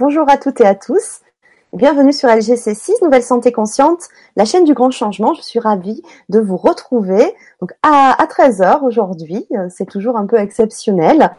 Bonjour 0.00 0.28
à 0.28 0.38
toutes 0.38 0.60
et 0.60 0.66
à 0.66 0.74
tous. 0.74 1.20
Bienvenue 1.72 2.12
sur 2.12 2.28
LGC6, 2.28 3.04
Nouvelle 3.04 3.22
Santé 3.22 3.52
Consciente, 3.52 4.08
la 4.34 4.44
chaîne 4.44 4.64
du 4.64 4.74
grand 4.74 4.90
changement. 4.90 5.34
Je 5.34 5.42
suis 5.42 5.60
ravie 5.60 6.02
de 6.28 6.40
vous 6.40 6.56
retrouver 6.56 7.32
à, 7.84 8.16
13h 8.28 8.82
aujourd'hui. 8.82 9.46
Euh, 9.52 9.68
c'est 9.70 9.88
toujours 9.88 10.16
un 10.16 10.26
peu 10.26 10.36
exceptionnel. 10.36 11.30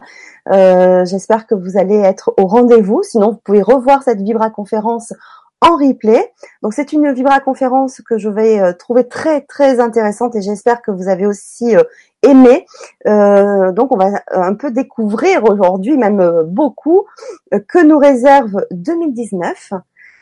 Euh, 0.50 1.04
j'espère 1.04 1.46
que 1.46 1.54
vous 1.54 1.76
allez 1.76 1.98
être 1.98 2.32
au 2.38 2.46
rendez-vous. 2.46 3.02
Sinon, 3.02 3.32
vous 3.32 3.40
pouvez 3.44 3.60
revoir 3.60 4.02
cette 4.02 4.22
Vibra 4.22 4.48
conférence 4.48 5.12
en 5.60 5.76
replay. 5.76 6.32
Donc 6.62 6.74
c'est 6.74 6.92
une 6.92 7.12
Vibra 7.12 7.40
conférence 7.40 8.00
que 8.00 8.18
je 8.18 8.28
vais 8.28 8.60
euh, 8.60 8.72
trouver 8.72 9.08
très 9.08 9.40
très 9.42 9.80
intéressante 9.80 10.36
et 10.36 10.42
j'espère 10.42 10.82
que 10.82 10.90
vous 10.90 11.08
avez 11.08 11.26
aussi 11.26 11.74
aimé. 12.22 12.66
Euh, 13.06 13.72
donc 13.72 13.92
on 13.92 13.96
va 13.96 14.22
un 14.30 14.54
peu 14.54 14.70
découvrir 14.70 15.44
aujourd'hui, 15.44 15.96
même 15.96 16.20
euh, 16.20 16.42
beaucoup, 16.44 17.06
euh, 17.54 17.60
que 17.66 17.82
nous 17.82 17.98
réserve 17.98 18.66
2019 18.70 19.72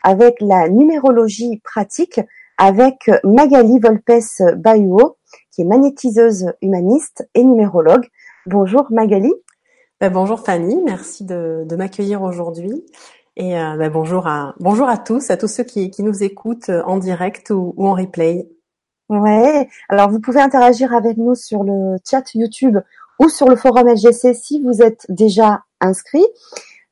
avec 0.03 0.37
la 0.39 0.69
numérologie 0.69 1.61
pratique 1.63 2.21
avec 2.57 3.09
Magali 3.23 3.79
Volpes 3.79 4.55
Bayuo, 4.55 5.17
qui 5.51 5.61
est 5.61 5.65
magnétiseuse 5.65 6.53
humaniste 6.61 7.27
et 7.33 7.43
numérologue. 7.43 8.07
Bonjour 8.45 8.87
Magali. 8.91 9.33
Ben, 9.99 10.11
bonjour 10.11 10.39
Fanny, 10.41 10.81
merci 10.85 11.25
de, 11.25 11.65
m'accueillir 11.75 12.21
aujourd'hui. 12.21 12.85
Et 13.37 13.51
ben, 13.51 13.91
bonjour 13.91 14.27
à 14.27 14.55
bonjour 14.59 14.87
à 14.87 14.97
tous, 14.97 15.29
à 15.29 15.35
tous 15.35 15.49
ceux 15.49 15.63
qui, 15.63 15.91
nous 15.99 16.23
écoutent 16.23 16.69
en 16.69 16.97
direct 16.97 17.49
ou 17.49 17.73
en 17.77 17.93
replay. 17.93 18.47
Ouais. 19.09 19.67
Alors 19.89 20.09
vous 20.09 20.19
pouvez 20.19 20.39
interagir 20.39 20.93
avec 20.93 21.17
nous 21.17 21.35
sur 21.35 21.63
le 21.63 21.97
chat 22.09 22.33
YouTube 22.33 22.79
ou 23.19 23.29
sur 23.29 23.47
le 23.47 23.55
forum 23.55 23.87
LGC 23.87 24.33
si 24.33 24.61
vous 24.61 24.81
êtes 24.81 25.05
déjà 25.09 25.63
inscrit. 25.81 26.25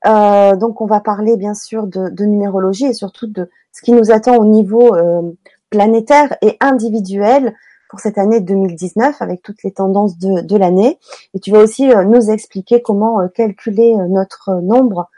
Euh, 0.06 0.56
donc 0.56 0.81
on 0.81 0.86
va 0.86 1.00
parler 1.00 1.38
bien 1.38 1.53
sûr 1.53 1.88
de, 1.88 2.26
numérologie 2.26 2.86
et 2.86 2.94
surtout 2.94 3.28
de 3.28 3.50
ce 3.72 3.81
qui 3.81 3.94
nous 3.94 4.12
attend 4.12 4.36
au 4.36 4.46
niveau 4.46 4.96
euh, 4.96 5.22
planétaire 5.70 6.36
et 6.42 6.58
individuel 6.59 7.56
pour 7.90 8.00
cette 8.00 8.18
année 8.18 8.42
2019 8.42 9.22
avec 9.22 9.42
toutes 9.42 9.64
les 9.64 9.72
tendances 9.72 10.18
de, 10.18 10.58
l'année. 10.58 11.00
Et 11.34 11.40
tu 11.40 11.52
vas 11.52 11.59
aussi 11.59 11.92
euh, 11.92 12.03
nous 12.03 12.31
expliquer 12.31 12.81
comment 12.81 13.28
calculer 13.30 13.96
notre 14.09 14.62
nombre 14.62 15.09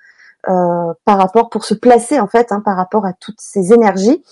par 0.46 1.18
rapport 1.18 1.50
pour 1.50 1.66
se 1.66 1.74
placer 1.74 2.20
en 2.20 2.28
fait 2.28 2.52
hein, 2.52 2.62
par 2.64 2.78
rapport 2.78 3.06
à 3.06 3.14
toutes 3.14 3.42
ces 3.42 3.74
énergies. 3.74 4.24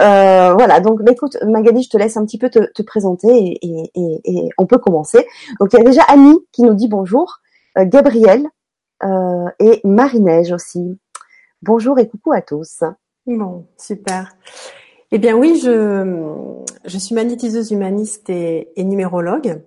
Euh, 0.00 0.54
voilà, 0.54 0.80
donc 0.80 1.02
bah, 1.02 1.12
écoute 1.12 1.36
Magali, 1.44 1.82
je 1.82 1.90
te 1.90 1.96
laisse 1.96 2.16
un 2.16 2.24
petit 2.24 2.38
peu 2.38 2.50
te, 2.50 2.82
présenter 2.82 3.58
et, 3.62 4.48
on 4.58 4.66
peut 4.66 4.78
commencer. 4.78 5.26
Donc 5.60 5.72
il 5.72 5.78
y 5.78 5.80
a 5.80 5.84
déjà 5.84 6.02
Annie 6.02 6.38
qui 6.52 6.62
nous 6.62 6.74
dit 6.74 6.88
bonjour, 6.88 7.40
euh, 7.76 7.84
Gabriel 7.84 8.46
euh, 9.02 9.46
et 9.58 9.80
Marie-Neige 9.84 10.52
aussi. 10.52 10.98
Bonjour 11.62 11.98
et 11.98 12.08
coucou 12.08 12.32
à 12.32 12.42
tous. 12.42 12.84
Bon, 13.26 13.66
super. 13.76 14.36
Eh 15.10 15.18
bien 15.18 15.36
oui, 15.36 15.58
je, 15.62 16.54
je 16.84 16.98
suis 16.98 17.14
magnétiseuse 17.14 17.72
humaniste 17.72 18.30
et, 18.30 18.72
numérologue. 18.76 19.62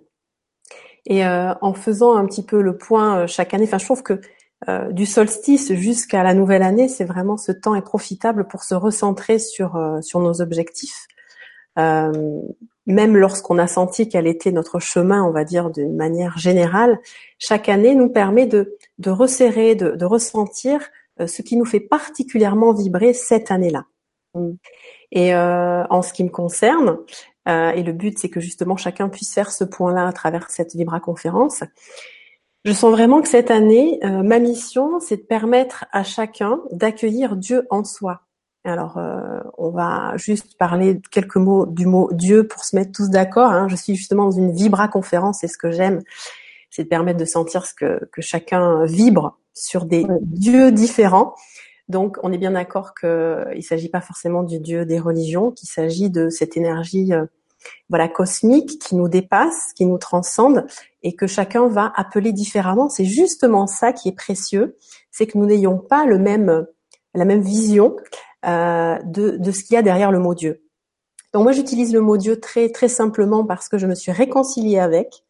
Et 1.08 1.26
en 1.26 1.74
faisant 1.74 2.16
un 2.16 2.26
petit 2.28 2.44
peu 2.44 2.62
le 2.62 2.78
point 2.78 3.26
chaque 3.26 3.56
année, 3.56 3.64
enfin 3.64 3.80
je 3.80 3.86
trouve 3.86 4.04
que 4.04 4.22
euh, 4.70 4.92
du 4.92 5.08
solstice 5.08 5.74
jusqu'à 5.74 6.22
la 6.22 6.36
nouvelle 6.36 6.62
année, 6.62 6.88
c'est 6.88 7.06
vraiment 7.06 7.36
ce 7.36 7.52
temps 7.52 7.74
est 7.74 7.82
profitable 7.82 8.48
pour 8.48 8.64
se 8.64 8.76
recentrer 8.76 9.40
sur 9.40 9.76
euh, 9.76 10.02
sur 10.02 10.20
nos 10.20 10.40
objectifs. 10.42 11.08
Euh, 11.80 12.42
même 12.86 13.18
lorsqu'on 13.18 13.58
a 13.58 13.66
senti 13.66 14.08
quel 14.08 14.28
était 14.28 14.52
notre 14.52 14.80
chemin, 14.80 15.24
on 15.24 15.32
va 15.32 15.46
dire 15.46 15.72
d'une 15.72 15.96
manière 15.96 16.38
générale, 16.38 17.00
chaque 17.40 17.70
année 17.70 17.96
nous 17.96 18.10
permet 18.10 18.46
de 18.46 18.78
de 19.00 19.10
resserrer, 19.10 19.74
de, 19.74 19.92
de 19.92 20.06
ressentir 20.06 20.90
ce 21.26 21.42
qui 21.42 21.56
nous 21.56 21.66
fait 21.66 21.80
particulièrement 21.80 22.74
vibrer 22.74 23.14
cette 23.14 23.52
année-là. 23.52 23.86
Mm. 24.36 24.52
Et 25.12 25.36
en 25.36 26.02
ce 26.02 26.14
qui 26.14 26.24
me 26.24 26.30
concerne, 26.30 26.98
et 27.48 27.84
le 27.84 27.92
but 27.92 28.18
c'est 28.18 28.30
que 28.30 28.40
justement 28.40 28.78
chacun 28.78 29.10
puisse 29.10 29.34
faire 29.34 29.52
ce 29.52 29.64
point-là 29.64 30.08
à 30.08 30.14
travers 30.14 30.50
cette 30.50 30.74
Vibra 30.74 31.00
conférence. 31.00 31.64
Je 32.64 32.74
sens 32.74 32.92
vraiment 32.92 33.22
que 33.22 33.28
cette 33.28 33.50
année, 33.50 34.00
euh, 34.04 34.22
ma 34.22 34.38
mission, 34.38 35.00
c'est 35.00 35.18
de 35.18 35.22
permettre 35.24 35.86
à 35.92 36.04
chacun 36.04 36.62
d'accueillir 36.72 37.36
Dieu 37.36 37.66
en 37.72 37.84
soi. 37.84 38.22
Alors, 38.64 38.98
euh, 39.00 39.40
on 39.58 39.72
va 39.72 40.16
juste 40.18 40.58
parler 40.60 41.02
quelques 41.10 41.38
mots 41.38 41.66
du 41.66 41.88
mot 41.88 42.10
Dieu 42.12 42.48
pour 42.48 42.64
se 42.64 42.76
mettre 42.76 42.92
tous 42.92 43.10
d'accord. 43.10 43.52
Hein. 43.52 43.68
Je 43.68 43.76
suis 43.76 43.96
justement 43.96 44.26
dans 44.26 44.38
une 44.38 44.52
vibra 44.52 44.88
conférence 44.88 45.44
et 45.44 45.48
ce 45.48 45.58
que 45.58 45.72
j'aime, 45.72 46.04
c'est 46.70 46.84
de 46.84 46.88
permettre 46.88 47.20
de 47.20 47.26
sentir 47.26 47.66
ce 47.66 47.74
que, 47.74 48.06
que 48.12 48.22
chacun 48.22 48.86
vibre 48.86 49.40
sur 49.56 49.86
des 49.86 50.06
dieux 50.22 50.72
différents. 50.72 51.34
Donc, 51.90 52.18
on 52.22 52.32
est 52.32 52.38
bien 52.38 52.52
d'accord 52.52 52.94
qu'il 52.94 53.10
ne 53.10 53.62
s'agit 53.62 53.90
pas 53.90 54.02
forcément 54.02 54.44
du 54.44 54.60
Dieu 54.60 54.86
des 54.86 55.00
religions, 55.00 55.50
qu'il 55.52 55.68
s'agit 55.68 56.12
de 56.12 56.30
cette 56.30 56.56
énergie 56.56 57.12
euh, 57.12 57.26
voilà 57.90 58.08
cosmique 58.08 58.80
qui 58.80 58.96
nous 58.96 59.10
dépasse, 59.10 59.74
qui 59.74 59.86
nous 59.86 59.98
transcende 59.98 60.66
et 61.04 61.16
que 61.16 61.28
chacun 61.28 61.68
va 61.68 61.92
appeler 61.96 62.32
différemment. 62.32 62.90
C'est 62.90 63.06
justement 63.06 63.68
ça 63.68 63.94
qui 63.94 64.10
est 64.10 64.16
précieux, 64.16 64.78
c'est 65.12 65.28
que 65.28 65.38
nous 65.38 65.46
n'ayons 65.46 65.78
pas 65.78 66.06
le 66.06 66.18
même 66.18 66.66
la 67.14 67.26
même 67.26 67.42
vision 67.42 67.98
euh, 68.46 68.98
de, 69.04 69.32
de 69.32 69.52
ce 69.52 69.64
qu'il 69.64 69.74
y 69.76 69.78
a 69.78 69.82
derrière 69.82 70.12
le 70.12 70.20
mot 70.20 70.34
Dieu. 70.34 70.64
Donc 71.34 71.44
moi 71.44 71.52
j'utilise 71.52 71.94
le 71.94 72.02
mot 72.02 72.18
Dieu 72.18 72.40
très 72.40 72.70
très 72.70 72.88
simplement 72.88 73.46
parce 73.46 73.70
que 73.70 73.78
je 73.78 73.88
me 73.88 73.96
suis 73.96 74.12
réconciliée 74.12 74.80
avec. 74.80 75.24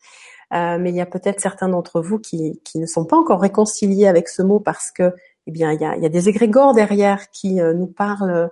Euh, 0.53 0.77
mais 0.77 0.89
il 0.89 0.95
y 0.95 1.01
a 1.01 1.05
peut-être 1.05 1.39
certains 1.39 1.69
d'entre 1.69 2.01
vous 2.01 2.19
qui, 2.19 2.59
qui 2.65 2.77
ne 2.79 2.85
sont 2.85 3.05
pas 3.05 3.15
encore 3.15 3.39
réconciliés 3.39 4.07
avec 4.07 4.27
ce 4.27 4.41
mot 4.41 4.59
parce 4.59 4.91
que 4.91 5.13
eh 5.47 5.51
bien 5.51 5.71
il 5.71 5.79
y 5.79 5.85
a, 5.85 5.95
y 5.95 6.05
a 6.05 6.09
des 6.09 6.27
égrégores 6.27 6.73
derrière 6.73 7.29
qui 7.31 7.61
euh, 7.61 7.73
nous 7.73 7.87
parlent 7.87 8.49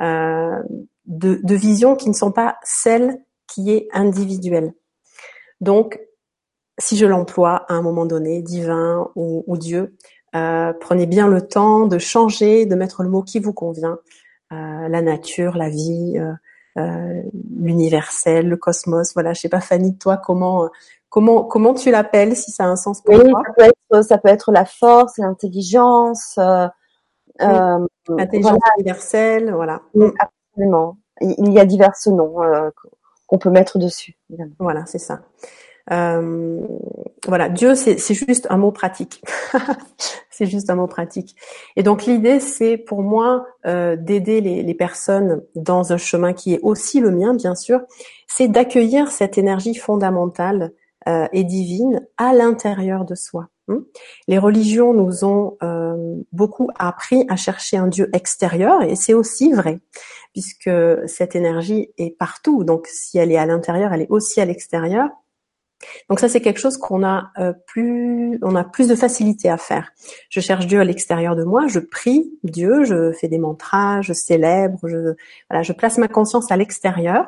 euh, 0.00 0.62
de, 1.06 1.40
de 1.42 1.54
visions 1.54 1.96
qui 1.96 2.08
ne 2.08 2.14
sont 2.14 2.32
pas 2.32 2.56
celles 2.62 3.18
qui 3.46 3.72
est 3.72 3.88
individuelle. 3.92 4.72
Donc, 5.60 6.00
si 6.78 6.96
je 6.96 7.06
l'emploie 7.06 7.64
à 7.68 7.74
un 7.74 7.82
moment 7.82 8.06
donné, 8.06 8.42
divin 8.42 9.10
ou, 9.14 9.56
Dieu, 9.56 9.96
euh, 10.34 10.72
prenez 10.80 11.06
bien 11.06 11.28
le 11.28 11.46
temps 11.46 11.86
de 11.86 11.98
changer, 11.98 12.66
de 12.66 12.74
mettre 12.74 13.02
le 13.02 13.10
mot 13.10 13.22
qui 13.22 13.38
vous 13.38 13.52
convient. 13.52 13.98
Euh, 14.52 14.88
la 14.88 15.02
nature, 15.02 15.56
la 15.56 15.68
vie, 15.68 16.18
l'universel, 16.76 18.48
le 18.48 18.56
cosmos. 18.56 19.12
Voilà, 19.14 19.34
je 19.34 19.40
sais 19.42 19.48
pas 19.48 19.60
Fanny, 19.60 19.96
toi 19.98 20.16
comment 20.16 20.70
comment 21.10 21.44
comment 21.44 21.74
tu 21.74 21.90
l'appelles 21.90 22.34
si 22.34 22.50
ça 22.50 22.64
a 22.64 22.68
un 22.68 22.76
sens 22.76 23.02
pour 23.02 23.14
toi? 23.14 23.42
ça 23.46 23.52
peut, 23.54 23.64
être, 23.64 24.04
ça 24.04 24.18
peut 24.18 24.28
être 24.28 24.52
la 24.52 24.64
force, 24.64 25.18
l'intelligence. 25.18 26.38
L'intelligence 27.38 28.58
universelle, 28.78 29.52
voilà. 29.52 29.82
Absolument 30.52 30.98
il 31.20 31.52
y 31.52 31.58
a 31.58 31.64
divers 31.64 31.92
noms 32.06 32.42
euh, 32.42 32.70
qu'on 33.26 33.38
peut 33.38 33.50
mettre 33.50 33.78
dessus. 33.78 34.16
Voilà, 34.58 34.84
c'est 34.86 34.98
ça. 34.98 35.22
Euh, 35.90 36.60
voilà, 37.26 37.48
Dieu, 37.48 37.74
c'est 37.74 38.14
juste 38.14 38.46
un 38.50 38.56
mot 38.56 38.72
pratique. 38.72 39.22
c'est 40.30 40.46
juste 40.46 40.70
un 40.70 40.76
mot 40.76 40.86
pratique. 40.86 41.36
Et 41.76 41.82
donc 41.82 42.04
l'idée, 42.04 42.40
c'est 42.40 42.76
pour 42.76 43.02
moi 43.02 43.46
euh, 43.66 43.96
d'aider 43.96 44.40
les, 44.40 44.74
personnes 44.74 45.42
dans 45.54 45.92
un 45.92 45.96
chemin 45.96 46.32
qui 46.32 46.54
est 46.54 46.60
aussi 46.62 47.00
le 47.00 47.10
mien, 47.10 47.34
bien 47.34 47.54
sûr, 47.54 47.80
c'est 48.26 48.48
d'accueillir 48.48 49.10
cette 49.10 49.38
énergie 49.38 49.74
fondamentale 49.74 50.72
euh, 51.08 51.26
et 51.32 51.44
divine 51.44 52.06
à 52.16 52.32
l'intérieur 52.32 53.04
de 53.04 53.14
soi. 53.14 53.48
Les 54.28 54.38
religions 54.38 54.94
nous 54.94 55.24
ont 55.24 55.56
euh, 55.62 56.16
beaucoup 56.32 56.70
appris 56.78 57.24
à 57.28 57.36
chercher 57.36 57.76
un 57.76 57.88
Dieu 57.88 58.08
extérieur, 58.12 58.82
et 58.82 58.96
c'est 58.96 59.14
aussi 59.14 59.52
vrai, 59.52 59.80
puisque 60.32 60.70
cette 61.06 61.36
énergie 61.36 61.90
est 61.98 62.16
partout. 62.16 62.64
Donc, 62.64 62.86
si 62.86 63.18
elle 63.18 63.32
est 63.32 63.38
à 63.38 63.46
l'intérieur, 63.46 63.92
elle 63.92 64.02
est 64.02 64.10
aussi 64.10 64.40
à 64.40 64.44
l'extérieur. 64.44 65.08
Donc 66.08 66.20
ça, 66.20 66.28
c'est 66.28 66.40
quelque 66.40 66.60
chose 66.60 66.76
qu'on 66.76 67.04
a 67.04 67.30
euh, 67.38 67.52
plus, 67.66 68.38
on 68.42 68.54
a 68.54 68.64
plus 68.64 68.88
de 68.88 68.94
facilité 68.94 69.48
à 69.48 69.56
faire. 69.56 69.92
Je 70.28 70.40
cherche 70.40 70.66
Dieu 70.66 70.80
à 70.80 70.84
l'extérieur 70.84 71.36
de 71.36 71.44
moi, 71.44 71.66
je 71.66 71.80
prie 71.80 72.32
Dieu, 72.44 72.84
je 72.84 73.12
fais 73.12 73.28
des 73.28 73.38
mantras, 73.38 74.00
je 74.02 74.12
célèbre, 74.12 74.78
je, 74.84 75.14
voilà, 75.50 75.62
je 75.62 75.72
place 75.72 75.98
ma 75.98 76.08
conscience 76.08 76.50
à 76.50 76.56
l'extérieur, 76.56 77.26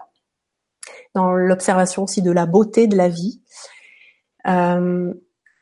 dans 1.15 1.33
l'observation 1.33 2.05
aussi 2.05 2.23
de 2.23 2.31
la 2.31 2.47
beauté 2.47 2.87
de 2.87 2.97
la 2.97 3.09
vie. 3.09 3.41
Euh, 4.47 5.13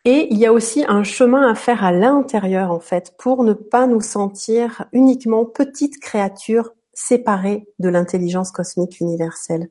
et 0.05 0.29
il 0.33 0.39
y 0.39 0.47
a 0.47 0.53
aussi 0.53 0.85
un 0.89 1.05
chemin 1.05 1.49
à 1.49 1.55
faire 1.55 1.85
à 1.85 1.93
l'intérieur, 1.93 2.73
en 2.73 2.81
fait, 2.81 3.15
pour 3.19 3.45
ne 3.45 3.53
pas 3.53 3.87
nous 3.87 4.01
sentir 4.01 4.85
uniquement 4.93 5.45
petites 5.45 6.01
créatures 6.01 6.73
séparées 6.93 7.67
de 7.79 7.89
l'intelligence 7.89 8.51
cosmique 8.51 9.01
universelle. 9.01 9.69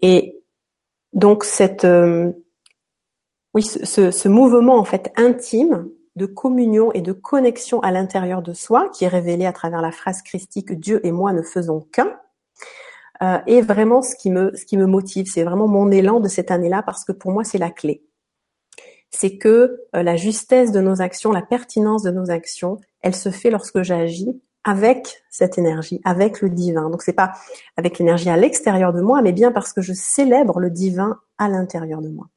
Et 0.00 0.42
donc 1.12 1.44
cette, 1.44 1.84
euh, 1.84 2.32
oui, 3.54 3.62
ce, 3.62 4.28
mouvement 4.28 4.78
en 4.78 4.84
fait 4.84 5.12
intime 5.16 5.88
de 6.16 6.26
communion 6.26 6.90
et 6.92 7.02
de 7.02 7.12
connexion 7.12 7.80
à 7.80 7.90
l'intérieur 7.90 8.42
de 8.42 8.54
soi, 8.54 8.88
qui 8.88 9.04
est 9.04 9.08
révélé 9.08 9.44
à 9.44 9.52
travers 9.52 9.82
la 9.82 9.92
phrase 9.92 10.22
christique 10.22 10.72
Dieu 10.72 11.00
et 11.06 11.12
moi 11.12 11.32
ne 11.32 11.42
faisons 11.42 11.80
qu'un, 11.92 12.18
euh, 13.22 13.38
est 13.46 13.60
vraiment 13.60 14.02
ce 14.02 14.16
qui 14.16 14.30
me 14.30 14.54
ce 14.56 14.64
qui 14.64 14.76
me 14.78 14.86
motive. 14.86 15.26
C'est 15.26 15.44
vraiment 15.44 15.68
mon 15.68 15.90
élan 15.90 16.20
de 16.20 16.28
cette 16.28 16.50
année-là 16.50 16.82
parce 16.82 17.04
que 17.04 17.12
pour 17.12 17.30
moi 17.30 17.44
c'est 17.44 17.58
la 17.58 17.70
clé 17.70 18.02
c'est 19.12 19.36
que 19.36 19.82
euh, 19.94 20.02
la 20.02 20.16
justesse 20.16 20.72
de 20.72 20.80
nos 20.80 21.00
actions, 21.00 21.30
la 21.30 21.42
pertinence 21.42 22.02
de 22.02 22.10
nos 22.10 22.30
actions, 22.30 22.78
elle 23.02 23.14
se 23.14 23.30
fait 23.30 23.50
lorsque 23.50 23.82
j'agis 23.82 24.40
avec 24.64 25.22
cette 25.28 25.58
énergie, 25.58 26.00
avec 26.04 26.40
le 26.40 26.48
divin. 26.48 26.88
Donc 26.88 27.02
c'est 27.02 27.12
pas 27.12 27.32
avec 27.76 27.98
l'énergie 27.98 28.30
à 28.30 28.36
l'extérieur 28.36 28.92
de 28.92 29.00
moi, 29.00 29.22
mais 29.22 29.32
bien 29.32 29.52
parce 29.52 29.72
que 29.72 29.82
je 29.82 29.92
célèbre 29.92 30.60
le 30.60 30.70
divin 30.70 31.20
à 31.38 31.48
l'intérieur 31.48 32.00
de 32.00 32.08
moi. 32.08 32.28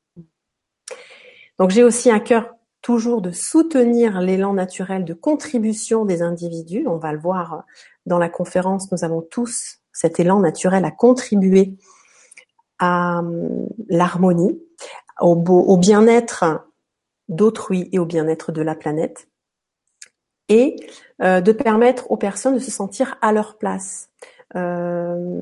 Donc 1.59 1.69
j'ai 1.69 1.83
aussi 1.83 2.11
un 2.11 2.19
cœur 2.19 2.49
toujours 2.81 3.21
de 3.21 3.31
soutenir 3.31 4.19
l'élan 4.21 4.53
naturel 4.53 5.05
de 5.05 5.13
contribution 5.13 6.05
des 6.05 6.21
individus. 6.21 6.85
On 6.87 6.97
va 6.97 7.13
le 7.13 7.19
voir 7.19 7.63
dans 8.05 8.19
la 8.19 8.29
conférence, 8.29 8.91
nous 8.91 9.03
avons 9.03 9.21
tous 9.21 9.77
cet 9.93 10.19
élan 10.19 10.39
naturel 10.39 10.83
à 10.85 10.91
contribuer 10.91 11.77
à 12.79 13.19
hum, 13.19 13.67
l'harmonie, 13.87 14.59
au, 15.21 15.33
au 15.33 15.77
bien-être 15.77 16.45
d'autrui 17.27 17.89
et 17.91 17.99
au 17.99 18.05
bien-être 18.05 18.51
de 18.51 18.61
la 18.61 18.75
planète 18.75 19.27
et 20.49 20.75
euh, 21.21 21.41
de 21.41 21.51
permettre 21.51 22.11
aux 22.11 22.17
personnes 22.17 22.55
de 22.55 22.59
se 22.59 22.71
sentir 22.71 23.17
à 23.21 23.31
leur 23.31 23.57
place. 23.57 24.09
Euh, 24.55 25.41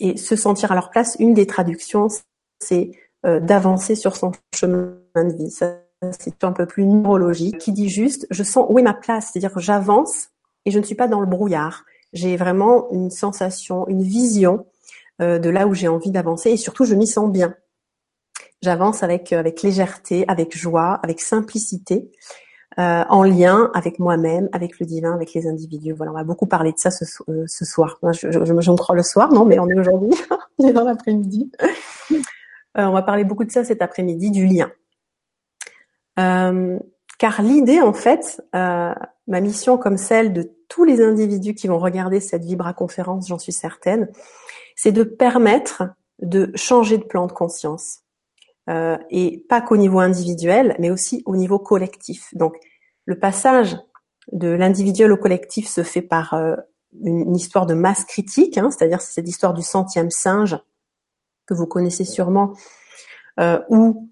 et 0.00 0.16
se 0.16 0.34
sentir 0.34 0.72
à 0.72 0.74
leur 0.74 0.90
place, 0.90 1.16
une 1.18 1.34
des 1.34 1.46
traductions, 1.46 2.08
c'est 2.58 2.90
euh, 3.26 3.38
d'avancer 3.38 3.94
sur 3.94 4.16
son 4.16 4.32
chemin 4.54 4.96
de 5.14 5.36
vie. 5.36 5.50
c'est 5.50 6.42
un 6.42 6.52
peu 6.52 6.66
plus 6.66 6.86
neurologique, 6.86 7.58
qui 7.58 7.72
dit 7.72 7.90
juste, 7.90 8.26
je 8.30 8.42
sens 8.42 8.66
où 8.70 8.78
est 8.78 8.82
ma 8.82 8.94
place, 8.94 9.30
c'est-à-dire 9.30 9.58
j'avance 9.58 10.30
et 10.64 10.70
je 10.70 10.78
ne 10.78 10.84
suis 10.84 10.94
pas 10.94 11.06
dans 11.06 11.20
le 11.20 11.26
brouillard. 11.26 11.84
J'ai 12.12 12.36
vraiment 12.36 12.90
une 12.90 13.10
sensation, 13.10 13.86
une 13.88 14.02
vision 14.02 14.66
de 15.20 15.50
là 15.50 15.66
où 15.66 15.74
j'ai 15.74 15.86
envie 15.86 16.10
d'avancer 16.10 16.50
et 16.50 16.56
surtout 16.56 16.86
je 16.86 16.94
m'y 16.94 17.06
sens 17.06 17.30
bien. 17.30 17.54
J'avance 18.62 19.02
avec 19.02 19.32
avec 19.32 19.62
légèreté, 19.62 20.24
avec 20.28 20.56
joie, 20.56 21.00
avec 21.02 21.20
simplicité 21.20 22.10
euh, 22.78 23.02
en 23.08 23.24
lien 23.24 23.68
avec 23.74 23.98
moi-même, 23.98 24.48
avec 24.52 24.78
le 24.78 24.86
divin, 24.86 25.12
avec 25.12 25.34
les 25.34 25.48
individus. 25.48 25.92
Voilà, 25.92 26.12
on 26.12 26.14
va 26.14 26.22
beaucoup 26.22 26.46
parler 26.46 26.70
de 26.70 26.78
ça 26.78 26.92
ce, 26.92 27.04
euh, 27.28 27.44
ce 27.48 27.64
soir. 27.64 27.98
je, 28.04 28.30
je, 28.30 28.44
je, 28.44 28.52
me 28.52 28.76
crois 28.76 28.94
le 28.94 29.02
soir, 29.02 29.32
non, 29.32 29.44
mais 29.44 29.58
on 29.58 29.68
est 29.68 29.78
aujourd'hui, 29.78 30.10
on 30.58 30.68
est 30.68 30.72
dans 30.72 30.84
l'après-midi. 30.84 31.50
Euh, 32.12 32.16
on 32.76 32.92
va 32.92 33.02
parler 33.02 33.24
beaucoup 33.24 33.44
de 33.44 33.50
ça 33.50 33.64
cet 33.64 33.82
après-midi, 33.82 34.30
du 34.30 34.46
lien. 34.46 34.70
car 36.16 37.42
l'idée, 37.42 37.80
en 37.80 37.92
fait, 37.92 38.40
ma 38.52 39.40
mission 39.40 39.76
comme 39.76 39.96
celle 39.96 40.32
de 40.32 40.52
tous 40.68 40.84
les 40.84 41.02
individus 41.02 41.54
qui 41.54 41.66
vont 41.66 41.78
regarder 41.80 42.20
cette 42.20 42.44
Vibra 42.44 42.72
conférence, 42.72 43.26
j'en 43.26 43.38
suis 43.38 43.52
certaine, 43.52 44.08
c'est 44.76 44.92
de 44.92 45.02
permettre 45.02 45.82
de 46.22 46.52
changer 46.54 46.98
de 46.98 47.04
plan 47.04 47.26
de 47.26 47.32
conscience. 47.32 48.04
Euh, 48.70 48.96
et 49.10 49.44
pas 49.48 49.60
qu'au 49.60 49.76
niveau 49.76 49.98
individuel, 49.98 50.76
mais 50.78 50.90
aussi 50.90 51.22
au 51.26 51.34
niveau 51.34 51.58
collectif. 51.58 52.32
Donc, 52.34 52.54
le 53.04 53.18
passage 53.18 53.76
de 54.30 54.48
l'individuel 54.48 55.10
au 55.10 55.16
collectif 55.16 55.66
se 55.66 55.82
fait 55.82 56.02
par 56.02 56.34
euh, 56.34 56.54
une, 57.02 57.34
histoire 57.34 57.66
de 57.66 57.74
masse 57.74 58.04
critique, 58.04 58.58
hein, 58.58 58.70
c'est-à-dire 58.70 59.00
cette 59.00 59.28
histoire 59.28 59.54
du 59.54 59.62
centième 59.62 60.10
singe 60.10 60.56
que 61.46 61.54
vous 61.54 61.66
connaissez 61.66 62.04
sûrement, 62.04 62.52
euh, 63.40 63.58
où 63.70 64.08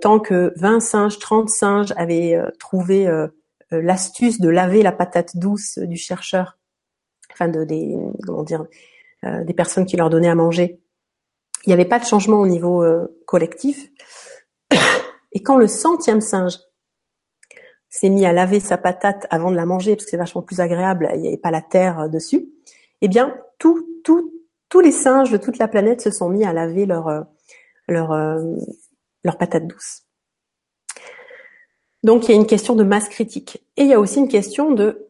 tant 0.00 0.18
que 0.18 0.52
20 0.56 0.80
singes, 0.80 1.20
30 1.20 1.48
singes 1.48 1.94
avaient 1.96 2.36
trouvé 2.58 3.08
l'astuce 3.70 4.40
de 4.40 4.48
laver 4.48 4.82
la 4.82 4.90
patate 4.90 5.36
douce 5.36 5.78
du 5.78 5.96
chercheur, 5.96 6.58
enfin 7.30 7.46
de 7.46 7.62
des 7.62 7.96
comment 8.26 8.42
dire, 8.42 8.64
des 9.22 9.54
personnes 9.54 9.86
qui 9.86 9.96
leur 9.96 10.10
donnaient 10.10 10.28
à 10.28 10.34
manger, 10.34 10.80
il 11.64 11.70
n'y 11.70 11.74
avait 11.74 11.84
pas 11.86 11.98
de 11.98 12.04
changement 12.04 12.40
au 12.40 12.46
niveau 12.46 12.82
euh, 12.82 13.06
collectif. 13.26 13.90
Et 15.32 15.42
quand 15.42 15.56
le 15.56 15.66
centième 15.66 16.20
singe 16.20 16.58
s'est 17.88 18.10
mis 18.10 18.26
à 18.26 18.32
laver 18.32 18.60
sa 18.60 18.76
patate 18.76 19.26
avant 19.30 19.50
de 19.50 19.56
la 19.56 19.66
manger, 19.66 19.96
parce 19.96 20.04
que 20.04 20.10
c'est 20.10 20.16
vachement 20.16 20.42
plus 20.42 20.60
agréable, 20.60 21.08
il 21.14 21.20
n'y 21.20 21.28
avait 21.28 21.36
pas 21.36 21.50
la 21.50 21.62
terre 21.62 22.00
euh, 22.00 22.08
dessus, 22.08 22.48
eh 23.00 23.08
bien, 23.08 23.36
tout, 23.58 23.86
tout, 24.04 24.32
tous 24.68 24.80
les 24.80 24.92
singes 24.92 25.30
de 25.30 25.36
toute 25.36 25.58
la 25.58 25.68
planète 25.68 26.00
se 26.00 26.10
sont 26.10 26.28
mis 26.28 26.44
à 26.44 26.52
laver 26.52 26.86
leur, 26.86 27.08
euh, 27.08 27.22
leur, 27.88 28.12
leur 29.22 29.38
patate 29.38 29.66
douce. 29.66 30.02
Donc, 32.02 32.28
il 32.28 32.32
y 32.32 32.34
a 32.34 32.36
une 32.36 32.46
question 32.46 32.74
de 32.74 32.84
masse 32.84 33.08
critique. 33.08 33.64
Et 33.76 33.82
il 33.82 33.88
y 33.88 33.94
a 33.94 34.00
aussi 34.00 34.18
une 34.18 34.28
question 34.28 34.72
de, 34.72 35.08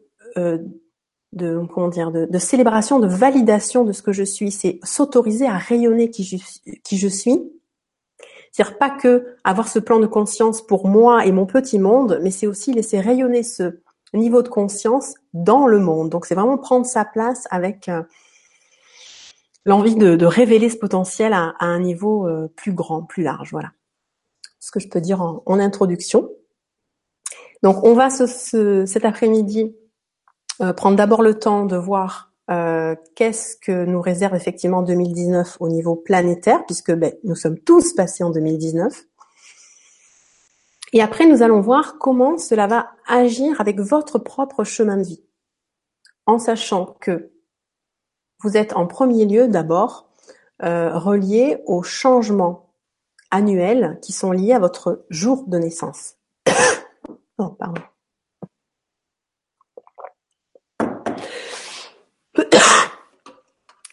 de 1.35 1.61
comment 1.73 1.89
dire 1.89 2.11
de, 2.11 2.37
célébration, 2.39 2.99
de 2.99 3.07
validation 3.07 3.83
de 3.83 3.91
ce 3.91 4.01
que 4.01 4.13
je 4.13 4.23
suis. 4.23 4.51
C'est 4.51 4.79
s'autoriser 4.83 5.47
à 5.47 5.57
rayonner 5.57 6.09
qui 6.09 6.23
je, 6.23 6.37
qui 6.83 6.97
je 6.97 7.07
suis. 7.07 7.51
C'est-à-dire 8.51 8.77
pas 8.77 8.89
que 8.89 9.35
avoir 9.43 9.67
ce 9.67 9.79
plan 9.79 9.99
de 9.99 10.07
conscience 10.07 10.65
pour 10.65 10.87
moi 10.87 11.25
et 11.25 11.31
mon 11.31 11.45
petit 11.45 11.77
monde, 11.77 12.19
mais 12.23 12.31
c'est 12.31 12.47
aussi 12.47 12.71
laisser 12.71 13.01
rayonner 13.01 13.43
ce 13.43 13.81
niveau 14.13 14.41
de 14.41 14.47
conscience 14.47 15.15
dans 15.33 15.67
le 15.67 15.79
monde. 15.79 16.09
Donc 16.09 16.25
c'est 16.25 16.35
vraiment 16.35 16.57
prendre 16.57 16.85
sa 16.85 17.03
place 17.03 17.47
avec 17.51 17.89
euh, 17.89 18.01
l'envie 19.65 19.95
de, 19.95 20.25
révéler 20.25 20.69
ce 20.69 20.77
potentiel 20.77 21.33
à, 21.33 21.53
un 21.59 21.79
niveau 21.79 22.27
euh, 22.27 22.47
plus 22.55 22.73
grand, 22.73 23.03
plus 23.03 23.23
large. 23.23 23.51
Voilà 23.51 23.71
ce 24.65 24.71
que 24.71 24.79
je 24.79 24.87
peux 24.87 25.01
dire 25.01 25.21
en, 25.21 25.59
introduction. 25.59 26.29
Donc 27.61 27.83
on 27.83 27.93
va 27.93 28.09
ce, 28.09 28.85
cet 28.85 29.05
après-midi 29.05 29.75
euh, 30.61 30.73
prendre 30.73 30.95
d'abord 30.95 31.21
le 31.21 31.37
temps 31.37 31.65
de 31.65 31.75
voir 31.75 32.31
euh, 32.49 32.95
qu'est-ce 33.15 33.57
que 33.57 33.85
nous 33.85 34.01
réserve 34.01 34.35
effectivement 34.35 34.83
2019 34.83 35.57
au 35.59 35.67
niveau 35.69 35.95
planétaire, 35.95 36.65
puisque 36.65 36.93
ben, 36.93 37.13
nous 37.23 37.35
sommes 37.35 37.59
tous 37.59 37.93
passés 37.93 38.23
en 38.23 38.29
2019. 38.29 39.03
Et 40.93 41.01
après, 41.01 41.25
nous 41.25 41.41
allons 41.41 41.61
voir 41.61 41.97
comment 41.97 42.37
cela 42.37 42.67
va 42.67 42.91
agir 43.07 43.59
avec 43.59 43.79
votre 43.79 44.19
propre 44.19 44.63
chemin 44.63 44.97
de 44.97 45.03
vie, 45.03 45.23
en 46.25 46.39
sachant 46.39 46.95
que 47.01 47.31
vous 48.43 48.57
êtes 48.57 48.73
en 48.73 48.85
premier 48.85 49.25
lieu 49.25 49.47
d'abord 49.47 50.09
euh, 50.63 50.97
relié 50.97 51.57
aux 51.65 51.83
changements 51.83 52.73
annuels 53.31 53.99
qui 54.01 54.13
sont 54.13 54.31
liés 54.31 54.53
à 54.53 54.59
votre 54.59 55.05
jour 55.09 55.43
de 55.47 55.57
naissance. 55.57 56.15
oh, 57.39 57.49
pardon. 57.49 57.81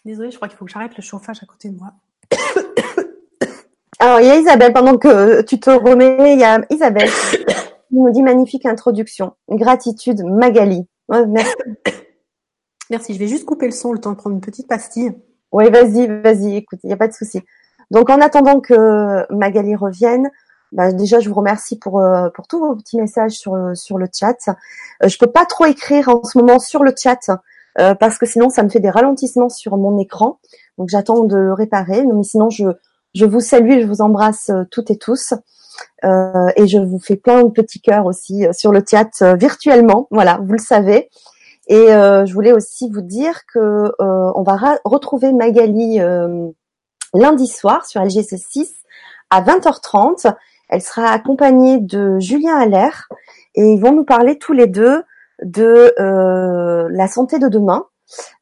Désolée, 0.04 0.30
je 0.30 0.36
crois 0.36 0.48
qu'il 0.48 0.56
faut 0.56 0.64
que 0.64 0.70
j'arrête 0.70 0.96
le 0.96 1.02
chauffage 1.02 1.38
à 1.42 1.46
côté 1.46 1.68
de 1.68 1.78
moi. 1.78 1.92
Alors, 4.00 4.20
il 4.20 4.26
y 4.26 4.30
a 4.30 4.36
Isabelle, 4.36 4.72
pendant 4.72 4.98
que 4.98 5.42
tu 5.42 5.60
te 5.60 5.70
remets, 5.70 6.32
il 6.34 6.40
y 6.40 6.44
a 6.44 6.60
Isabelle 6.70 7.08
qui 7.88 7.94
nous 7.94 8.10
dit 8.10 8.22
magnifique 8.22 8.66
introduction. 8.66 9.34
Gratitude, 9.48 10.24
Magali. 10.24 10.86
merci. 11.08 11.54
Merci, 12.90 13.14
je 13.14 13.18
vais 13.18 13.28
juste 13.28 13.46
couper 13.46 13.64
le 13.64 13.72
son, 13.72 13.92
le 13.92 14.00
temps 14.00 14.10
de 14.10 14.16
prendre 14.16 14.34
une 14.34 14.42
petite 14.42 14.68
pastille. 14.68 15.14
Oui, 15.50 15.70
vas-y, 15.70 16.08
vas-y, 16.08 16.56
écoute, 16.56 16.80
il 16.82 16.88
n'y 16.88 16.92
a 16.92 16.96
pas 16.98 17.08
de 17.08 17.14
souci. 17.14 17.40
Donc, 17.90 18.10
en 18.10 18.20
attendant 18.20 18.60
que 18.60 19.32
Magali 19.32 19.74
revienne, 19.74 20.30
bah, 20.72 20.92
déjà, 20.92 21.18
je 21.20 21.28
vous 21.30 21.34
remercie 21.34 21.78
pour 21.78 22.00
euh, 22.00 22.28
pour 22.30 22.46
tous 22.48 22.58
vos 22.58 22.74
petits 22.76 22.98
messages 22.98 23.32
sur 23.32 23.56
sur 23.74 23.96
le 23.96 24.08
chat. 24.12 24.36
Euh, 25.02 25.08
je 25.08 25.16
peux 25.16 25.30
pas 25.30 25.46
trop 25.46 25.64
écrire 25.64 26.08
en 26.08 26.22
ce 26.24 26.36
moment 26.36 26.58
sur 26.58 26.82
le 26.82 26.92
chat 26.94 27.30
euh, 27.78 27.94
parce 27.94 28.18
que 28.18 28.26
sinon 28.26 28.50
ça 28.50 28.62
me 28.62 28.68
fait 28.68 28.80
des 28.80 28.90
ralentissements 28.90 29.48
sur 29.48 29.76
mon 29.76 29.98
écran. 29.98 30.38
Donc 30.78 30.88
j'attends 30.88 31.24
de 31.24 31.50
réparer. 31.50 32.04
Mais 32.04 32.22
sinon 32.22 32.50
je 32.50 32.64
je 33.14 33.26
vous 33.26 33.40
salue, 33.40 33.80
je 33.80 33.86
vous 33.86 34.00
embrasse 34.00 34.50
euh, 34.50 34.64
toutes 34.70 34.90
et 34.90 34.96
tous. 34.96 35.34
Euh, 36.04 36.48
et 36.56 36.66
je 36.66 36.78
vous 36.78 36.98
fais 36.98 37.16
plein 37.16 37.42
de 37.42 37.50
petits 37.50 37.80
cœurs 37.80 38.06
aussi 38.06 38.46
euh, 38.46 38.52
sur 38.52 38.72
le 38.72 38.82
chat 38.88 39.22
virtuellement. 39.34 40.06
Voilà, 40.10 40.38
vous 40.42 40.52
le 40.52 40.58
savez. 40.58 41.10
Et 41.68 41.86
je 41.86 42.32
voulais 42.34 42.52
aussi 42.52 42.90
vous 42.90 43.02
dire 43.02 43.46
que 43.46 43.92
on 44.00 44.42
va 44.42 44.78
retrouver 44.84 45.32
Magali 45.32 46.00
lundi 47.14 47.46
soir 47.46 47.86
sur 47.86 48.02
LGC 48.02 48.36
6 48.36 48.74
à 49.30 49.42
20h30. 49.42 50.34
Elle 50.68 50.82
sera 50.82 51.10
accompagnée 51.10 51.78
de 51.78 52.18
Julien 52.18 52.56
Allaire 52.56 53.08
et 53.54 53.62
ils 53.62 53.80
vont 53.80 53.92
nous 53.92 54.04
parler 54.04 54.38
tous 54.38 54.52
les 54.52 54.66
deux 54.66 55.04
de 55.44 55.94
euh, 56.00 56.88
la 56.90 57.08
santé 57.08 57.38
de 57.38 57.48
demain, 57.48 57.86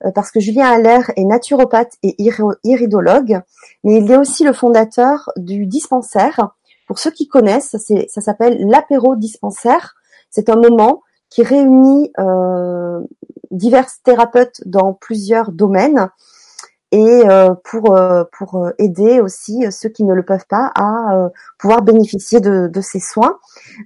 euh, 0.04 0.11
parce 0.12 0.30
que 0.30 0.40
Julien 0.40 0.66
Allaire 0.66 1.11
est 1.16 1.25
naturopathe 1.25 1.92
et 2.02 2.16
iridologue, 2.64 3.40
mais 3.85 3.99
il 3.99 4.11
est 4.11 4.16
aussi 4.16 4.45
le 4.45 4.52
fondateur 4.52 5.30
du 5.37 5.66
dispensaire. 5.66 6.50
Pour 6.87 6.99
ceux 6.99 7.11
qui 7.11 7.28
connaissent, 7.28 7.76
ça 8.09 8.21
s'appelle 8.21 8.66
l'apéro 8.66 9.14
dispensaire. 9.16 9.95
C'est 10.30 10.49
un 10.49 10.57
moment 10.57 11.02
qui 11.28 11.42
réunit 11.42 12.12
euh, 12.19 13.00
divers 13.50 13.88
thérapeutes 14.02 14.61
dans 14.66 14.92
plusieurs 14.92 15.52
domaines 15.52 16.11
et 16.93 17.23
euh, 17.29 17.55
pour 17.65 17.97
euh, 17.97 18.25
pour 18.37 18.57
euh, 18.57 18.71
aider 18.79 19.21
aussi 19.21 19.65
ceux 19.71 19.89
qui 19.89 20.03
ne 20.05 20.13
le 20.13 20.25
peuvent 20.25 20.47
pas 20.49 20.73
à 20.75 21.31
pouvoir 21.59 21.83
bénéficier 21.83 22.41
de, 22.41 22.69
de 22.69 22.81
ces 22.81 23.01
soins. 23.01 23.39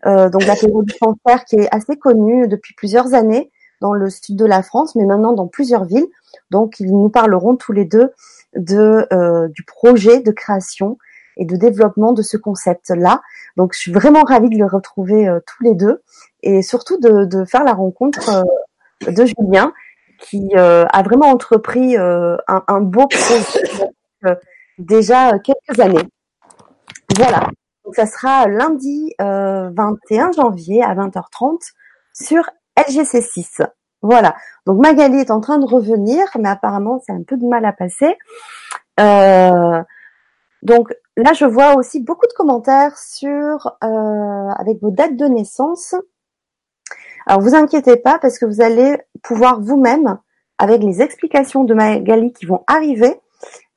donc 0.05 0.47
la 0.47 0.55
du 0.55 0.95
cancer 1.01 1.45
qui 1.45 1.57
est 1.57 1.75
assez 1.75 1.97
connue 1.97 2.49
depuis 2.49 2.75
plusieurs 2.75 3.15
années 3.15 3.51
dans 3.81 3.93
le 3.93 4.09
sud 4.09 4.37
de 4.37 4.47
la 4.47 4.63
France, 4.63 4.95
mais 4.95 5.05
maintenant 5.05 5.33
dans 5.33 5.49
plusieurs 5.49 5.85
villes. 5.85 6.07
Donc 6.51 6.81
ils 6.81 6.91
nous 6.91 7.11
parleront 7.11 7.57
tous 7.57 7.73
les 7.73 7.85
deux 7.85 8.11
de 8.57 9.07
du 9.49 9.65
projet 9.65 10.21
de 10.21 10.31
création 10.31 10.99
et 11.37 11.45
de 11.45 11.57
développement 11.57 12.13
de 12.13 12.23
ce 12.23 12.37
concept-là. 12.37 13.21
Donc 13.57 13.75
je 13.75 13.81
suis 13.81 13.93
vraiment 13.93 14.23
ravie 14.23 14.49
de 14.49 14.59
le 14.59 14.67
retrouver 14.67 15.29
tous 15.47 15.63
les 15.63 15.75
deux 15.75 16.03
et 16.43 16.63
surtout 16.63 16.99
de, 16.99 17.25
de 17.25 17.45
faire 17.45 17.65
la 17.65 17.75
rencontre 17.75 18.45
de 19.07 19.25
Julien 19.27 19.73
qui 20.21 20.55
a 20.57 21.03
vraiment 21.03 21.27
entrepris 21.27 21.97
un, 21.97 22.39
un, 22.47 22.81
beau 22.81 23.07
projet 23.07 24.35
déjà 24.79 25.39
quelques 25.39 25.81
années. 25.81 26.09
Voilà. 27.17 27.49
Donc 27.85 27.95
ça 27.95 28.07
sera 28.07 28.49
lundi 28.49 29.13
21 29.19 30.33
janvier 30.33 30.83
à 30.83 30.95
20h30 30.95 31.59
sur 32.13 32.45
LGC6. 32.79 33.67
Voilà. 34.03 34.35
Donc 34.67 34.81
Magali 34.81 35.19
est 35.19 35.31
en 35.31 35.41
train 35.41 35.59
de 35.59 35.67
revenir, 35.67 36.27
mais 36.39 36.49
apparemment 36.49 37.01
c'est 37.07 37.13
un 37.13 37.23
peu 37.23 37.37
de 37.37 37.47
mal 37.47 37.65
à 37.65 37.73
passer. 37.73 38.17
Euh, 39.01 39.83
donc 40.63 40.95
là, 41.17 41.33
je 41.33 41.45
vois 41.45 41.77
aussi 41.77 42.01
beaucoup 42.01 42.27
de 42.27 42.33
commentaires 42.33 42.97
sur 42.99 43.77
euh, 43.83 44.51
avec 44.59 44.81
vos 44.81 44.91
dates 44.91 45.17
de 45.17 45.27
naissance. 45.27 45.95
Alors 47.27 47.41
vous 47.41 47.55
inquiétez 47.55 47.97
pas 47.97 48.19
parce 48.19 48.39
que 48.39 48.47
vous 48.47 48.61
allez 48.61 48.97
pouvoir 49.23 49.61
vous-même, 49.61 50.19
avec 50.59 50.83
les 50.83 51.03
explications 51.03 51.65
de 51.65 51.75
Magali 51.75 52.33
qui 52.33 52.47
vont 52.47 52.65
arriver, 52.67 53.21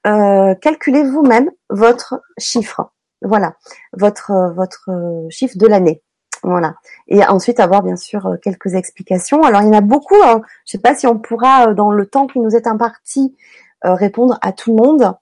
euh, 0.05 0.55
calculer 0.55 1.03
vous-même 1.03 1.49
votre 1.69 2.21
chiffre. 2.37 2.91
Voilà, 3.21 3.55
votre 3.93 4.53
votre 4.55 4.89
chiffre 5.29 5.57
de 5.57 5.67
l'année. 5.67 6.03
Voilà. 6.43 6.75
Et 7.07 7.25
ensuite 7.25 7.59
avoir 7.59 7.81
bien 7.81 7.95
sûr 7.95 8.37
quelques 8.43 8.75
explications. 8.75 9.41
Alors 9.43 9.61
il 9.61 9.67
y 9.67 9.69
en 9.69 9.73
a 9.73 9.81
beaucoup. 9.81 10.21
Hein. 10.23 10.41
Je 10.65 10.73
sais 10.73 10.81
pas 10.81 10.93
si 10.93 11.07
on 11.07 11.17
pourra 11.17 11.73
dans 11.73 11.91
le 11.91 12.05
temps 12.05 12.27
qui 12.27 12.39
nous 12.39 12.55
est 12.55 12.67
imparti 12.67 13.35
répondre 13.83 14.37
à 14.41 14.51
tout 14.51 14.75
le 14.75 14.83
monde 14.83 15.17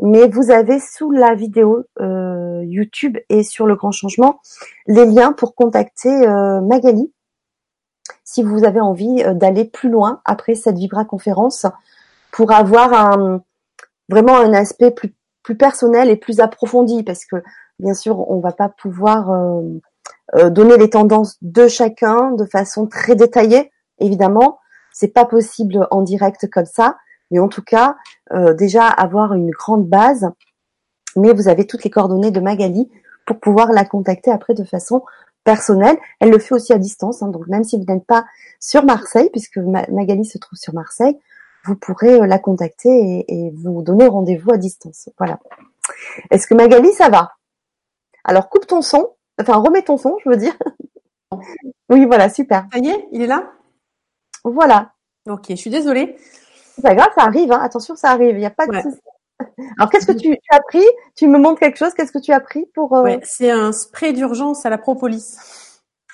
mais 0.00 0.28
vous 0.28 0.50
avez 0.50 0.80
sous 0.80 1.10
la 1.10 1.34
vidéo 1.34 1.84
euh, 2.00 2.62
YouTube 2.64 3.18
et 3.28 3.42
sur 3.42 3.66
le 3.66 3.76
grand 3.76 3.92
changement 3.92 4.40
les 4.86 5.06
liens 5.06 5.32
pour 5.32 5.54
contacter 5.54 6.26
euh, 6.26 6.60
Magali 6.60 7.12
si 8.24 8.42
vous 8.42 8.64
avez 8.64 8.80
envie 8.80 9.22
euh, 9.22 9.34
d'aller 9.34 9.64
plus 9.64 9.90
loin 9.90 10.20
après 10.24 10.54
cette 10.54 10.76
Vibra 10.76 11.04
conférence 11.04 11.66
pour 12.32 12.52
avoir 12.52 12.92
un, 12.92 13.42
vraiment 14.08 14.36
un 14.36 14.52
aspect 14.52 14.90
plus, 14.90 15.14
personnel 15.56 16.10
et 16.10 16.16
plus 16.16 16.40
approfondi 16.40 17.02
parce 17.02 17.26
que 17.26 17.36
bien 17.78 17.94
sûr 17.94 18.30
on 18.30 18.40
va 18.40 18.52
pas 18.52 18.70
pouvoir 18.70 19.30
donner 20.32 20.78
les 20.78 20.88
tendances 20.88 21.36
de 21.42 21.68
chacun 21.68 22.30
de 22.30 22.46
façon 22.46 22.86
très 22.86 23.14
détaillée 23.14 23.70
évidemment 23.98 24.58
c'est 24.90 25.08
pas 25.08 25.26
possible 25.26 25.86
en 25.90 26.00
direct 26.00 26.48
comme 26.50 26.64
ça 26.64 26.96
mais 27.30 27.40
en 27.40 27.48
tout 27.48 27.62
cas, 27.62 27.96
euh, 28.32 28.54
déjà 28.54 28.86
avoir 28.86 29.34
une 29.34 29.50
grande 29.50 29.88
base. 29.88 30.30
Mais 31.16 31.32
vous 31.32 31.48
avez 31.48 31.66
toutes 31.66 31.84
les 31.84 31.90
coordonnées 31.90 32.30
de 32.30 32.40
Magali 32.40 32.90
pour 33.26 33.40
pouvoir 33.40 33.72
la 33.72 33.84
contacter 33.84 34.30
après 34.30 34.54
de 34.54 34.64
façon 34.64 35.02
personnelle. 35.44 35.96
Elle 36.20 36.30
le 36.30 36.38
fait 36.38 36.54
aussi 36.54 36.72
à 36.72 36.78
distance, 36.78 37.22
hein, 37.22 37.28
donc 37.28 37.46
même 37.46 37.64
si 37.64 37.78
vous 37.78 37.84
n'êtes 37.84 38.06
pas 38.06 38.24
sur 38.58 38.84
Marseille, 38.84 39.28
puisque 39.30 39.58
Magali 39.58 40.24
se 40.24 40.38
trouve 40.38 40.58
sur 40.58 40.74
Marseille, 40.74 41.18
vous 41.64 41.76
pourrez 41.76 42.20
euh, 42.20 42.26
la 42.26 42.38
contacter 42.38 43.24
et, 43.28 43.50
vous 43.50 43.82
donner 43.82 44.06
rendez-vous 44.06 44.52
à 44.52 44.56
distance. 44.56 45.08
Voilà. 45.18 45.38
Est-ce 46.30 46.46
que 46.46 46.54
Magali, 46.54 46.92
ça 46.92 47.08
va? 47.08 47.32
Alors 48.24 48.48
coupe 48.48 48.66
ton 48.66 48.80
son, 48.82 49.10
enfin 49.40 49.56
remets 49.56 49.82
ton 49.82 49.96
son, 49.96 50.16
je 50.24 50.30
veux 50.30 50.36
dire. 50.36 50.56
oui, 51.90 52.06
voilà, 52.06 52.28
super. 52.28 52.66
Ça 52.72 52.78
y 52.78 52.88
est, 52.88 53.08
il 53.12 53.22
est 53.22 53.26
là? 53.26 53.52
Voilà. 54.44 54.92
Ok, 55.28 55.46
je 55.50 55.54
suis 55.54 55.70
désolée. 55.70 56.16
C'est 56.74 56.82
pas 56.82 56.94
grave, 56.94 57.10
ça 57.16 57.24
arrive, 57.24 57.52
hein. 57.52 57.60
attention, 57.62 57.96
ça 57.96 58.10
arrive, 58.10 58.34
il 58.34 58.40
n'y 58.40 58.46
a 58.46 58.50
pas 58.50 58.66
de 58.66 58.80
souci. 58.80 58.98
Alors, 59.78 59.90
qu'est-ce 59.90 60.06
que 60.06 60.12
tu, 60.12 60.36
as 60.50 60.60
pris? 60.60 60.84
Tu 61.16 61.28
me 61.28 61.38
montres 61.38 61.60
quelque 61.60 61.78
chose, 61.78 61.92
qu'est-ce 61.94 62.12
que 62.12 62.20
tu 62.20 62.32
as 62.32 62.40
pris 62.40 62.66
pour... 62.74 62.96
Euh... 62.96 63.16
c'est 63.22 63.50
un 63.50 63.72
spray 63.72 64.12
d'urgence 64.12 64.64
à 64.64 64.70
la 64.70 64.78
propolis. 64.78 65.36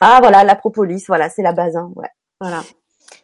Ah, 0.00 0.18
voilà, 0.20 0.44
la 0.44 0.56
propolis, 0.56 1.04
voilà, 1.06 1.28
c'est 1.28 1.42
la 1.42 1.52
base, 1.52 1.76
hein. 1.76 1.92
ouais. 1.96 2.08
Voilà. 2.40 2.62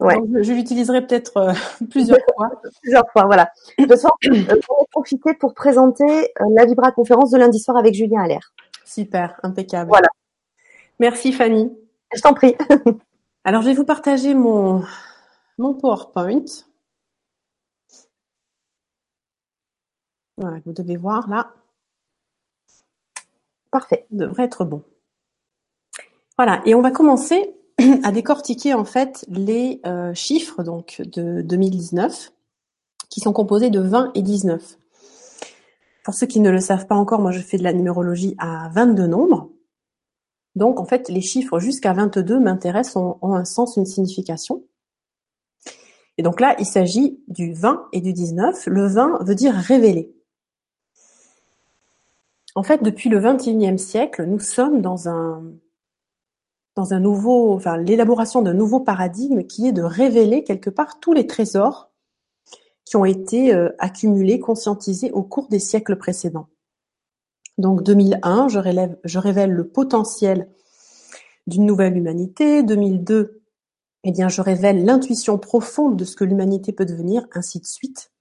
Ouais. 0.00 0.16
je, 0.42 0.52
l'utiliserai 0.52 1.06
peut-être 1.06 1.36
euh, 1.38 1.52
plusieurs 1.90 2.18
fois. 2.36 2.50
plusieurs 2.82 3.10
fois, 3.12 3.24
voilà. 3.24 3.50
De 3.78 3.84
toute 3.84 3.92
façon, 3.92 4.10
euh, 4.26 4.60
pour 4.66 4.86
profiter 4.90 5.34
pour 5.34 5.54
présenter 5.54 6.04
euh, 6.04 6.44
la 6.54 6.66
Vibra 6.66 6.92
conférence 6.92 7.30
de 7.30 7.38
lundi 7.38 7.58
soir 7.58 7.76
avec 7.76 7.94
Julien 7.94 8.22
Allaire. 8.22 8.52
Super, 8.84 9.40
impeccable. 9.42 9.88
Voilà. 9.88 10.08
Merci 10.98 11.32
Fanny. 11.32 11.72
Je 12.14 12.20
t'en 12.20 12.34
prie. 12.34 12.56
Alors, 13.44 13.62
je 13.62 13.68
vais 13.68 13.74
vous 13.74 13.84
partager 13.84 14.34
mon, 14.34 14.82
mon 15.58 15.74
PowerPoint. 15.74 16.44
Voilà, 20.38 20.58
vous 20.64 20.72
devez 20.72 20.96
voir 20.96 21.28
là. 21.28 21.52
Parfait. 23.70 24.06
devrait 24.10 24.44
être 24.44 24.64
bon. 24.64 24.82
Voilà, 26.36 26.60
et 26.66 26.74
on 26.74 26.82
va 26.82 26.90
commencer 26.90 27.54
à 28.04 28.12
décortiquer 28.12 28.74
en 28.74 28.84
fait 28.84 29.24
les 29.28 29.80
euh, 29.86 30.12
chiffres 30.14 30.62
donc 30.62 31.02
de 31.02 31.42
2019 31.42 32.32
qui 33.08 33.20
sont 33.20 33.32
composés 33.32 33.70
de 33.70 33.80
20 33.80 34.12
et 34.14 34.22
19. 34.22 34.78
Pour 36.04 36.14
ceux 36.14 36.26
qui 36.26 36.40
ne 36.40 36.50
le 36.50 36.60
savent 36.60 36.86
pas 36.86 36.94
encore, 36.94 37.20
moi 37.20 37.32
je 37.32 37.40
fais 37.40 37.58
de 37.58 37.64
la 37.64 37.72
numérologie 37.72 38.34
à 38.38 38.68
22 38.74 39.06
nombres. 39.06 39.50
Donc 40.54 40.80
en 40.80 40.84
fait, 40.84 41.08
les 41.08 41.20
chiffres 41.20 41.58
jusqu'à 41.58 41.92
22 41.92 42.38
m'intéressent, 42.40 42.96
ont, 42.96 43.18
ont 43.22 43.34
un 43.34 43.44
sens, 43.44 43.76
une 43.76 43.86
signification. 43.86 44.64
Et 46.18 46.22
donc 46.22 46.40
là, 46.40 46.56
il 46.58 46.66
s'agit 46.66 47.20
du 47.28 47.52
20 47.52 47.88
et 47.92 48.00
du 48.00 48.12
19. 48.12 48.66
Le 48.66 48.86
20 48.86 49.24
veut 49.24 49.34
dire 49.34 49.54
révéler. 49.54 50.15
En 52.56 52.62
fait, 52.62 52.82
depuis 52.82 53.10
le 53.10 53.20
XXIe 53.20 53.78
siècle, 53.78 54.24
nous 54.24 54.40
sommes 54.40 54.80
dans 54.80 55.08
un 55.08 55.44
dans 56.74 56.94
un 56.94 57.00
nouveau, 57.00 57.54
enfin 57.54 57.76
l'élaboration 57.76 58.42
d'un 58.42 58.54
nouveau 58.54 58.80
paradigme 58.80 59.44
qui 59.44 59.66
est 59.66 59.72
de 59.72 59.82
révéler 59.82 60.42
quelque 60.42 60.70
part 60.70 60.98
tous 60.98 61.12
les 61.12 61.26
trésors 61.26 61.90
qui 62.84 62.96
ont 62.96 63.04
été 63.04 63.54
euh, 63.54 63.70
accumulés, 63.78 64.40
conscientisés 64.40 65.10
au 65.12 65.22
cours 65.22 65.48
des 65.48 65.58
siècles 65.58 65.96
précédents. 65.96 66.48
Donc 67.58 67.82
2001, 67.82 68.48
je, 68.48 69.18
révèle 69.18 69.52
le 69.52 69.68
potentiel 69.68 70.48
d'une 71.46 71.66
nouvelle 71.66 71.96
humanité. 71.96 72.62
2002, 72.62 73.42
eh 74.04 74.12
bien, 74.12 74.28
je 74.28 74.40
révèle 74.40 74.84
l'intuition 74.84 75.38
profonde 75.38 75.96
de 75.96 76.04
ce 76.04 76.16
que 76.16 76.24
l'humanité 76.24 76.72
peut 76.72 76.84
devenir, 76.86 77.26
ainsi 77.32 77.58
de 77.60 77.66
suite, 77.66 78.12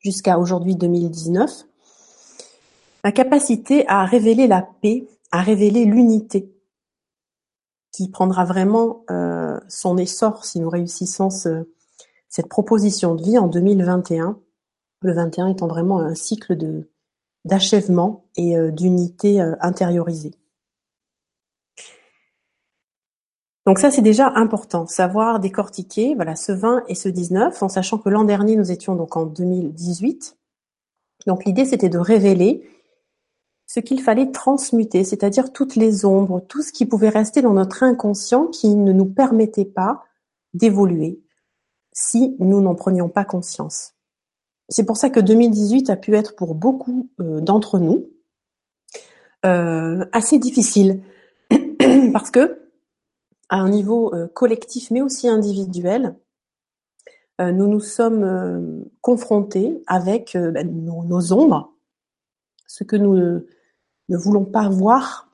jusqu'à 0.00 0.38
aujourd'hui 0.38 0.76
2019 0.76 1.66
la 3.04 3.12
capacité 3.12 3.86
à 3.88 4.04
révéler 4.04 4.46
la 4.46 4.62
paix, 4.62 5.06
à 5.30 5.40
révéler 5.40 5.84
l'unité, 5.84 6.52
qui 7.92 8.08
prendra 8.08 8.44
vraiment 8.44 9.04
euh, 9.10 9.58
son 9.68 9.96
essor 9.98 10.44
si 10.44 10.60
nous 10.60 10.70
réussissons 10.70 11.30
cette 11.30 12.48
proposition 12.48 13.14
de 13.14 13.22
vie 13.22 13.38
en 13.38 13.48
2021. 13.48 14.38
Le 15.02 15.12
21 15.12 15.48
étant 15.48 15.68
vraiment 15.68 16.00
un 16.00 16.14
cycle 16.14 16.56
de 16.56 16.90
d'achèvement 17.44 18.24
et 18.36 18.56
euh, 18.58 18.70
d'unité 18.70 19.40
euh, 19.40 19.54
intériorisée. 19.60 20.32
Donc 23.64 23.78
ça 23.78 23.90
c'est 23.90 24.02
déjà 24.02 24.32
important, 24.34 24.86
savoir 24.86 25.40
décortiquer 25.40 26.14
voilà 26.14 26.36
ce 26.36 26.52
20 26.52 26.84
et 26.88 26.94
ce 26.94 27.08
19 27.08 27.62
en 27.62 27.68
sachant 27.68 27.98
que 27.98 28.08
l'an 28.08 28.24
dernier 28.24 28.56
nous 28.56 28.70
étions 28.70 28.96
donc 28.96 29.16
en 29.16 29.24
2018. 29.24 30.36
Donc 31.26 31.44
l'idée 31.44 31.64
c'était 31.64 31.88
de 31.88 31.98
révéler 31.98 32.77
ce 33.78 33.80
qu'il 33.80 34.02
fallait 34.02 34.32
transmuter, 34.32 35.04
c'est-à-dire 35.04 35.52
toutes 35.52 35.76
les 35.76 36.04
ombres, 36.04 36.40
tout 36.40 36.62
ce 36.62 36.72
qui 36.72 36.84
pouvait 36.84 37.10
rester 37.10 37.42
dans 37.42 37.52
notre 37.52 37.84
inconscient 37.84 38.48
qui 38.48 38.74
ne 38.74 38.92
nous 38.92 39.06
permettait 39.06 39.64
pas 39.64 40.04
d'évoluer 40.52 41.22
si 41.92 42.34
nous 42.40 42.60
n'en 42.60 42.74
prenions 42.74 43.08
pas 43.08 43.24
conscience. 43.24 43.94
C'est 44.68 44.84
pour 44.84 44.96
ça 44.96 45.10
que 45.10 45.20
2018 45.20 45.90
a 45.90 45.96
pu 45.96 46.16
être 46.16 46.34
pour 46.34 46.56
beaucoup 46.56 47.08
euh, 47.20 47.40
d'entre 47.40 47.78
nous 47.78 48.10
euh, 49.46 50.04
assez 50.10 50.40
difficile 50.40 51.00
parce 52.12 52.32
que 52.32 52.68
à 53.48 53.58
un 53.58 53.68
niveau 53.68 54.12
euh, 54.12 54.26
collectif 54.26 54.90
mais 54.90 55.02
aussi 55.02 55.28
individuel, 55.28 56.16
nous 57.40 57.68
nous 57.68 57.78
sommes 57.78 58.84
confrontés 59.00 59.80
avec 59.86 60.36
ben, 60.36 60.68
nos, 60.84 61.04
nos, 61.04 61.32
ombres, 61.32 61.72
ce 62.66 62.82
que 62.82 62.96
nous 62.96 63.44
ne 64.08 64.16
voulons 64.16 64.44
pas 64.44 64.68
voir 64.68 65.28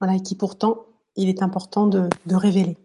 Voilà, 0.00 0.14
et 0.16 0.22
qui 0.22 0.34
pourtant, 0.34 0.86
il 1.16 1.28
est 1.28 1.42
important 1.42 1.86
de, 1.86 2.08
révéler. 2.28 2.76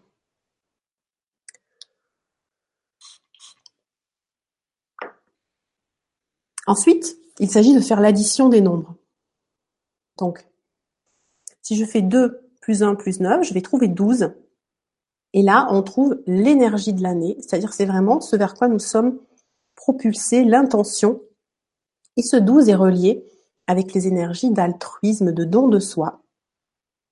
Ensuite, 6.67 7.17
il 7.39 7.49
s'agit 7.49 7.75
de 7.75 7.81
faire 7.81 7.99
l'addition 7.99 8.47
des 8.47 8.61
nombres. 8.61 8.95
Donc, 10.17 10.47
si 11.61 11.75
je 11.75 11.85
fais 11.85 12.01
2 12.01 12.50
plus 12.71 12.83
1 12.83 12.95
plus 12.95 13.19
9, 13.19 13.43
je 13.43 13.53
vais 13.53 13.61
trouver 13.61 13.89
12. 13.89 14.31
Et 15.33 15.41
là, 15.41 15.67
on 15.71 15.81
trouve 15.83 16.21
l'énergie 16.25 16.93
de 16.93 17.03
l'année, 17.03 17.37
c'est-à-dire 17.39 17.73
c'est 17.73 17.85
vraiment 17.85 18.21
ce 18.21 18.35
vers 18.35 18.53
quoi 18.53 18.69
nous 18.69 18.79
sommes 18.79 19.19
propulsés, 19.75 20.43
l'intention 20.45 21.21
Et 22.15 22.21
ce 22.21 22.37
12 22.37 22.69
est 22.69 22.75
relié 22.75 23.25
avec 23.67 23.93
les 23.93 24.07
énergies 24.07 24.51
d'altruisme, 24.51 25.33
de 25.33 25.43
don 25.43 25.67
de 25.67 25.79
soi, 25.79 26.21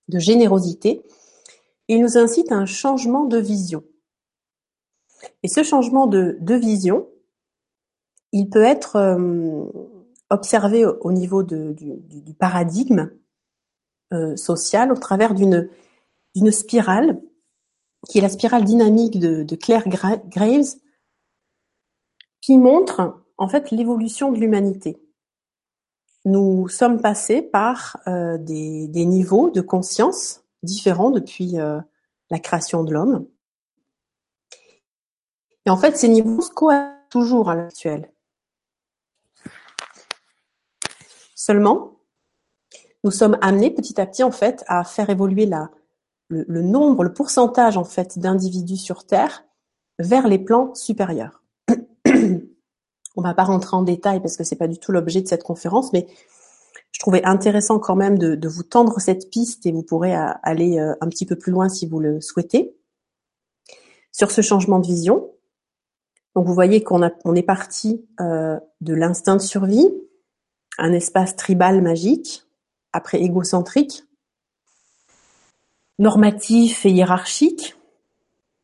de 0.08 0.20
générosité. 0.20 1.06
Il 1.90 2.02
nous 2.02 2.18
incite 2.18 2.52
à 2.52 2.56
un 2.56 2.66
changement 2.66 3.26
de 3.26 3.38
vision. 3.38 3.84
Et 5.44 5.50
ce 5.50 5.64
changement 5.64 6.08
de, 6.08 6.38
vision, 6.54 7.10
il 8.32 8.50
peut 8.50 8.64
être 8.64 8.96
euh, 8.96 9.66
observé 10.30 10.86
au 10.86 11.12
niveau 11.12 11.44
du, 11.44 11.76
paradigme 12.38 13.10
euh, 14.14 14.36
social 14.36 14.92
au 14.92 14.96
travers 14.96 15.34
d'une 15.34 15.70
spirale 16.52 17.22
qui 18.08 18.18
est 18.18 18.22
la 18.22 18.30
spirale 18.30 18.64
dynamique 18.64 19.20
de, 19.20 19.56
Claire 19.56 19.88
Graves, 19.88 20.76
qui 22.42 22.58
montre 22.58 23.22
en 23.38 23.48
fait 23.50 23.72
l'évolution 23.72 24.32
de 24.32 24.40
l'humanité. 24.40 25.02
Nous 26.26 26.68
sommes 26.70 27.02
passés 27.02 27.42
par 27.42 27.98
euh, 28.08 28.38
des, 28.38 28.88
des, 28.88 29.06
niveaux 29.06 29.50
de 29.50 29.62
conscience 29.62 30.44
différents 30.64 31.12
depuis 31.12 31.60
euh, 31.60 31.80
la 32.30 32.40
création 32.40 32.84
de 32.84 32.94
l'homme. 32.94 33.28
Et 35.66 35.70
en 35.70 35.78
fait, 35.78 35.98
ces 35.98 36.08
niveaux 36.08 36.42
se 36.42 36.52
cohabitent 36.52 37.10
toujours 37.10 37.50
à 37.50 37.56
l'actuel. 37.56 38.12
Seulement, 41.36 41.99
nous 43.04 43.12
sommes 43.12 43.38
amenés 43.42 43.72
petit 43.72 44.00
à 44.00 44.06
petit 44.06 44.24
en 44.24 44.32
fait 44.32 44.64
à 44.68 44.84
faire 44.84 45.10
évoluer 45.10 45.46
la, 45.46 45.70
le, 46.30 46.46
le 46.48 46.62
nombre, 46.62 47.04
le 47.04 47.14
pourcentage 47.14 47.78
en 47.78 47.84
fait 47.84 48.20
d'individus 48.20 48.78
sur 48.78 49.06
Terre 49.06 49.46
vers 50.00 50.28
les 50.28 50.40
plans 50.40 50.74
supérieurs. 50.76 51.44
On 53.16 53.22
va 53.22 53.34
pas 53.34 53.44
rentrer 53.44 53.76
en 53.76 53.84
détail 53.84 54.22
parce 54.22 54.38
que 54.38 54.44
c'est 54.44 54.56
pas 54.56 54.68
du 54.68 54.80
tout 54.80 54.92
l'objet 54.92 55.22
de 55.22 55.28
cette 55.28 55.44
conférence, 55.44 55.92
mais 55.94 56.08
je 56.92 57.00
trouvais 57.00 57.24
intéressant 57.24 57.80
quand 57.80 57.96
même 57.96 58.18
de, 58.18 58.36
de 58.36 58.48
vous 58.48 58.64
tendre 58.64 59.00
cette 59.00 59.30
piste 59.30 59.66
et 59.66 59.72
vous 59.72 59.84
pourrez 59.84 60.14
aller 60.16 60.80
euh, 60.80 60.94
un 61.02 61.08
petit 61.08 61.26
peu 61.26 61.36
plus 61.36 61.52
loin 61.52 61.70
si 61.70 61.86
vous 61.86 62.00
le 62.00 62.22
souhaitez 62.22 62.76
sur 64.12 64.32
ce 64.32 64.42
changement 64.42 64.80
de 64.80 64.88
vision. 64.88 65.32
Donc 66.36 66.46
vous 66.46 66.54
voyez 66.54 66.84
qu'on 66.84 67.10
on 67.26 67.36
est 67.36 67.44
parti 67.44 68.06
euh, 68.22 68.60
de 68.82 68.94
l'instinct 68.94 69.36
de 69.36 69.42
survie, 69.42 69.90
un 70.78 70.94
espace 70.94 71.36
tribal 71.36 71.82
magique, 71.82 72.46
après 72.94 73.22
égocentrique, 73.22 74.04
normatif 75.98 76.86
et 76.86 76.92
hiérarchique, 76.92 77.76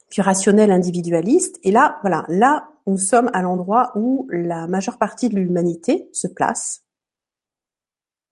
puis 0.10 0.22
rationnel 0.22 0.72
individualiste. 0.72 1.60
Et 1.64 1.72
là, 1.72 2.00
voilà, 2.02 2.26
là, 2.30 2.70
nous 2.88 2.98
sommes 2.98 3.30
à 3.34 3.42
l'endroit 3.42 3.92
où 3.96 4.28
la 4.32 4.68
majeure 4.68 4.98
partie 4.98 5.30
de 5.30 5.36
l'humanité 5.36 6.10
se 6.14 6.28
place. 6.28 6.84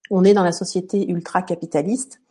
On 0.09 0.23
est 0.23 0.33
dans 0.33 0.43
la 0.43 0.51
société 0.51 1.09
ultra-capitaliste. 1.09 2.21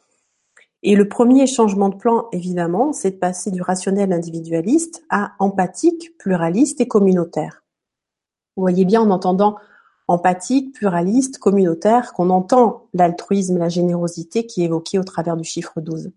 Et 0.84 0.96
le 0.96 1.08
premier 1.08 1.46
changement 1.46 1.88
de 1.88 1.96
plan, 1.96 2.28
évidemment, 2.32 2.92
c'est 2.92 3.12
de 3.12 3.16
passer 3.16 3.50
du 3.50 3.62
rationnel 3.62 4.12
individualiste 4.12 5.04
à 5.10 5.32
empathique, 5.38 6.16
pluraliste 6.18 6.80
et 6.80 6.88
communautaire. 6.88 7.62
Vous 8.56 8.62
voyez 8.62 8.84
bien 8.84 9.00
en 9.00 9.10
entendant 9.10 9.56
empathique, 10.08 10.74
pluraliste, 10.74 11.38
communautaire 11.38 12.12
qu'on 12.12 12.30
entend 12.30 12.86
l'altruisme, 12.92 13.58
la 13.58 13.68
générosité 13.68 14.46
qui 14.46 14.62
est 14.62 14.66
évoquée 14.66 14.98
au 14.98 15.04
travers 15.04 15.36
du 15.36 15.44
chiffre 15.44 15.80
12. 15.80 16.12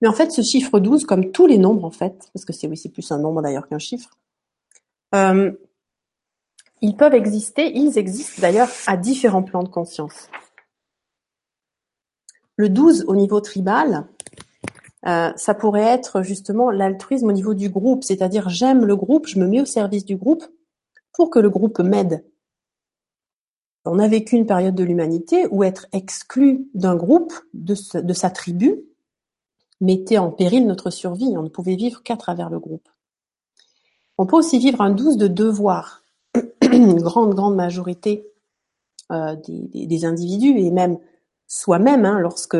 Mais 0.00 0.08
en 0.08 0.12
fait, 0.12 0.30
ce 0.30 0.42
chiffre 0.42 0.78
12, 0.78 1.04
comme 1.04 1.32
tous 1.32 1.46
les 1.46 1.58
nombres 1.58 1.84
en 1.84 1.90
fait, 1.90 2.28
parce 2.32 2.44
que 2.44 2.52
c'est 2.52 2.68
oui, 2.68 2.76
c'est 2.76 2.88
plus 2.88 3.10
un 3.10 3.18
nombre 3.18 3.42
d'ailleurs 3.42 3.68
qu'un 3.68 3.78
chiffre, 3.78 4.10
euh, 5.14 5.52
ils 6.80 6.96
peuvent 6.96 7.14
exister, 7.14 7.72
ils 7.76 7.98
existent 7.98 8.40
d'ailleurs 8.40 8.68
à 8.86 8.96
différents 8.96 9.42
plans 9.42 9.62
de 9.62 9.68
conscience. 9.68 10.28
Le 12.56 12.68
12 12.68 13.04
au 13.08 13.16
niveau 13.16 13.40
tribal, 13.40 14.06
euh, 15.06 15.32
ça 15.36 15.54
pourrait 15.54 15.82
être 15.82 16.22
justement 16.22 16.70
l'altruisme 16.70 17.28
au 17.28 17.32
niveau 17.32 17.54
du 17.54 17.68
groupe, 17.68 18.04
c'est-à-dire 18.04 18.48
j'aime 18.48 18.84
le 18.84 18.96
groupe, 18.96 19.26
je 19.26 19.38
me 19.38 19.46
mets 19.46 19.60
au 19.60 19.64
service 19.64 20.04
du 20.04 20.16
groupe 20.16 20.44
pour 21.18 21.30
que 21.30 21.40
le 21.40 21.50
groupe 21.50 21.80
m'aide. 21.80 22.24
On 23.84 23.98
a 23.98 24.06
vécu 24.06 24.36
une 24.36 24.46
période 24.46 24.76
de 24.76 24.84
l'humanité 24.84 25.48
où 25.50 25.64
être 25.64 25.88
exclu 25.92 26.70
d'un 26.74 26.94
groupe, 26.94 27.32
de, 27.52 27.74
sa 27.74 28.30
tribu, 28.30 28.84
mettait 29.80 30.18
en 30.18 30.30
péril 30.30 30.66
notre 30.66 30.90
survie. 30.90 31.34
On 31.36 31.42
ne 31.42 31.48
pouvait 31.48 31.74
vivre 31.74 32.04
qu'à 32.04 32.16
travers 32.16 32.50
le 32.50 32.60
groupe. 32.60 32.88
On 34.16 34.26
peut 34.26 34.36
aussi 34.36 34.60
vivre 34.60 34.80
un 34.80 34.90
douze 34.90 35.16
de 35.16 35.26
devoir. 35.26 36.04
Une 36.62 37.00
grande, 37.00 37.34
grande 37.34 37.56
majorité 37.56 38.24
euh, 39.10 39.34
des, 39.34 39.86
des, 39.86 40.04
individus 40.04 40.56
et 40.58 40.70
même 40.70 40.98
soi-même, 41.48 42.04
hein, 42.04 42.20
lorsque 42.20 42.58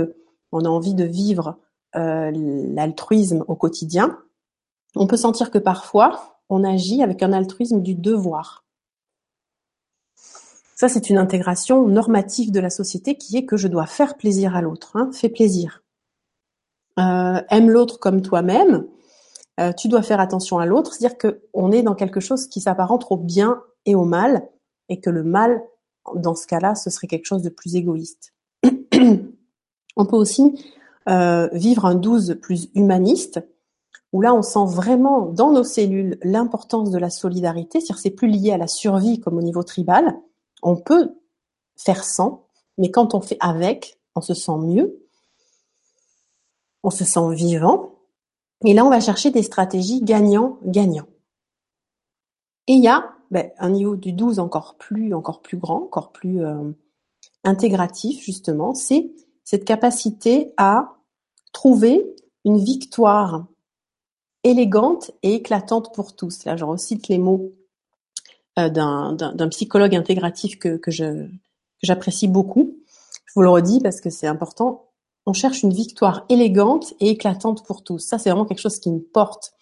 on 0.50 0.64
a 0.64 0.68
envie 0.68 0.94
de 0.94 1.04
vivre 1.04 1.58
euh, 1.94 2.32
l'altruisme 2.34 3.44
au 3.46 3.54
quotidien, 3.54 4.18
on 4.96 5.06
peut 5.06 5.16
sentir 5.16 5.52
que 5.52 5.58
parfois 5.58 6.37
on 6.48 6.64
agit 6.64 7.02
avec 7.02 7.22
un 7.22 7.32
altruisme 7.32 7.82
du 7.82 7.94
devoir. 7.94 8.64
Ça, 10.74 10.88
c'est 10.88 11.10
une 11.10 11.18
intégration 11.18 11.88
normative 11.88 12.52
de 12.52 12.60
la 12.60 12.70
société 12.70 13.16
qui 13.16 13.36
est 13.36 13.44
que 13.44 13.56
je 13.56 13.66
dois 13.66 13.86
faire 13.86 14.16
plaisir 14.16 14.54
à 14.54 14.62
l'autre. 14.62 14.92
Hein, 14.94 15.10
fais 15.12 15.28
plaisir. 15.28 15.82
Euh, 17.00 17.40
aime 17.50 17.68
l'autre 17.68 17.98
comme 17.98 18.22
toi-même. 18.22 18.86
Euh, 19.58 19.72
tu 19.72 19.88
dois 19.88 20.02
faire 20.02 20.20
attention 20.20 20.58
à 20.58 20.66
l'autre, 20.66 20.94
c'est-à-dire 20.94 21.18
qu'on 21.18 21.72
est 21.72 21.82
dans 21.82 21.96
quelque 21.96 22.20
chose 22.20 22.46
qui 22.46 22.60
s'apparente 22.60 23.06
au 23.10 23.16
bien 23.16 23.60
et 23.86 23.96
au 23.96 24.04
mal, 24.04 24.48
et 24.88 25.00
que 25.00 25.10
le 25.10 25.24
mal, 25.24 25.62
dans 26.14 26.36
ce 26.36 26.46
cas-là, 26.46 26.76
ce 26.76 26.90
serait 26.90 27.08
quelque 27.08 27.26
chose 27.26 27.42
de 27.42 27.48
plus 27.48 27.74
égoïste. 27.74 28.32
on 29.96 30.06
peut 30.06 30.16
aussi 30.16 30.64
euh, 31.08 31.48
vivre 31.52 31.86
un 31.86 31.96
12 31.96 32.38
plus 32.40 32.68
humaniste, 32.74 33.40
où 34.12 34.20
là 34.20 34.34
on 34.34 34.42
sent 34.42 34.64
vraiment 34.66 35.26
dans 35.26 35.50
nos 35.50 35.64
cellules 35.64 36.18
l'importance 36.22 36.90
de 36.90 36.98
la 36.98 37.10
solidarité, 37.10 37.80
c'est-à-dire 37.80 37.98
c'est 37.98 38.10
plus 38.10 38.28
lié 38.28 38.52
à 38.52 38.58
la 38.58 38.68
survie 38.68 39.20
comme 39.20 39.36
au 39.36 39.42
niveau 39.42 39.62
tribal. 39.62 40.18
On 40.62 40.76
peut 40.76 41.14
faire 41.76 42.04
sans, 42.04 42.46
mais 42.78 42.90
quand 42.90 43.14
on 43.14 43.20
fait 43.20 43.36
avec, 43.40 43.98
on 44.14 44.20
se 44.20 44.34
sent 44.34 44.58
mieux 44.60 44.98
on 46.82 46.90
se 46.90 47.04
sent 47.04 47.34
vivant. 47.34 47.94
Et 48.64 48.74
là, 48.74 48.84
on 48.84 48.90
va 48.90 49.00
chercher 49.00 49.30
des 49.30 49.42
stratégies 49.42 50.02
gagnant-gagnant. 50.02 51.06
Et 52.66 52.74
il 52.74 52.82
y 52.82 52.88
a 52.88 53.12
ben, 53.30 53.50
un 53.58 53.70
niveau 53.70 53.96
du 53.96 54.12
12 54.12 54.38
encore 54.38 54.76
plus, 54.76 55.14
encore 55.14 55.42
plus 55.42 55.58
grand, 55.58 55.82
encore 55.82 56.12
plus 56.12 56.44
euh, 56.44 56.72
intégratif, 57.44 58.22
justement, 58.22 58.74
c'est 58.74 59.10
cette 59.44 59.64
capacité 59.64 60.52
à 60.56 60.96
trouver 61.52 62.14
une 62.44 62.58
victoire 62.58 63.46
élégante 64.48 65.10
et 65.22 65.34
éclatante 65.34 65.94
pour 65.94 66.16
tous. 66.16 66.44
Là, 66.44 66.56
je 66.56 66.64
recite 66.64 67.08
les 67.08 67.18
mots 67.18 67.52
euh, 68.58 68.68
d'un 68.68 69.48
psychologue 69.48 69.94
intégratif 69.94 70.58
que, 70.58 70.76
que 70.76 70.90
j'apprécie 71.82 72.28
beaucoup. 72.28 72.76
Je 73.26 73.32
vous 73.34 73.42
le 73.42 73.50
redis 73.50 73.80
parce 73.80 74.00
que 74.00 74.10
c'est 74.10 74.26
important 74.26 74.88
on 75.28 75.34
cherche 75.34 75.62
une 75.62 75.74
victoire 75.74 76.24
élégante 76.30 76.94
et 77.00 77.10
éclatante 77.10 77.62
pour 77.66 77.84
tous. 77.84 77.98
Ça, 77.98 78.18
c'est 78.18 78.30
vraiment 78.30 78.46
quelque 78.46 78.62
chose 78.62 78.78
qui 78.78 78.90
me 78.90 78.98
porte. 78.98 79.52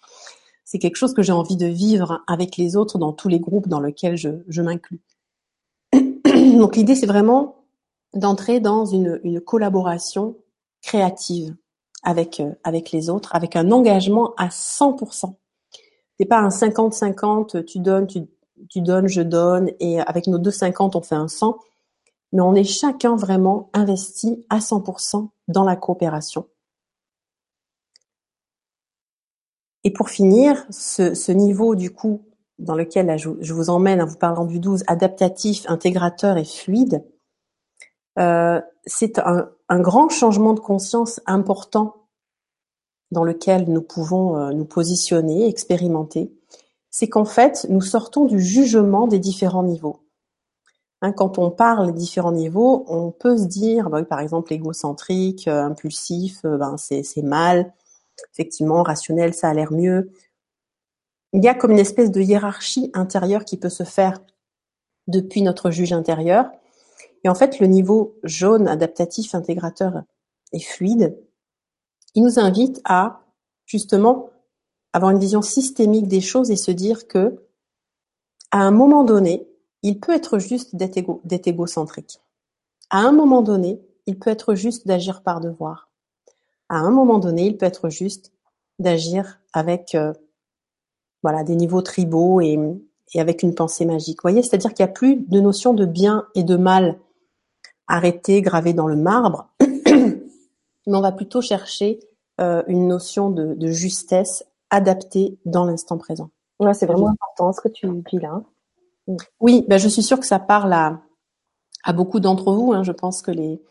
C'est 0.63 0.79
quelque 0.79 0.95
chose 0.95 1.13
que 1.13 1.21
j'ai 1.21 1.33
envie 1.33 1.57
de 1.57 1.65
vivre 1.65 2.23
avec 2.25 2.55
les 2.55 2.77
autres 2.77 2.97
dans 2.97 3.11
tous 3.11 3.27
les 3.27 3.41
groupes 3.41 3.67
dans 3.67 3.81
lesquels 3.81 4.15
je, 4.15 4.61
m'inclus. 4.61 5.01
Donc 6.33 6.77
l'idée, 6.77 6.95
c'est 6.95 7.05
vraiment 7.05 7.65
d'entrer 8.13 8.61
dans 8.61 8.85
une, 8.85 9.41
collaboration 9.41 10.37
créative 10.81 11.53
avec, 12.07 12.39
euh, 12.39 12.51
avec 12.63 12.91
les 12.91 13.09
autres, 13.09 13.35
avec 13.35 13.55
un 13.55 13.71
engagement 13.71 14.33
à 14.37 14.47
100%. 14.47 15.35
C'est 16.19 16.25
pas 16.25 16.39
un 16.39 16.49
50-50, 16.49 17.65
tu 17.65 17.79
donnes, 17.79 18.07
tu, 18.07 18.21
tu 18.69 18.81
donnes, 18.81 19.07
je 19.07 19.21
donne, 19.21 19.71
et 19.79 19.99
avec 19.99 20.27
nos 20.27 20.39
deux 20.39 20.51
50, 20.51 20.95
on 20.95 21.01
fait 21.01 21.15
un 21.15 21.27
100 21.27 21.57
mais 22.31 22.41
on 22.41 22.55
est 22.55 22.63
chacun 22.63 23.15
vraiment 23.15 23.69
investi 23.73 24.45
à 24.49 24.59
100% 24.59 25.29
dans 25.47 25.63
la 25.63 25.75
coopération. 25.75 26.47
Et 29.83 29.91
pour 29.91 30.09
finir, 30.09 30.65
ce, 30.69 31.31
niveau 31.31 31.75
du 31.75 31.91
coup 31.91 32.25
dans 32.59 32.75
lequel 32.75 33.17
je, 33.17 33.53
vous 33.53 33.69
emmène 33.69 34.01
en 34.01 34.05
vous 34.05 34.17
parlant 34.17 34.45
du 34.45 34.59
12, 34.59 34.83
adaptatif, 34.87 35.63
intégrateur 35.69 36.37
et 36.37 36.43
fluide, 36.43 37.05
euh, 38.19 38.59
c'est 38.87 39.19
un, 39.19 39.49
grand 39.79 40.09
changement 40.09 40.53
de 40.53 40.59
conscience 40.59 41.21
important 41.25 42.07
dans 43.11 43.23
lequel 43.23 43.69
nous 43.69 43.81
pouvons 43.81 44.37
euh, 44.37 44.51
nous 44.51 44.65
positionner, 44.65 45.47
expérimenter. 45.47 46.33
C'est 46.89 47.07
qu'en 47.07 47.25
fait, 47.25 47.67
nous 47.69 47.81
sortons 47.81 48.25
du 48.25 48.39
jugement 48.39 49.07
des 49.07 49.19
différents 49.19 49.63
niveaux. 49.63 49.99
Hein, 51.01 51.11
quand 51.11 51.37
on 51.37 51.51
parle 51.51 51.93
différents 51.93 52.31
niveaux, 52.31 52.85
on 52.87 53.11
peut 53.11 53.37
se 53.37 53.45
dire, 53.45 53.89
bah 53.89 54.03
par 54.03 54.19
exemple, 54.19 54.51
égocentrique, 54.51 55.47
euh, 55.47 55.63
impulsif, 55.63 56.43
euh, 56.43 56.57
ben 56.57 56.75
c'est 56.77 57.21
mal. 57.21 57.73
Effectivement, 58.33 58.81
rationnel, 58.81 59.33
ça 59.33 59.49
a 59.49 59.53
l'air 59.53 59.71
mieux. 59.71 60.11
Il 61.33 61.43
y 61.43 61.47
a 61.47 61.53
comme 61.53 61.71
une 61.71 61.79
espèce 61.79 62.09
de 62.09 62.21
hiérarchie 62.21 62.89
intérieure 62.93 63.45
qui 63.45 63.57
peut 63.57 63.69
se 63.69 63.83
faire 63.83 64.19
depuis 65.07 65.43
notre 65.43 65.69
juge 65.69 65.93
intérieur. 65.93 66.49
Et 67.27 67.29
en 67.29 67.35
fait, 67.35 67.59
le 67.59 67.67
niveau 67.67 68.15
jaune, 68.23 68.69
adaptatif, 68.69 69.35
intégrateur 69.35 70.03
et 70.53 70.61
fluide, 70.61 71.21
il 72.15 72.23
nous 72.23 72.39
invite 72.39 72.79
à 72.85 73.19
justement 73.65 74.29
avoir 74.93 75.11
une 75.11 75.19
vision 75.19 75.41
systémique 75.41 76.07
des 76.07 76.21
choses 76.21 76.51
et 76.51 76.55
se 76.55 76.71
dire 76.71 77.05
que 77.05 77.43
à 78.51 78.59
un 78.59 78.71
moment 78.71 79.03
donné, 79.03 79.45
il 79.83 79.99
peut 79.99 80.13
être 80.13 80.39
juste 80.39 80.77
d'être 80.77 80.95
égo, 80.95 81.21
égocentrique. 81.29 82.21
À 82.89 82.99
un 82.99 83.11
moment 83.11 83.41
donné, 83.41 83.81
il 84.05 84.17
peut 84.17 84.29
être 84.29 84.55
juste 84.55 84.87
d'agir 84.87 85.21
par 85.21 85.41
devoir. 85.41 85.89
À 86.69 86.77
un 86.77 86.91
moment 86.91 87.19
donné, 87.19 87.45
il 87.47 87.57
peut 87.57 87.65
être 87.65 87.89
juste 87.89 88.31
d'agir 88.79 89.41
avec 89.51 89.95
euh, 89.95 90.13
voilà 91.23 91.43
des 91.43 91.57
niveaux 91.57 91.81
tribaux 91.81 92.39
et, 92.39 92.57
et 93.13 93.19
avec 93.19 93.43
une 93.43 93.53
pensée 93.53 93.83
magique. 93.83 94.19
Vous 94.19 94.29
voyez, 94.29 94.43
c'est-à-dire 94.43 94.73
qu'il 94.73 94.85
n'y 94.85 94.91
a 94.91 94.93
plus 94.93 95.17
de 95.17 95.41
notion 95.41 95.73
de 95.73 95.85
bien 95.85 96.25
et 96.33 96.43
de 96.43 96.55
mal 96.55 96.97
arrêté, 97.87 98.41
gravé 98.41 98.73
dans 98.73 98.87
le 98.87 98.95
marbre, 98.95 99.49
mais 99.59 100.17
on 100.87 101.01
va 101.01 101.11
plutôt 101.11 101.41
chercher 101.41 101.99
euh, 102.39 102.63
une 102.67 102.87
notion 102.87 103.29
de, 103.29 103.53
de, 103.53 103.67
justesse 103.67 104.43
adaptée 104.69 105.37
dans 105.45 105.65
l'instant 105.65 105.97
présent. 105.97 106.29
Ouais, 106.59 106.73
c'est 106.73 106.85
vraiment 106.85 107.09
important 107.09 107.53
ce 107.53 107.61
que 107.61 107.69
tu 107.69 107.87
dis 108.09 108.19
là. 108.19 108.41
Oui, 109.39 109.65
ben 109.67 109.77
je 109.77 109.87
suis 109.87 110.03
sûre 110.03 110.19
que 110.19 110.25
ça 110.25 110.39
parle 110.39 110.73
à, 110.73 110.99
à 111.83 111.93
beaucoup 111.93 112.19
d'entre 112.19 112.51
vous. 112.51 112.73
Hein. 112.73 112.83
Je 112.83 112.91
pense 112.91 113.21
que 113.21 113.31
les 113.31 113.61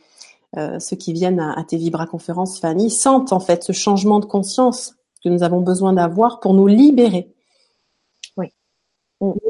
euh, 0.57 0.79
ceux 0.79 0.97
qui 0.97 1.13
viennent 1.13 1.41
à, 1.41 1.53
à 1.53 1.65
tes 1.65 1.77
Vibra 1.77 2.07
conférences, 2.07 2.59
Fanny, 2.59 2.91
sentent 2.91 3.33
en 3.33 3.41
fait 3.41 3.63
ce 3.63 3.73
changement 3.73 4.21
de 4.21 4.25
conscience 4.25 4.95
que 5.23 5.29
nous 5.29 5.43
avons 5.43 5.61
besoin 5.61 5.93
d'avoir 5.93 6.41
pour 6.41 6.55
nous 6.55 6.67
libérer 6.67 7.35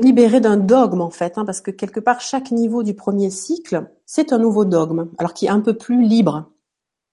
libérer 0.00 0.40
d'un 0.40 0.56
dogme 0.56 1.00
en 1.00 1.10
fait, 1.10 1.38
hein, 1.38 1.44
parce 1.44 1.60
que 1.60 1.70
quelque 1.70 2.00
part 2.00 2.20
chaque 2.20 2.50
niveau 2.50 2.82
du 2.82 2.94
premier 2.94 3.30
cycle, 3.30 3.90
c'est 4.06 4.32
un 4.32 4.38
nouveau 4.38 4.64
dogme, 4.64 5.10
alors 5.18 5.34
qui 5.34 5.46
est 5.46 5.50
un 5.50 5.60
peu 5.60 5.76
plus 5.76 6.02
libre, 6.02 6.48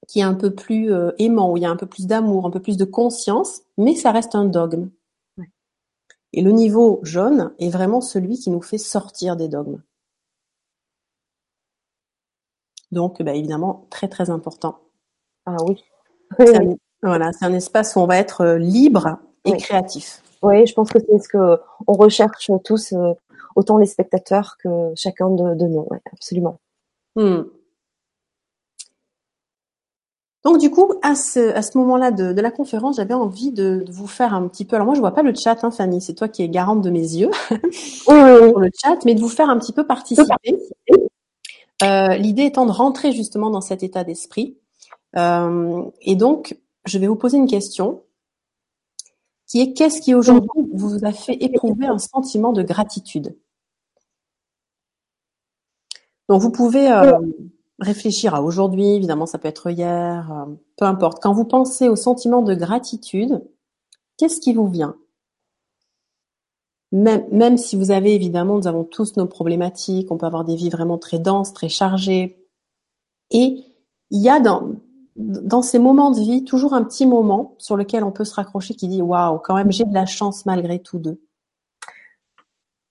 qui 0.07 0.19
est 0.19 0.23
un 0.23 0.35
peu 0.35 0.53
plus 0.53 0.93
euh, 0.93 1.11
aimant, 1.17 1.51
où 1.51 1.57
il 1.57 1.63
y 1.63 1.65
a 1.65 1.69
un 1.69 1.75
peu 1.75 1.87
plus 1.87 2.07
d'amour, 2.07 2.45
un 2.45 2.51
peu 2.51 2.61
plus 2.61 2.77
de 2.77 2.85
conscience, 2.85 3.61
mais 3.77 3.95
ça 3.95 4.11
reste 4.11 4.35
un 4.35 4.45
dogme. 4.45 4.89
Et 6.35 6.41
le 6.41 6.51
niveau 6.51 6.99
jaune 7.03 7.53
est 7.59 7.69
vraiment 7.69 8.01
celui 8.01 8.39
qui 8.39 8.49
nous 8.49 8.61
fait 8.61 8.79
sortir 8.79 9.35
des 9.35 9.47
dogmes. 9.47 9.81
Donc, 12.91 13.21
bah, 13.21 13.33
évidemment, 13.33 13.87
très 13.89 14.07
très 14.07 14.29
important. 14.29 14.79
Ah 15.45 15.57
oui. 15.67 15.83
voilà, 17.01 17.31
c'est 17.33 17.45
un 17.45 17.53
espace 17.53 17.95
où 17.95 17.99
on 17.99 18.07
va 18.07 18.17
être 18.17 18.41
euh, 18.41 18.57
libre 18.57 19.17
et 19.45 19.57
créatif. 19.57 20.23
Oui, 20.41 20.65
je 20.65 20.73
pense 20.73 20.89
que 20.89 20.99
c'est 20.99 21.19
ce 21.19 21.27
que 21.27 21.59
on 21.87 21.93
recherche 21.93 22.51
tous, 22.63 22.93
euh, 22.93 23.13
autant 23.55 23.77
les 23.77 23.85
spectateurs 23.85 24.57
que 24.57 24.91
chacun 24.95 25.29
de, 25.29 25.55
de 25.55 25.65
nous. 25.67 25.87
absolument. 26.11 26.59
Hmm. 27.15 27.43
Donc 30.43 30.57
du 30.57 30.69
coup, 30.69 30.93
à 31.01 31.15
ce, 31.15 31.53
à 31.53 31.61
ce 31.61 31.77
moment-là 31.77 32.11
de, 32.11 32.33
de 32.33 32.41
la 32.41 32.51
conférence, 32.51 32.97
j'avais 32.97 33.13
envie 33.13 33.51
de, 33.51 33.83
de, 33.85 33.91
vous 33.91 34.07
faire 34.07 34.33
un 34.33 34.47
petit 34.49 34.65
peu. 34.65 34.75
Alors 34.75 34.85
moi, 34.85 34.95
je 34.95 34.99
vois 34.99 35.13
pas 35.13 35.23
le 35.23 35.33
chat, 35.33 35.63
hein, 35.63 35.71
Fanny. 35.71 36.01
C'est 36.01 36.15
toi 36.15 36.27
qui 36.27 36.43
es 36.43 36.49
garante 36.49 36.81
de 36.81 36.89
mes 36.89 36.99
yeux 36.99 37.31
pour 38.05 38.59
le 38.59 38.69
chat, 38.75 38.97
mais 39.05 39.15
de 39.15 39.21
vous 39.21 39.29
faire 39.29 39.49
un 39.49 39.57
petit 39.57 39.71
peu 39.71 39.85
participer. 39.85 40.59
Euh, 41.81 42.15
L'idée 42.15 42.43
étant 42.43 42.65
de 42.65 42.71
rentrer 42.71 43.13
justement 43.13 43.49
dans 43.49 43.61
cet 43.61 43.83
état 43.83 44.03
d'esprit. 44.03 44.57
Euh, 45.15 45.83
et 46.01 46.15
donc, 46.15 46.57
je 46.85 46.97
vais 46.97 47.07
vous 47.07 47.15
poser 47.15 47.37
une 47.37 47.47
question 47.47 48.03
qui 49.47 49.61
est 49.61 49.73
qu'est-ce 49.73 50.01
qui 50.01 50.13
aujourd'hui 50.13 50.49
vous 50.73 51.05
a 51.05 51.13
fait 51.13 51.37
éprouver 51.41 51.85
un 51.85 51.99
sentiment 51.99 52.51
de 52.51 52.63
gratitude? 52.63 53.35
Donc 56.29 56.41
vous 56.41 56.51
pouvez 56.51 56.91
euh, 56.91 57.19
réfléchir 57.79 58.35
à 58.35 58.41
aujourd'hui, 58.41 58.95
évidemment 58.95 59.25
ça 59.25 59.37
peut 59.37 59.47
être 59.47 59.69
hier, 59.69 60.31
euh, 60.31 60.53
peu 60.77 60.85
importe. 60.85 61.21
Quand 61.21 61.33
vous 61.33 61.45
pensez 61.45 61.89
au 61.89 61.95
sentiment 61.95 62.41
de 62.41 62.53
gratitude, 62.53 63.43
qu'est-ce 64.17 64.39
qui 64.39 64.53
vous 64.53 64.67
vient? 64.67 64.95
Même, 66.91 67.25
même 67.31 67.57
si 67.57 67.75
vous 67.75 67.91
avez 67.91 68.13
évidemment, 68.13 68.57
nous 68.57 68.67
avons 68.67 68.83
tous 68.83 69.17
nos 69.17 69.25
problématiques, 69.25 70.11
on 70.11 70.17
peut 70.17 70.27
avoir 70.27 70.45
des 70.45 70.55
vies 70.55 70.69
vraiment 70.69 70.99
très 70.99 71.17
denses, 71.17 71.51
très 71.51 71.69
chargées. 71.69 72.37
Et 73.31 73.63
il 74.11 74.21
y 74.21 74.29
a 74.29 74.39
dans, 74.39 74.73
dans 75.15 75.63
ces 75.63 75.79
moments 75.79 76.11
de 76.11 76.19
vie, 76.19 76.43
toujours 76.43 76.73
un 76.73 76.83
petit 76.83 77.07
moment 77.07 77.55
sur 77.57 77.77
lequel 77.77 78.03
on 78.03 78.11
peut 78.11 78.25
se 78.25 78.35
raccrocher 78.35 78.75
qui 78.75 78.87
dit 78.87 79.01
waouh, 79.01 79.39
quand 79.39 79.55
même 79.55 79.71
j'ai 79.71 79.85
de 79.85 79.93
la 79.93 80.05
chance 80.05 80.45
malgré 80.45 80.79
tout 80.79 80.99
d'eux. 80.99 81.19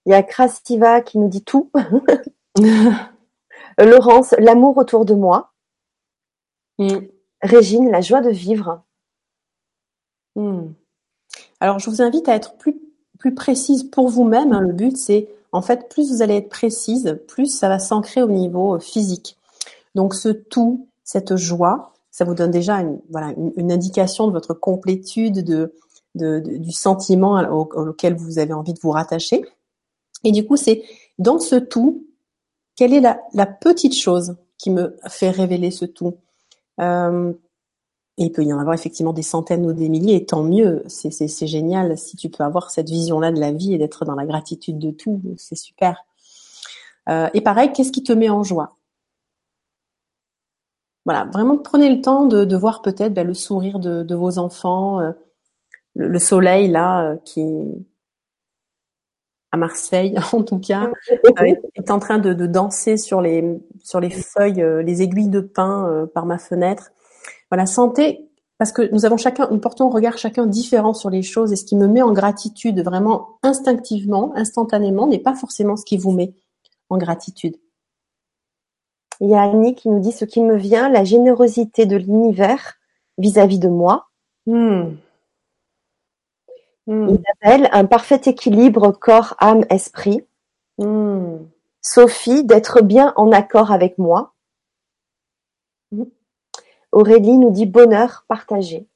Il 0.05 0.11
y 0.11 0.15
a 0.15 0.21
Krasiva 0.21 1.01
qui 1.01 1.17
nous 1.17 1.29
dit 1.29 1.43
tout. 1.43 1.71
Laurence, 3.77 4.33
l'amour 4.37 4.77
autour 4.77 5.05
de 5.05 5.13
moi. 5.13 5.53
Mm. 6.79 6.99
Régine, 7.41 7.89
la 7.89 8.01
joie 8.01 8.21
de 8.21 8.29
vivre. 8.29 8.83
Mm. 10.35 10.71
Alors 11.59 11.79
je 11.79 11.89
vous 11.89 12.01
invite 12.01 12.27
à 12.29 12.35
être 12.35 12.57
plus 12.57 12.79
plus 13.19 13.35
précise 13.35 13.83
pour 13.83 14.09
vous-même. 14.09 14.53
Hein. 14.53 14.61
Le 14.61 14.73
but 14.73 14.97
c'est 14.97 15.29
en 15.51 15.61
fait 15.61 15.87
plus 15.89 16.11
vous 16.11 16.21
allez 16.21 16.35
être 16.35 16.49
précise, 16.49 17.19
plus 17.27 17.47
ça 17.47 17.69
va 17.69 17.79
s'ancrer 17.79 18.21
au 18.21 18.29
niveau 18.29 18.75
euh, 18.75 18.79
physique. 18.79 19.37
Donc 19.95 20.15
ce 20.15 20.29
tout, 20.29 20.87
cette 21.03 21.35
joie, 21.35 21.93
ça 22.11 22.25
vous 22.25 22.33
donne 22.33 22.51
déjà 22.51 22.81
une, 22.81 22.99
voilà, 23.09 23.33
une, 23.55 23.71
indication 23.71 24.27
de 24.27 24.33
votre 24.33 24.53
complétude, 24.53 25.43
de, 25.43 25.73
de, 26.15 26.39
du 26.39 26.71
sentiment 26.71 27.39
auquel 27.49 28.15
vous 28.15 28.39
avez 28.39 28.53
envie 28.53 28.73
de 28.73 28.79
vous 28.79 28.91
rattacher. 28.91 29.43
Et 30.23 30.31
du 30.31 30.45
coup, 30.45 30.57
c'est 30.57 30.83
dans 31.19 31.39
ce 31.39 31.55
tout, 31.55 32.05
quelle 32.75 32.93
est 32.93 33.01
la, 33.01 33.45
petite 33.45 33.95
chose 33.95 34.35
qui 34.57 34.71
me 34.71 34.95
fait 35.07 35.29
révéler 35.29 35.71
ce 35.71 35.85
tout? 35.85 36.17
Euh, 36.79 37.33
il 38.17 38.31
peut 38.31 38.43
y 38.43 38.53
en 38.53 38.59
avoir 38.59 38.75
effectivement 38.75 39.13
des 39.13 39.23
centaines 39.23 39.65
ou 39.65 39.73
des 39.73 39.89
milliers, 39.89 40.15
et 40.15 40.25
tant 40.25 40.43
mieux. 40.43 40.83
C'est 40.87 41.47
génial 41.47 41.97
si 41.97 42.15
tu 42.15 42.29
peux 42.29 42.43
avoir 42.43 42.69
cette 42.69 42.89
vision-là 42.89 43.31
de 43.31 43.39
la 43.39 43.51
vie 43.51 43.73
et 43.73 43.77
d'être 43.77 44.05
dans 44.05 44.15
la 44.15 44.25
gratitude 44.25 44.77
de 44.77 44.91
tout, 44.91 45.21
c'est 45.37 45.55
super. 45.55 46.05
Euh, 47.09 47.29
et 47.33 47.41
pareil, 47.41 47.71
qu'est-ce 47.73 47.91
qui 47.91 48.03
te 48.03 48.13
met 48.13 48.29
en 48.29 48.43
joie? 48.43 48.77
Voilà, 51.05 51.25
vraiment 51.25 51.57
prenez 51.57 51.93
le 51.93 52.01
temps 52.01 52.25
de, 52.25 52.55
voir 52.55 52.81
peut-être 52.81 53.13
ben, 53.13 53.27
le 53.27 53.33
sourire 53.33 53.79
de, 53.79 54.15
vos 54.15 54.37
enfants, 54.37 55.01
euh, 55.01 55.11
le, 55.95 56.19
soleil 56.19 56.69
là 56.69 57.03
euh, 57.03 57.17
qui 57.25 57.43
à 59.53 59.57
Marseille 59.57 60.15
en 60.33 60.43
tout 60.43 60.59
cas 60.59 60.91
euh, 61.11 61.55
est 61.75 61.91
en 61.91 61.99
train 61.99 62.17
de, 62.17 62.33
de, 62.33 62.45
danser 62.45 62.97
sur 62.97 63.21
les 63.21 63.61
sur 63.81 64.01
les 64.01 64.09
feuilles, 64.09 64.65
les 64.83 65.01
aiguilles 65.01 65.29
de 65.29 65.39
pin 65.39 66.09
par 66.13 66.25
ma 66.25 66.37
fenêtre. 66.37 66.91
Voilà, 67.49 67.65
sentez 67.65 68.29
parce 68.63 68.71
que 68.71 68.89
nous 68.93 69.05
avons 69.05 69.17
chacun, 69.17 69.49
nous 69.51 69.59
portons 69.59 69.89
un 69.89 69.93
regard 69.93 70.17
chacun 70.17 70.45
différent 70.45 70.93
sur 70.93 71.09
les 71.09 71.21
choses 71.21 71.51
et 71.51 71.55
ce 71.55 71.65
qui 71.65 71.75
me 71.75 71.87
met 71.87 72.01
en 72.01 72.13
gratitude 72.13 72.81
vraiment 72.81 73.39
instinctivement, 73.43 74.31
instantanément, 74.35 75.07
n'est 75.07 75.19
pas 75.19 75.35
forcément 75.35 75.75
ce 75.75 75.83
qui 75.83 75.97
vous 75.97 76.11
met 76.11 76.33
en 76.89 76.97
gratitude. 76.97 77.57
Il 79.19 79.29
y 79.29 79.35
a 79.35 79.41
Annie 79.41 79.75
qui 79.75 79.89
nous 79.89 79.99
dit 79.99 80.11
ce 80.11 80.25
qui 80.25 80.41
me 80.41 80.55
vient, 80.55 80.89
la 80.89 81.03
générosité 81.03 81.85
de 81.85 81.97
l'univers 81.97 82.75
vis-à-vis 83.17 83.59
de 83.59 83.69
moi. 83.69 84.07
Hmm. 84.45 84.95
Hmm. 86.87 87.09
Isabelle, 87.09 87.69
un 87.71 87.85
parfait 87.85 88.21
équilibre 88.25 88.91
corps, 88.91 89.35
âme, 89.39 89.65
esprit. 89.69 90.25
Hmm. 90.77 91.37
Sophie, 91.81 92.43
d'être 92.43 92.81
bien 92.81 93.13
en 93.15 93.31
accord 93.31 93.71
avec 93.71 93.97
moi. 93.97 94.33
Aurélie 96.91 97.37
nous 97.37 97.51
dit 97.51 97.65
bonheur 97.65 98.25
partagé. 98.27 98.87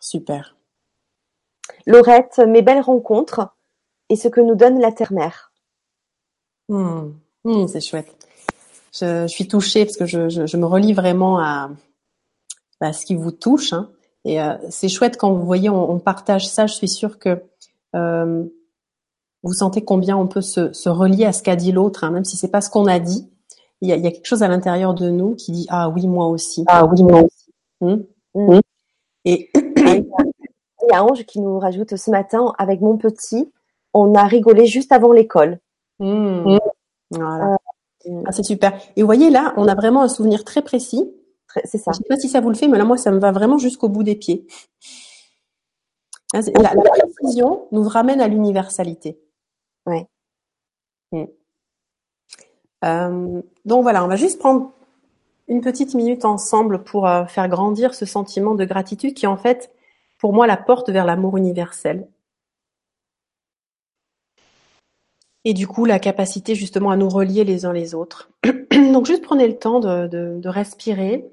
Super. 0.00 0.56
Laurette, 1.86 2.38
mes 2.38 2.62
belles 2.62 2.80
rencontres 2.80 3.54
et 4.08 4.16
ce 4.16 4.28
que 4.28 4.40
nous 4.40 4.54
donne 4.54 4.80
la 4.80 4.92
terre-mère. 4.92 5.52
C'est 7.68 7.80
chouette. 7.80 8.16
Je, 8.92 9.22
je, 9.22 9.26
suis 9.26 9.48
touchée 9.48 9.84
parce 9.84 9.96
que 9.96 10.06
je, 10.06 10.28
je, 10.28 10.46
je 10.46 10.56
me 10.56 10.66
relie 10.66 10.92
vraiment 10.92 11.38
à, 11.38 11.70
à, 12.80 12.92
ce 12.92 13.06
qui 13.06 13.14
vous 13.14 13.30
touche. 13.30 13.72
Hein. 13.72 13.90
Et 14.24 14.40
euh, 14.40 14.54
c'est 14.68 14.88
chouette 14.88 15.16
quand 15.16 15.32
vous 15.32 15.44
voyez, 15.44 15.70
on, 15.70 15.90
on, 15.90 15.98
partage 15.98 16.46
ça. 16.46 16.66
Je 16.66 16.74
suis 16.74 16.88
sûre 16.88 17.18
que 17.18 17.42
euh, 17.96 18.44
vous 19.42 19.52
sentez 19.52 19.82
combien 19.82 20.16
on 20.16 20.26
peut 20.26 20.42
se, 20.42 20.72
se 20.72 20.88
relier 20.88 21.24
à 21.24 21.32
ce 21.32 21.42
qu'a 21.42 21.56
dit 21.56 21.72
l'autre, 21.72 22.04
hein, 22.04 22.10
même 22.10 22.24
si 22.24 22.36
c'est 22.36 22.50
pas 22.50 22.60
ce 22.60 22.70
qu'on 22.70 22.86
a 22.86 22.98
dit. 22.98 23.28
Il 23.80 23.88
y, 23.88 23.92
a, 23.92 23.96
il 23.96 24.04
y 24.04 24.06
a, 24.06 24.10
quelque 24.10 24.26
chose 24.26 24.42
à 24.42 24.48
l'intérieur 24.48 24.92
de 24.92 25.08
nous 25.08 25.34
qui 25.34 25.52
dit 25.52 25.66
ah 25.70 25.88
oui 25.88 26.06
moi 26.06 26.26
aussi. 26.26 26.64
Ah 26.68 26.84
oui 26.84 27.02
moi 27.02 27.22
aussi. 27.22 27.50
Mmh. 27.80 27.96
Mmh. 28.34 28.60
Et 29.24 29.50
il 29.54 30.90
y 30.90 30.94
a 30.94 31.02
Ange 31.02 31.24
qui 31.24 31.40
nous 31.40 31.58
rajoute 31.58 31.96
ce 31.96 32.10
matin 32.10 32.52
avec 32.58 32.82
mon 32.82 32.98
petit, 32.98 33.50
on 33.94 34.14
a 34.14 34.24
rigolé 34.24 34.66
juste 34.66 34.92
avant 34.92 35.12
l'école. 35.12 35.60
Mmh. 35.98 36.58
Voilà. 37.10 37.56
Euh, 38.06 38.22
ah, 38.26 38.32
c'est 38.32 38.42
super. 38.42 38.78
Et 38.96 39.02
vous 39.02 39.06
voyez 39.06 39.30
là, 39.30 39.54
on 39.56 39.66
a 39.66 39.74
vraiment 39.74 40.02
un 40.02 40.08
souvenir 40.08 40.44
très 40.44 40.62
précis. 40.62 41.10
C'est 41.64 41.78
ça. 41.78 41.92
Je 41.92 41.98
sais 41.98 42.04
pas 42.08 42.16
si 42.16 42.28
ça 42.28 42.40
vous 42.40 42.50
le 42.50 42.54
fait, 42.54 42.68
mais 42.68 42.78
là 42.78 42.84
moi 42.84 42.96
ça 42.96 43.10
me 43.10 43.18
va 43.18 43.32
vraiment 43.32 43.58
jusqu'au 43.58 43.88
bout 43.88 44.02
des 44.02 44.16
pieds. 44.16 44.46
La, 46.32 46.40
la, 46.74 47.06
précision 47.16 47.66
nous 47.72 47.82
ramène 47.82 48.20
à 48.20 48.28
l'universalité. 48.28 49.18
Ouais. 49.86 50.06
Mm. 51.12 51.24
Euh, 52.84 53.42
donc 53.64 53.82
voilà, 53.82 54.04
on 54.04 54.08
va 54.08 54.16
juste 54.16 54.38
prendre 54.38 54.72
une 55.48 55.60
petite 55.60 55.94
minute 55.94 56.24
ensemble 56.24 56.84
pour 56.84 57.08
euh, 57.08 57.26
faire 57.26 57.48
grandir 57.48 57.94
ce 57.94 58.06
sentiment 58.06 58.54
de 58.54 58.64
gratitude 58.64 59.14
qui 59.14 59.26
en 59.26 59.36
fait, 59.36 59.72
pour 60.18 60.32
moi, 60.32 60.46
la 60.46 60.56
porte 60.56 60.90
vers 60.90 61.04
l'amour 61.04 61.36
universel. 61.36 62.06
Et 65.44 65.54
du 65.54 65.66
coup, 65.66 65.86
la 65.86 65.98
capacité 65.98 66.54
justement 66.54 66.90
à 66.90 66.96
nous 66.96 67.08
relier 67.08 67.44
les 67.44 67.64
uns 67.64 67.72
les 67.72 67.94
autres. 67.94 68.30
Donc 68.70 69.06
juste 69.06 69.22
prenez 69.22 69.48
le 69.48 69.58
temps 69.58 69.80
de, 69.80 70.06
de, 70.06 70.48
respirer, 70.48 71.30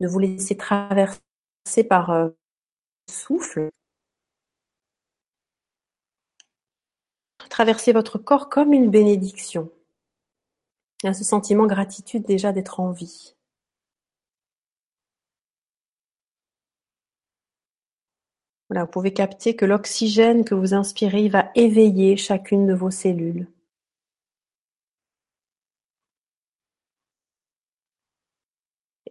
de 0.00 0.08
vous 0.08 0.18
laisser 0.18 0.56
traverser 0.56 1.20
par 1.88 2.10
euh, 2.10 2.28
le 2.28 3.12
souffle. 3.12 3.70
Traverser 7.50 7.92
votre 7.92 8.18
corps 8.18 8.48
comme 8.48 8.72
une 8.72 8.90
bénédiction. 8.90 9.70
Il 11.02 11.06
y 11.06 11.10
a 11.10 11.14
ce 11.14 11.24
sentiment 11.24 11.66
gratitude 11.66 12.24
déjà 12.24 12.52
d'être 12.52 12.80
en 12.80 12.90
vie. 12.90 13.34
Voilà, 18.68 18.84
vous 18.84 18.90
pouvez 18.90 19.12
capter 19.12 19.56
que 19.56 19.64
l'oxygène 19.64 20.44
que 20.44 20.54
vous 20.54 20.74
inspirez 20.74 21.28
va 21.28 21.50
éveiller 21.54 22.16
chacune 22.16 22.66
de 22.66 22.74
vos 22.74 22.90
cellules. 22.90 23.46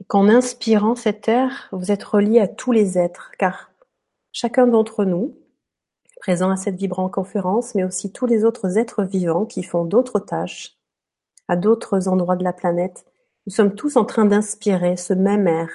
Qu'en 0.07 0.29
inspirant 0.29 0.95
cet 0.95 1.27
air, 1.27 1.69
vous 1.71 1.91
êtes 1.91 2.03
relié 2.03 2.39
à 2.39 2.47
tous 2.47 2.71
les 2.71 2.97
êtres, 2.97 3.31
car 3.37 3.71
chacun 4.31 4.67
d'entre 4.67 5.05
nous, 5.05 5.37
présent 6.21 6.49
à 6.51 6.57
cette 6.57 6.75
vibrante 6.77 7.13
conférence, 7.13 7.75
mais 7.75 7.83
aussi 7.83 8.11
tous 8.11 8.25
les 8.25 8.45
autres 8.45 8.77
êtres 8.77 9.03
vivants 9.03 9.45
qui 9.45 9.63
font 9.63 9.85
d'autres 9.85 10.19
tâches, 10.19 10.77
à 11.47 11.55
d'autres 11.55 12.07
endroits 12.07 12.35
de 12.35 12.43
la 12.43 12.53
planète, 12.53 13.05
nous 13.45 13.53
sommes 13.53 13.75
tous 13.75 13.97
en 13.97 14.05
train 14.05 14.25
d'inspirer 14.25 14.97
ce 14.97 15.13
même 15.13 15.47
air. 15.47 15.69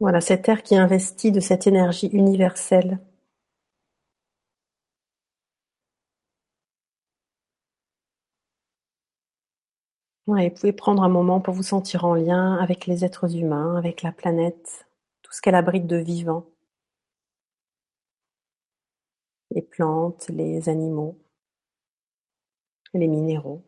Voilà, 0.00 0.20
cet 0.20 0.48
air 0.50 0.62
qui 0.62 0.76
investit 0.76 1.32
de 1.32 1.40
cette 1.40 1.66
énergie 1.66 2.08
universelle. 2.08 2.98
Vous 10.26 10.34
pouvez 10.50 10.72
prendre 10.72 11.02
un 11.02 11.08
moment 11.08 11.40
pour 11.40 11.54
vous 11.54 11.62
sentir 11.62 12.04
en 12.04 12.14
lien 12.14 12.56
avec 12.56 12.86
les 12.86 13.04
êtres 13.04 13.36
humains, 13.36 13.76
avec 13.76 14.02
la 14.02 14.12
planète, 14.12 14.86
tout 15.22 15.32
ce 15.32 15.40
qu'elle 15.40 15.54
abrite 15.54 15.86
de 15.86 15.96
vivant 15.96 16.46
les 19.54 19.62
plantes, 19.62 20.28
les 20.28 20.68
animaux, 20.68 21.18
les 22.94 23.06
minéraux. 23.08 23.62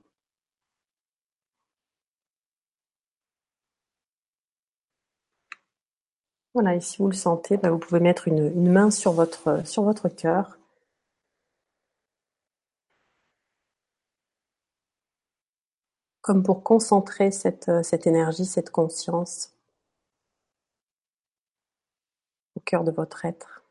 Voilà, 6.55 6.75
et 6.75 6.81
si 6.81 6.99
vous 6.99 7.07
le 7.09 7.13
sentez, 7.15 7.57
bah, 7.57 7.71
vous 7.71 7.79
pouvez 7.79 8.01
mettre 8.01 8.27
une, 8.29 8.51
main 8.71 8.91
sur 8.91 9.13
votre, 9.13 9.67
sur 9.67 9.83
votre 9.83 10.09
cœur. 10.09 10.59
Comme 16.25 16.43
pour 16.43 16.63
concentrer 16.63 17.31
cette, 17.31 17.71
cette 17.85 18.07
énergie, 18.07 18.47
cette 18.47 18.71
conscience 18.71 19.53
au 22.57 22.61
cœur 22.61 22.83
de 22.83 22.91
votre 22.91 23.27
être. 23.27 23.63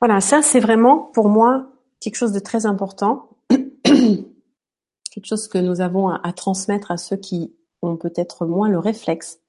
Voilà, 0.00 0.20
ça 0.20 0.42
c'est 0.42 0.60
vraiment 0.60 0.98
pour 0.98 1.30
moi 1.30 1.72
quelque 1.98 2.16
chose 2.16 2.32
de 2.32 2.40
très 2.40 2.66
important, 2.66 3.30
quelque 3.84 5.24
chose 5.24 5.48
que 5.48 5.56
nous 5.56 5.80
avons 5.80 6.10
à, 6.10 6.32
transmettre 6.34 6.90
à 6.90 6.98
ceux 6.98 7.16
qui 7.16 7.54
ont 7.80 7.96
peut-être 7.96 8.44
moins 8.44 8.68
le 8.68 8.78
réflexe, 8.78 9.40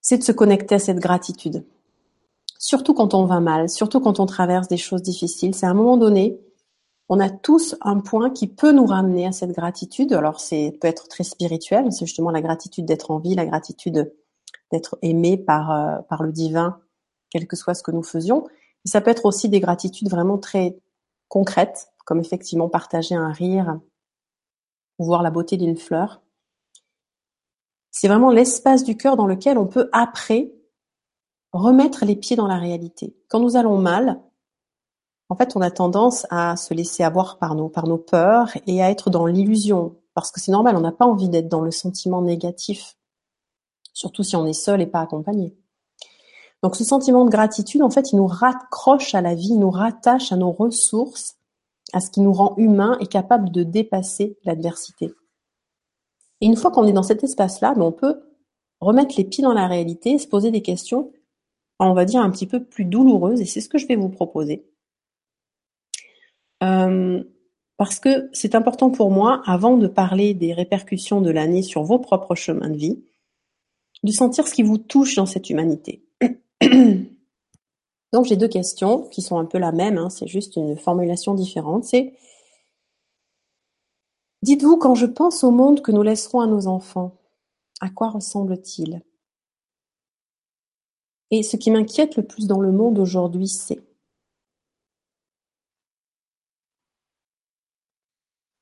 c'est 0.00 0.18
de 0.18 0.22
se 0.22 0.32
connecter 0.32 0.76
à 0.76 0.78
cette 0.78 0.98
gratitude. 0.98 1.64
Surtout 2.58 2.94
quand 2.94 3.14
on 3.14 3.24
va 3.24 3.40
mal, 3.40 3.68
surtout 3.68 4.00
quand 4.00 4.20
on 4.20 4.26
traverse 4.26 4.68
des 4.68 4.76
choses 4.76 5.02
difficiles, 5.02 5.54
c'est 5.54 5.66
à 5.66 5.70
un 5.70 5.74
moment 5.74 5.96
donné, 5.96 6.38
on 7.08 7.18
a 7.18 7.30
tous 7.30 7.74
un 7.80 7.98
point 8.00 8.30
qui 8.30 8.46
peut 8.46 8.72
nous 8.72 8.86
ramener 8.86 9.26
à 9.26 9.32
cette 9.32 9.52
gratitude. 9.52 10.12
Alors 10.12 10.40
c'est 10.40 10.76
peut 10.80 10.88
être 10.88 11.08
très 11.08 11.24
spirituel, 11.24 11.92
c'est 11.92 12.06
justement 12.06 12.30
la 12.30 12.40
gratitude 12.42 12.84
d'être 12.84 13.10
en 13.10 13.18
vie, 13.18 13.34
la 13.34 13.46
gratitude 13.46 14.12
d'être 14.70 14.98
aimé 15.02 15.36
par 15.36 15.70
euh, 15.72 15.98
par 16.08 16.22
le 16.22 16.32
divin 16.32 16.80
quel 17.30 17.46
que 17.46 17.56
soit 17.56 17.74
ce 17.74 17.82
que 17.82 17.90
nous 17.90 18.02
faisions. 18.02 18.46
ça 18.84 19.00
peut 19.00 19.10
être 19.10 19.24
aussi 19.24 19.48
des 19.48 19.60
gratitudes 19.60 20.10
vraiment 20.10 20.38
très 20.38 20.78
concrètes, 21.28 21.92
comme 22.04 22.20
effectivement 22.20 22.68
partager 22.68 23.14
un 23.14 23.32
rire 23.32 23.78
ou 24.98 25.04
voir 25.04 25.22
la 25.22 25.30
beauté 25.30 25.56
d'une 25.56 25.76
fleur. 25.76 26.20
C'est 27.90 28.08
vraiment 28.08 28.30
l'espace 28.30 28.84
du 28.84 28.96
cœur 28.96 29.16
dans 29.16 29.26
lequel 29.26 29.58
on 29.58 29.66
peut 29.66 29.88
après 29.92 30.52
remettre 31.52 32.04
les 32.04 32.16
pieds 32.16 32.36
dans 32.36 32.46
la 32.46 32.58
réalité. 32.58 33.16
Quand 33.28 33.40
nous 33.40 33.56
allons 33.56 33.78
mal, 33.78 34.20
en 35.28 35.36
fait, 35.36 35.56
on 35.56 35.60
a 35.60 35.70
tendance 35.70 36.26
à 36.30 36.56
se 36.56 36.74
laisser 36.74 37.02
avoir 37.02 37.38
par 37.38 37.54
nos, 37.54 37.68
par 37.68 37.86
nos 37.86 37.98
peurs 37.98 38.50
et 38.66 38.82
à 38.82 38.90
être 38.90 39.10
dans 39.10 39.26
l'illusion. 39.26 39.96
Parce 40.14 40.32
que 40.32 40.40
c'est 40.40 40.52
normal, 40.52 40.76
on 40.76 40.80
n'a 40.80 40.92
pas 40.92 41.06
envie 41.06 41.28
d'être 41.28 41.48
dans 41.48 41.60
le 41.60 41.70
sentiment 41.70 42.22
négatif. 42.22 42.96
Surtout 43.92 44.22
si 44.22 44.36
on 44.36 44.46
est 44.46 44.52
seul 44.52 44.80
et 44.80 44.86
pas 44.86 45.00
accompagné. 45.00 45.56
Donc 46.62 46.76
ce 46.76 46.84
sentiment 46.84 47.24
de 47.24 47.30
gratitude, 47.30 47.82
en 47.82 47.90
fait, 47.90 48.12
il 48.12 48.16
nous 48.16 48.26
raccroche 48.26 49.14
à 49.14 49.20
la 49.20 49.34
vie, 49.34 49.50
il 49.50 49.60
nous 49.60 49.70
rattache 49.70 50.32
à 50.32 50.36
nos 50.36 50.52
ressources, 50.52 51.36
à 51.92 52.00
ce 52.00 52.10
qui 52.10 52.20
nous 52.20 52.32
rend 52.32 52.54
humains 52.56 52.98
et 53.00 53.06
capables 53.06 53.50
de 53.50 53.62
dépasser 53.62 54.36
l'adversité. 54.44 55.14
Et 56.40 56.46
une 56.46 56.56
fois 56.56 56.70
qu'on 56.70 56.86
est 56.86 56.92
dans 56.92 57.02
cet 57.02 57.24
espace-là, 57.24 57.74
ben, 57.74 57.82
on 57.82 57.92
peut 57.92 58.22
remettre 58.80 59.14
les 59.18 59.24
pieds 59.24 59.42
dans 59.42 59.52
la 59.52 59.66
réalité, 59.66 60.18
se 60.18 60.26
poser 60.26 60.50
des 60.50 60.62
questions, 60.62 61.12
on 61.78 61.94
va 61.94 62.04
dire 62.04 62.20
un 62.20 62.30
petit 62.30 62.46
peu 62.46 62.62
plus 62.62 62.84
douloureuses, 62.84 63.40
et 63.40 63.46
c'est 63.46 63.60
ce 63.60 63.68
que 63.68 63.78
je 63.78 63.86
vais 63.86 63.96
vous 63.96 64.08
proposer. 64.08 64.66
Euh, 66.62 67.22
parce 67.76 67.98
que 67.98 68.28
c'est 68.32 68.54
important 68.54 68.90
pour 68.90 69.10
moi, 69.10 69.42
avant 69.46 69.76
de 69.76 69.86
parler 69.86 70.34
des 70.34 70.52
répercussions 70.52 71.22
de 71.22 71.30
l'année 71.30 71.62
sur 71.62 71.82
vos 71.82 71.98
propres 71.98 72.34
chemins 72.34 72.68
de 72.68 72.76
vie, 72.76 73.02
de 74.02 74.12
sentir 74.12 74.46
ce 74.46 74.54
qui 74.54 74.62
vous 74.62 74.78
touche 74.78 75.16
dans 75.16 75.26
cette 75.26 75.48
humanité. 75.50 76.04
Donc 78.12 78.26
j'ai 78.26 78.36
deux 78.36 78.48
questions 78.48 79.02
qui 79.08 79.22
sont 79.22 79.38
un 79.38 79.44
peu 79.44 79.58
la 79.58 79.72
même, 79.72 79.96
hein, 79.96 80.10
c'est 80.10 80.26
juste 80.26 80.56
une 80.56 80.76
formulation 80.76 81.34
différente. 81.34 81.84
C'est 81.84 82.12
Dites-vous 84.42 84.78
quand 84.78 84.94
je 84.94 85.06
pense 85.06 85.44
au 85.44 85.50
monde 85.50 85.82
que 85.82 85.92
nous 85.92 86.02
laisserons 86.02 86.40
à 86.40 86.46
nos 86.46 86.66
enfants, 86.66 87.18
à 87.80 87.90
quoi 87.90 88.08
ressemble-t-il? 88.08 89.02
Et 91.30 91.42
ce 91.42 91.56
qui 91.56 91.70
m'inquiète 91.70 92.16
le 92.16 92.26
plus 92.26 92.46
dans 92.46 92.60
le 92.60 92.72
monde 92.72 92.98
aujourd'hui, 92.98 93.48
c'est 93.48 93.80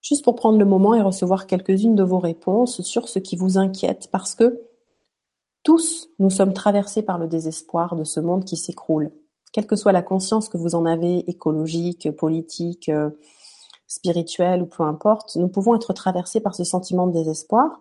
juste 0.02 0.24
pour 0.24 0.34
prendre 0.34 0.58
le 0.58 0.64
moment 0.64 0.94
et 0.94 1.02
recevoir 1.02 1.46
quelques-unes 1.46 1.94
de 1.94 2.02
vos 2.02 2.18
réponses 2.18 2.82
sur 2.82 3.08
ce 3.08 3.18
qui 3.18 3.36
vous 3.36 3.56
inquiète, 3.56 4.08
parce 4.10 4.34
que 4.34 4.62
tous, 5.62 6.10
nous 6.18 6.30
sommes 6.30 6.54
traversés 6.54 7.02
par 7.02 7.18
le 7.18 7.28
désespoir 7.28 7.94
de 7.94 8.04
ce 8.04 8.20
monde 8.20 8.44
qui 8.44 8.56
s'écroule. 8.56 9.12
Quelle 9.52 9.66
que 9.66 9.76
soit 9.76 9.92
la 9.92 10.02
conscience 10.02 10.48
que 10.48 10.56
vous 10.56 10.74
en 10.74 10.84
avez, 10.86 11.18
écologique, 11.30 12.10
politique, 12.10 12.88
euh, 12.88 13.10
spirituelle 13.88 14.62
ou 14.62 14.66
peu 14.66 14.84
importe, 14.84 15.34
nous 15.36 15.48
pouvons 15.48 15.74
être 15.74 15.92
traversés 15.92 16.40
par 16.40 16.54
ce 16.54 16.62
sentiment 16.62 17.06
de 17.06 17.12
désespoir. 17.12 17.80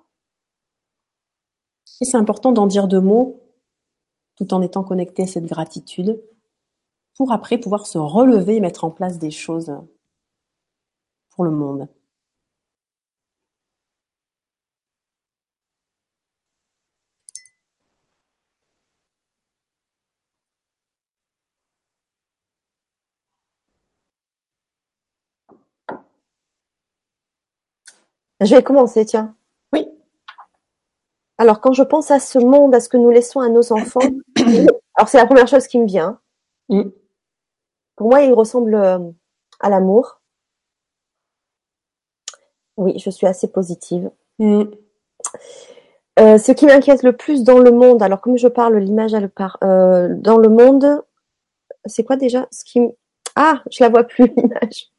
Et 2.01 2.05
c'est 2.05 2.17
important 2.17 2.51
d'en 2.51 2.67
dire 2.67 2.87
deux 2.87 3.01
mots 3.01 3.43
tout 4.35 4.53
en 4.53 4.61
étant 4.61 4.83
connecté 4.83 5.23
à 5.23 5.27
cette 5.27 5.45
gratitude 5.45 6.21
pour 7.15 7.31
après 7.31 7.57
pouvoir 7.57 7.87
se 7.87 7.97
relever 7.97 8.55
et 8.55 8.59
mettre 8.59 8.83
en 8.83 8.91
place 8.91 9.17
des 9.17 9.31
choses 9.31 9.75
pour 11.31 11.43
le 11.43 11.51
monde. 11.51 11.87
Je 28.41 28.55
vais 28.55 28.63
commencer, 28.63 29.05
tiens. 29.05 29.35
Oui. 29.73 29.87
Alors, 31.37 31.61
quand 31.61 31.73
je 31.73 31.83
pense 31.83 32.11
à 32.11 32.19
ce 32.19 32.39
monde, 32.39 32.75
à 32.75 32.79
ce 32.79 32.89
que 32.89 32.97
nous 32.97 33.09
laissons 33.09 33.39
à 33.39 33.49
nos 33.49 33.73
enfants, 33.73 33.99
alors 34.95 35.07
c'est 35.07 35.17
la 35.17 35.25
première 35.25 35.47
chose 35.47 35.67
qui 35.67 35.79
me 35.79 35.85
vient. 35.85 36.19
Mm. 36.69 36.89
Pour 37.95 38.09
moi, 38.09 38.21
il 38.21 38.33
ressemble 38.33 38.75
euh, 38.75 38.99
à 39.59 39.69
l'amour. 39.69 40.21
Oui, 42.77 42.99
je 42.99 43.09
suis 43.09 43.25
assez 43.25 43.51
positive. 43.51 44.11
Mm. 44.39 44.63
Euh, 46.19 46.37
ce 46.37 46.51
qui 46.51 46.65
m'inquiète 46.65 47.03
le 47.03 47.15
plus 47.15 47.43
dans 47.43 47.59
le 47.59 47.71
monde, 47.71 48.01
alors 48.01 48.21
comme 48.21 48.37
je 48.37 48.47
parle 48.47 48.77
l'image 48.77 49.13
elle 49.13 49.29
part 49.29 49.57
euh, 49.63 50.09
dans 50.15 50.37
le 50.37 50.49
monde, 50.49 51.03
c'est 51.85 52.03
quoi 52.03 52.15
déjà? 52.15 52.47
Ce 52.51 52.63
qui 52.63 52.81
ah 53.35 53.61
je 53.69 53.83
la 53.83 53.89
vois 53.89 54.03
plus 54.03 54.25
l'image. 54.35 54.91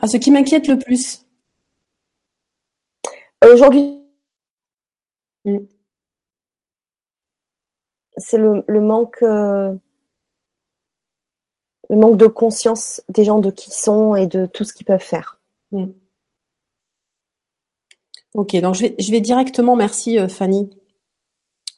Ah, 0.00 0.06
ce 0.06 0.16
qui 0.18 0.30
m'inquiète 0.30 0.68
le 0.68 0.78
plus. 0.78 1.25
Euh, 3.44 3.54
aujourd'hui, 3.54 4.02
mm. 5.44 5.58
c'est 8.16 8.38
le, 8.38 8.64
le, 8.66 8.80
manque 8.80 9.22
euh, 9.22 9.74
le 11.90 11.96
manque 11.96 12.16
de 12.16 12.26
conscience 12.26 13.02
des 13.08 13.24
gens 13.24 13.38
de 13.38 13.50
qui 13.50 13.70
ils 13.70 13.74
sont 13.74 14.14
et 14.14 14.26
de 14.26 14.46
tout 14.46 14.64
ce 14.64 14.72
qu'ils 14.72 14.86
peuvent 14.86 15.00
faire. 15.00 15.40
Mm. 15.72 15.86
Ok, 18.34 18.54
donc 18.56 18.74
je 18.74 18.82
vais, 18.82 18.94
je 18.98 19.10
vais 19.10 19.20
directement, 19.20 19.76
merci 19.76 20.18
euh, 20.18 20.28
Fanny, 20.28 20.68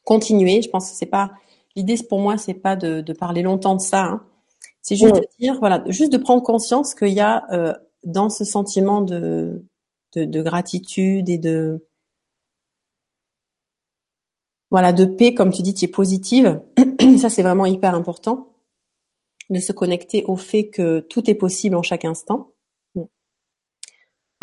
continuer. 0.04 0.60
Je 0.62 0.68
pense 0.68 0.90
que 0.90 0.96
c'est 0.96 1.06
pas 1.06 1.30
l'idée 1.76 1.96
pour 2.08 2.18
moi, 2.18 2.36
c'est 2.36 2.54
pas 2.54 2.74
de, 2.74 3.00
de, 3.00 3.12
parler 3.12 3.42
longtemps 3.42 3.76
de 3.76 3.80
ça. 3.80 4.04
Hein. 4.04 4.24
C'est 4.82 4.96
juste 4.96 5.14
de 5.14 5.26
dire, 5.38 5.56
voilà, 5.60 5.84
juste 5.86 6.12
de 6.12 6.18
prendre 6.18 6.42
conscience 6.42 6.94
qu'il 6.94 7.12
y 7.12 7.20
a 7.20 7.44
euh, 7.52 7.74
dans 8.04 8.28
ce 8.28 8.44
sentiment 8.44 9.02
de, 9.02 9.64
de, 10.14 10.24
de, 10.24 10.42
gratitude 10.42 11.28
et 11.28 11.38
de 11.38 11.86
voilà 14.70 14.92
de 14.92 15.04
paix, 15.04 15.34
comme 15.34 15.52
tu 15.52 15.62
dis, 15.62 15.74
qui 15.74 15.86
est 15.86 15.88
positive. 15.88 16.60
ça, 17.18 17.30
c'est 17.30 17.42
vraiment 17.42 17.66
hyper 17.66 17.94
important 17.94 18.52
de 19.50 19.60
se 19.60 19.72
connecter 19.72 20.24
au 20.24 20.36
fait 20.36 20.68
que 20.68 21.00
tout 21.00 21.30
est 21.30 21.34
possible 21.34 21.76
en 21.76 21.82
chaque 21.82 22.04
instant. 22.04 22.52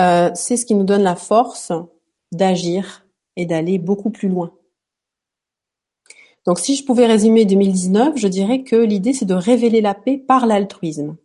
Euh, 0.02 0.32
c'est 0.34 0.58
ce 0.58 0.66
qui 0.66 0.76
nous 0.76 0.84
donne 0.84 1.04
la 1.04 1.16
force 1.16 1.72
d'agir 2.32 3.06
et 3.36 3.46
d'aller 3.46 3.78
beaucoup 3.78 4.10
plus 4.10 4.28
loin. 4.28 4.54
Donc 6.46 6.60
si 6.60 6.76
je 6.76 6.84
pouvais 6.86 7.06
résumer 7.06 7.46
2019, 7.46 8.18
je 8.18 8.28
dirais 8.28 8.64
que 8.64 8.76
l'idée 8.76 9.14
c'est 9.14 9.26
de 9.26 9.34
révéler 9.34 9.82
la 9.82 9.94
paix 9.94 10.18
par 10.18 10.46
l'altruisme. 10.46 11.18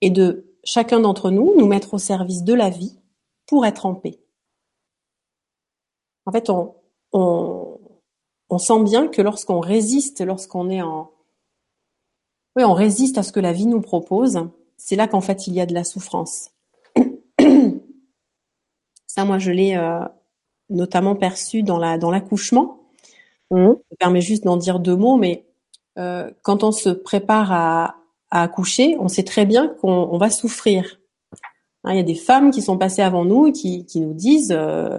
Et 0.00 0.10
de 0.10 0.47
chacun 0.64 1.00
d'entre 1.00 1.30
nous 1.30 1.54
nous 1.56 1.66
mettre 1.66 1.94
au 1.94 1.98
service 1.98 2.42
de 2.42 2.54
la 2.54 2.70
vie 2.70 2.98
pour 3.46 3.66
être 3.66 3.86
en 3.86 3.94
paix. 3.94 4.20
En 6.26 6.32
fait, 6.32 6.50
on, 6.50 6.74
on, 7.12 7.78
on 8.50 8.58
sent 8.58 8.82
bien 8.82 9.08
que 9.08 9.22
lorsqu'on 9.22 9.60
résiste, 9.60 10.20
lorsqu'on 10.20 10.70
est 10.70 10.82
en... 10.82 11.10
Oui, 12.56 12.64
on 12.64 12.74
résiste 12.74 13.18
à 13.18 13.22
ce 13.22 13.32
que 13.32 13.40
la 13.40 13.52
vie 13.52 13.66
nous 13.66 13.80
propose, 13.80 14.40
c'est 14.76 14.96
là 14.96 15.06
qu'en 15.06 15.20
fait 15.20 15.46
il 15.46 15.54
y 15.54 15.60
a 15.60 15.66
de 15.66 15.74
la 15.74 15.84
souffrance. 15.84 16.50
Ça, 19.06 19.24
moi, 19.24 19.38
je 19.38 19.50
l'ai 19.50 19.76
euh, 19.76 20.00
notamment 20.70 21.16
perçu 21.16 21.62
dans 21.62 21.78
la 21.78 21.98
dans 21.98 22.10
l'accouchement. 22.10 22.80
Mmh. 23.50 23.56
Je 23.56 23.68
me 23.68 23.96
permets 23.98 24.20
juste 24.20 24.44
d'en 24.44 24.56
dire 24.56 24.80
deux 24.80 24.96
mots, 24.96 25.16
mais 25.16 25.46
euh, 25.98 26.30
quand 26.42 26.64
on 26.64 26.72
se 26.72 26.90
prépare 26.90 27.52
à, 27.52 27.96
à, 28.30 28.42
accoucher, 28.42 28.96
on 29.00 29.08
sait 29.08 29.24
très 29.24 29.46
bien 29.46 29.68
qu'on 29.80 30.08
on 30.10 30.18
va 30.18 30.30
souffrir. 30.30 31.00
Hein, 31.84 31.94
il 31.94 31.96
y 31.96 32.00
a 32.00 32.04
des 32.04 32.14
femmes 32.14 32.50
qui 32.50 32.62
sont 32.62 32.78
passées 32.78 33.02
avant 33.02 33.24
nous 33.24 33.46
et 33.46 33.52
qui, 33.52 34.00
nous 34.00 34.14
disent, 34.14 34.52
euh, 34.52 34.98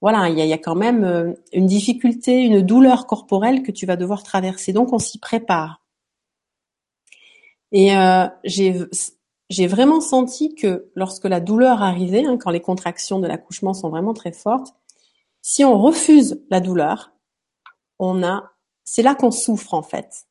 voilà, 0.00 0.28
il 0.28 0.38
y 0.38 0.52
a, 0.52 0.58
quand 0.58 0.74
même 0.74 1.04
euh, 1.04 1.32
une 1.52 1.66
difficulté, 1.66 2.42
une 2.42 2.62
douleur 2.62 3.06
corporelle 3.06 3.62
que 3.62 3.72
tu 3.72 3.86
vas 3.86 3.96
devoir 3.96 4.22
traverser. 4.22 4.72
Donc, 4.72 4.92
on 4.92 4.98
s'y 4.98 5.18
prépare. 5.18 5.82
Et 7.72 7.96
euh, 7.96 8.26
j'ai 8.44 8.74
j'ai 9.50 9.66
vraiment 9.66 10.00
senti 10.00 10.54
que 10.54 10.90
lorsque 10.94 11.24
la 11.24 11.40
douleur 11.40 11.82
arrivait, 11.82 12.24
hein, 12.24 12.36
quand 12.36 12.50
les 12.50 12.60
contractions 12.60 13.18
de 13.18 13.26
l'accouchement 13.26 13.72
sont 13.72 13.88
vraiment 13.88 14.12
très 14.12 14.32
fortes, 14.32 14.74
si 15.40 15.64
on 15.64 15.80
refuse 15.80 16.44
la 16.50 16.60
douleur, 16.60 17.12
on 17.98 18.22
a, 18.22 18.52
c'est 18.84 19.02
là 19.02 19.14
qu'on 19.14 19.30
souffre 19.30 19.74
en 19.74 19.82
fait. 19.82 20.27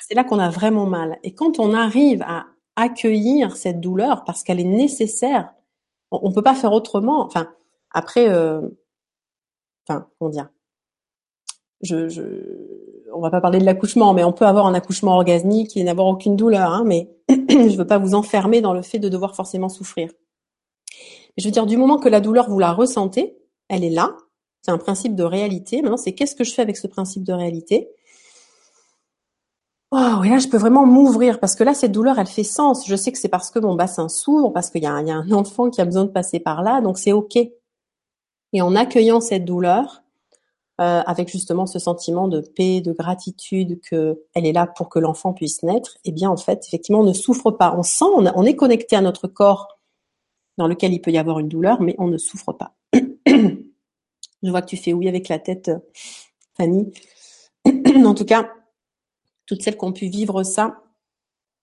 C'est 0.00 0.14
là 0.14 0.24
qu'on 0.24 0.38
a 0.38 0.50
vraiment 0.50 0.86
mal. 0.86 1.18
Et 1.22 1.34
quand 1.34 1.58
on 1.58 1.74
arrive 1.74 2.22
à 2.22 2.46
accueillir 2.76 3.56
cette 3.56 3.80
douleur 3.80 4.24
parce 4.24 4.42
qu'elle 4.42 4.60
est 4.60 4.64
nécessaire, 4.64 5.52
on, 6.10 6.20
on 6.22 6.32
peut 6.32 6.42
pas 6.42 6.54
faire 6.54 6.72
autrement. 6.72 7.24
Enfin, 7.24 7.48
après, 7.90 8.28
euh, 8.28 8.60
enfin, 9.86 10.08
comment 10.18 10.30
dire? 10.30 10.48
Je, 11.80 12.08
je, 12.08 12.22
on 13.14 13.20
va 13.20 13.30
pas 13.30 13.40
parler 13.40 13.58
de 13.58 13.64
l'accouchement, 13.64 14.12
mais 14.14 14.24
on 14.24 14.32
peut 14.32 14.46
avoir 14.46 14.66
un 14.66 14.74
accouchement 14.74 15.14
orgasmique 15.14 15.76
et 15.76 15.84
n'avoir 15.84 16.08
aucune 16.08 16.36
douleur. 16.36 16.72
Hein, 16.72 16.84
mais 16.84 17.10
je 17.28 17.76
veux 17.76 17.86
pas 17.86 17.98
vous 17.98 18.14
enfermer 18.14 18.60
dans 18.60 18.72
le 18.72 18.82
fait 18.82 18.98
de 18.98 19.08
devoir 19.08 19.34
forcément 19.34 19.68
souffrir. 19.68 20.10
Je 21.36 21.44
veux 21.44 21.52
dire, 21.52 21.66
du 21.66 21.76
moment 21.76 21.98
que 21.98 22.08
la 22.08 22.20
douleur 22.20 22.50
vous 22.50 22.58
la 22.58 22.72
ressentez, 22.72 23.38
elle 23.68 23.84
est 23.84 23.90
là. 23.90 24.16
C'est 24.62 24.72
un 24.72 24.78
principe 24.78 25.14
de 25.14 25.22
réalité. 25.22 25.82
Maintenant, 25.82 25.96
c'est 25.96 26.14
qu'est-ce 26.14 26.34
que 26.34 26.44
je 26.44 26.52
fais 26.52 26.62
avec 26.62 26.76
ce 26.76 26.88
principe 26.88 27.22
de 27.22 27.32
réalité? 27.32 27.88
Oh, 29.90 30.22
et 30.22 30.28
là, 30.28 30.38
je 30.38 30.48
peux 30.48 30.58
vraiment 30.58 30.84
m'ouvrir 30.84 31.40
parce 31.40 31.54
que 31.54 31.64
là, 31.64 31.72
cette 31.72 31.92
douleur, 31.92 32.18
elle 32.18 32.26
fait 32.26 32.44
sens. 32.44 32.86
Je 32.86 32.94
sais 32.94 33.10
que 33.10 33.18
c'est 33.18 33.28
parce 33.28 33.50
que 33.50 33.58
mon 33.58 33.74
bassin 33.74 34.08
s'ouvre, 34.08 34.50
parce 34.50 34.70
qu'il 34.70 34.82
y, 34.82 34.86
a 34.86 34.92
un 34.92 35.30
enfant 35.30 35.70
qui 35.70 35.80
a 35.80 35.86
besoin 35.86 36.04
de 36.04 36.10
passer 36.10 36.40
par 36.40 36.62
là, 36.62 36.82
donc 36.82 36.98
c'est 36.98 37.12
ok. 37.12 37.36
Et 38.52 38.62
en 38.62 38.76
accueillant 38.76 39.20
cette 39.20 39.46
douleur, 39.46 40.02
euh, 40.80 41.02
avec 41.06 41.28
justement 41.28 41.66
ce 41.66 41.78
sentiment 41.78 42.28
de 42.28 42.40
paix, 42.40 42.80
de 42.80 42.92
gratitude 42.92 43.80
que 43.80 44.22
elle 44.34 44.46
est 44.46 44.52
là 44.52 44.66
pour 44.66 44.88
que 44.88 44.98
l'enfant 44.98 45.32
puisse 45.32 45.62
naître, 45.62 45.96
eh 46.04 46.12
bien 46.12 46.30
en 46.30 46.36
fait, 46.36 46.64
effectivement, 46.66 47.00
on 47.00 47.04
ne 47.04 47.12
souffre 47.14 47.50
pas. 47.50 47.74
On 47.76 47.82
sent, 47.82 48.04
on, 48.14 48.44
est 48.44 48.54
connecté 48.54 48.94
à 48.94 49.00
notre 49.00 49.26
corps 49.26 49.80
dans 50.56 50.68
lequel 50.68 50.92
il 50.92 51.00
peut 51.00 51.10
y 51.10 51.18
avoir 51.18 51.40
une 51.40 51.48
douleur, 51.48 51.80
mais 51.80 51.96
on 51.98 52.08
ne 52.08 52.18
souffre 52.18 52.52
pas. 52.52 52.76
Je 53.26 54.50
vois 54.50 54.62
que 54.62 54.68
tu 54.68 54.76
fais 54.76 54.92
oui 54.92 55.08
avec 55.08 55.28
la 55.28 55.38
tête, 55.38 55.70
Fanny. 56.56 56.92
en 58.04 58.14
tout 58.14 58.24
cas, 58.24 58.48
toutes 59.48 59.62
celles 59.62 59.78
qui 59.78 59.84
ont 59.84 59.92
pu 59.92 60.06
vivre 60.06 60.44
ça, 60.44 60.82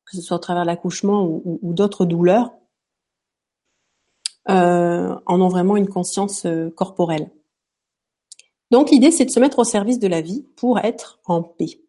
que 0.05 0.17
ce 0.17 0.21
soit 0.21 0.37
au 0.37 0.39
travers 0.39 0.63
de 0.63 0.67
l'accouchement 0.67 1.23
ou, 1.23 1.73
d'autres 1.73 2.05
douleurs, 2.05 2.51
euh, 4.49 5.15
en 5.25 5.41
ont 5.41 5.47
vraiment 5.47 5.77
une 5.77 5.87
conscience 5.87 6.45
euh, 6.45 6.69
corporelle. 6.71 7.31
Donc 8.71 8.89
l'idée, 8.89 9.11
c'est 9.11 9.25
de 9.25 9.31
se 9.31 9.39
mettre 9.39 9.59
au 9.59 9.63
service 9.63 9.99
de 9.99 10.07
la 10.07 10.21
vie 10.21 10.43
pour 10.55 10.79
être 10.79 11.19
en 11.25 11.43
paix. 11.43 11.79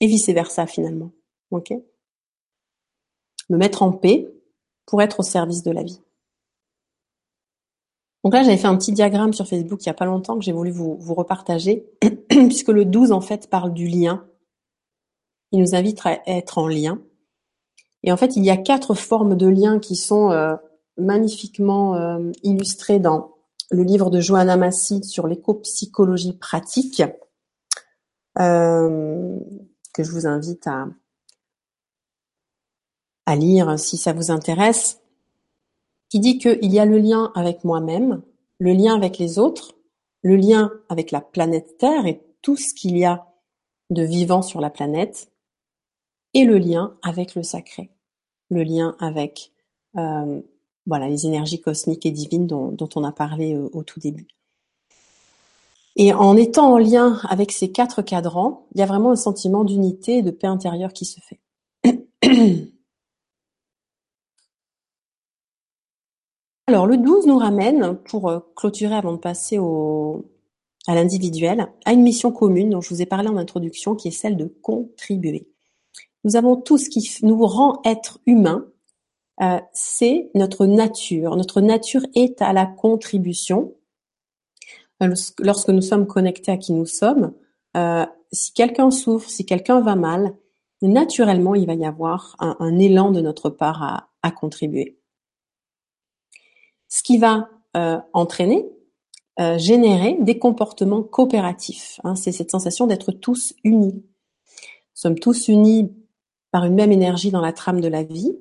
Et 0.00 0.06
vice-versa 0.06 0.66
finalement. 0.66 1.12
Ok? 1.50 1.72
Me 3.48 3.56
mettre 3.56 3.82
en 3.82 3.92
paix 3.92 4.28
pour 4.86 5.00
être 5.00 5.20
au 5.20 5.22
service 5.22 5.62
de 5.62 5.70
la 5.70 5.82
vie. 5.82 6.00
Donc 8.24 8.34
là, 8.34 8.42
j'avais 8.42 8.56
fait 8.56 8.66
un 8.66 8.76
petit 8.76 8.92
diagramme 8.92 9.32
sur 9.32 9.46
Facebook 9.46 9.80
il 9.82 9.88
n'y 9.88 9.92
a 9.92 9.94
pas 9.94 10.04
longtemps 10.04 10.38
que 10.38 10.44
j'ai 10.44 10.52
voulu 10.52 10.70
vous, 10.70 10.96
vous 10.98 11.14
repartager, 11.14 11.86
puisque 12.28 12.68
le 12.68 12.84
12, 12.84 13.12
en 13.12 13.20
fait, 13.20 13.48
parle 13.48 13.72
du 13.72 13.86
lien. 13.86 14.26
Il 15.52 15.60
nous 15.60 15.74
invite 15.74 16.00
à 16.04 16.20
être 16.26 16.58
en 16.58 16.68
lien. 16.68 17.00
Et 18.02 18.12
en 18.12 18.16
fait, 18.16 18.36
il 18.36 18.44
y 18.44 18.50
a 18.50 18.56
quatre 18.56 18.94
formes 18.94 19.36
de 19.36 19.46
liens 19.46 19.78
qui 19.78 19.96
sont 19.96 20.30
euh, 20.30 20.56
magnifiquement 20.96 21.96
euh, 21.96 22.30
illustrées 22.42 22.98
dans 22.98 23.34
le 23.70 23.82
livre 23.82 24.10
de 24.10 24.20
Johanna 24.20 24.56
Massi 24.56 25.04
sur 25.04 25.26
l'éco-psychologie 25.26 26.36
pratique, 26.36 27.02
euh, 28.38 29.38
que 29.92 30.02
je 30.02 30.10
vous 30.10 30.26
invite 30.26 30.66
à, 30.66 30.86
à 33.26 33.36
lire 33.36 33.78
si 33.78 33.96
ça 33.96 34.12
vous 34.12 34.30
intéresse, 34.30 35.00
qui 36.08 36.20
dit 36.20 36.38
qu'il 36.38 36.72
y 36.72 36.78
a 36.78 36.84
le 36.84 36.98
lien 36.98 37.30
avec 37.34 37.64
moi-même, 37.64 38.22
le 38.58 38.72
lien 38.72 38.94
avec 38.94 39.18
les 39.18 39.38
autres, 39.38 39.74
le 40.22 40.36
lien 40.36 40.72
avec 40.88 41.12
la 41.12 41.20
planète 41.20 41.76
Terre 41.78 42.06
et 42.06 42.22
tout 42.42 42.56
ce 42.56 42.74
qu'il 42.74 42.98
y 42.98 43.04
a 43.04 43.26
de 43.90 44.02
vivant 44.02 44.42
sur 44.42 44.60
la 44.60 44.70
planète, 44.70 45.29
et 46.34 46.44
le 46.44 46.58
lien 46.58 46.96
avec 47.02 47.34
le 47.34 47.42
sacré, 47.42 47.90
le 48.50 48.62
lien 48.62 48.96
avec 49.00 49.52
euh, 49.96 50.40
voilà, 50.86 51.08
les 51.08 51.26
énergies 51.26 51.60
cosmiques 51.60 52.06
et 52.06 52.10
divines 52.10 52.46
dont, 52.46 52.88
on 52.94 53.04
a 53.04 53.12
parlé 53.12 53.56
au, 53.56 53.70
au 53.72 53.82
tout 53.82 54.00
début. 54.00 54.28
Et 55.96 56.12
en 56.12 56.36
étant 56.36 56.72
en 56.72 56.78
lien 56.78 57.20
avec 57.28 57.52
ces 57.52 57.72
quatre 57.72 58.02
cadrans, 58.02 58.66
il 58.74 58.80
y 58.80 58.82
a 58.82 58.86
vraiment 58.86 59.10
un 59.10 59.16
sentiment 59.16 59.64
d'unité 59.64 60.18
et 60.18 60.22
de 60.22 60.30
paix 60.30 60.46
intérieure 60.46 60.92
qui 60.92 61.04
se 61.04 61.20
fait. 61.20 61.40
Alors, 66.70 66.86
le 66.86 66.96
12 66.98 67.26
nous 67.26 67.38
ramène, 67.38 67.96
pour 67.96 68.28
euh, 68.28 68.38
clôturer 68.54 68.94
avant 68.94 69.12
de 69.12 69.18
passer 69.18 69.58
au, 69.58 70.24
à 70.86 70.94
l'individuel, 70.94 71.66
à 71.84 71.92
une 71.92 72.02
mission 72.02 72.30
commune 72.30 72.70
dont 72.70 72.80
je 72.80 72.90
vous 72.90 73.02
ai 73.02 73.06
parlé 73.06 73.28
en 73.28 73.36
introduction, 73.36 73.96
qui 73.96 74.06
est 74.06 74.12
celle 74.12 74.36
de 74.36 74.44
contribuer. 74.44 75.48
Nous 76.24 76.36
avons 76.36 76.56
tout 76.56 76.78
ce 76.78 76.90
qui 76.90 77.08
nous 77.22 77.46
rend 77.46 77.80
être 77.84 78.20
humain, 78.26 78.66
euh, 79.40 79.58
c'est 79.72 80.30
notre 80.34 80.66
nature. 80.66 81.36
Notre 81.36 81.60
nature 81.60 82.02
est 82.14 82.42
à 82.42 82.52
la 82.52 82.66
contribution. 82.66 83.74
Euh, 85.02 85.14
lorsque 85.38 85.70
nous 85.70 85.80
sommes 85.80 86.06
connectés 86.06 86.52
à 86.52 86.58
qui 86.58 86.72
nous 86.72 86.86
sommes, 86.86 87.32
euh, 87.76 88.04
si 88.32 88.52
quelqu'un 88.52 88.90
souffre, 88.90 89.30
si 89.30 89.46
quelqu'un 89.46 89.80
va 89.80 89.96
mal, 89.96 90.34
naturellement, 90.82 91.54
il 91.54 91.66
va 91.66 91.74
y 91.74 91.86
avoir 91.86 92.36
un, 92.38 92.78
élan 92.78 93.10
de 93.10 93.20
notre 93.20 93.50
part 93.50 94.08
à, 94.22 94.30
contribuer. 94.30 94.98
Ce 96.88 97.02
qui 97.02 97.18
va 97.18 97.50
entraîner, 98.14 98.66
générer 99.58 100.16
des 100.20 100.38
comportements 100.38 101.02
coopératifs. 101.02 102.00
Hein. 102.02 102.14
c'est 102.14 102.32
cette 102.32 102.50
sensation 102.50 102.86
d'être 102.86 103.12
tous 103.12 103.52
unis. 103.62 104.02
Sommes 104.94 105.18
tous 105.18 105.48
unis 105.48 105.92
par 106.52 106.64
une 106.64 106.74
même 106.74 106.92
énergie 106.92 107.30
dans 107.30 107.40
la 107.40 107.52
trame 107.52 107.80
de 107.80 107.88
la 107.88 108.02
vie, 108.02 108.36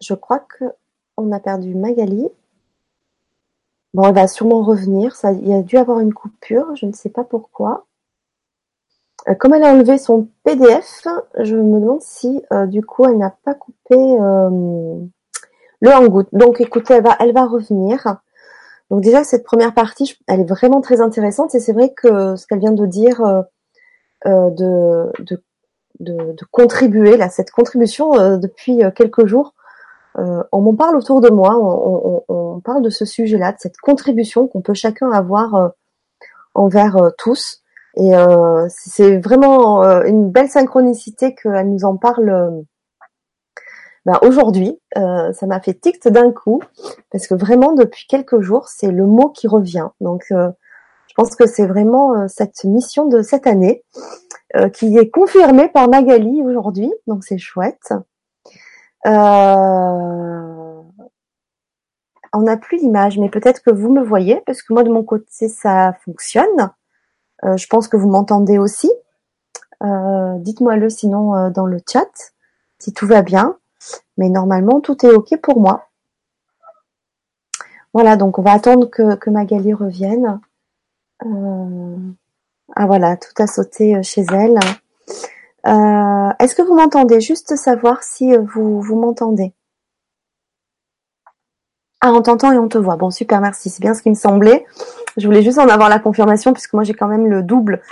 Je 0.00 0.14
crois 0.14 0.38
que 0.40 0.64
on 1.16 1.32
a 1.32 1.40
perdu 1.40 1.74
Magali. 1.74 2.28
Bon, 3.94 4.04
elle 4.04 4.14
va 4.14 4.28
sûrement 4.28 4.62
revenir. 4.62 5.16
Il 5.24 5.48
y 5.48 5.52
a 5.54 5.62
dû 5.62 5.76
avoir 5.78 6.00
une 6.00 6.14
coupure, 6.14 6.76
je 6.76 6.86
ne 6.86 6.92
sais 6.92 7.10
pas 7.10 7.24
pourquoi. 7.24 7.87
Euh, 9.26 9.34
comme 9.34 9.54
elle 9.54 9.64
a 9.64 9.72
enlevé 9.72 9.98
son 9.98 10.28
PDF, 10.44 11.06
je 11.40 11.56
me 11.56 11.80
demande 11.80 12.02
si 12.02 12.42
euh, 12.52 12.66
du 12.66 12.84
coup 12.84 13.04
elle 13.04 13.18
n'a 13.18 13.34
pas 13.44 13.54
coupé 13.54 13.96
euh, 13.96 15.00
le 15.80 15.90
hangout. 15.90 16.28
Donc 16.32 16.60
écoutez, 16.60 16.94
elle 16.94 17.02
va, 17.02 17.16
elle 17.18 17.32
va 17.32 17.46
revenir. 17.46 18.18
Donc 18.90 19.02
déjà 19.02 19.24
cette 19.24 19.44
première 19.44 19.74
partie, 19.74 20.16
elle 20.28 20.40
est 20.40 20.48
vraiment 20.48 20.80
très 20.80 21.00
intéressante 21.00 21.54
et 21.54 21.60
c'est 21.60 21.72
vrai 21.72 21.92
que 21.94 22.36
ce 22.36 22.46
qu'elle 22.46 22.60
vient 22.60 22.72
de 22.72 22.86
dire 22.86 23.44
de, 24.24 25.12
contribuer 26.50 27.16
là, 27.16 27.28
cette 27.28 27.50
contribution 27.50 28.38
depuis 28.38 28.80
quelques 28.94 29.26
jours, 29.26 29.52
on 30.16 30.60
m'en 30.62 30.74
parle 30.74 30.96
autour 30.96 31.20
de 31.20 31.28
moi, 31.28 31.54
on, 31.54 32.60
parle 32.64 32.82
de 32.82 32.90
ce 32.90 33.04
sujet-là, 33.04 33.52
de 33.52 33.58
cette 33.58 33.76
contribution 33.76 34.48
qu'on 34.48 34.62
peut 34.62 34.74
chacun 34.74 35.10
avoir 35.12 35.72
envers 36.54 36.96
tous. 37.18 37.62
Et 37.98 38.12
c'est 38.68 39.18
vraiment 39.18 39.82
une 40.04 40.30
belle 40.30 40.48
synchronicité 40.48 41.34
qu'elle 41.34 41.70
nous 41.70 41.84
en 41.84 41.96
parle 41.96 42.64
ben, 44.06 44.18
aujourd'hui. 44.22 44.78
ça 44.94 45.46
m'a 45.46 45.60
fait 45.60 45.74
tic 45.74 46.06
d'un 46.06 46.30
coup, 46.32 46.62
parce 47.10 47.26
que 47.26 47.34
vraiment 47.34 47.72
depuis 47.72 48.06
quelques 48.08 48.40
jours, 48.40 48.68
c'est 48.68 48.92
le 48.92 49.04
mot 49.04 49.30
qui 49.30 49.48
revient. 49.48 49.88
Donc 50.00 50.26
je 50.30 51.14
pense 51.16 51.34
que 51.34 51.46
c'est 51.46 51.66
vraiment 51.66 52.28
cette 52.28 52.62
mission 52.64 53.06
de 53.06 53.20
cette 53.20 53.48
année 53.48 53.82
qui 54.72 54.96
est 54.96 55.10
confirmée 55.10 55.68
par 55.68 55.88
Magali 55.88 56.40
aujourd'hui, 56.42 56.92
donc 57.08 57.24
c'est 57.24 57.38
chouette. 57.38 57.92
Euh, 59.06 60.82
on 62.32 62.42
n'a 62.42 62.56
plus 62.56 62.78
l'image, 62.78 63.18
mais 63.18 63.28
peut-être 63.30 63.62
que 63.62 63.70
vous 63.70 63.90
me 63.90 64.02
voyez, 64.02 64.42
parce 64.46 64.62
que 64.62 64.72
moi 64.72 64.82
de 64.82 64.90
mon 64.90 65.02
côté 65.02 65.48
ça 65.48 65.94
fonctionne. 66.04 66.70
Euh, 67.44 67.56
je 67.56 67.66
pense 67.66 67.88
que 67.88 67.96
vous 67.96 68.08
m'entendez 68.08 68.58
aussi. 68.58 68.90
Euh, 69.82 70.38
dites-moi 70.38 70.76
le 70.76 70.90
sinon 70.90 71.50
dans 71.50 71.66
le 71.66 71.78
chat 71.88 72.32
si 72.78 72.92
tout 72.92 73.06
va 73.06 73.22
bien. 73.22 73.56
Mais 74.16 74.28
normalement 74.28 74.80
tout 74.80 75.06
est 75.06 75.12
ok 75.12 75.36
pour 75.40 75.60
moi. 75.60 75.86
Voilà, 77.94 78.16
donc 78.16 78.38
on 78.38 78.42
va 78.42 78.52
attendre 78.52 78.86
que, 78.90 79.14
que 79.16 79.30
Magali 79.30 79.72
revienne. 79.72 80.40
ah 81.20 82.86
voilà, 82.86 83.16
tout 83.16 83.42
a 83.42 83.46
sauté 83.46 84.02
chez 84.02 84.26
elle. 84.32 84.58
Euh, 85.66 86.30
est-ce 86.38 86.54
que 86.54 86.62
vous 86.62 86.74
m'entendez? 86.74 87.20
Juste 87.20 87.56
savoir 87.56 88.02
si 88.02 88.34
euh, 88.34 88.40
vous, 88.40 88.80
vous 88.80 88.96
m'entendez. 88.96 89.52
Ah, 92.00 92.12
on 92.12 92.22
t'entend 92.22 92.52
et 92.52 92.58
on 92.58 92.68
te 92.68 92.78
voit. 92.78 92.96
Bon, 92.96 93.10
super, 93.10 93.40
merci. 93.40 93.70
C'est 93.70 93.80
bien 93.80 93.92
ce 93.92 94.02
qui 94.02 94.10
me 94.10 94.14
semblait. 94.14 94.64
Je 95.18 95.26
voulais 95.26 95.42
juste 95.42 95.58
en 95.58 95.68
avoir 95.68 95.88
la 95.88 95.98
confirmation 95.98 96.52
puisque 96.52 96.72
moi 96.72 96.84
j'ai 96.84 96.94
quand 96.94 97.08
même 97.08 97.26
le 97.26 97.42
double 97.42 97.82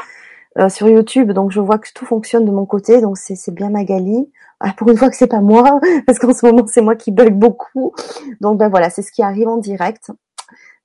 euh, 0.59 0.69
sur 0.69 0.89
YouTube, 0.89 1.33
donc 1.33 1.51
je 1.51 1.61
vois 1.61 1.79
que 1.79 1.89
tout 1.95 2.07
fonctionne 2.07 2.45
de 2.45 2.51
mon 2.51 2.67
côté. 2.67 3.01
Donc 3.01 3.19
c'est 3.19 3.55
bien 3.55 3.71
Magali. 3.71 4.31
Ah, 4.61 4.73
pour 4.75 4.89
une 4.89 4.97
fois 4.97 5.11
que 5.11 5.17
c'est 5.17 5.27
pas 5.27 5.41
moi, 5.41 5.81
parce 6.07 6.19
qu'en 6.19 6.33
ce 6.33 6.47
moment 6.47 6.67
c'est 6.67 6.81
moi 6.81 6.97
qui 6.97 7.11
bug 7.13 7.35
beaucoup. 7.35 7.93
Donc 8.41 8.59
ben 8.59 8.69
voilà, 8.69 8.89
c'est 8.89 9.03
ce 9.03 9.13
qui 9.13 9.23
arrive 9.23 9.49
en 9.49 9.59
direct. 9.59 10.11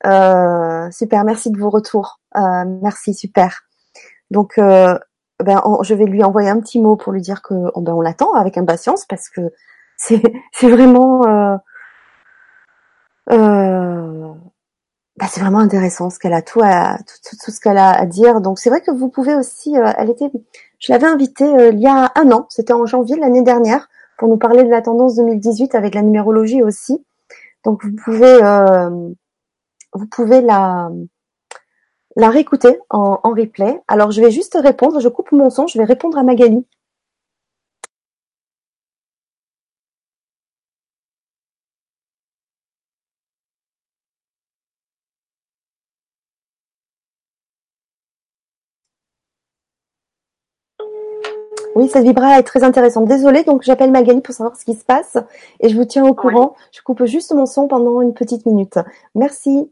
super, 0.03 1.23
merci 1.23 1.51
de 1.51 1.57
vos 1.57 1.69
retours. 1.69 2.19
merci, 2.35 3.13
super. 3.13 3.61
Donc 4.31 4.59
ben, 5.43 5.61
je 5.81 5.93
vais 5.93 6.05
lui 6.05 6.23
envoyer 6.23 6.49
un 6.49 6.59
petit 6.59 6.79
mot 6.79 6.95
pour 6.95 7.13
lui 7.13 7.21
dire 7.21 7.41
que 7.41 7.53
oh, 7.73 7.81
ben, 7.81 7.93
on 7.93 8.01
l'attend 8.01 8.33
avec 8.33 8.57
impatience 8.57 9.05
parce 9.05 9.29
que 9.29 9.41
c'est 9.97 10.21
c'est 10.51 10.69
vraiment 10.69 11.25
euh, 11.27 11.57
euh, 13.31 14.33
ben, 15.18 15.28
c'est 15.30 15.41
vraiment 15.41 15.59
intéressant 15.59 16.09
ce 16.09 16.20
qu'elle 16.20 16.34
a 16.34 16.41
tout 16.41 16.62
à 16.64 16.97
tout, 16.97 17.51
ce 17.51 17.59
qu'elle 17.59 17.78
a 17.78 17.91
à 17.91 18.05
dire. 18.05 18.41
Donc 18.41 18.59
c'est 18.59 18.70
vrai 18.70 18.82
que 18.82 18.91
vous 18.91 19.09
pouvez 19.09 19.36
aussi. 19.36 19.78
Euh, 19.78 19.91
elle 19.97 20.09
était, 20.09 20.32
je 20.80 20.91
l'avais 20.91 21.07
invitée 21.07 21.45
il 21.72 21.80
y 21.80 21.88
a 21.88 22.12
un 22.16 22.32
an. 22.32 22.47
C'était 22.49 22.74
en 22.74 22.86
janvier 22.86 23.18
l'année 23.18 23.43
dernière 23.43 23.89
pour 24.18 24.28
nous 24.28 24.38
parler 24.38 24.64
de 24.64 24.70
la 24.70 24.82
tendance 24.82 25.16
2018 25.16 25.76
avec 25.76 25.95
la 25.95 26.01
numérologie 26.01 26.64
aussi. 26.64 27.03
Donc 27.66 27.84
vous 27.84 27.95
pouvez 28.03 28.39
vous 29.93 30.07
pouvez 30.07 30.41
la 30.41 30.89
la 32.16 32.30
réécouter 32.30 32.80
en, 32.89 33.20
en 33.24 33.30
replay. 33.32 33.82
Alors 33.88 34.12
je 34.12 34.22
vais 34.22 34.32
juste 34.32 34.57
répondre, 34.62 34.99
je 34.99 35.07
coupe 35.07 35.32
mon 35.32 35.49
son, 35.49 35.68
je 35.68 35.78
vais 35.78 35.86
répondre 35.86 36.18
à 36.18 36.24
Magali. 36.24 36.66
Cette 51.91 52.03
vibra 52.03 52.39
est 52.39 52.43
très 52.43 52.63
intéressante. 52.63 53.05
Désolée, 53.05 53.43
donc 53.43 53.63
j'appelle 53.63 53.91
Magali 53.91 54.21
pour 54.21 54.33
savoir 54.33 54.55
ce 54.55 54.65
qui 54.65 54.73
se 54.73 54.83
passe 54.85 55.17
et 55.59 55.69
je 55.69 55.75
vous 55.75 55.85
tiens 55.85 56.05
au 56.05 56.13
courant. 56.13 56.55
Je 56.71 56.81
coupe 56.81 57.05
juste 57.05 57.33
mon 57.33 57.45
son 57.45 57.67
pendant 57.67 58.01
une 58.01 58.13
petite 58.13 58.45
minute. 58.45 58.79
Merci. 59.15 59.71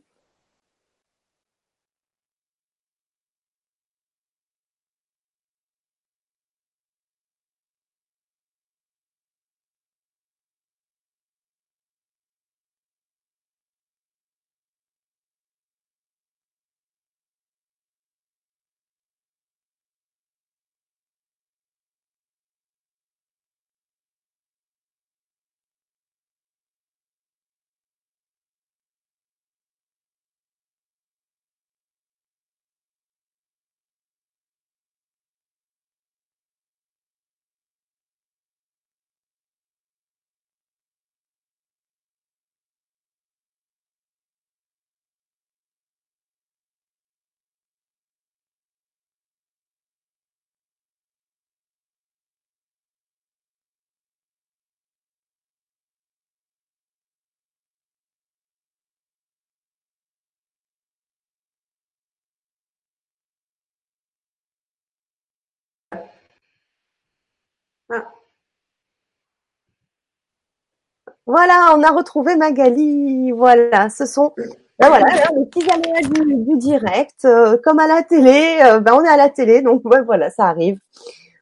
Voilà, 71.26 71.76
on 71.76 71.84
a 71.84 71.92
retrouvé 71.92 72.36
Magali. 72.36 73.32
Voilà, 73.32 73.90
ce 73.90 74.06
sont 74.06 74.34
ben 74.80 74.88
voilà, 74.88 75.06
les 75.36 75.46
petits 75.46 75.70
aléas 75.70 76.08
du, 76.08 76.58
direct, 76.58 77.26
euh, 77.26 77.58
comme 77.62 77.80
à 77.80 77.88
la 77.88 78.02
télé. 78.02 78.60
Euh, 78.64 78.80
ben 78.80 78.94
on 78.94 79.04
est 79.04 79.10
à 79.10 79.18
la 79.18 79.30
télé, 79.30 79.62
donc 79.62 79.82
voilà, 79.84 80.30
ça 80.30 80.46
arrive. 80.46 80.80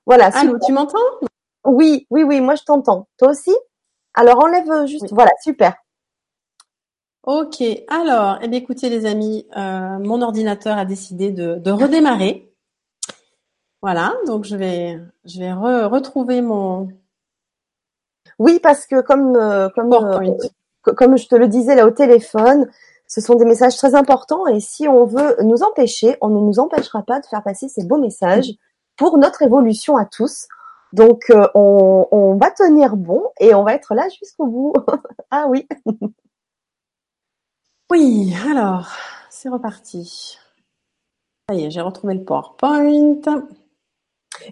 Voilà. 0.08 0.32
Allô, 0.34 0.58
tu 0.66 0.74
m'entends? 0.74 0.98
Oui, 1.64 2.08
oui, 2.10 2.24
oui, 2.24 2.42
moi 2.42 2.56
je 2.56 2.64
t'entends. 2.64 3.08
Toi 3.18 3.30
aussi? 3.30 3.56
Alors 4.16 4.44
enlève 4.44 4.88
juste. 4.88 5.12
Voilà, 5.12 5.32
super. 5.44 5.76
Ok, 7.24 7.62
alors, 7.90 8.40
eh 8.42 8.56
écoutez 8.56 8.90
les 8.90 9.06
amis, 9.06 9.46
euh, 9.56 10.00
mon 10.00 10.22
ordinateur 10.22 10.78
a 10.78 10.86
décidé 10.86 11.32
de 11.32 11.72
redémarrer. 11.72 12.47
Voilà, 13.82 14.16
donc 14.26 14.44
je 14.44 14.56
vais, 14.56 15.00
je 15.26 15.40
vais 15.40 15.54
retrouver 15.54 16.42
mon. 16.42 16.90
Oui, 18.40 18.60
parce 18.62 18.88
que 18.88 19.02
comme 19.02 19.36
euh, 19.36 19.70
comme 19.70 19.94
euh, 19.94 20.94
comme 20.96 21.18
je 21.18 21.28
te 21.28 21.36
le 21.36 21.48
disais 21.48 21.76
là 21.76 21.86
au 21.86 21.92
téléphone, 21.92 22.70
ce 23.08 23.22
sont 23.22 23.36
des 23.36 23.46
messages 23.46 23.78
très 23.78 23.96
importants 23.96 24.48
et 24.48 24.60
si 24.60 24.88
on 24.88 25.06
veut 25.06 25.38
nous 25.44 25.64
empêcher, 25.64 26.18
on 26.22 26.30
ne 26.30 26.40
nous 26.40 26.60
empêchera 26.60 27.04
pas 27.04 27.20
de 27.20 27.26
faire 27.26 27.44
passer 27.44 27.70
ces 27.70 27.86
beaux 27.86 28.00
messages 28.00 28.52
pour 28.98 29.18
notre 29.18 29.44
évolution 29.44 29.96
à 29.96 30.06
tous. 30.06 30.48
Donc 30.94 31.30
euh, 31.30 31.48
on, 31.54 32.08
on 32.12 32.36
va 32.38 32.50
tenir 32.52 32.96
bon 32.96 33.24
et 33.40 33.54
on 33.54 33.64
va 33.64 33.76
être 33.76 33.94
là 33.94 34.08
jusqu'au 34.10 34.48
bout. 34.48 34.74
ah 35.32 35.46
oui. 35.48 35.68
oui, 37.92 38.34
alors 38.50 38.90
c'est 39.30 39.50
reparti. 39.50 40.40
Ça 41.48 41.56
y 41.56 41.66
est, 41.66 41.72
j'ai 41.72 41.82
retrouvé 41.82 42.16
le 42.16 42.24
PowerPoint. 42.24 43.22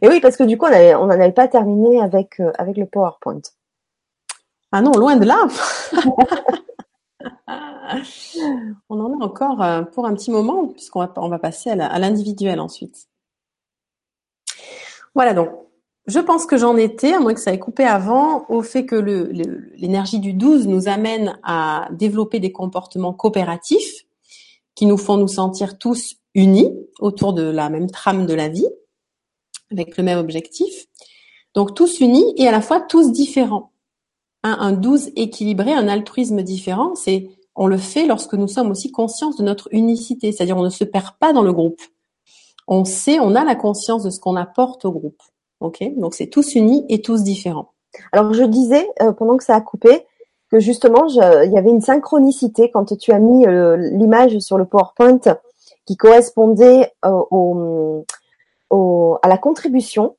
Et 0.01 0.07
oui, 0.07 0.19
parce 0.19 0.37
que 0.37 0.43
du 0.43 0.57
coup, 0.57 0.65
on 0.65 1.05
n'en 1.05 1.09
avait 1.09 1.31
pas 1.31 1.47
terminé 1.47 2.01
avec, 2.01 2.39
euh, 2.39 2.51
avec 2.57 2.77
le 2.77 2.85
PowerPoint. 2.85 3.41
Ah 4.71 4.81
non, 4.81 4.93
loin 4.93 5.15
de 5.15 5.25
là. 5.25 5.47
on 8.89 8.99
en 8.99 9.19
a 9.19 9.23
encore 9.23 9.61
euh, 9.61 9.83
pour 9.83 10.05
un 10.05 10.13
petit 10.13 10.31
moment, 10.31 10.67
puisqu'on 10.67 10.99
va, 10.99 11.13
on 11.17 11.29
va 11.29 11.39
passer 11.39 11.69
à 11.69 11.99
l'individuel 11.99 12.59
ensuite. 12.59 13.07
Voilà 15.13 15.33
donc. 15.33 15.49
Je 16.07 16.19
pense 16.19 16.45
que 16.45 16.55
j'en 16.55 16.77
étais, 16.77 17.13
à 17.13 17.19
moins 17.19 17.33
que 17.33 17.39
ça 17.39 17.51
ait 17.51 17.57
coupé 17.57 17.83
avant, 17.83 18.45
au 18.49 18.61
fait 18.61 18.85
que 18.85 18.95
l'énergie 18.95 20.19
du 20.19 20.33
12 20.33 20.67
nous 20.67 20.87
amène 20.87 21.39
à 21.41 21.87
développer 21.91 22.39
des 22.39 22.51
comportements 22.51 23.13
coopératifs 23.13 24.05
qui 24.75 24.85
nous 24.85 24.97
font 24.97 25.17
nous 25.17 25.27
sentir 25.27 25.79
tous 25.79 26.17
unis 26.35 26.71
autour 26.99 27.33
de 27.33 27.43
la 27.43 27.69
même 27.69 27.89
trame 27.89 28.27
de 28.27 28.35
la 28.35 28.49
vie, 28.49 28.67
avec 29.71 29.97
le 29.97 30.03
même 30.03 30.19
objectif. 30.19 30.87
Donc 31.53 31.73
tous 31.73 31.99
unis 31.99 32.33
et 32.37 32.47
à 32.47 32.51
la 32.51 32.61
fois 32.61 32.81
tous 32.81 33.11
différents. 33.11 33.71
Un, 34.43 34.73
12 34.73 35.11
équilibré, 35.15 35.73
un 35.73 35.87
altruisme 35.87 36.43
différent, 36.43 36.93
c'est 36.93 37.29
on 37.55 37.65
le 37.65 37.77
fait 37.77 38.05
lorsque 38.05 38.35
nous 38.35 38.47
sommes 38.47 38.69
aussi 38.69 38.91
conscients 38.91 39.31
de 39.31 39.41
notre 39.41 39.69
unicité, 39.71 40.31
c'est-à-dire 40.31 40.57
on 40.57 40.63
ne 40.63 40.69
se 40.69 40.83
perd 40.83 41.17
pas 41.19 41.33
dans 41.33 41.41
le 41.41 41.51
groupe. 41.51 41.81
On 42.67 42.85
sait, 42.85 43.19
on 43.19 43.33
a 43.33 43.43
la 43.43 43.55
conscience 43.55 44.03
de 44.03 44.11
ce 44.11 44.19
qu'on 44.19 44.35
apporte 44.35 44.85
au 44.85 44.91
groupe. 44.91 45.21
Ok, 45.61 45.83
donc 45.97 46.13
c'est 46.13 46.27
tous 46.27 46.53
unis 46.53 46.85
et 46.89 47.01
tous 47.01 47.23
différents. 47.23 47.71
Alors 48.11 48.33
je 48.33 48.43
disais 48.43 48.87
euh, 49.01 49.13
pendant 49.13 49.37
que 49.37 49.43
ça 49.43 49.55
a 49.55 49.61
coupé 49.61 50.05
que 50.51 50.59
justement 50.59 51.07
il 51.07 51.51
y 51.51 51.57
avait 51.57 51.71
une 51.71 51.81
synchronicité 51.81 52.69
quand 52.69 52.95
tu 52.97 53.11
as 53.11 53.19
mis 53.19 53.47
euh, 53.47 53.77
l'image 53.77 54.37
sur 54.39 54.57
le 54.57 54.65
PowerPoint 54.65 55.21
qui 55.85 55.95
correspondait 55.97 56.91
euh, 57.05 57.09
au, 57.31 58.05
à 58.71 59.27
la 59.27 59.37
contribution, 59.37 60.17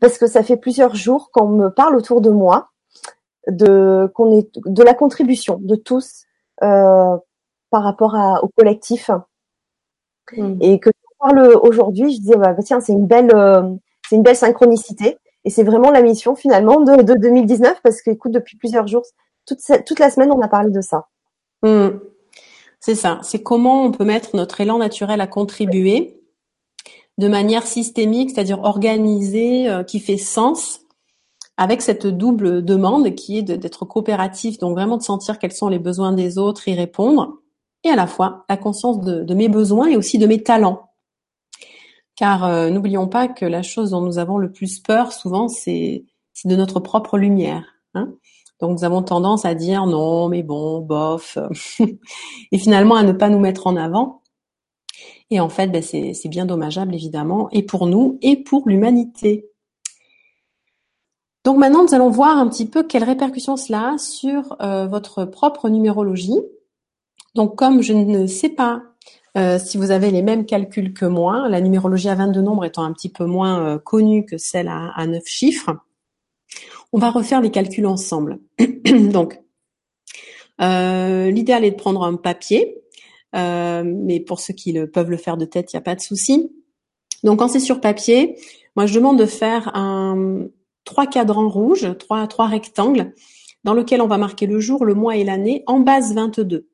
parce 0.00 0.18
que 0.18 0.26
ça 0.26 0.42
fait 0.42 0.56
plusieurs 0.56 0.94
jours 0.94 1.30
qu'on 1.30 1.48
me 1.48 1.68
parle 1.68 1.96
autour 1.96 2.20
de 2.20 2.30
moi 2.30 2.70
de 3.48 4.10
qu'on 4.14 4.36
est 4.36 4.48
de 4.64 4.82
la 4.82 4.94
contribution 4.94 5.58
de 5.60 5.76
tous 5.76 6.24
euh, 6.62 7.16
par 7.70 7.82
rapport 7.84 8.16
à, 8.16 8.42
au 8.42 8.48
collectif 8.48 9.10
hmm. 10.36 10.56
et 10.60 10.80
que 10.80 10.90
je 10.90 11.16
parle 11.20 11.54
aujourd'hui 11.62 12.12
je 12.12 12.20
disais 12.20 12.36
bah, 12.36 12.56
tiens 12.64 12.80
c'est 12.80 12.92
une 12.92 13.06
belle 13.06 13.32
euh, 13.32 13.62
c'est 14.08 14.16
une 14.16 14.24
belle 14.24 14.36
synchronicité 14.36 15.18
et 15.44 15.50
c'est 15.50 15.62
vraiment 15.62 15.92
la 15.92 16.02
mission 16.02 16.34
finalement 16.34 16.80
de, 16.80 17.02
de 17.02 17.14
2019 17.14 17.80
parce 17.82 18.02
que 18.02 18.10
écoute 18.10 18.32
depuis 18.32 18.56
plusieurs 18.56 18.88
jours 18.88 19.04
toute 19.46 19.60
toute 19.86 19.98
la 20.00 20.10
semaine 20.10 20.32
on 20.32 20.40
a 20.40 20.48
parlé 20.48 20.70
de 20.70 20.80
ça 20.80 21.06
hmm. 21.62 21.90
C'est 22.78 22.94
ça. 22.94 23.18
C'est 23.22 23.42
comment 23.42 23.82
on 23.82 23.90
peut 23.90 24.04
mettre 24.04 24.36
notre 24.36 24.60
élan 24.60 24.78
naturel 24.78 25.20
à 25.20 25.26
contribuer 25.26 26.20
de 27.18 27.28
manière 27.28 27.66
systémique, 27.66 28.30
c'est-à-dire 28.30 28.60
organisée, 28.62 29.68
euh, 29.68 29.82
qui 29.82 30.00
fait 30.00 30.18
sens, 30.18 30.80
avec 31.56 31.80
cette 31.80 32.06
double 32.06 32.64
demande 32.64 33.14
qui 33.14 33.38
est 33.38 33.42
d'être 33.42 33.84
coopératif, 33.86 34.58
donc 34.58 34.74
vraiment 34.74 34.98
de 34.98 35.02
sentir 35.02 35.38
quels 35.38 35.52
sont 35.52 35.68
les 35.68 35.78
besoins 35.78 36.12
des 36.12 36.36
autres, 36.36 36.68
y 36.68 36.74
répondre, 36.74 37.38
et 37.84 37.88
à 37.88 37.96
la 37.96 38.06
fois 38.06 38.44
la 38.48 38.56
conscience 38.56 39.00
de, 39.00 39.34
mes 39.34 39.48
besoins 39.48 39.88
et 39.88 39.96
aussi 39.96 40.18
de 40.18 40.26
mes 40.26 40.42
talents. 40.42 40.90
Car 42.14 42.44
euh, 42.44 42.70
n'oublions 42.70 43.08
pas 43.08 43.28
que 43.28 43.46
la 43.46 43.62
chose 43.62 43.90
dont 43.90 44.00
nous 44.00 44.18
avons 44.18 44.38
le 44.38 44.52
plus 44.52 44.80
peur 44.80 45.12
souvent, 45.12 45.48
c'est 45.48 46.04
de 46.44 46.56
notre 46.56 46.80
propre 46.80 47.16
lumière. 47.16 47.64
Hein 47.94 48.12
donc 48.60 48.78
nous 48.78 48.84
avons 48.84 49.02
tendance 49.02 49.44
à 49.44 49.54
dire 49.54 49.86
non, 49.86 50.28
mais 50.28 50.42
bon, 50.42 50.80
bof, 50.80 51.38
et 52.52 52.58
finalement 52.58 52.96
à 52.96 53.02
ne 53.02 53.12
pas 53.12 53.28
nous 53.28 53.38
mettre 53.38 53.66
en 53.66 53.76
avant. 53.76 54.22
Et 55.30 55.40
en 55.40 55.48
fait, 55.48 55.68
ben, 55.68 55.82
c'est 55.82 56.28
bien 56.28 56.46
dommageable 56.46 56.94
évidemment, 56.94 57.48
et 57.50 57.62
pour 57.62 57.86
nous 57.86 58.18
et 58.22 58.36
pour 58.36 58.68
l'humanité. 58.68 59.48
Donc 61.44 61.58
maintenant, 61.58 61.84
nous 61.84 61.94
allons 61.94 62.10
voir 62.10 62.38
un 62.38 62.48
petit 62.48 62.66
peu 62.66 62.82
quelles 62.82 63.04
répercussions 63.04 63.56
cela 63.56 63.94
a 63.94 63.98
sur 63.98 64.56
euh, 64.60 64.86
votre 64.86 65.24
propre 65.24 65.68
numérologie. 65.68 66.40
Donc 67.34 67.56
comme 67.56 67.82
je 67.82 67.92
ne 67.92 68.26
sais 68.26 68.48
pas 68.48 68.82
euh, 69.36 69.58
si 69.58 69.76
vous 69.76 69.90
avez 69.90 70.10
les 70.10 70.22
mêmes 70.22 70.46
calculs 70.46 70.94
que 70.94 71.04
moi, 71.04 71.48
la 71.48 71.60
numérologie 71.60 72.08
à 72.08 72.14
22 72.14 72.40
nombres 72.40 72.64
étant 72.64 72.84
un 72.84 72.92
petit 72.92 73.10
peu 73.10 73.26
moins 73.26 73.60
euh, 73.60 73.78
connue 73.78 74.24
que 74.24 74.38
celle 74.38 74.68
à, 74.68 74.92
à 74.96 75.06
9 75.06 75.22
chiffres, 75.26 75.76
on 76.92 76.98
va 76.98 77.10
refaire 77.10 77.42
les 77.42 77.50
calculs 77.50 77.86
ensemble. 77.86 78.38
Donc, 79.12 79.40
euh, 80.62 81.30
l'idéal 81.30 81.64
est 81.64 81.72
de 81.72 81.76
prendre 81.76 82.02
un 82.02 82.16
papier, 82.16 82.78
mais 83.36 84.20
pour 84.20 84.40
ceux 84.40 84.54
qui 84.54 84.72
le, 84.72 84.90
peuvent 84.90 85.10
le 85.10 85.16
faire 85.16 85.36
de 85.36 85.44
tête, 85.44 85.72
il 85.72 85.76
n'y 85.76 85.78
a 85.78 85.82
pas 85.82 85.94
de 85.94 86.00
souci. 86.00 86.50
Donc, 87.22 87.38
quand 87.38 87.48
c'est 87.48 87.60
sur 87.60 87.80
papier, 87.80 88.38
moi 88.76 88.86
je 88.86 88.94
demande 88.94 89.18
de 89.18 89.26
faire 89.26 89.74
un 89.74 90.48
trois 90.84 91.06
cadrans 91.06 91.48
rouges, 91.48 91.96
trois, 91.98 92.26
trois 92.26 92.46
rectangles, 92.46 93.12
dans 93.64 93.74
lequel 93.74 94.00
on 94.00 94.06
va 94.06 94.16
marquer 94.16 94.46
le 94.46 94.60
jour, 94.60 94.84
le 94.84 94.94
mois 94.94 95.16
et 95.16 95.24
l'année 95.24 95.64
en 95.66 95.80
base 95.80 96.14
22. 96.14 96.68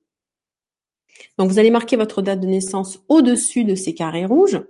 Donc, 1.39 1.51
vous 1.51 1.59
allez 1.59 1.71
marquer 1.71 1.97
votre 1.97 2.23
date 2.23 2.41
de 2.41 2.47
naissance 2.47 3.01
au-dessus 3.09 3.65
de 3.65 3.75
ces 3.75 3.95
carrés 3.95 4.27
rouges. 4.27 4.61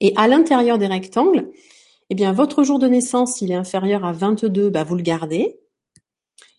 Et 0.00 0.12
à 0.16 0.26
l'intérieur 0.26 0.78
des 0.78 0.86
rectangles, 0.86 1.50
eh 2.10 2.14
bien, 2.14 2.32
votre 2.32 2.64
jour 2.64 2.78
de 2.78 2.88
naissance, 2.88 3.36
s'il 3.36 3.52
est 3.52 3.56
inférieur 3.56 4.04
à 4.04 4.12
22, 4.12 4.70
bah, 4.70 4.84
vous 4.84 4.96
le 4.96 5.02
gardez. 5.02 5.60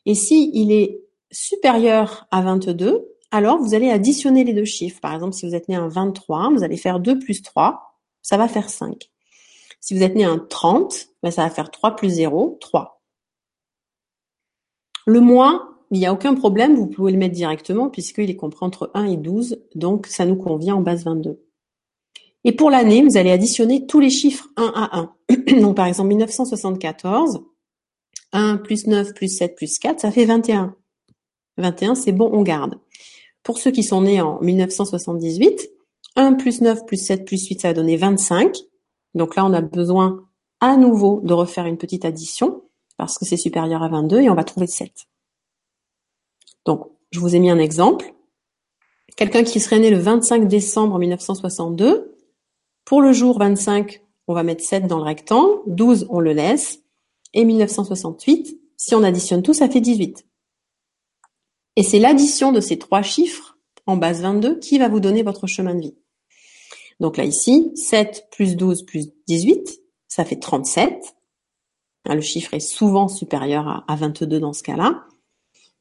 Et 0.05 0.15
si 0.15 0.51
il 0.53 0.71
est 0.71 1.01
supérieur 1.31 2.27
à 2.31 2.41
22, 2.41 3.05
alors 3.31 3.57
vous 3.59 3.73
allez 3.73 3.89
additionner 3.89 4.43
les 4.43 4.53
deux 4.53 4.65
chiffres. 4.65 4.99
Par 5.01 5.13
exemple, 5.13 5.33
si 5.33 5.47
vous 5.47 5.55
êtes 5.55 5.67
né 5.69 5.75
un 5.75 5.87
23, 5.87 6.51
vous 6.51 6.63
allez 6.63 6.77
faire 6.77 6.99
2 6.99 7.19
plus 7.19 7.41
3, 7.41 7.99
ça 8.21 8.37
va 8.37 8.47
faire 8.47 8.69
5. 8.69 9.09
Si 9.81 9.93
vous 9.93 10.03
êtes 10.03 10.15
né 10.15 10.23
un 10.23 10.39
30, 10.39 11.07
bah, 11.21 11.31
ça 11.31 11.43
va 11.43 11.49
faire 11.49 11.69
3 11.69 11.95
plus 11.95 12.09
0, 12.09 12.57
3. 12.61 13.01
Le 15.05 15.19
mois, 15.19 15.69
il 15.91 15.99
n'y 15.99 16.07
a 16.07 16.13
aucun 16.13 16.33
problème, 16.33 16.75
vous 16.75 16.87
pouvez 16.87 17.11
le 17.11 17.17
mettre 17.17 17.35
directement 17.35 17.89
puisqu'il 17.89 18.29
est 18.29 18.35
compris 18.35 18.65
entre 18.65 18.89
1 18.95 19.05
et 19.05 19.17
12, 19.17 19.61
donc 19.75 20.07
ça 20.07 20.25
nous 20.25 20.35
convient 20.35 20.75
en 20.75 20.81
base 20.81 21.05
22. 21.05 21.39
Et 22.43 22.51
pour 22.51 22.69
l'année, 22.69 23.03
vous 23.03 23.17
allez 23.17 23.31
additionner 23.31 23.85
tous 23.87 23.99
les 23.99 24.09
chiffres 24.09 24.47
1 24.55 24.71
à 24.75 24.97
1. 24.97 25.59
Donc 25.61 25.75
par 25.75 25.87
exemple 25.87 26.09
1974, 26.09 27.43
1 28.33 28.57
plus 28.57 28.87
9 28.87 29.13
plus 29.13 29.35
7 29.35 29.55
plus 29.55 29.79
4, 29.79 29.99
ça 29.99 30.11
fait 30.11 30.25
21. 30.25 30.75
21, 31.57 31.95
c'est 31.95 32.11
bon, 32.11 32.29
on 32.31 32.43
garde. 32.43 32.79
Pour 33.45 33.59
ceux 33.59 33.69
qui 33.69 33.83
sont 33.83 34.01
nés 34.01 34.21
en 34.21 34.41
1978, 34.41 35.69
1 36.15 36.33
plus 36.33 36.61
9 36.61 36.85
plus 36.87 36.97
7 36.97 37.25
plus 37.25 37.47
8, 37.47 37.61
ça 37.61 37.67
va 37.69 37.73
donner 37.75 37.95
25. 37.95 38.57
Donc 39.13 39.35
là, 39.35 39.45
on 39.45 39.53
a 39.53 39.61
besoin 39.61 40.25
à 40.61 40.75
nouveau 40.77 41.21
de 41.23 41.31
refaire 41.31 41.67
une 41.67 41.77
petite 41.77 42.05
addition 42.05 42.63
parce 42.97 43.19
que 43.19 43.25
c'est 43.25 43.37
supérieur 43.37 43.83
à 43.83 43.87
22 43.87 44.21
et 44.21 44.29
on 44.31 44.35
va 44.35 44.43
trouver 44.43 44.65
7. 44.65 44.91
Donc, 46.65 46.89
je 47.11 47.19
vous 47.19 47.35
ai 47.35 47.39
mis 47.39 47.51
un 47.51 47.59
exemple. 47.59 48.15
Quelqu'un 49.15 49.43
qui 49.43 49.59
serait 49.59 49.79
né 49.79 49.91
le 49.91 49.99
25 49.99 50.47
décembre 50.47 50.97
1962, 50.97 52.17
pour 52.83 52.99
le 52.99 53.13
jour 53.13 53.37
25, 53.37 54.01
on 54.27 54.33
va 54.33 54.41
mettre 54.41 54.63
7 54.63 54.87
dans 54.87 54.97
le 54.97 55.03
rectangle, 55.03 55.59
12, 55.67 56.07
on 56.09 56.19
le 56.19 56.33
laisse, 56.33 56.79
et 57.35 57.45
1968, 57.45 58.59
si 58.75 58.95
on 58.95 59.03
additionne 59.03 59.43
tout, 59.43 59.53
ça 59.53 59.69
fait 59.69 59.81
18. 59.81 60.25
Et 61.75 61.83
c'est 61.83 61.99
l'addition 61.99 62.51
de 62.51 62.61
ces 62.61 62.77
trois 62.77 63.01
chiffres 63.01 63.57
en 63.85 63.97
base 63.97 64.21
22 64.21 64.59
qui 64.59 64.77
va 64.77 64.89
vous 64.89 64.99
donner 64.99 65.23
votre 65.23 65.47
chemin 65.47 65.75
de 65.75 65.81
vie. 65.81 65.97
Donc 66.99 67.17
là, 67.17 67.25
ici, 67.25 67.71
7 67.75 68.29
plus 68.31 68.55
12 68.55 68.85
plus 68.85 69.09
18, 69.27 69.81
ça 70.07 70.23
fait 70.23 70.39
37. 70.39 71.15
Le 72.05 72.21
chiffre 72.21 72.53
est 72.53 72.59
souvent 72.59 73.07
supérieur 73.07 73.83
à 73.87 73.95
22 73.95 74.39
dans 74.39 74.53
ce 74.53 74.63
cas-là. 74.63 75.05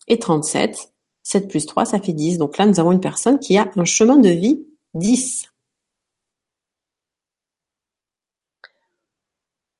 Et 0.09 0.18
37, 0.18 0.92
7 1.22 1.49
plus 1.49 1.66
3, 1.66 1.84
ça 1.84 2.01
fait 2.01 2.12
10. 2.12 2.38
Donc 2.38 2.59
là, 2.59 2.66
nous 2.66 2.80
avons 2.80 2.92
une 2.92 3.01
personne 3.01 3.38
qui 3.38 3.57
a 3.59 3.70
un 3.76 3.84
chemin 3.84 4.16
de 4.16 4.30
vie 4.30 4.66
10. 4.95 5.51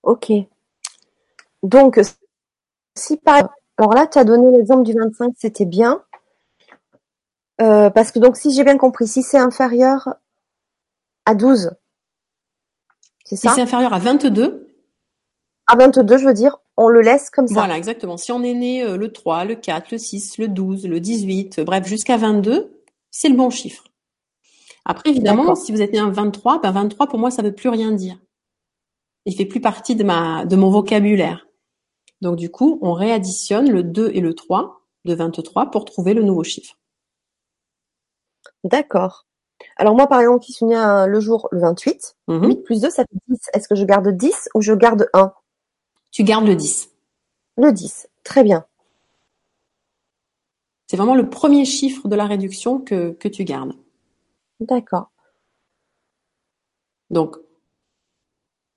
Ok. 0.03 0.33
Donc, 1.63 1.99
si 2.95 3.17
par 3.17 3.49
alors 3.79 3.95
là, 3.95 4.07
tu 4.07 4.19
as 4.19 4.25
donné 4.25 4.51
l'exemple 4.57 4.85
du 4.85 4.93
25, 4.93 5.35
c'était 5.37 5.65
bien. 5.65 6.03
Euh, 7.61 7.91
parce 7.91 8.13
que 8.13 8.19
donc, 8.19 8.37
si 8.37 8.53
j'ai 8.53 8.65
bien 8.65 8.77
compris, 8.79 9.07
si 9.07 9.23
c'est 9.23 9.39
inférieur 9.39 10.15
à 11.27 11.35
12. 11.35 11.71
C'est 13.25 13.37
Si 13.37 13.43
ça? 13.43 13.55
c'est 13.55 13.63
inférieur 13.63 13.93
à 13.93 13.99
22, 13.99 14.69
À 15.67 15.77
22, 15.77 16.19
je 16.19 16.27
veux 16.27 16.35
dire, 16.35 16.59
on 16.77 16.89
le 16.89 17.01
laisse 17.01 17.31
comme 17.31 17.49
ça. 17.49 17.55
voilà, 17.55 17.77
exactement. 17.79 18.17
Si 18.17 18.33
on 18.33 18.43
est 18.43 18.55
né 18.55 18.83
euh, 18.83 18.97
le 18.97 19.13
3, 19.13 19.45
le 19.45 19.55
4, 19.55 19.93
le 19.93 19.99
6, 19.99 20.39
le 20.39 20.49
12, 20.49 20.87
le 20.87 21.01
18, 21.01 21.59
euh, 21.61 21.65
bref, 21.65 21.87
jusqu'à 21.87 22.17
22, 22.17 22.81
c'est 23.11 23.29
le 23.29 23.37
bon 23.37 23.51
chiffre. 23.51 23.85
Après, 24.85 25.11
évidemment, 25.11 25.55
si 25.55 25.73
vous 25.73 25.81
êtes 25.81 25.93
né 25.93 25.99
un 25.99 26.11
23, 26.11 26.61
ben 26.61 26.71
23, 26.73 27.07
pour 27.07 27.19
moi, 27.19 27.31
ça 27.31 27.43
veut 27.43 27.55
plus 27.55 27.71
rien 27.71 27.93
dire. 27.93 28.19
Il 29.25 29.35
fait 29.35 29.47
plus 29.47 29.61
partie 29.61 29.97
de 29.97 30.05
ma, 30.05 30.45
de 30.45 30.57
mon 30.57 30.71
vocabulaire. 30.71 31.47
Donc, 32.25 32.37
du 32.37 32.51
coup, 32.51 32.79
on 32.81 32.95
réadditionne 32.95 33.71
le 33.71 33.83
2 33.83 34.11
et 34.15 34.21
le 34.21 34.33
3 34.33 34.81
de 35.05 35.15
23 35.15 35.71
pour 35.71 35.85
trouver 35.85 36.15
le 36.15 36.23
nouveau 36.23 36.43
chiffre. 36.43 36.79
D'accord. 38.65 39.27
Alors 39.77 39.95
moi, 39.95 40.07
par 40.07 40.21
exemple, 40.21 40.43
qui 40.43 40.55
suis 40.55 40.65
née 40.65 41.05
le 41.07 41.21
jour 41.21 41.49
le 41.53 41.61
28, 41.61 42.17
Mhm. 42.29 42.47
8 42.49 42.57
plus 42.63 42.81
2, 42.81 42.89
ça 42.89 43.05
fait 43.05 43.19
10. 43.29 43.39
Est-ce 43.53 43.69
que 43.69 43.75
je 43.75 43.85
garde 43.85 44.09
10 44.09 44.49
ou 44.55 44.63
je 44.63 44.73
garde 44.73 45.07
1 45.13 45.35
Tu 46.13 46.25
gardes 46.25 46.47
le 46.47 46.57
10. 46.57 46.89
Le 47.59 47.71
10. 47.73 48.09
Très 48.25 48.43
bien. 48.43 48.65
C'est 50.87 50.97
vraiment 50.97 51.15
le 51.15 51.29
premier 51.29 51.67
chiffre 51.67 52.09
de 52.09 52.17
la 52.17 52.25
réduction 52.25 52.79
que, 52.79 53.11
que 53.13 53.29
tu 53.29 53.45
gardes. 53.45 53.75
D'accord. 54.61 55.11
Donc, 57.11 57.37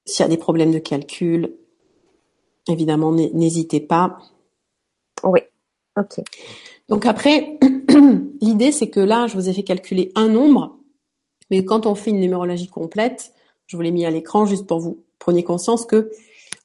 s'il 0.06 0.24
y 0.24 0.26
a 0.26 0.30
des 0.30 0.38
problèmes 0.38 0.72
de 0.72 0.80
calcul, 0.80 1.58
évidemment, 2.70 3.12
n'hé- 3.12 3.32
n'hésitez 3.34 3.80
pas. 3.80 4.18
Oui. 5.24 5.40
Ok. 5.98 6.22
Donc 6.90 7.06
après, 7.06 7.60
l'idée 8.42 8.72
c'est 8.72 8.90
que 8.90 9.00
là, 9.00 9.28
je 9.28 9.36
vous 9.36 9.50
ai 9.50 9.54
fait 9.54 9.64
calculer 9.64 10.12
un 10.16 10.28
nombre, 10.28 10.78
mais 11.50 11.66
quand 11.66 11.86
on 11.86 11.96
fait 11.96 12.12
une 12.12 12.20
numérologie 12.20 12.68
complète, 12.68 13.34
je 13.68 13.76
vous 13.76 13.82
l'ai 13.82 13.92
mis 13.92 14.06
à 14.06 14.12
l'écran 14.12 14.46
juste 14.46 14.68
pour 14.68 14.80
vous 14.80 15.04
preniez 15.20 15.44
conscience 15.44 15.86
que 15.86 16.12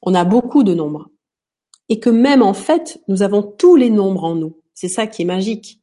on 0.01 0.13
a 0.13 0.23
beaucoup 0.25 0.63
de 0.63 0.73
nombres 0.73 1.09
et 1.89 1.99
que 1.99 2.09
même 2.09 2.41
en 2.41 2.53
fait, 2.53 3.01
nous 3.07 3.21
avons 3.23 3.41
tous 3.43 3.75
les 3.75 3.89
nombres 3.89 4.23
en 4.23 4.35
nous. 4.35 4.57
C'est 4.73 4.87
ça 4.89 5.07
qui 5.07 5.23
est 5.23 5.25
magique. 5.25 5.81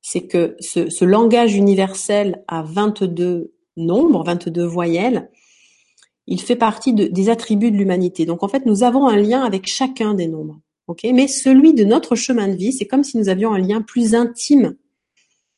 C'est 0.00 0.26
que 0.26 0.56
ce, 0.60 0.90
ce 0.90 1.04
langage 1.04 1.54
universel 1.54 2.44
à 2.48 2.62
22 2.62 3.52
nombres, 3.76 4.24
22 4.24 4.64
voyelles, 4.64 5.30
il 6.26 6.40
fait 6.40 6.56
partie 6.56 6.92
de- 6.92 7.06
des 7.06 7.28
attributs 7.28 7.70
de 7.70 7.76
l'humanité. 7.76 8.24
Donc 8.26 8.42
en 8.42 8.48
fait, 8.48 8.66
nous 8.66 8.82
avons 8.82 9.06
un 9.06 9.16
lien 9.16 9.42
avec 9.42 9.66
chacun 9.66 10.14
des 10.14 10.26
nombres. 10.26 10.60
ok? 10.86 11.00
Mais 11.14 11.28
celui 11.28 11.72
de 11.74 11.84
notre 11.84 12.14
chemin 12.14 12.48
de 12.48 12.54
vie, 12.56 12.72
c'est 12.72 12.86
comme 12.86 13.04
si 13.04 13.16
nous 13.16 13.28
avions 13.30 13.52
un 13.54 13.58
lien 13.58 13.80
plus 13.82 14.14
intime. 14.14 14.76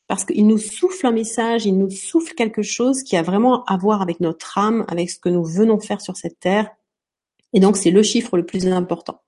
Parce 0.07 0.23
qu'il 0.23 0.47
nous 0.47 0.57
souffle 0.57 1.05
un 1.05 1.11
message, 1.11 1.65
il 1.65 1.77
nous 1.77 1.89
souffle 1.89 2.33
quelque 2.33 2.61
chose 2.61 3.03
qui 3.03 3.17
a 3.17 3.23
vraiment 3.23 3.65
à 3.65 3.75
voir 3.75 4.01
avec 4.01 4.21
notre 4.21 4.57
âme, 4.57 4.85
avec 4.87 5.09
ce 5.09 5.19
que 5.19 5.27
nous 5.27 5.43
venons 5.43 5.79
faire 5.79 5.99
sur 5.99 6.15
cette 6.15 6.39
terre. 6.39 6.69
Et 7.53 7.59
donc 7.59 7.75
c'est 7.75 7.91
le 7.91 8.03
chiffre 8.03 8.37
le 8.37 8.45
plus 8.45 8.67
important. 8.67 9.19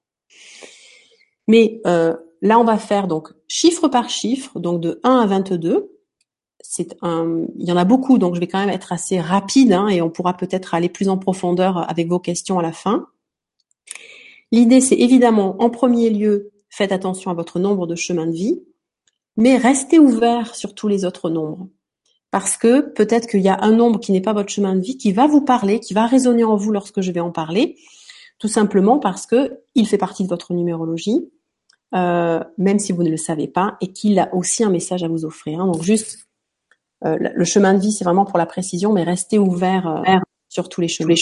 Mais 1.48 1.82
euh, 1.86 2.16
là, 2.42 2.60
on 2.60 2.64
va 2.64 2.78
faire 2.78 3.08
donc 3.08 3.30
chiffre 3.48 3.88
par 3.88 4.10
chiffre, 4.10 4.60
donc 4.60 4.80
de 4.82 5.00
1 5.04 5.18
à 5.20 5.26
22 5.26 5.92
c'est 6.72 6.96
un, 7.02 7.48
il 7.58 7.68
y 7.68 7.72
en 7.72 7.78
a 7.78 7.84
beaucoup, 7.84 8.20
donc 8.20 8.36
je 8.36 8.40
vais 8.40 8.46
quand 8.46 8.60
même 8.60 8.70
être 8.70 8.94
assez 8.94 9.20
rapide 9.20 9.74
hein, 9.74 9.88
et 9.88 10.04
on 10.04 10.12
pourra 10.12 10.38
peut-être 10.38 10.76
aller 10.76 10.88
plus 10.88 11.10
en 11.10 11.18
profondeur 11.18 11.90
avec 11.90 12.08
vos 12.08 12.20
questions 12.20 12.60
à 12.60 12.62
la 12.62 12.72
fin. 12.72 13.08
L'idée, 14.52 14.80
c'est 14.80 14.96
évidemment, 15.00 15.56
en 15.64 15.72
premier 15.72 16.12
lieu, 16.12 16.52
faites 16.70 16.92
attention 16.92 17.32
à 17.32 17.34
votre 17.34 17.58
nombre 17.58 17.88
de 17.88 17.96
chemins 17.96 18.28
de 18.28 18.34
vie, 18.34 18.62
mais 19.36 19.58
restez 19.58 19.98
ouvert 19.98 20.54
sur 20.54 20.76
tous 20.76 20.88
les 20.88 21.06
autres 21.06 21.32
nombres. 21.32 21.70
Parce 22.30 22.56
que 22.56 22.82
peut-être 22.82 23.28
qu'il 23.28 23.42
y 23.42 23.50
a 23.50 23.58
un 23.64 23.72
nombre 23.72 24.00
qui 24.00 24.12
n'est 24.12 24.22
pas 24.22 24.34
votre 24.34 24.52
chemin 24.52 24.76
de 24.76 24.82
vie, 24.82 24.96
qui 24.96 25.12
va 25.12 25.26
vous 25.26 25.42
parler, 25.42 25.80
qui 25.80 25.96
va 25.96 26.06
résonner 26.06 26.44
en 26.44 26.56
vous 26.56 26.72
lorsque 26.72 27.02
je 27.02 27.12
vais 27.12 27.20
en 27.20 27.32
parler, 27.32 27.78
tout 28.38 28.48
simplement 28.48 29.00
parce 29.00 29.26
que 29.26 29.62
il 29.74 29.88
fait 29.88 29.98
partie 29.98 30.22
de 30.24 30.30
votre 30.30 30.54
numérologie, 30.54 31.32
euh, 31.96 32.44
même 32.60 32.78
si 32.78 32.92
vous 32.92 33.02
ne 33.02 33.10
le 33.10 33.18
savez 33.18 33.48
pas, 33.48 33.76
et 33.82 33.92
qu'il 33.92 34.20
a 34.20 34.32
aussi 34.36 34.64
un 34.64 34.70
message 34.70 35.04
à 35.04 35.08
vous 35.08 35.26
offrir. 35.26 35.62
hein. 35.62 35.66
Donc 35.66 35.82
juste 35.82 36.29
euh, 37.06 37.16
le 37.20 37.44
chemin 37.46 37.74
de 37.74 37.80
vie, 37.80 37.92
c'est 37.92 38.04
vraiment 38.04 38.26
pour 38.26 38.38
la 38.38 38.46
précision, 38.46 38.92
mais 38.94 39.04
restez 39.04 39.40
ouvert 39.40 39.88
euh, 39.88 40.18
sur 40.50 40.70
tous 40.70 40.82
les 40.82 40.88
chemins. 40.88 41.14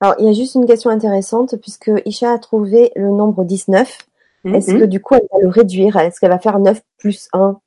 Alors, 0.00 0.14
il 0.18 0.26
y 0.26 0.28
a 0.28 0.32
juste 0.32 0.54
une 0.54 0.66
question 0.66 0.90
intéressante, 0.90 1.56
puisque 1.60 1.90
Isha 2.04 2.32
a 2.32 2.38
trouvé 2.38 2.92
le 2.94 3.08
nombre 3.10 3.44
19. 3.44 3.98
Mhm. 4.44 4.54
Est-ce 4.54 4.72
que 4.72 4.84
du 4.84 5.00
coup, 5.00 5.14
elle 5.14 5.26
va 5.32 5.38
le 5.40 5.48
réduire? 5.48 5.96
Est-ce 5.96 6.20
qu'elle 6.20 6.30
va 6.30 6.38
faire 6.38 6.58
9 6.60 6.80
plus 6.98 7.28
1 7.32 7.58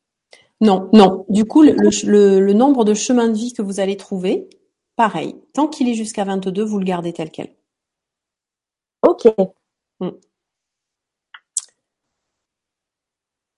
Non, 0.62 0.90
non. 0.94 1.26
Du 1.30 1.44
coup, 1.46 1.62
le, 1.64 1.74
le- 1.74 2.40
le 2.40 2.54
nombre 2.54 2.86
de 2.86 2.94
chemins 2.94 3.28
de 3.28 3.34
vie 3.34 3.52
que 3.54 3.62
vous 3.62 3.80
allez 3.82 3.98
trouver, 3.98 4.48
pareil. 4.96 5.36
Tant 5.54 5.68
qu'il 5.68 5.90
est 5.90 5.94
jusqu'à 5.96 6.24
22, 6.24 6.64
vous 6.64 6.80
le 6.80 6.86
gardez 6.86 7.12
tel 7.12 7.32
quel. 7.32 7.50
Ok. 9.02 9.28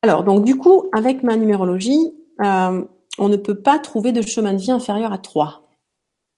Alors, 0.01 0.24
donc 0.24 0.43
du 0.43 0.58
coup, 0.58 0.89
avec 0.93 1.24
ma 1.24 1.36
numérologie, 1.38 2.14
euh, 2.41 2.84
on 3.18 3.30
ne 3.30 3.38
peut 3.38 3.59
pas 3.59 3.80
trouver 3.80 4.11
de 4.11 4.22
chemin 4.22 4.53
de 4.53 4.59
vie 4.59 4.72
inférieur 4.72 5.14
à 5.14 5.18
3, 5.18 5.68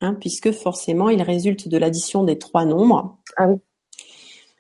hein, 0.02 0.16
puisque 0.20 0.52
forcément, 0.52 1.10
il 1.10 1.22
résulte 1.22 1.68
de 1.68 1.78
l'addition 1.78 2.24
des 2.24 2.38
trois 2.38 2.66
nombres. 2.66 3.18
Ah 3.38 3.48
oui. 3.48 3.58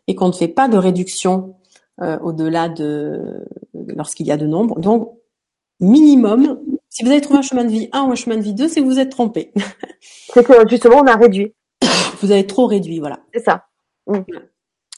Et 0.07 0.16
qu'on 0.16 0.28
ne 0.28 0.34
fait 0.34 0.47
pas 0.47 0.68
de 0.68 0.78
réduction 0.78 1.55
euh, 2.01 2.20
au-delà 2.20 2.70
de 2.70 3.45
lorsqu'il 3.74 4.28
y 4.28 4.32
a 4.32 4.38
deux 4.38 4.47
nombres. 4.47 4.80
Donc, 4.80 5.11
minimum, 5.80 6.59
si 6.89 7.03
vous 7.03 7.11
avez 7.11 7.22
trouvé 7.22 7.39
un 7.39 7.41
chemin 7.41 7.63
de 7.63 7.70
vie 7.70 7.89
1 7.91 8.03
ou 8.03 8.11
un 8.11 8.16
chemin 8.16 8.38
de 8.38 8.41
vie 8.41 8.53
2, 8.53 8.68
c'est 8.68 8.82
que 8.82 8.86
vous 8.86 8.99
êtes 8.99 9.11
trompé. 9.11 9.51
C'est 10.34 10.45
que 10.45 10.53
justement, 10.70 10.97
on 10.97 11.07
a 11.07 11.16
réduit. 11.16 11.53
Vous 12.22 12.32
avez 12.32 12.45
trop 12.45 12.68
réduit, 12.68 12.99
voilà. 12.99 13.20
C'est 13.34 13.43
ça. 13.43 13.66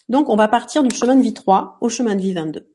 Donc, 0.09 0.29
on 0.29 0.35
va 0.35 0.47
partir 0.47 0.83
du 0.83 0.95
chemin 0.95 1.15
de 1.15 1.21
vie 1.21 1.33
3 1.33 1.77
au 1.81 1.89
chemin 1.89 2.15
de 2.15 2.21
vie 2.21 2.33
22. 2.33 2.67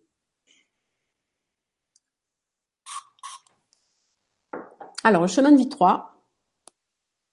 Alors, 5.05 5.23
le 5.23 5.29
chemin 5.29 5.51
de 5.51 5.57
vie 5.57 5.69
3, 5.69 6.13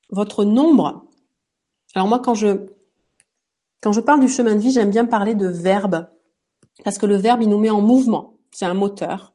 votre 0.10 0.44
nombre. 0.44 1.06
Alors 1.94 2.08
moi, 2.08 2.20
quand 2.20 2.34
je, 2.34 2.68
quand 3.82 3.92
je 3.92 4.02
parle 4.02 4.20
du 4.20 4.28
chemin 4.28 4.56
de 4.56 4.60
vie, 4.60 4.72
j'aime 4.72 4.90
bien 4.90 5.06
parler 5.06 5.36
de 5.36 5.48
verbe. 5.48 6.08
Parce 6.84 6.98
que 6.98 7.06
le 7.06 7.16
verbe, 7.16 7.42
il 7.42 7.50
nous 7.50 7.60
met 7.60 7.70
en 7.70 7.82
mouvement. 7.82 8.38
C'est 8.52 8.66
un 8.66 8.74
moteur. 8.74 9.34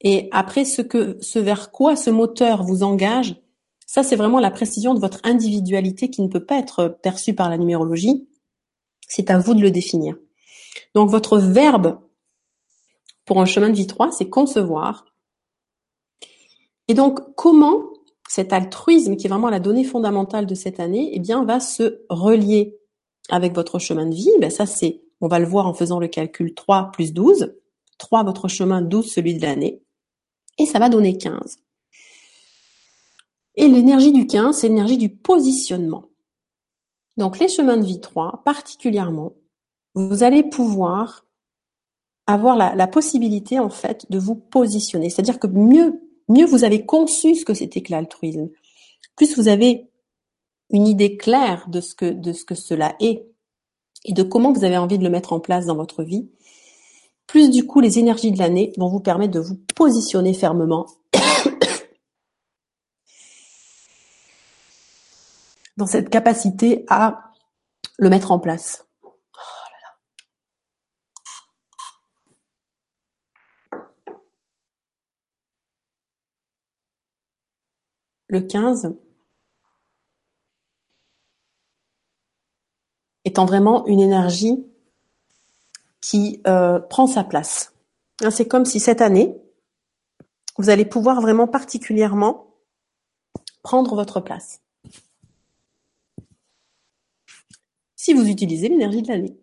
Et 0.00 0.28
après, 0.32 0.64
ce 0.64 0.82
que, 0.82 1.16
ce 1.20 1.38
vers 1.38 1.70
quoi 1.70 1.96
ce 1.96 2.10
moteur 2.10 2.62
vous 2.64 2.82
engage, 2.82 3.40
ça, 3.86 4.02
c'est 4.02 4.16
vraiment 4.16 4.40
la 4.40 4.50
précision 4.50 4.94
de 4.94 5.00
votre 5.00 5.20
individualité 5.24 6.10
qui 6.10 6.22
ne 6.22 6.28
peut 6.28 6.44
pas 6.44 6.58
être 6.58 6.98
perçue 7.02 7.34
par 7.34 7.50
la 7.50 7.58
numérologie. 7.58 8.28
C'est 9.06 9.30
à 9.30 9.38
vous 9.38 9.54
de 9.54 9.60
le 9.60 9.70
définir. 9.70 10.16
Donc, 10.94 11.10
votre 11.10 11.38
verbe 11.38 12.00
pour 13.24 13.40
un 13.40 13.44
chemin 13.44 13.70
de 13.70 13.76
vie 13.76 13.86
3, 13.86 14.10
c'est 14.12 14.28
concevoir. 14.28 15.04
Et 16.92 16.94
donc, 16.94 17.20
comment 17.36 17.84
cet 18.28 18.52
altruisme, 18.52 19.16
qui 19.16 19.26
est 19.26 19.30
vraiment 19.30 19.48
la 19.48 19.60
donnée 19.60 19.82
fondamentale 19.82 20.44
de 20.44 20.54
cette 20.54 20.78
année, 20.78 21.08
eh 21.14 21.20
bien, 21.20 21.42
va 21.42 21.58
se 21.58 22.04
relier 22.10 22.76
avec 23.30 23.54
votre 23.54 23.78
chemin 23.78 24.04
de 24.04 24.14
vie? 24.14 24.28
Ben, 24.38 24.50
Ça, 24.50 24.66
c'est, 24.66 25.00
on 25.22 25.26
va 25.26 25.38
le 25.38 25.46
voir 25.46 25.66
en 25.66 25.72
faisant 25.72 25.98
le 25.98 26.08
calcul 26.08 26.52
3 26.52 26.90
plus 26.92 27.14
12. 27.14 27.54
3, 27.96 28.24
votre 28.24 28.46
chemin, 28.46 28.82
12, 28.82 29.10
celui 29.10 29.32
de 29.32 29.40
l'année. 29.40 29.80
Et 30.58 30.66
ça 30.66 30.78
va 30.78 30.90
donner 30.90 31.16
15. 31.16 31.56
Et 33.54 33.68
l'énergie 33.68 34.12
du 34.12 34.26
15, 34.26 34.54
c'est 34.54 34.68
l'énergie 34.68 34.98
du 34.98 35.08
positionnement. 35.08 36.10
Donc, 37.16 37.38
les 37.38 37.48
chemins 37.48 37.78
de 37.78 37.86
vie 37.86 38.02
3, 38.02 38.42
particulièrement, 38.44 39.32
vous 39.94 40.24
allez 40.24 40.42
pouvoir 40.42 41.24
avoir 42.26 42.54
la, 42.54 42.74
la 42.74 42.86
possibilité, 42.86 43.58
en 43.58 43.70
fait, 43.70 44.04
de 44.10 44.18
vous 44.18 44.34
positionner. 44.34 45.08
C'est-à-dire 45.08 45.38
que 45.38 45.46
mieux 45.46 46.11
mieux 46.32 46.46
vous 46.46 46.64
avez 46.64 46.84
conçu 46.84 47.36
ce 47.36 47.44
que 47.44 47.54
c'était 47.54 47.82
que 47.82 47.92
l'altruisme, 47.92 48.48
plus 49.16 49.36
vous 49.36 49.48
avez 49.48 49.88
une 50.70 50.86
idée 50.86 51.16
claire 51.16 51.68
de 51.68 51.80
ce 51.80 51.94
que 51.94 52.06
de 52.06 52.32
ce 52.32 52.44
que 52.44 52.54
cela 52.54 52.96
est 53.00 53.26
et 54.04 54.12
de 54.12 54.22
comment 54.22 54.52
vous 54.52 54.64
avez 54.64 54.76
envie 54.78 54.98
de 54.98 55.04
le 55.04 55.10
mettre 55.10 55.32
en 55.32 55.40
place 55.40 55.66
dans 55.66 55.76
votre 55.76 56.02
vie, 56.02 56.28
plus 57.26 57.50
du 57.50 57.66
coup 57.66 57.80
les 57.80 57.98
énergies 57.98 58.32
de 58.32 58.38
l'année 58.38 58.72
vont 58.76 58.88
vous 58.88 59.00
permettre 59.00 59.32
de 59.32 59.40
vous 59.40 59.58
positionner 59.74 60.34
fermement 60.34 60.86
dans 65.76 65.86
cette 65.86 66.10
capacité 66.10 66.84
à 66.88 67.32
le 67.98 68.08
mettre 68.08 68.32
en 68.32 68.38
place. 68.38 68.86
Le 78.32 78.40
15 78.40 78.96
étant 83.24 83.44
vraiment 83.44 83.86
une 83.86 84.00
énergie 84.00 84.66
qui 86.00 86.40
euh, 86.46 86.80
prend 86.80 87.06
sa 87.06 87.24
place. 87.24 87.74
Hein, 88.22 88.30
C'est 88.30 88.48
comme 88.48 88.64
si 88.64 88.80
cette 88.80 89.02
année, 89.02 89.36
vous 90.56 90.70
allez 90.70 90.86
pouvoir 90.86 91.20
vraiment 91.20 91.46
particulièrement 91.46 92.56
prendre 93.62 93.94
votre 93.94 94.20
place. 94.20 94.62
si 97.94 98.14
vous 98.14 98.26
utilisez 98.26 98.68
l'énergie 98.68 99.02
de 99.02 99.08
l'année. 99.08 99.36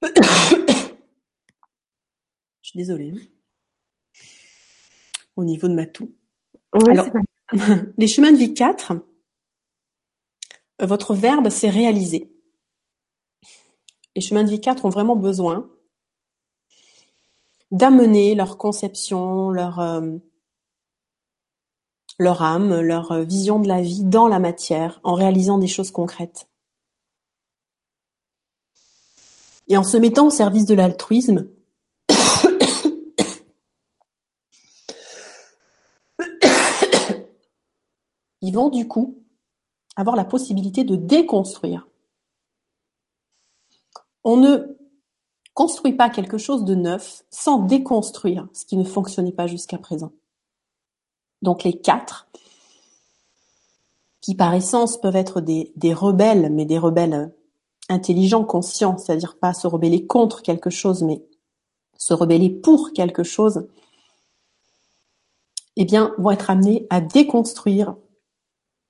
Je 2.62 2.70
suis 2.70 2.78
désolée. 2.78 3.12
Hein. 3.14 3.20
Au 5.36 5.44
niveau 5.44 5.68
de 5.68 5.74
ma 5.74 5.84
toux. 5.84 6.10
Alors, 6.72 7.06
les 7.98 8.06
chemins 8.06 8.32
de 8.32 8.36
vie 8.36 8.54
4, 8.54 8.92
votre 10.80 11.14
verbe, 11.14 11.48
c'est 11.50 11.70
réaliser. 11.70 12.32
Les 14.14 14.22
chemins 14.22 14.44
de 14.44 14.50
vie 14.50 14.60
4 14.60 14.84
ont 14.84 14.90
vraiment 14.90 15.16
besoin 15.16 15.68
d'amener 17.70 18.34
leur 18.34 18.58
conception, 18.58 19.50
leur, 19.50 19.78
euh, 19.78 20.16
leur 22.18 22.42
âme, 22.42 22.80
leur 22.80 23.20
vision 23.22 23.60
de 23.60 23.68
la 23.68 23.80
vie 23.80 24.04
dans 24.04 24.28
la 24.28 24.38
matière, 24.38 25.00
en 25.04 25.14
réalisant 25.14 25.58
des 25.58 25.68
choses 25.68 25.90
concrètes. 25.90 26.48
Et 29.68 29.76
en 29.76 29.84
se 29.84 29.96
mettant 29.96 30.26
au 30.26 30.30
service 30.30 30.66
de 30.66 30.74
l'altruisme, 30.74 31.48
vont 38.52 38.68
du 38.68 38.88
coup 38.88 39.18
avoir 39.96 40.16
la 40.16 40.24
possibilité 40.24 40.84
de 40.84 40.96
déconstruire. 40.96 41.88
On 44.24 44.36
ne 44.36 44.76
construit 45.54 45.92
pas 45.92 46.10
quelque 46.10 46.38
chose 46.38 46.64
de 46.64 46.74
neuf 46.74 47.24
sans 47.30 47.58
déconstruire 47.58 48.48
ce 48.52 48.64
qui 48.64 48.76
ne 48.76 48.84
fonctionnait 48.84 49.32
pas 49.32 49.46
jusqu'à 49.46 49.78
présent. 49.78 50.12
Donc 51.42 51.64
les 51.64 51.78
quatre, 51.78 52.28
qui 54.20 54.34
par 54.34 54.54
essence 54.54 55.00
peuvent 55.00 55.16
être 55.16 55.40
des, 55.40 55.72
des 55.76 55.94
rebelles, 55.94 56.50
mais 56.52 56.66
des 56.66 56.78
rebelles 56.78 57.34
intelligents, 57.88 58.44
conscients, 58.44 58.98
c'est-à-dire 58.98 59.38
pas 59.38 59.54
se 59.54 59.66
rebeller 59.66 60.06
contre 60.06 60.42
quelque 60.42 60.70
chose, 60.70 61.02
mais 61.02 61.22
se 61.96 62.14
rebeller 62.14 62.50
pour 62.50 62.92
quelque 62.92 63.22
chose, 63.22 63.66
eh 65.76 65.84
bien, 65.84 66.14
vont 66.18 66.30
être 66.30 66.50
amenés 66.50 66.86
à 66.90 67.00
déconstruire 67.00 67.96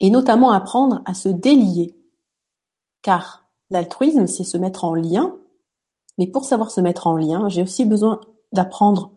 et 0.00 0.10
notamment 0.10 0.50
apprendre 0.50 1.02
à 1.04 1.14
se 1.14 1.28
délier. 1.28 1.96
Car 3.02 3.44
l'altruisme, 3.70 4.26
c'est 4.26 4.44
se 4.44 4.56
mettre 4.58 4.84
en 4.84 4.94
lien, 4.94 5.36
mais 6.18 6.26
pour 6.26 6.44
savoir 6.44 6.70
se 6.70 6.80
mettre 6.80 7.06
en 7.06 7.16
lien, 7.16 7.48
j'ai 7.48 7.62
aussi 7.62 7.84
besoin 7.84 8.20
d'apprendre 8.52 9.12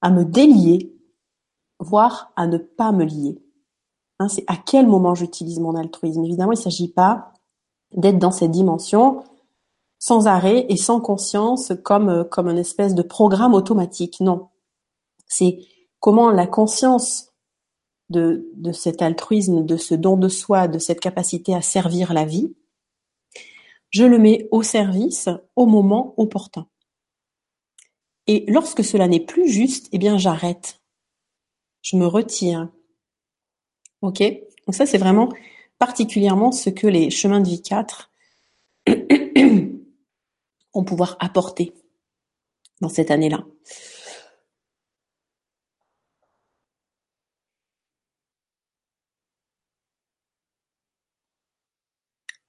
à 0.00 0.10
me 0.10 0.24
délier 0.24 0.94
voire 1.78 2.32
à 2.36 2.46
ne 2.46 2.58
pas 2.58 2.92
me 2.92 3.04
lier. 3.04 3.40
Hein, 4.18 4.28
c'est 4.28 4.44
à 4.48 4.56
quel 4.56 4.86
moment 4.86 5.14
j'utilise 5.14 5.60
mon 5.60 5.76
altruisme. 5.76 6.24
Évidemment, 6.24 6.52
il 6.52 6.58
ne 6.58 6.62
s'agit 6.62 6.88
pas 6.88 7.32
d'être 7.92 8.18
dans 8.18 8.32
cette 8.32 8.50
dimension 8.50 9.22
sans 9.98 10.26
arrêt 10.26 10.66
et 10.68 10.76
sans 10.76 11.00
conscience 11.00 11.72
comme, 11.84 12.08
euh, 12.08 12.24
comme 12.24 12.48
une 12.48 12.58
espèce 12.58 12.94
de 12.94 13.02
programme 13.02 13.54
automatique. 13.54 14.20
Non. 14.20 14.48
C'est 15.26 15.58
comment 16.00 16.30
la 16.30 16.46
conscience 16.46 17.27
de, 18.10 18.48
de 18.54 18.72
cet 18.72 19.02
altruisme, 19.02 19.64
de 19.64 19.76
ce 19.76 19.94
don 19.94 20.16
de 20.16 20.28
soi, 20.28 20.68
de 20.68 20.78
cette 20.78 21.00
capacité 21.00 21.54
à 21.54 21.62
servir 21.62 22.12
la 22.12 22.24
vie, 22.24 22.54
je 23.90 24.04
le 24.04 24.18
mets 24.18 24.48
au 24.50 24.62
service 24.62 25.28
au 25.56 25.66
moment 25.66 26.14
opportun. 26.16 26.66
Et 28.26 28.44
lorsque 28.48 28.84
cela 28.84 29.08
n'est 29.08 29.24
plus 29.24 29.48
juste, 29.48 29.88
eh 29.92 29.98
bien 29.98 30.18
j'arrête 30.18 30.78
je 31.82 31.96
me 31.96 32.06
retire. 32.06 32.68
Ok? 34.02 34.20
Donc 34.20 34.74
ça, 34.74 34.86
c'est 34.86 34.98
vraiment 34.98 35.30
particulièrement 35.78 36.52
ce 36.52 36.70
que 36.70 36.86
les 36.86 37.10
chemins 37.10 37.40
de 37.40 37.48
vie 37.48 37.62
4 37.62 38.10
vont 40.74 40.84
pouvoir 40.86 41.16
apporter 41.20 41.72
dans 42.80 42.88
cette 42.88 43.10
année-là. 43.10 43.44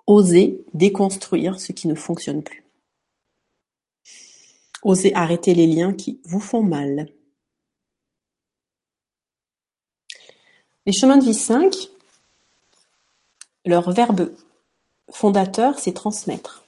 Oser 0.09 0.65
déconstruire 0.73 1.59
ce 1.59 1.71
qui 1.71 1.87
ne 1.87 1.93
fonctionne 1.93 2.41
plus. 2.41 2.63
Oser 4.81 5.13
arrêter 5.13 5.53
les 5.53 5.67
liens 5.67 5.93
qui 5.93 6.19
vous 6.23 6.39
font 6.39 6.63
mal. 6.63 7.13
Les 10.87 10.93
chemins 10.93 11.17
de 11.17 11.23
vie 11.23 11.35
5, 11.35 11.75
leur 13.65 13.91
verbe 13.91 14.33
fondateur, 15.11 15.77
c'est 15.77 15.93
transmettre. 15.93 16.65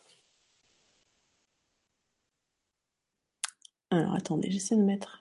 Alors 3.89 4.13
attendez, 4.13 4.51
j'essaie 4.51 4.75
de 4.75 4.83
mettre. 4.83 5.20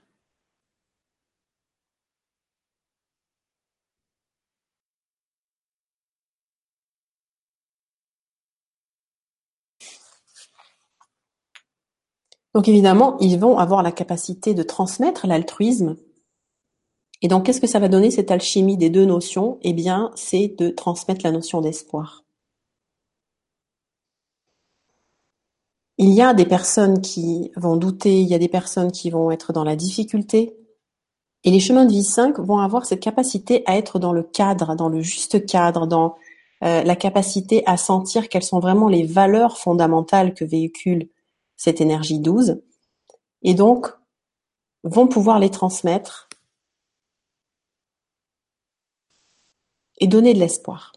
Donc 12.54 12.68
évidemment, 12.68 13.16
ils 13.20 13.38
vont 13.38 13.58
avoir 13.58 13.82
la 13.82 13.92
capacité 13.92 14.54
de 14.54 14.62
transmettre 14.62 15.26
l'altruisme 15.26 15.96
et 17.22 17.28
donc, 17.28 17.44
qu'est-ce 17.44 17.60
que 17.60 17.66
ça 17.66 17.78
va 17.78 17.88
donner 17.88 18.10
cette 18.10 18.30
alchimie 18.30 18.76
des 18.76 18.90
deux 18.90 19.04
notions? 19.04 19.58
Eh 19.62 19.72
bien, 19.72 20.10
c'est 20.14 20.54
de 20.58 20.70
transmettre 20.70 21.20
la 21.24 21.32
notion 21.32 21.60
d'espoir. 21.60 22.24
Il 25.98 26.10
y 26.10 26.22
a 26.22 26.32
des 26.32 26.46
personnes 26.46 27.02
qui 27.02 27.52
vont 27.56 27.76
douter, 27.76 28.22
il 28.22 28.26
y 28.26 28.34
a 28.34 28.38
des 28.38 28.48
personnes 28.48 28.90
qui 28.90 29.10
vont 29.10 29.30
être 29.30 29.52
dans 29.52 29.64
la 29.64 29.76
difficulté. 29.76 30.56
Et 31.44 31.50
les 31.50 31.60
chemins 31.60 31.84
de 31.84 31.92
vie 31.92 32.04
5 32.04 32.38
vont 32.38 32.58
avoir 32.58 32.86
cette 32.86 33.00
capacité 33.00 33.62
à 33.66 33.76
être 33.76 33.98
dans 33.98 34.12
le 34.12 34.22
cadre, 34.22 34.74
dans 34.74 34.88
le 34.88 35.02
juste 35.02 35.44
cadre, 35.44 35.86
dans 35.86 36.16
euh, 36.64 36.82
la 36.82 36.96
capacité 36.96 37.62
à 37.66 37.76
sentir 37.76 38.30
quelles 38.30 38.42
sont 38.42 38.60
vraiment 38.60 38.88
les 38.88 39.04
valeurs 39.04 39.58
fondamentales 39.58 40.32
que 40.32 40.44
véhicule 40.44 41.08
cette 41.60 41.82
énergie 41.82 42.18
12. 42.20 42.62
Et 43.42 43.52
donc, 43.52 43.86
vont 44.82 45.06
pouvoir 45.08 45.38
les 45.38 45.50
transmettre 45.50 46.30
et 49.98 50.06
donner 50.06 50.32
de 50.32 50.38
l'espoir. 50.38 50.94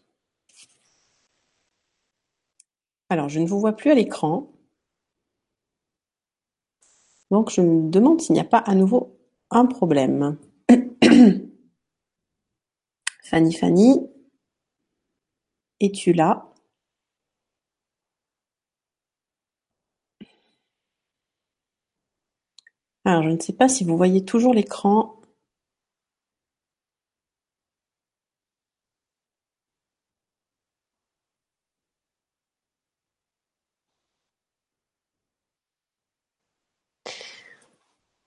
Alors, 3.09 3.27
je 3.27 3.41
ne 3.41 3.45
vous 3.45 3.59
vois 3.59 3.73
plus 3.73 3.91
à 3.91 3.93
l'écran. 3.93 4.53
Donc, 7.29 7.49
je 7.49 7.59
me 7.59 7.89
demande 7.89 8.21
s'il 8.21 8.31
n'y 8.35 8.39
a 8.39 8.45
pas 8.45 8.59
à 8.59 8.73
nouveau 8.73 9.19
un 9.49 9.65
problème. 9.65 10.37
Fanny, 13.25 13.53
Fanny, 13.53 13.99
es-tu 15.81 16.13
là? 16.13 16.52
Alors, 23.05 23.23
je 23.23 23.29
ne 23.29 23.39
sais 23.39 23.53
pas 23.53 23.67
si 23.69 23.83
vous 23.83 23.97
voyez 23.97 24.23
toujours 24.25 24.53
l'écran. 24.53 25.19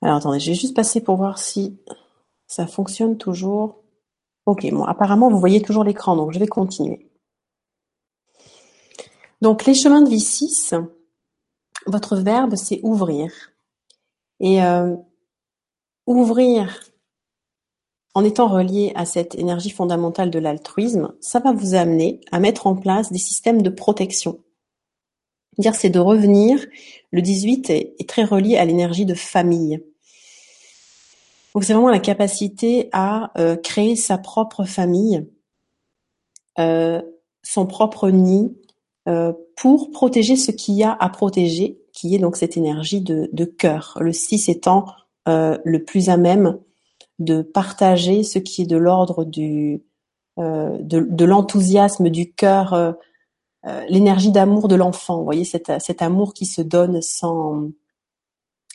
Alors 0.03 0.19
attendez, 0.19 0.39
je 0.39 0.51
vais 0.51 0.55
juste 0.55 0.77
passer 0.77 1.01
pour 1.03 1.17
voir 1.17 1.39
si 1.39 1.79
ça 2.47 2.67
fonctionne 2.67 3.19
toujours. 3.19 3.83
Ok, 4.47 4.71
bon, 4.71 4.85
apparemment 4.85 5.31
vous 5.31 5.41
voyez 5.41 5.61
toujours 5.61 5.85
l'écran, 5.85 6.17
donc 6.17 6.33
je 6.33 6.39
vais 6.39 6.47
continuer. 6.47 7.11
Donc 9.41 9.65
les 9.65 9.75
chemins 9.75 10.03
de 10.03 10.09
vie 10.09 10.21
6, 10.21 10.75
votre 11.87 12.17
verbe 12.17 12.55
c'est 12.57 12.81
ouvrir. 12.85 13.33
Et 14.41 14.63
euh, 14.63 14.95
ouvrir 16.07 16.81
en 18.15 18.25
étant 18.25 18.49
relié 18.49 18.93
à 18.95 19.05
cette 19.05 19.35
énergie 19.35 19.71
fondamentale 19.71 20.31
de 20.31 20.39
l'altruisme, 20.39 21.15
ça 21.21 21.39
va 21.39 21.53
vous 21.53 21.75
amener 21.75 22.21
à 22.33 22.41
mettre 22.41 22.67
en 22.67 22.75
place 22.75 23.13
des 23.13 23.19
systèmes 23.19 23.63
de 23.63 23.71
protection. 23.71 24.41
Dire 25.59 25.75
c'est 25.75 25.91
de 25.91 25.99
revenir, 25.99 26.65
le 27.11 27.23
18 27.23 27.71
est 27.71 28.09
très 28.09 28.25
relié 28.25 28.57
à 28.57 28.65
l'énergie 28.65 29.07
de 29.07 29.15
famille. 29.15 29.83
Donc 31.57 31.65
c'est 31.65 31.73
vraiment 31.73 31.89
la 31.89 32.01
capacité 32.01 32.91
à 32.93 33.33
euh, 33.39 33.57
créer 33.57 33.97
sa 33.97 34.19
propre 34.19 34.65
famille, 34.65 35.27
euh, 36.59 37.01
son 37.43 37.67
propre 37.67 38.11
nid, 38.11 38.55
euh, 39.09 39.33
pour 39.57 39.91
protéger 39.91 40.37
ce 40.37 40.51
qu'il 40.51 40.75
y 40.75 40.85
a 40.85 40.93
à 40.93 41.09
protéger, 41.09 41.79
qui 41.97 42.15
est 42.15 42.19
donc 42.19 42.37
cette 42.37 42.59
énergie 42.59 43.01
de, 43.01 43.45
cœur. 43.47 43.97
Le 44.01 44.13
6 44.13 44.51
étant 44.51 44.85
le 45.27 45.79
plus 45.79 46.11
à 46.11 46.19
même 46.19 46.59
de 47.19 47.41
partager 47.41 48.23
ce 48.23 48.39
qui 48.39 48.63
est 48.63 48.67
de 48.67 48.77
l'ordre 48.77 49.25
du 49.25 49.83
de, 50.37 50.81
de 50.83 51.25
l'enthousiasme 51.25 52.11
du 52.11 52.31
cœur 52.33 52.95
l'énergie 53.89 54.31
d'amour 54.31 54.69
de 54.69 54.75
l'enfant. 54.75 55.17
Vous 55.17 55.25
voyez 55.25 55.47
cet, 55.47 55.73
cet 55.81 56.03
amour 56.03 56.35
qui 56.35 56.45
se 56.45 56.61
donne 56.61 57.01
sans 57.01 57.71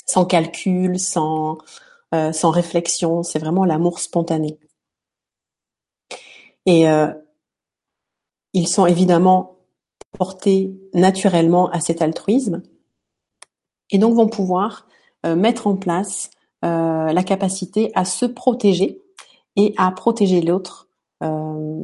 sans 0.07 0.25
calcul, 0.25 0.99
sans 0.99 1.59
sans 2.11 2.49
réflexion. 2.49 3.21
C'est 3.21 3.39
vraiment 3.39 3.65
l'amour 3.65 3.99
spontané. 3.99 4.57
Et 6.65 6.85
ils 8.53 8.67
sont 8.67 8.87
évidemment 8.87 9.57
portés 10.17 10.73
naturellement 10.95 11.69
à 11.69 11.79
cet 11.79 12.01
altruisme 12.01 12.63
et 13.91 13.97
donc 13.97 14.15
vont 14.15 14.27
pouvoir 14.27 14.87
euh, 15.25 15.35
mettre 15.35 15.67
en 15.67 15.75
place 15.75 16.31
euh, 16.65 17.11
la 17.11 17.23
capacité 17.23 17.91
à 17.93 18.05
se 18.05 18.25
protéger 18.25 19.01
et 19.55 19.73
à 19.77 19.91
protéger 19.91 20.41
l'autre 20.41 20.89
euh, 21.23 21.79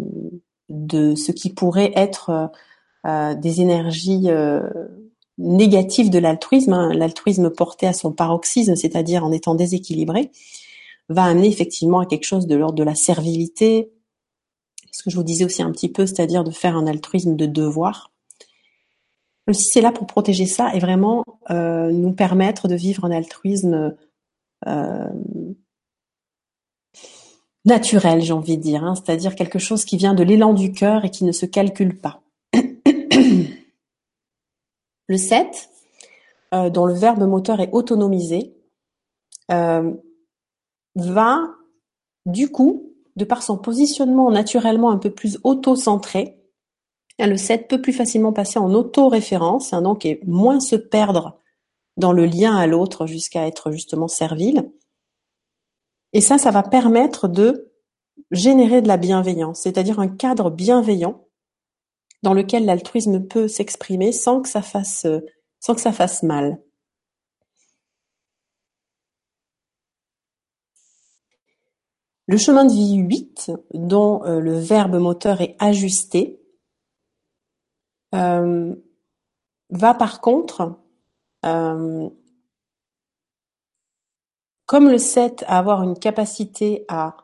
de 0.70 1.16
ce 1.16 1.32
qui 1.32 1.54
pourrait 1.54 1.92
être 1.96 2.52
des 3.38 3.62
énergies 3.62 4.28
négatives 5.38 6.10
de 6.10 6.20
l'altruisme. 6.20 6.74
Hein. 6.74 6.92
L'altruisme 6.94 7.50
porté 7.50 7.88
à 7.88 7.94
son 7.94 8.12
paroxysme, 8.12 8.76
c'est-à-dire 8.76 9.24
en 9.24 9.32
étant 9.32 9.56
déséquilibré, 9.56 10.30
va 11.08 11.24
amener 11.24 11.48
effectivement 11.48 12.00
à 12.00 12.06
quelque 12.06 12.26
chose 12.26 12.48
de 12.48 12.56
l'ordre 12.56 12.76
de 12.76 12.84
la 12.84 12.96
servilité, 12.96 13.94
ce 14.92 15.04
que 15.04 15.10
je 15.10 15.16
vous 15.16 15.24
disais 15.24 15.46
aussi 15.46 15.62
un 15.62 15.72
petit 15.72 15.90
peu, 15.90 16.06
c'est-à-dire 16.06 16.44
de 16.44 16.52
faire 16.52 16.76
un 16.76 16.86
altruisme 16.86 17.38
de 17.38 17.46
devoir. 17.46 18.12
Si 19.54 19.70
c'est 19.72 19.82
là 19.82 19.92
pour 19.92 20.08
protéger 20.08 20.46
ça 20.46 20.74
et 20.76 20.80
vraiment 20.80 21.24
euh, 21.50 21.90
nous 21.92 22.12
permettre 22.12 22.68
de 22.68 22.76
vivre 22.76 23.06
un 23.06 23.12
altruisme 23.12 23.96
euh, 24.68 25.10
naturel, 27.64 28.22
j'ai 28.22 28.34
envie 28.34 28.58
de 28.58 28.62
dire, 28.62 28.84
hein, 28.84 28.96
c'est-à-dire 28.96 29.36
quelque 29.36 29.60
chose 29.60 29.86
qui 29.86 29.96
vient 29.96 30.14
de 30.14 30.24
l'élan 30.24 30.54
du 30.54 30.74
cœur 30.74 31.06
et 31.06 31.12
qui 31.12 31.24
ne 31.24 31.32
se 31.32 31.46
calcule 31.46 31.98
pas. 31.98 32.22
le 35.08 35.18
7, 35.18 35.70
euh, 36.54 36.70
dont 36.70 36.86
le 36.86 36.94
verbe 36.94 37.24
moteur 37.24 37.62
est 37.62 37.70
autonomisé, 37.72 38.54
va 40.96 41.40
du 42.26 42.52
coup, 42.52 42.94
de 43.16 43.26
par 43.26 43.42
son 43.42 43.58
positionnement 43.58 44.30
naturellement 44.30 44.92
un 44.92 44.98
peu 44.98 45.10
plus 45.10 45.40
auto-centré, 45.44 46.37
le 47.26 47.38
7 47.38 47.68
peut 47.68 47.82
plus 47.82 47.94
facilement 47.94 48.32
passer 48.32 48.60
en 48.60 48.74
auto-référence, 48.74 49.74
hein, 49.74 49.82
donc 49.82 50.06
et 50.06 50.20
moins 50.26 50.60
se 50.60 50.76
perdre 50.76 51.40
dans 51.98 52.12
le 52.12 52.26
lien 52.26 52.56
à 52.56 52.68
l'autre 52.68 53.08
jusqu'à 53.08 53.48
être 53.48 53.72
justement 53.72 54.08
servile. 54.08 54.72
Et 56.14 56.22
ça, 56.22 56.38
ça 56.38 56.52
va 56.52 56.62
permettre 56.62 57.28
de 57.28 57.74
générer 58.32 58.82
de 58.82 58.88
la 58.88 58.98
bienveillance, 58.98 59.62
c'est-à-dire 59.62 60.00
un 60.00 60.08
cadre 60.08 60.52
bienveillant 60.52 61.28
dans 62.24 62.34
lequel 62.34 62.66
l'altruisme 62.66 63.26
peut 63.26 63.48
s'exprimer 63.48 64.12
sans 64.12 64.42
que 64.42 64.50
ça 64.50 64.62
fasse 64.62 65.08
sans 65.60 65.76
que 65.76 65.82
ça 65.82 65.92
fasse 65.92 66.24
mal. 66.24 66.62
Le 72.28 72.38
chemin 72.38 72.66
de 72.66 72.74
vie 72.74 72.96
8, 72.96 73.52
dont 73.74 74.24
euh, 74.26 74.40
le 74.40 74.60
verbe 74.60 74.98
moteur 74.98 75.42
est 75.42 75.56
ajusté, 75.60 76.42
euh, 78.18 78.76
va 79.70 79.94
par 79.94 80.22
contre, 80.22 80.80
euh, 81.46 82.10
comme 84.66 84.90
le 84.90 84.98
7 84.98 85.44
à 85.48 85.60
avoir 85.60 85.84
une 85.84 85.98
capacité 85.98 86.86
à 86.88 87.18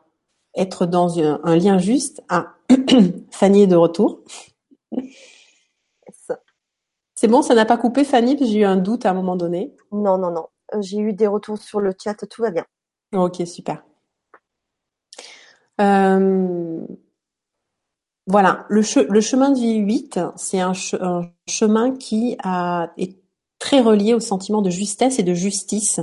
être 0.54 0.86
dans 0.86 1.18
un, 1.18 1.56
lien 1.56 1.78
juste, 1.78 2.22
à 2.28 2.54
Fanny 3.30 3.66
de 3.66 3.76
retour. 3.76 4.20
C'est 7.14 7.28
bon, 7.28 7.42
ça 7.42 7.54
n'a 7.54 7.64
pas 7.64 7.76
coupé 7.76 8.04
Fanny, 8.04 8.36
j'ai 8.40 8.60
eu 8.60 8.64
un 8.64 8.76
doute 8.76 9.06
à 9.06 9.10
un 9.10 9.14
moment 9.14 9.36
donné. 9.36 9.74
Non, 9.92 10.18
non, 10.18 10.30
non. 10.30 10.46
J'ai 10.80 10.98
eu 10.98 11.12
des 11.12 11.26
retours 11.26 11.58
sur 11.58 11.80
le 11.80 11.92
chat, 12.02 12.14
tout 12.14 12.42
va 12.42 12.50
bien. 12.50 12.64
Ok, 13.12 13.42
super. 13.46 13.84
Euh, 15.80 16.86
voilà, 18.26 18.64
le, 18.68 18.82
chemin 18.82 19.50
de 19.50 19.58
vie 19.58 19.76
8, 19.76 20.20
c'est 20.36 20.60
un, 20.60 20.72
chemin 21.46 21.96
qui 21.96 22.36
est 22.96 23.18
très 23.58 23.80
relié 23.80 24.14
au 24.14 24.20
sentiment 24.20 24.62
de 24.62 24.70
justesse 24.70 25.18
et 25.18 25.22
de 25.22 25.34
justice, 25.34 26.00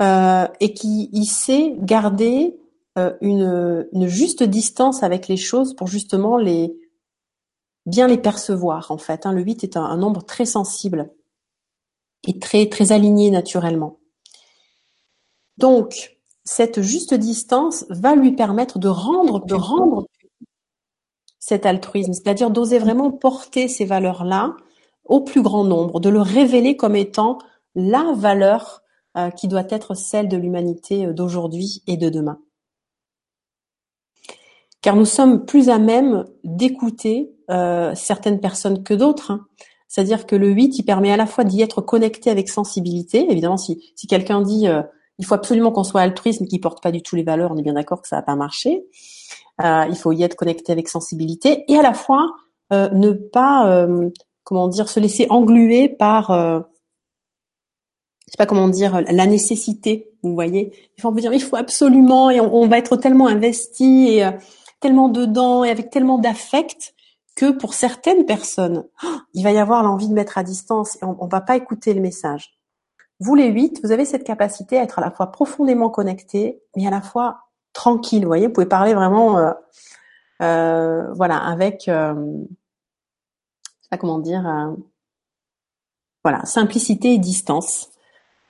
euh, 0.00 0.46
et 0.60 0.72
qui 0.72 1.10
y 1.12 1.26
sait 1.26 1.74
garder 1.78 2.58
euh, 2.98 3.14
une, 3.20 4.06
juste 4.06 4.42
distance 4.42 5.02
avec 5.02 5.28
les 5.28 5.36
choses 5.36 5.74
pour 5.74 5.86
justement 5.86 6.38
les 6.38 6.74
bien 7.86 8.06
les 8.06 8.18
percevoir 8.18 8.90
en 8.90 8.98
fait. 8.98 9.26
Hein. 9.26 9.32
Le 9.32 9.42
8 9.42 9.64
est 9.64 9.76
un, 9.76 9.96
nombre 9.96 10.24
très 10.24 10.46
sensible 10.46 11.10
et 12.26 12.38
très 12.38 12.68
très 12.68 12.92
aligné 12.92 13.30
naturellement. 13.30 13.98
Donc, 15.58 16.18
cette 16.44 16.80
juste 16.80 17.14
distance 17.14 17.84
va 17.90 18.14
lui 18.14 18.32
permettre 18.32 18.78
de 18.78 18.88
rendre, 18.88 19.44
de 19.44 19.54
rendre 19.54 20.06
cet 21.38 21.66
altruisme, 21.66 22.12
c'est-à-dire 22.12 22.50
d'oser 22.50 22.78
vraiment 22.78 23.10
porter 23.10 23.68
ces 23.68 23.84
valeurs-là 23.84 24.54
au 25.04 25.20
plus 25.20 25.42
grand 25.42 25.64
nombre, 25.64 26.00
de 26.00 26.08
le 26.08 26.20
révéler 26.20 26.76
comme 26.76 26.96
étant 26.96 27.38
la 27.74 28.12
valeur 28.14 28.82
euh, 29.16 29.30
qui 29.30 29.48
doit 29.48 29.66
être 29.70 29.94
celle 29.94 30.28
de 30.28 30.36
l'humanité 30.36 31.06
euh, 31.06 31.12
d'aujourd'hui 31.12 31.82
et 31.86 31.96
de 31.96 32.08
demain. 32.08 32.38
Car 34.82 34.96
nous 34.96 35.04
sommes 35.04 35.44
plus 35.44 35.68
à 35.68 35.78
même 35.78 36.26
d'écouter 36.44 37.32
euh, 37.50 37.92
certaines 37.94 38.40
personnes 38.40 38.82
que 38.82 38.94
d'autres. 38.94 39.32
Hein. 39.32 39.46
C'est-à-dire 39.88 40.26
que 40.26 40.36
le 40.36 40.50
8, 40.50 40.78
il 40.78 40.84
permet 40.84 41.12
à 41.12 41.16
la 41.16 41.26
fois 41.26 41.44
d'y 41.44 41.60
être 41.60 41.80
connecté 41.80 42.30
avec 42.30 42.48
sensibilité. 42.48 43.26
Évidemment, 43.30 43.56
si, 43.56 43.92
si 43.96 44.06
quelqu'un 44.06 44.40
dit 44.42 44.68
il 45.20 45.26
faut 45.26 45.34
absolument 45.34 45.70
qu'on 45.70 45.84
soit 45.84 46.00
altruiste, 46.00 46.40
mais 46.40 46.46
qui 46.46 46.58
porte 46.58 46.82
pas 46.82 46.90
du 46.90 47.02
tout 47.02 47.14
les 47.14 47.22
valeurs. 47.22 47.52
On 47.52 47.56
est 47.58 47.62
bien 47.62 47.74
d'accord 47.74 48.00
que 48.00 48.08
ça 48.08 48.16
va 48.16 48.22
pas 48.22 48.36
marcher. 48.36 48.86
Euh, 49.62 49.84
il 49.90 49.94
faut 49.94 50.12
y 50.12 50.22
être 50.22 50.34
connecté 50.34 50.72
avec 50.72 50.88
sensibilité 50.88 51.64
et 51.68 51.76
à 51.76 51.82
la 51.82 51.92
fois 51.92 52.32
euh, 52.72 52.88
ne 52.88 53.12
pas, 53.12 53.68
euh, 53.68 54.08
comment 54.44 54.66
dire, 54.66 54.88
se 54.88 54.98
laisser 54.98 55.26
engluer 55.28 55.90
par, 55.90 56.32
je 56.32 56.62
sais 58.28 58.38
pas 58.38 58.46
comment 58.46 58.68
dire, 58.68 59.02
la 59.02 59.26
nécessité. 59.26 60.10
Vous 60.22 60.32
voyez, 60.32 60.72
il 60.96 61.02
faut 61.02 61.12
dire, 61.12 61.34
il 61.34 61.42
faut 61.42 61.56
absolument 61.56 62.30
et 62.30 62.40
on, 62.40 62.66
va 62.66 62.78
être 62.78 62.96
tellement 62.96 63.26
investi 63.26 64.08
et 64.08 64.26
tellement 64.80 65.10
dedans 65.10 65.64
et 65.64 65.70
avec 65.70 65.90
tellement 65.90 66.16
d'affect 66.16 66.94
que 67.36 67.50
pour 67.50 67.74
certaines 67.74 68.24
personnes, 68.24 68.84
il 69.34 69.44
va 69.44 69.52
y 69.52 69.58
avoir 69.58 69.82
l'envie 69.82 70.08
de 70.08 70.14
mettre 70.14 70.38
à 70.38 70.44
distance 70.44 70.96
et 70.96 71.04
on, 71.04 71.22
on 71.22 71.26
va 71.26 71.42
pas 71.42 71.56
écouter 71.56 71.92
le 71.92 72.00
message. 72.00 72.59
Vous 73.20 73.34
les 73.34 73.48
huit, 73.48 73.80
vous 73.84 73.92
avez 73.92 74.06
cette 74.06 74.24
capacité 74.24 74.78
à 74.78 74.82
être 74.82 74.98
à 74.98 75.02
la 75.02 75.10
fois 75.10 75.30
profondément 75.30 75.90
connecté, 75.90 76.62
mais 76.74 76.86
à 76.86 76.90
la 76.90 77.02
fois 77.02 77.50
tranquille. 77.74 78.22
Vous 78.22 78.28
voyez, 78.28 78.46
vous 78.46 78.52
pouvez 78.52 78.66
parler 78.66 78.94
vraiment, 78.94 79.38
euh, 79.38 79.52
euh, 80.42 81.12
voilà, 81.12 81.36
avec, 81.36 81.86
euh, 81.88 82.14
comment 83.98 84.18
dire, 84.18 84.74
voilà, 86.24 86.44
simplicité 86.46 87.14
et 87.14 87.18
distance. 87.18 87.90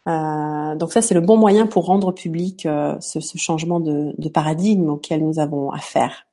donc 0.06 0.92
ça, 0.92 1.02
c'est 1.02 1.14
le 1.14 1.20
bon 1.20 1.36
moyen 1.36 1.66
pour 1.66 1.86
rendre 1.86 2.12
public 2.12 2.62
ce, 2.62 3.20
ce, 3.20 3.38
changement 3.38 3.80
de, 3.80 4.14
de, 4.18 4.28
paradigme 4.28 4.90
auquel 4.90 5.24
nous 5.24 5.38
avons 5.40 5.70
affaire. 5.70 6.26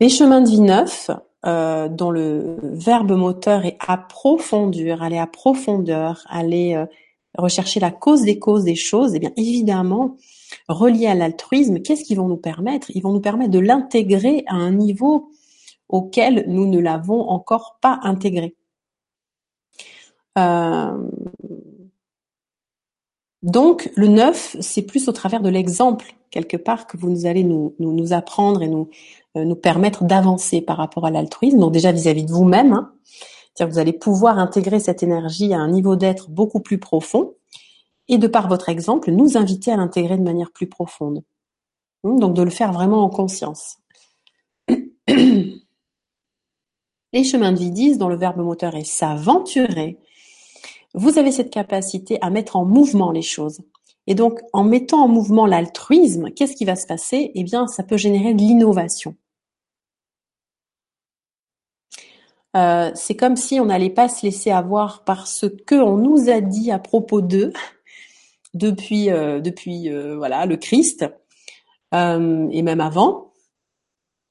Les 0.00 0.08
chemins 0.08 0.40
de 0.40 0.48
vie 0.48 0.60
neufs, 0.60 1.10
euh, 1.46 1.88
dont 1.88 2.10
le 2.10 2.56
verbe 2.62 3.12
moteur 3.12 3.64
est 3.64 3.76
approfondir, 3.86 5.02
aller 5.02 5.18
à 5.18 5.26
profondeur, 5.26 6.24
aller 6.28 6.74
euh, 6.74 6.86
rechercher 7.36 7.80
la 7.80 7.90
cause 7.90 8.22
des 8.22 8.38
causes 8.38 8.64
des 8.64 8.74
choses, 8.74 9.14
eh 9.14 9.20
bien 9.20 9.32
évidemment, 9.36 10.16
relié 10.68 11.06
à 11.06 11.14
l'altruisme, 11.14 11.80
qu'est-ce 11.80 12.04
qu'ils 12.04 12.16
vont 12.16 12.28
nous 12.28 12.36
permettre? 12.36 12.90
Ils 12.94 13.02
vont 13.02 13.12
nous 13.12 13.20
permettre 13.20 13.52
de 13.52 13.60
l'intégrer 13.60 14.42
à 14.48 14.54
un 14.54 14.72
niveau 14.72 15.30
auquel 15.88 16.44
nous 16.48 16.66
ne 16.66 16.80
l'avons 16.80 17.28
encore 17.28 17.78
pas 17.80 18.00
intégré. 18.02 18.56
Euh, 20.38 21.08
donc 23.42 23.90
le 23.94 24.08
neuf, 24.08 24.56
c'est 24.60 24.82
plus 24.82 25.08
au 25.08 25.12
travers 25.12 25.40
de 25.40 25.48
l'exemple 25.48 26.14
quelque 26.30 26.56
part 26.56 26.86
que 26.86 26.96
vous 26.96 27.26
allez 27.26 27.44
nous, 27.44 27.74
nous, 27.78 27.92
nous 27.92 28.12
apprendre 28.12 28.62
et 28.62 28.68
nous, 28.68 28.88
euh, 29.36 29.44
nous 29.44 29.56
permettre 29.56 30.04
d'avancer 30.04 30.60
par 30.60 30.76
rapport 30.76 31.06
à 31.06 31.10
l'altruisme, 31.10 31.58
donc 31.58 31.72
déjà 31.72 31.92
vis-à-vis 31.92 32.24
de 32.24 32.32
vous-même. 32.32 32.72
Hein. 32.72 32.92
C'est-à-dire 33.54 33.72
vous 33.74 33.80
allez 33.80 33.92
pouvoir 33.92 34.38
intégrer 34.38 34.80
cette 34.80 35.02
énergie 35.02 35.52
à 35.52 35.58
un 35.58 35.68
niveau 35.68 35.96
d'être 35.96 36.30
beaucoup 36.30 36.60
plus 36.60 36.78
profond 36.78 37.34
et 38.08 38.18
de 38.18 38.26
par 38.26 38.48
votre 38.48 38.68
exemple, 38.68 39.10
nous 39.10 39.36
inviter 39.36 39.70
à 39.70 39.76
l'intégrer 39.76 40.16
de 40.16 40.22
manière 40.22 40.50
plus 40.50 40.68
profonde. 40.68 41.22
Hum, 42.04 42.18
donc 42.18 42.34
de 42.34 42.42
le 42.42 42.50
faire 42.50 42.72
vraiment 42.72 43.02
en 43.04 43.10
conscience. 43.10 43.78
Les 47.12 47.24
chemins 47.24 47.52
de 47.52 47.58
vie 47.58 47.70
disent, 47.70 47.98
dont 47.98 48.08
le 48.08 48.16
verbe 48.16 48.38
moteur 48.38 48.74
est 48.74 48.84
s'aventurer, 48.84 49.98
vous 50.94 51.18
avez 51.18 51.32
cette 51.32 51.50
capacité 51.50 52.18
à 52.22 52.30
mettre 52.30 52.56
en 52.56 52.64
mouvement 52.64 53.12
les 53.12 53.22
choses. 53.22 53.60
Et 54.08 54.14
donc, 54.14 54.40
en 54.54 54.64
mettant 54.64 55.04
en 55.04 55.08
mouvement 55.08 55.44
l'altruisme, 55.44 56.30
qu'est-ce 56.30 56.56
qui 56.56 56.64
va 56.64 56.76
se 56.76 56.86
passer? 56.86 57.30
Eh 57.34 57.44
bien, 57.44 57.66
ça 57.66 57.82
peut 57.82 57.98
générer 57.98 58.32
de 58.32 58.40
l'innovation. 58.40 59.14
euh, 62.56 62.90
c'est 62.94 63.14
comme 63.14 63.36
si 63.36 63.60
on 63.60 63.66
n'allait 63.66 63.90
pas 63.90 64.08
se 64.08 64.24
laisser 64.24 64.50
avoir 64.50 65.04
par 65.04 65.26
ce 65.26 65.44
que 65.44 65.74
on 65.74 65.98
nous 65.98 66.30
a 66.30 66.40
dit 66.40 66.70
à 66.70 66.78
propos 66.78 67.20
d'eux 67.20 67.52
depuis 68.54 69.10
euh, 69.10 69.40
depuis 69.40 69.90
euh, 69.90 70.16
voilà 70.16 70.46
le 70.46 70.56
Christ 70.56 71.04
et 71.92 72.62
même 72.62 72.80
avant. 72.80 73.32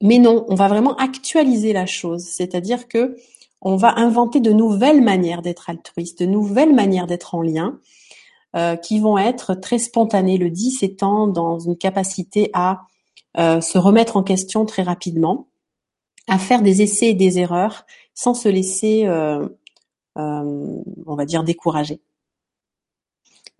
Mais 0.02 0.18
non, 0.18 0.44
on 0.48 0.54
va 0.54 0.68
vraiment 0.68 0.96
actualiser 0.96 1.72
la 1.72 1.86
chose, 1.86 2.24
c'est-à-dire 2.24 2.88
que 2.88 3.16
on 3.62 3.76
va 3.76 3.98
inventer 3.98 4.40
de 4.40 4.52
nouvelles 4.52 5.02
manières 5.02 5.42
d'être 5.42 5.70
altruiste, 5.70 6.20
de 6.20 6.26
nouvelles 6.26 6.74
manières 6.74 7.06
d'être 7.06 7.34
en 7.34 7.42
lien, 7.42 7.80
qui 8.82 8.98
vont 8.98 9.18
être 9.18 9.54
très 9.54 9.78
spontanées. 9.78 10.38
Le 10.38 10.50
10 10.50 10.82
étant 10.82 11.26
dans 11.26 11.58
une 11.58 11.76
capacité 11.76 12.50
à 12.54 12.86
se 13.36 13.78
remettre 13.78 14.16
en 14.16 14.22
question 14.22 14.64
très 14.64 14.82
rapidement, 14.82 15.48
à 16.28 16.38
faire 16.38 16.62
des 16.62 16.82
essais 16.82 17.08
et 17.08 17.14
des 17.14 17.38
erreurs 17.38 17.84
sans 18.18 18.34
se 18.34 18.48
laisser, 18.48 19.06
euh, 19.06 19.48
euh, 20.18 20.82
on 21.06 21.14
va 21.14 21.24
dire, 21.24 21.44
décourager. 21.44 22.00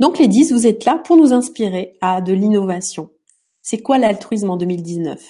Donc 0.00 0.18
les 0.18 0.26
10, 0.26 0.52
vous 0.52 0.66
êtes 0.66 0.84
là 0.84 0.98
pour 0.98 1.16
nous 1.16 1.32
inspirer 1.32 1.96
à 2.00 2.20
de 2.20 2.32
l'innovation. 2.32 3.10
C'est 3.62 3.78
quoi 3.78 3.98
l'altruisme 3.98 4.50
en 4.50 4.56
2019 4.56 5.20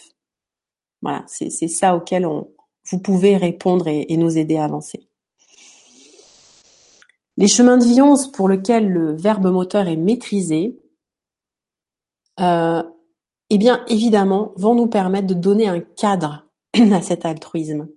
Voilà, 1.03 1.25
c'est 1.27 1.51
ça 1.51 1.95
auquel 1.95 2.25
on, 2.25 2.49
vous 2.91 2.99
pouvez 3.01 3.37
répondre 3.37 3.87
et, 3.87 4.17
nous 4.17 4.39
aider 4.39 4.57
à 4.57 4.65
avancer. 4.65 5.08
Les 7.39 7.49
chemins 7.49 7.79
de 7.79 7.85
11 7.85 8.33
pour 8.33 8.51
lesquels 8.51 8.89
le 8.89 9.17
verbe 9.17 9.47
moteur 9.47 9.89
est 9.89 9.97
maîtrisé, 9.97 10.79
euh, 12.41 12.83
eh 13.49 13.57
bien 13.57 13.83
évidemment, 13.89 14.53
vont 14.57 14.75
nous 14.75 14.89
permettre 14.89 15.29
de 15.29 15.35
donner 15.35 15.69
un 15.69 15.81
cadre 15.81 16.47
à 16.93 17.01
cet 17.01 17.25
altruisme 17.25 17.89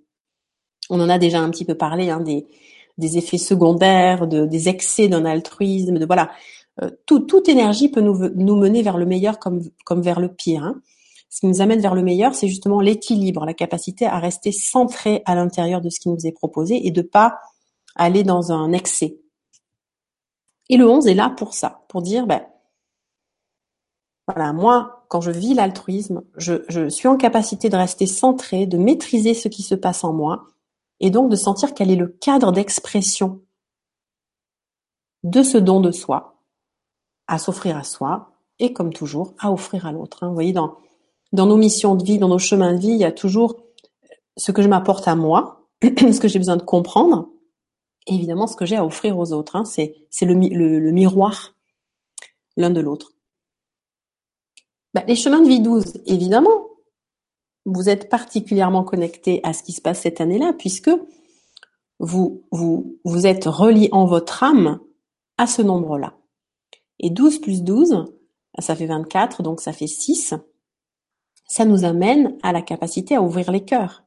on 0.91 0.99
en 0.99 1.09
a 1.09 1.17
déjà 1.17 1.39
un 1.39 1.49
petit 1.49 1.65
peu 1.65 1.75
parlé, 1.75 2.09
hein, 2.09 2.19
des, 2.19 2.45
des 2.97 3.17
effets 3.17 3.37
secondaires, 3.37 4.27
de, 4.27 4.45
des 4.45 4.69
excès 4.69 5.07
d'un 5.07 5.25
altruisme, 5.25 5.97
de 5.97 6.05
voilà. 6.05 6.29
Euh, 6.81 6.89
toute 7.05 7.49
énergie 7.49 7.89
peut 7.89 8.01
nous, 8.01 8.29
nous 8.35 8.55
mener 8.55 8.81
vers 8.81 8.97
le 8.97 9.05
meilleur 9.05 9.39
comme, 9.39 9.61
comme 9.85 10.01
vers 10.01 10.19
le 10.19 10.33
pire. 10.33 10.63
Hein. 10.63 10.81
Ce 11.29 11.41
qui 11.41 11.47
nous 11.47 11.61
amène 11.61 11.79
vers 11.79 11.95
le 11.95 12.03
meilleur, 12.03 12.35
c'est 12.35 12.47
justement 12.47 12.81
l'équilibre, 12.81 13.45
la 13.45 13.53
capacité 13.53 14.05
à 14.05 14.19
rester 14.19 14.51
centré 14.51 15.21
à 15.25 15.35
l'intérieur 15.35 15.81
de 15.81 15.89
ce 15.89 15.99
qui 15.99 16.09
nous 16.09 16.25
est 16.25 16.31
proposé 16.33 16.85
et 16.85 16.91
de 16.91 17.01
pas 17.01 17.39
aller 17.95 18.23
dans 18.23 18.51
un 18.51 18.73
excès. 18.73 19.17
Et 20.71 20.77
le 20.77 20.89
11 20.89 21.05
est 21.07 21.13
là 21.13 21.29
pour 21.29 21.53
ça, 21.53 21.83
pour 21.89 22.01
dire, 22.01 22.25
ben, 22.25 22.41
voilà, 24.25 24.53
moi, 24.53 25.05
quand 25.09 25.19
je 25.19 25.29
vis 25.29 25.53
l'altruisme, 25.53 26.23
je, 26.37 26.87
suis 26.89 27.09
en 27.09 27.17
capacité 27.17 27.67
de 27.67 27.75
rester 27.75 28.07
centré, 28.07 28.65
de 28.65 28.77
maîtriser 28.77 29.33
ce 29.33 29.49
qui 29.49 29.63
se 29.63 29.75
passe 29.75 30.05
en 30.05 30.13
moi, 30.13 30.45
et 31.01 31.09
donc 31.09 31.29
de 31.29 31.35
sentir 31.35 31.73
quel 31.73 31.91
est 31.91 31.97
le 31.97 32.07
cadre 32.07 32.53
d'expression 32.53 33.41
de 35.23 35.43
ce 35.43 35.57
don 35.57 35.81
de 35.81 35.91
soi, 35.91 36.41
à 37.27 37.37
s'offrir 37.37 37.75
à 37.75 37.83
soi, 37.83 38.31
et 38.59 38.71
comme 38.71 38.93
toujours, 38.93 39.33
à 39.39 39.51
offrir 39.51 39.85
à 39.85 39.91
l'autre. 39.91 40.23
Hein. 40.23 40.29
Vous 40.29 40.35
voyez, 40.35 40.53
dans, 40.53 40.77
nos 41.33 41.57
missions 41.57 41.95
de 41.95 42.03
vie, 42.05 42.17
dans 42.17 42.29
nos 42.29 42.39
chemins 42.39 42.73
de 42.73 42.79
vie, 42.79 42.91
il 42.91 42.97
y 42.97 43.03
a 43.03 43.11
toujours 43.11 43.57
ce 44.37 44.53
que 44.53 44.61
je 44.61 44.69
m'apporte 44.69 45.09
à 45.09 45.15
moi, 45.15 45.67
ce 45.83 46.19
que 46.21 46.29
j'ai 46.29 46.39
besoin 46.39 46.55
de 46.55 46.63
comprendre, 46.63 47.27
évidemment 48.07 48.47
ce 48.47 48.55
que 48.55 48.65
j'ai 48.65 48.77
à 48.77 48.85
offrir 48.85 49.17
aux 49.17 49.33
autres. 49.33 49.55
Hein. 49.55 49.65
C'est, 49.65 49.95
le, 50.21 50.91
miroir 50.91 51.55
l'un 52.57 52.69
de 52.69 52.81
l'autre. 52.81 53.13
Bah, 54.93 55.03
les 55.07 55.15
chemins 55.15 55.41
de 55.41 55.47
vie 55.47 55.61
12, 55.61 56.01
évidemment, 56.05 56.67
vous 57.65 57.89
êtes 57.89 58.09
particulièrement 58.09 58.83
connecté 58.83 59.39
à 59.43 59.53
ce 59.53 59.63
qui 59.63 59.71
se 59.71 59.81
passe 59.81 60.01
cette 60.01 60.19
année-là, 60.19 60.53
puisque 60.57 60.91
vous, 61.99 62.43
vous, 62.51 62.99
vous 63.05 63.27
êtes 63.27 63.45
relié 63.45 63.89
en 63.91 64.05
votre 64.05 64.43
âme 64.43 64.79
à 65.37 65.47
ce 65.47 65.61
nombre-là. 65.61 66.17
Et 66.99 67.09
12 67.09 67.39
plus 67.39 67.63
12, 67.63 68.05
ça 68.59 68.75
fait 68.75 68.85
24, 68.85 69.43
donc 69.43 69.61
ça 69.61 69.73
fait 69.73 69.87
6. 69.87 70.33
Ça 71.47 71.65
nous 71.65 71.83
amène 71.83 72.37
à 72.43 72.51
la 72.51 72.61
capacité 72.61 73.15
à 73.15 73.21
ouvrir 73.21 73.51
les 73.51 73.63
cœurs. 73.63 74.03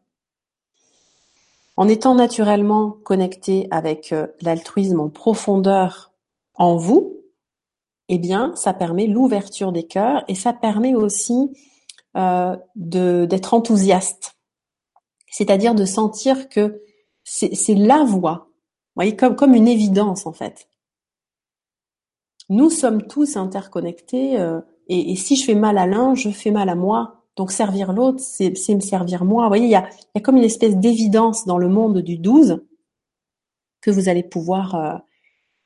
En 1.76 1.88
étant 1.88 2.14
naturellement 2.14 2.90
connecté 2.90 3.66
avec 3.70 4.12
euh, 4.12 4.28
l'altruisme 4.40 5.00
en 5.00 5.08
profondeur 5.08 6.12
en 6.54 6.76
vous, 6.76 7.20
eh 8.08 8.18
bien, 8.18 8.54
ça 8.54 8.72
permet 8.72 9.06
l'ouverture 9.06 9.72
des 9.72 9.86
cœurs 9.86 10.24
et 10.28 10.34
ça 10.34 10.52
permet 10.52 10.94
aussi 10.94 11.50
euh, 12.16 12.56
d'être 12.76 13.54
enthousiaste, 13.54 14.36
c'est-à-dire 15.30 15.74
de 15.74 15.84
sentir 15.84 16.48
que 16.48 16.82
c'est 17.24 17.74
la 17.74 18.04
voie, 18.04 18.50
voyez, 18.94 19.16
comme, 19.16 19.34
comme 19.34 19.54
une 19.54 19.66
évidence 19.66 20.26
en 20.26 20.32
fait. 20.32 20.68
Nous 22.50 22.70
sommes 22.70 23.06
tous 23.06 23.36
interconnectés 23.36 24.38
euh, 24.38 24.60
et, 24.88 25.12
et, 25.12 25.16
si 25.16 25.34
je 25.34 25.44
fais 25.46 25.54
mal 25.54 25.78
à 25.78 25.86
l'un, 25.86 26.14
je 26.14 26.28
fais 26.28 26.50
mal 26.50 26.68
à 26.68 26.74
moi. 26.74 27.23
Donc 27.36 27.50
servir 27.50 27.92
l'autre, 27.92 28.20
c'est 28.20 28.74
me 28.74 28.80
servir 28.80 29.24
moi. 29.24 29.44
Vous 29.44 29.48
voyez, 29.48 29.64
il 29.64 29.70
y 29.70 29.74
a, 29.74 29.88
y 30.14 30.18
a 30.18 30.20
comme 30.20 30.36
une 30.36 30.44
espèce 30.44 30.76
d'évidence 30.76 31.46
dans 31.46 31.58
le 31.58 31.68
monde 31.68 31.98
du 31.98 32.16
12 32.16 32.64
que 33.80 33.90
vous 33.90 34.08
allez 34.08 34.22
pouvoir 34.22 34.74
euh, 34.74 34.94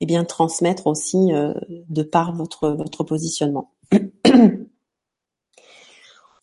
eh 0.01 0.07
bien 0.07 0.25
transmettre 0.25 0.87
aussi 0.87 1.33
euh, 1.33 1.53
de 1.69 2.03
par 2.03 2.35
votre 2.35 2.71
votre 2.71 3.05
positionnement. 3.05 3.75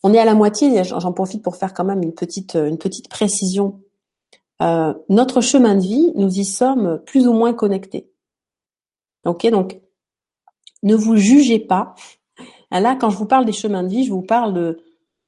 On 0.07 0.13
est 0.13 0.19
à 0.19 0.25
la 0.25 0.35
moitié, 0.35 0.83
j'en 0.83 1.13
profite 1.13 1.41
pour 1.41 1.55
faire 1.55 1.73
quand 1.73 1.83
même 1.83 2.03
une 2.03 2.13
petite, 2.13 2.55
euh, 2.55 2.67
une 2.67 2.77
petite 2.77 3.09
précision. 3.09 3.81
Euh, 4.61 4.93
notre 5.09 5.41
chemin 5.41 5.73
de 5.73 5.81
vie, 5.81 6.11
nous 6.13 6.31
y 6.37 6.45
sommes 6.45 7.01
plus 7.07 7.27
ou 7.27 7.33
moins 7.33 7.53
connectés. 7.53 8.11
Ok, 9.25 9.47
donc 9.47 9.81
ne 10.83 10.93
vous 10.93 11.15
jugez 11.15 11.57
pas. 11.57 11.95
Là, 12.69 12.95
quand 12.95 13.09
je 13.09 13.17
vous 13.17 13.25
parle 13.25 13.45
des 13.45 13.51
chemins 13.51 13.81
de 13.81 13.87
vie, 13.87 14.03
je 14.03 14.11
vous 14.11 14.21
parle 14.21 14.53
de, 14.53 14.77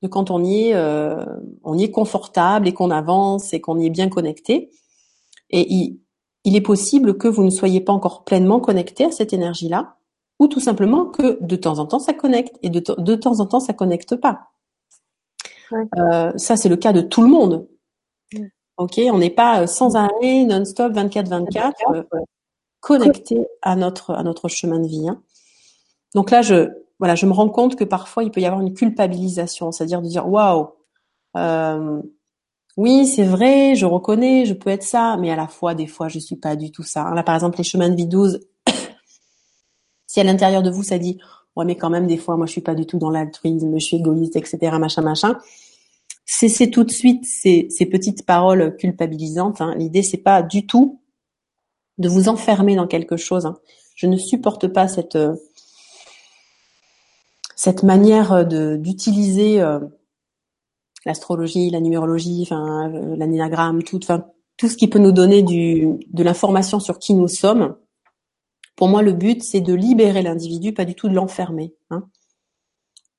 quand 0.06 0.30
on 0.30 0.44
y 0.44 0.68
est, 0.68 0.76
euh, 0.76 1.26
on 1.64 1.78
y 1.78 1.84
est 1.84 1.92
confortable 1.92 2.68
et 2.68 2.74
qu'on 2.74 2.92
avance 2.92 3.54
et 3.54 3.62
qu'on 3.62 3.80
y 3.80 3.88
est 3.88 3.92
bien 3.92 4.10
connecté. 4.10 4.70
Et 5.50 5.66
il, 5.74 6.00
il 6.44 6.56
est 6.56 6.62
possible 6.62 7.18
que 7.18 7.28
vous 7.28 7.44
ne 7.44 7.50
soyez 7.50 7.82
pas 7.82 7.94
encore 7.94 8.24
pleinement 8.24 8.60
connecté 8.60 9.06
à 9.06 9.12
cette 9.12 9.34
énergie-là, 9.34 9.98
ou 10.40 10.48
tout 10.48 10.60
simplement 10.60 11.06
que 11.06 11.44
de 11.44 11.56
temps 11.56 11.80
en 11.80 11.86
temps 11.86 12.00
ça 12.00 12.14
connecte 12.14 12.58
et 12.62 12.70
de, 12.70 12.82
de 12.98 13.16
temps 13.16 13.40
en 13.40 13.46
temps 13.46 13.60
ça 13.60 13.74
connecte 13.74 14.16
pas. 14.16 14.52
Euh, 15.98 16.32
ça, 16.38 16.56
c'est 16.56 16.70
le 16.70 16.78
cas 16.78 16.94
de 16.94 17.02
tout 17.02 17.22
le 17.22 17.28
monde. 17.28 17.68
Ok, 18.78 19.00
on 19.12 19.18
n'est 19.18 19.32
pas 19.32 19.66
sans 19.66 19.96
arrêt, 19.96 20.46
non-stop, 20.46 20.94
24-24, 20.94 21.74
euh, 21.96 22.04
connecté 22.80 23.48
à 23.62 23.76
notre 23.76 24.12
à 24.12 24.22
notre 24.24 24.48
chemin 24.50 24.80
de 24.80 24.88
vie. 24.88 25.10
Hein. 25.10 25.22
Donc 26.14 26.30
là, 26.30 26.42
je 26.42 26.70
voilà, 27.00 27.16
je 27.16 27.26
me 27.26 27.32
rends 27.32 27.50
compte 27.50 27.76
que 27.76 27.84
parfois 27.84 28.24
il 28.24 28.32
peut 28.32 28.42
y 28.42 28.46
avoir 28.46 28.62
une 28.62 28.74
culpabilisation, 28.74 29.72
c'est-à-dire 29.72 30.02
de 30.02 30.08
dire 30.08 30.28
waouh, 30.28 30.70
oui, 32.78 33.08
c'est 33.08 33.24
vrai, 33.24 33.76
je 33.76 33.88
reconnais, 33.88 34.46
je 34.46 34.54
peux 34.54 34.70
être 34.70 34.84
ça, 34.84 35.18
mais 35.18 35.32
à 35.32 35.36
la 35.36 35.48
fois, 35.48 35.74
des 35.74 35.88
fois, 35.88 36.10
je 36.10 36.20
suis 36.20 36.36
pas 36.36 36.56
du 36.56 36.72
tout 36.72 36.84
ça. 36.84 37.10
Là, 37.16 37.24
par 37.24 37.34
exemple, 37.34 37.58
les 37.58 37.64
chemins 37.64 37.90
de 37.90 37.96
vie 37.96 38.06
12, 38.06 38.48
si 40.08 40.20
à 40.20 40.24
l'intérieur 40.24 40.62
de 40.62 40.70
vous 40.70 40.84
ça 40.84 41.00
dit 41.00 41.18
ouais 41.56 41.66
mais 41.66 41.76
quand 41.76 41.90
même 41.90 42.06
des 42.06 42.18
fois 42.18 42.38
moi 42.38 42.46
je 42.46 42.52
suis 42.52 42.62
pas 42.62 42.76
du 42.76 42.86
tout 42.86 43.00
dans 43.00 43.10
l'altruisme, 43.10 43.74
je 43.78 43.84
suis 43.84 43.98
égoïste, 43.98 44.36
etc. 44.36 44.78
machin 44.80 45.02
machin. 45.02 45.38
Cessez 46.26 46.70
tout 46.70 46.84
de 46.84 46.92
suite 46.92 47.26
ces, 47.26 47.68
ces 47.72 47.86
petites 47.88 48.26
paroles 48.26 48.76
culpabilisantes. 48.78 49.60
Hein. 49.62 49.74
L'idée 49.76 50.04
c'est 50.04 50.18
pas 50.18 50.44
du 50.44 50.68
tout 50.68 51.02
de 51.98 52.08
vous 52.10 52.30
enfermer 52.30 52.76
dans 52.76 52.86
quelque 52.86 53.18
chose. 53.18 53.48
Hein. 53.48 53.58
Je 53.96 54.06
ne 54.06 54.18
supporte 54.18 54.68
pas 54.68 54.88
cette 54.88 55.16
euh, 55.16 55.34
cette 57.58 57.84
manière 57.84 58.48
de 58.48 58.78
d'utiliser 58.78 59.60
euh, 59.60 59.82
l'astrologie, 61.06 61.70
la 61.70 61.82
numérologie, 61.82 62.44
enfin 62.44 62.90
euh, 62.94 63.18
l'anéagramme, 63.18 63.84
tout, 63.84 64.00
enfin 64.02 64.26
tout 64.56 64.70
ce 64.70 64.78
qui 64.78 64.88
peut 64.88 65.00
nous 65.00 65.12
donner 65.12 65.44
du 65.44 66.00
de 66.14 66.24
l'information 66.24 66.80
sur 66.80 67.00
qui 67.00 67.14
nous 67.14 67.28
sommes 67.28 67.76
pour 68.78 68.88
moi, 68.88 69.02
le 69.02 69.12
but, 69.12 69.44
c'est 69.44 69.60
de 69.60 69.74
libérer 69.74 70.22
l'individu, 70.22 70.72
pas 70.72 70.86
du 70.86 70.94
tout 70.94 71.10
de 71.10 71.16
l'enfermer. 71.16 71.76
Hein. 71.90 72.08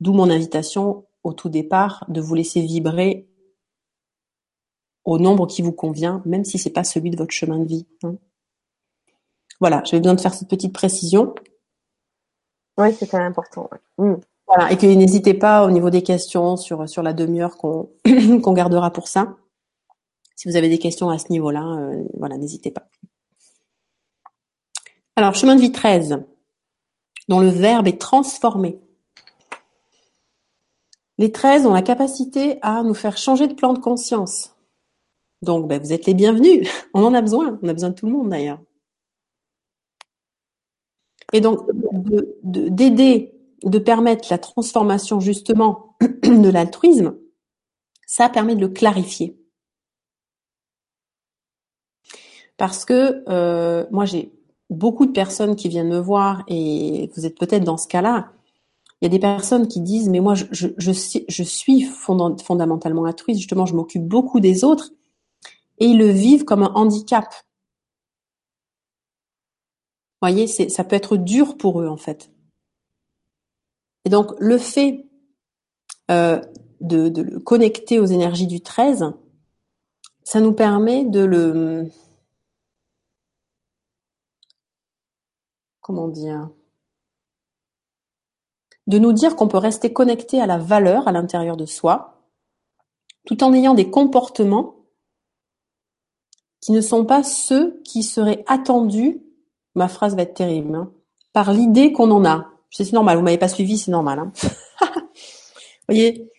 D'où 0.00 0.12
mon 0.12 0.30
invitation 0.30 1.08
au 1.24 1.32
tout 1.32 1.48
départ 1.48 2.04
de 2.08 2.20
vous 2.20 2.36
laisser 2.36 2.60
vibrer 2.60 3.28
au 5.04 5.18
nombre 5.18 5.48
qui 5.48 5.62
vous 5.62 5.72
convient, 5.72 6.22
même 6.24 6.44
si 6.44 6.58
c'est 6.58 6.70
pas 6.70 6.84
celui 6.84 7.10
de 7.10 7.16
votre 7.16 7.32
chemin 7.32 7.58
de 7.58 7.64
vie. 7.64 7.88
Hein. 8.04 8.14
Voilà, 9.58 9.82
j'avais 9.84 10.00
besoin 10.00 10.14
de 10.14 10.20
faire 10.20 10.32
cette 10.32 10.48
petite 10.48 10.72
précision. 10.72 11.34
Oui, 12.76 12.94
c'est 12.94 13.08
très 13.08 13.18
important. 13.18 13.68
Mmh. 13.98 14.14
Voilà, 14.48 14.72
et 14.72 14.78
que 14.78 14.86
n'hésitez 14.86 15.34
pas 15.34 15.64
au 15.64 15.70
niveau 15.70 15.90
des 15.90 16.02
questions 16.02 16.56
sur 16.56 16.88
sur 16.88 17.02
la 17.02 17.12
demi-heure 17.12 17.56
qu'on 17.58 18.52
gardera 18.52 18.90
pour 18.90 19.06
ça. 19.06 19.36
Si 20.36 20.48
vous 20.48 20.56
avez 20.56 20.68
des 20.68 20.78
questions 20.78 21.10
à 21.10 21.18
ce 21.18 21.30
niveau-là, 21.30 21.64
euh, 21.64 22.04
voilà, 22.16 22.38
n'hésitez 22.38 22.70
pas. 22.70 22.88
Alors, 25.16 25.34
chemin 25.34 25.56
de 25.56 25.60
vie 25.60 25.72
13, 25.72 26.24
dont 27.28 27.40
le 27.40 27.48
verbe 27.48 27.88
est 27.88 28.00
transformé. 28.00 28.78
Les 31.18 31.32
13 31.32 31.66
ont 31.66 31.72
la 31.72 31.82
capacité 31.82 32.58
à 32.62 32.84
nous 32.84 32.94
faire 32.94 33.18
changer 33.18 33.48
de 33.48 33.54
plan 33.54 33.72
de 33.72 33.80
conscience. 33.80 34.54
Donc, 35.42 35.66
ben, 35.66 35.82
vous 35.82 35.92
êtes 35.92 36.06
les 36.06 36.14
bienvenus. 36.14 36.68
On 36.94 37.02
en 37.02 37.14
a 37.14 37.20
besoin. 37.20 37.58
On 37.60 37.68
a 37.68 37.72
besoin 37.72 37.90
de 37.90 37.94
tout 37.96 38.06
le 38.06 38.12
monde 38.12 38.28
d'ailleurs. 38.28 38.60
Et 41.32 41.40
donc, 41.40 41.66
d'aider, 42.44 43.20
de, 43.20 43.37
de 43.64 43.78
permettre 43.78 44.28
la 44.30 44.38
transformation 44.38 45.20
justement 45.20 45.96
de 46.00 46.48
l'altruisme, 46.48 47.16
ça 48.06 48.28
permet 48.28 48.54
de 48.54 48.60
le 48.60 48.68
clarifier. 48.68 49.38
Parce 52.56 52.84
que 52.84 53.22
euh, 53.28 53.86
moi, 53.90 54.04
j'ai 54.04 54.32
beaucoup 54.70 55.06
de 55.06 55.12
personnes 55.12 55.56
qui 55.56 55.68
viennent 55.68 55.88
me 55.88 55.98
voir 55.98 56.44
et 56.48 57.10
vous 57.16 57.24
êtes 57.24 57.38
peut-être 57.38 57.64
dans 57.64 57.76
ce 57.76 57.88
cas-là. 57.88 58.32
Il 59.00 59.04
y 59.04 59.06
a 59.06 59.10
des 59.10 59.20
personnes 59.20 59.68
qui 59.68 59.80
disent 59.80 60.08
mais 60.08 60.20
moi 60.20 60.34
je, 60.34 60.92
suis 60.92 61.82
fondamentalement 61.82 63.04
altruiste, 63.04 63.40
justement 63.40 63.64
je 63.64 63.76
m'occupe 63.76 64.02
beaucoup 64.02 64.40
des 64.40 64.64
autres 64.64 64.90
et 65.78 65.86
ils 65.86 65.98
le 65.98 66.10
vivent 66.10 66.44
comme 66.44 66.64
un 66.64 66.72
handicap. 66.74 67.26
Vous 70.20 70.28
voyez, 70.28 70.48
ça 70.48 70.82
peut 70.82 70.96
être 70.96 71.16
dur 71.16 71.56
pour 71.56 71.80
eux 71.80 71.86
en 71.86 71.96
fait. 71.96 72.32
Et 74.08 74.10
donc 74.10 74.32
le 74.38 74.56
fait 74.56 75.06
euh, 76.10 76.40
de, 76.80 77.12
le 77.20 77.40
connecter 77.40 78.00
aux 78.00 78.06
énergies 78.06 78.46
du 78.46 78.62
13, 78.62 79.12
ça 80.24 80.40
nous 80.40 80.54
permet 80.54 81.04
de 81.04 81.22
le 81.22 81.90
comment 85.82 86.08
dire 86.08 86.48
de 88.86 88.98
nous 88.98 89.12
dire 89.12 89.36
qu'on 89.36 89.46
peut 89.46 89.58
rester 89.58 89.92
connecté 89.92 90.40
à 90.40 90.46
la 90.46 90.56
valeur 90.56 91.06
à 91.06 91.12
l'intérieur 91.12 91.58
de 91.58 91.66
soi, 91.66 92.24
tout 93.26 93.44
en 93.44 93.52
ayant 93.52 93.74
des 93.74 93.90
comportements 93.90 94.86
qui 96.62 96.72
ne 96.72 96.80
sont 96.80 97.04
pas 97.04 97.22
ceux 97.22 97.82
qui 97.82 98.02
seraient 98.02 98.42
attendus, 98.46 99.20
ma 99.74 99.86
phrase 99.86 100.16
va 100.16 100.22
être 100.22 100.32
terrible, 100.32 100.74
hein, 100.76 100.94
par 101.34 101.52
l'idée 101.52 101.92
qu'on 101.92 102.10
en 102.10 102.24
a. 102.24 102.57
C'est 102.70 102.92
normal, 102.92 103.16
vous 103.16 103.22
m'avez 103.22 103.38
pas 103.38 103.48
suivi, 103.48 103.78
c'est 103.78 103.90
normal. 103.90 104.18
Hein. 104.18 104.32
vous 104.82 104.88
voyez, 105.88 106.30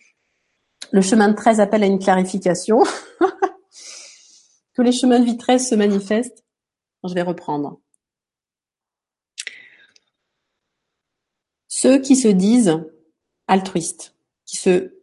le 0.92 1.02
chemin 1.02 1.28
de 1.28 1.34
13 1.34 1.60
appelle 1.60 1.82
à 1.82 1.86
une 1.86 1.98
clarification. 1.98 2.82
que 4.74 4.82
les 4.82 4.92
chemins 4.92 5.18
de 5.18 5.24
vie 5.24 5.36
13 5.36 5.68
se 5.68 5.74
manifestent. 5.74 6.44
Je 7.04 7.14
vais 7.14 7.22
reprendre. 7.22 7.80
Ceux 11.68 11.98
qui 11.98 12.16
se 12.16 12.28
disent 12.28 12.78
altruistes, 13.48 14.14
qui 14.44 14.56
se 14.56 14.94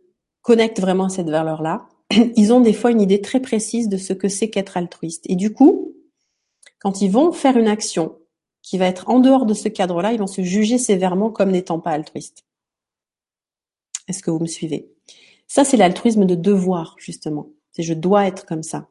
connectent 0.41 0.79
vraiment 0.79 1.05
à 1.05 1.09
cette 1.09 1.29
valeur-là, 1.29 1.87
ils 2.11 2.53
ont 2.53 2.61
des 2.61 2.73
fois 2.73 2.91
une 2.91 3.01
idée 3.01 3.21
très 3.21 3.39
précise 3.39 3.89
de 3.89 3.97
ce 3.97 4.13
que 4.13 4.29
c'est 4.29 4.49
qu'être 4.49 4.77
altruiste. 4.77 5.25
Et 5.27 5.35
du 5.35 5.53
coup, 5.53 5.95
quand 6.79 7.01
ils 7.01 7.11
vont 7.11 7.31
faire 7.31 7.57
une 7.57 7.67
action 7.67 8.16
qui 8.67 8.77
va 8.77 8.85
être 8.85 9.07
en 9.07 9.19
dehors 9.19 9.45
de 9.45 9.53
ce 9.53 9.69
cadre-là, 9.69 10.11
ils 10.11 10.19
vont 10.19 10.27
se 10.27 10.41
juger 10.41 10.77
sévèrement 10.77 11.31
comme 11.31 11.51
n'étant 11.51 11.79
pas 11.79 11.91
altruistes. 11.91 12.45
Est-ce 14.09 14.21
que 14.21 14.29
vous 14.29 14.39
me 14.39 14.47
suivez? 14.47 14.91
Ça, 15.47 15.63
c'est 15.63 15.77
l'altruisme 15.77 16.25
de 16.25 16.35
devoir, 16.35 16.95
justement. 16.99 17.47
C'est 17.71 17.83
je 17.83 17.93
dois 17.93 18.27
être 18.27 18.45
comme 18.45 18.63
ça. 18.63 18.89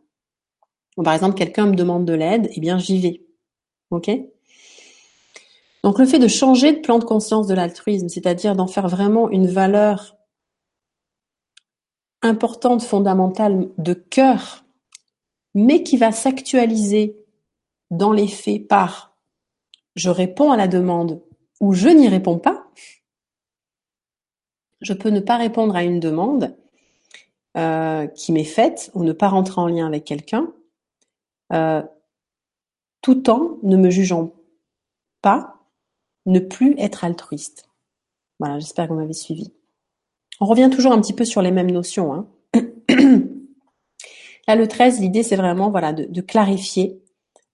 par 1.04 1.12
exemple, 1.12 1.36
quelqu'un 1.36 1.66
me 1.66 1.76
demande 1.76 2.06
de 2.06 2.14
l'aide, 2.14 2.48
eh 2.54 2.60
bien 2.60 2.78
j'y 2.78 3.00
vais. 3.00 3.20
Ok? 3.90 4.10
Donc 5.84 5.98
le 5.98 6.06
fait 6.06 6.18
de 6.18 6.28
changer 6.28 6.72
de 6.72 6.80
plan 6.80 6.98
de 6.98 7.04
conscience 7.04 7.46
de 7.46 7.54
l'altruisme, 7.54 8.08
c'est-à-dire 8.08 8.56
d'en 8.56 8.66
faire 8.66 8.88
vraiment 8.88 9.28
une 9.28 9.46
valeur 9.46 10.16
importante, 12.22 12.82
fondamentale, 12.82 13.68
de 13.76 13.92
cœur, 13.92 14.64
mais 15.54 15.82
qui 15.82 15.98
va 15.98 16.12
s'actualiser 16.12 17.14
dans 17.90 18.12
les 18.12 18.26
faits 18.26 18.66
par 18.66 19.15
je 19.96 20.10
réponds 20.10 20.52
à 20.52 20.56
la 20.56 20.68
demande 20.68 21.20
ou 21.60 21.72
je 21.72 21.88
n'y 21.88 22.08
réponds 22.08 22.38
pas. 22.38 22.68
Je 24.82 24.92
peux 24.92 25.08
ne 25.08 25.20
pas 25.20 25.36
répondre 25.36 25.74
à 25.74 25.82
une 25.82 26.00
demande 26.00 26.54
euh, 27.56 28.06
qui 28.08 28.32
m'est 28.32 28.44
faite 28.44 28.90
ou 28.94 29.02
ne 29.02 29.12
pas 29.12 29.28
rentrer 29.28 29.60
en 29.60 29.66
lien 29.66 29.86
avec 29.86 30.04
quelqu'un, 30.04 30.52
euh, 31.52 31.82
tout 33.00 33.30
en 33.30 33.56
ne 33.62 33.76
me 33.76 33.90
jugeant 33.90 34.32
pas 35.22 35.54
ne 36.26 36.38
plus 36.38 36.74
être 36.78 37.04
altruiste. 37.04 37.70
Voilà, 38.38 38.58
j'espère 38.58 38.86
que 38.86 38.92
vous 38.92 39.00
m'avez 39.00 39.14
suivi. 39.14 39.52
On 40.40 40.46
revient 40.46 40.68
toujours 40.70 40.92
un 40.92 41.00
petit 41.00 41.14
peu 41.14 41.24
sur 41.24 41.40
les 41.40 41.50
mêmes 41.50 41.70
notions. 41.70 42.12
Hein. 42.12 42.28
Là, 44.48 44.54
le 44.54 44.68
13, 44.68 45.00
l'idée, 45.00 45.22
c'est 45.22 45.36
vraiment 45.36 45.70
voilà, 45.70 45.92
de, 45.92 46.20
clarifier 46.20 47.02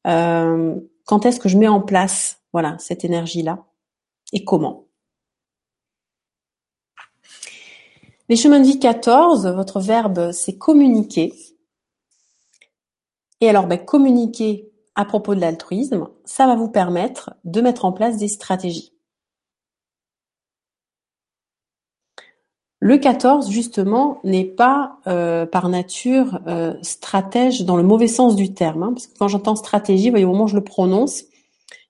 euh, 0.06 0.74
quand 1.04 1.26
est-ce 1.26 1.40
que 1.40 1.48
je 1.48 1.58
mets 1.58 1.68
en 1.68 1.80
place 1.80 2.38
voilà, 2.52 2.76
cette 2.78 3.04
énergie-là 3.04 3.64
et 4.32 4.44
comment? 4.44 4.86
Les 8.28 8.36
chemins 8.36 8.60
de 8.60 8.64
vie 8.64 8.78
14, 8.78 9.46
votre 9.48 9.80
verbe, 9.80 10.32
c'est 10.32 10.56
communiquer. 10.56 11.34
Et 13.40 13.48
alors, 13.48 13.66
ben, 13.66 13.78
communiquer, 13.78 14.72
à 14.94 15.04
propos 15.04 15.34
de 15.34 15.40
l'altruisme, 15.40 16.08
ça 16.24 16.46
va 16.46 16.54
vous 16.54 16.68
permettre 16.68 17.34
de 17.44 17.60
mettre 17.60 17.84
en 17.84 17.92
place 17.92 18.16
des 18.18 18.28
stratégies. 18.28 18.91
Le 22.84 22.98
14, 22.98 23.48
justement, 23.48 24.18
n'est 24.24 24.44
pas 24.44 24.98
euh, 25.06 25.46
par 25.46 25.68
nature 25.68 26.40
euh, 26.48 26.74
stratège 26.82 27.64
dans 27.64 27.76
le 27.76 27.84
mauvais 27.84 28.08
sens 28.08 28.34
du 28.34 28.54
terme. 28.54 28.82
Hein, 28.82 28.92
parce 28.92 29.06
que 29.06 29.16
quand 29.16 29.28
j'entends 29.28 29.54
stratégie, 29.54 30.10
voyez, 30.10 30.24
au 30.24 30.32
moment 30.32 30.44
où 30.44 30.48
je 30.48 30.56
le 30.56 30.64
prononce, 30.64 31.22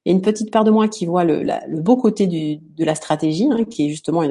il 0.05 0.11
y 0.11 0.11
a 0.11 0.13
une 0.13 0.21
petite 0.21 0.51
part 0.51 0.65
de 0.65 0.71
moi 0.71 0.89
qui 0.89 1.07
voit 1.07 1.25
le, 1.25 1.81
beau 1.81 1.97
côté 1.97 2.27
de 2.27 2.85
la 2.85 2.95
stratégie, 2.95 3.49
hein, 3.51 3.65
qui 3.65 3.87
est 3.87 3.89
justement 3.89 4.23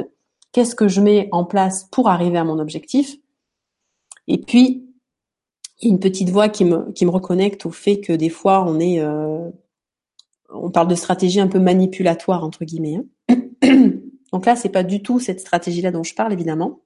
qu'est-ce 0.52 0.76
que 0.76 0.88
je 0.88 1.02
mets 1.02 1.30
en 1.32 1.46
place 1.46 1.88
pour 1.90 2.10
arriver 2.10 2.38
à 2.38 2.44
mon 2.44 2.60
objectif? 2.60 3.18
Et 4.28 4.38
puis, 4.38 4.86
il 5.80 5.88
y 5.88 5.90
a 5.90 5.94
une 5.94 6.00
petite 6.00 6.30
voix 6.30 6.48
qui 6.48 6.64
me, 6.64 6.92
qui 6.92 7.08
reconnecte 7.08 7.66
au 7.66 7.72
fait 7.72 8.02
que 8.02 8.14
des 8.14 8.30
fois 8.30 8.64
on 8.68 8.80
est, 8.80 9.00
euh, 9.00 9.50
on 10.54 10.70
parle 10.70 10.90
de 10.90 10.96
stratégie 10.96 11.40
un 11.40 11.48
peu 11.48 11.58
manipulatoire 11.58 12.44
entre 12.44 12.66
guillemets. 12.66 13.00
Hein. 13.30 13.38
Donc 14.32 14.46
là, 14.46 14.56
c'est 14.56 14.70
pas 14.70 14.84
du 14.84 15.02
tout 15.02 15.20
cette 15.20 15.40
stratégie-là 15.40 15.92
dont 15.92 16.04
je 16.04 16.16
parle 16.16 16.34
évidemment. 16.34 16.82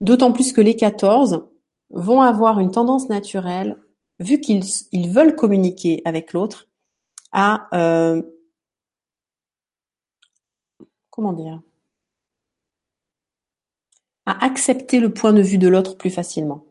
D'autant 0.00 0.32
plus 0.32 0.52
que 0.52 0.60
les 0.60 0.76
14 0.76 1.48
vont 1.90 2.20
avoir 2.20 2.60
une 2.60 2.70
tendance 2.70 3.08
naturelle, 3.08 3.76
vu 4.20 4.40
qu'ils 4.40 4.64
ils 4.92 5.10
veulent 5.10 5.34
communiquer 5.34 6.02
avec 6.04 6.32
l'autre, 6.32 6.68
à 7.32 7.68
euh, 7.74 8.22
comment 11.10 11.32
dire, 11.32 11.60
à 14.26 14.44
accepter 14.44 15.00
le 15.00 15.12
point 15.12 15.32
de 15.32 15.42
vue 15.42 15.58
de 15.58 15.68
l'autre 15.68 15.96
plus 15.96 16.10
facilement. 16.10 16.64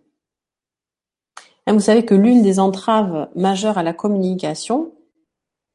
Vous 1.68 1.82
savez 1.82 2.06
que 2.06 2.16
l'une 2.16 2.44
des 2.44 2.60
entraves 2.60 3.30
majeures 3.36 3.78
à 3.78 3.84
la 3.84 3.94
communication, 3.94 4.94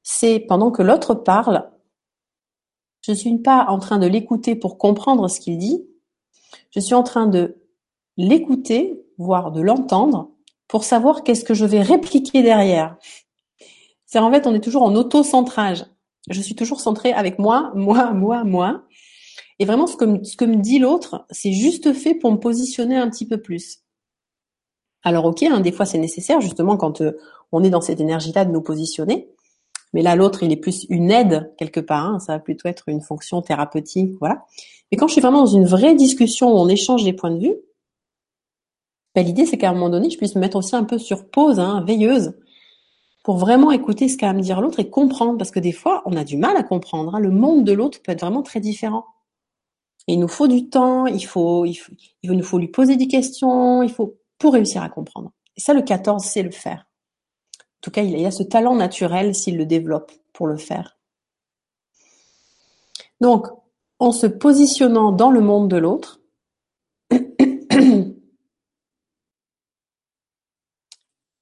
c'est 0.02 0.40
pendant 0.40 0.70
que 0.70 0.82
l'autre 0.82 1.14
parle, 1.14 1.70
je 3.02 3.12
ne 3.12 3.16
suis 3.16 3.38
pas 3.38 3.66
en 3.68 3.78
train 3.78 3.98
de 3.98 4.06
l'écouter 4.06 4.54
pour 4.54 4.78
comprendre 4.78 5.28
ce 5.28 5.40
qu'il 5.40 5.58
dit, 5.58 5.84
je 6.70 6.80
suis 6.80 6.94
en 6.94 7.02
train 7.02 7.26
de 7.26 7.56
l'écouter, 8.16 9.04
voire 9.18 9.52
de 9.52 9.60
l'entendre, 9.60 10.30
pour 10.68 10.84
savoir 10.84 11.22
qu'est-ce 11.22 11.44
que 11.44 11.54
je 11.54 11.66
vais 11.66 11.82
répliquer 11.82 12.42
derrière. 12.42 12.96
C'est 14.06 14.18
en 14.18 14.30
fait, 14.30 14.46
on 14.46 14.54
est 14.54 14.60
toujours 14.60 14.82
en 14.82 14.94
auto-centrage. 14.94 15.84
Je 16.30 16.40
suis 16.40 16.54
toujours 16.54 16.80
centrée 16.80 17.12
avec 17.12 17.38
moi, 17.38 17.72
moi, 17.74 18.12
moi, 18.12 18.44
moi. 18.44 18.82
Et 19.58 19.64
vraiment, 19.64 19.86
ce 19.86 19.96
que, 19.96 20.04
me 20.04 20.56
dit 20.56 20.78
l'autre, 20.78 21.26
c'est 21.30 21.52
juste 21.52 21.92
fait 21.92 22.14
pour 22.14 22.32
me 22.32 22.38
positionner 22.38 22.96
un 22.96 23.08
petit 23.10 23.26
peu 23.26 23.40
plus. 23.40 23.80
Alors 25.02 25.24
ok, 25.24 25.42
hein, 25.42 25.60
des 25.60 25.72
fois 25.72 25.84
c'est 25.84 25.98
nécessaire 25.98 26.40
justement 26.40 26.76
quand 26.76 27.00
euh, 27.00 27.18
on 27.50 27.64
est 27.64 27.70
dans 27.70 27.80
cette 27.80 28.00
énergie-là 28.00 28.44
de 28.44 28.52
nous 28.52 28.60
positionner. 28.60 29.28
Mais 29.92 30.02
là, 30.02 30.16
l'autre, 30.16 30.42
il 30.42 30.52
est 30.52 30.56
plus 30.56 30.86
une 30.88 31.10
aide 31.10 31.52
quelque 31.58 31.80
part. 31.80 32.06
Hein, 32.06 32.18
ça 32.18 32.32
va 32.34 32.38
plutôt 32.38 32.68
être 32.68 32.88
une 32.88 33.02
fonction 33.02 33.42
thérapeutique, 33.42 34.12
voilà. 34.20 34.44
Mais 34.90 34.98
quand 34.98 35.06
je 35.06 35.12
suis 35.12 35.20
vraiment 35.20 35.40
dans 35.40 35.46
une 35.46 35.66
vraie 35.66 35.94
discussion 35.94 36.52
où 36.52 36.58
on 36.58 36.68
échange 36.68 37.04
des 37.04 37.12
points 37.12 37.30
de 37.30 37.40
vue, 37.40 37.56
ben, 39.14 39.24
l'idée 39.24 39.46
c'est 39.46 39.58
qu'à 39.58 39.70
un 39.70 39.74
moment 39.74 39.90
donné, 39.90 40.10
je 40.10 40.16
puisse 40.16 40.34
me 40.34 40.40
mettre 40.40 40.56
aussi 40.56 40.74
un 40.74 40.84
peu 40.84 40.98
sur 40.98 41.28
pause, 41.30 41.58
hein, 41.58 41.84
veilleuse, 41.86 42.34
pour 43.24 43.36
vraiment 43.36 43.70
écouter 43.70 44.08
ce 44.08 44.16
qu'a 44.16 44.30
à 44.30 44.32
me 44.32 44.40
dire 44.40 44.60
l'autre 44.60 44.80
et 44.80 44.90
comprendre. 44.90 45.38
Parce 45.38 45.50
que 45.50 45.60
des 45.60 45.72
fois, 45.72 46.02
on 46.06 46.16
a 46.16 46.24
du 46.24 46.36
mal 46.36 46.56
à 46.56 46.62
comprendre. 46.62 47.14
Hein. 47.14 47.20
Le 47.20 47.30
monde 47.30 47.64
de 47.64 47.72
l'autre 47.72 48.00
peut 48.02 48.12
être 48.12 48.22
vraiment 48.22 48.42
très 48.42 48.60
différent. 48.60 49.04
Et 50.08 50.14
il 50.14 50.20
nous 50.20 50.28
faut 50.28 50.48
du 50.48 50.68
temps, 50.68 51.06
il 51.06 51.24
faut, 51.24 51.64
il 51.64 51.74
faut, 51.74 51.92
il 52.22 52.32
nous 52.32 52.42
faut 52.42 52.58
lui 52.58 52.68
poser 52.68 52.96
des 52.96 53.06
questions, 53.06 53.82
il 53.82 53.90
faut 53.90 54.18
pour 54.38 54.54
réussir 54.54 54.82
à 54.82 54.88
comprendre. 54.88 55.30
Et 55.56 55.60
ça, 55.60 55.74
le 55.74 55.82
14 55.82 56.24
c'est 56.24 56.42
le 56.42 56.50
faire. 56.50 56.86
En 57.82 57.90
tout 57.90 57.90
cas, 57.90 58.02
il 58.02 58.16
y 58.16 58.26
a 58.26 58.30
ce 58.30 58.44
talent 58.44 58.76
naturel 58.76 59.34
s'il 59.34 59.56
le 59.56 59.66
développe 59.66 60.12
pour 60.32 60.46
le 60.46 60.56
faire. 60.56 61.00
Donc, 63.20 63.48
en 63.98 64.12
se 64.12 64.28
positionnant 64.28 65.10
dans 65.10 65.32
le 65.32 65.40
monde 65.40 65.68
de 65.68 65.78
l'autre, 65.78 66.20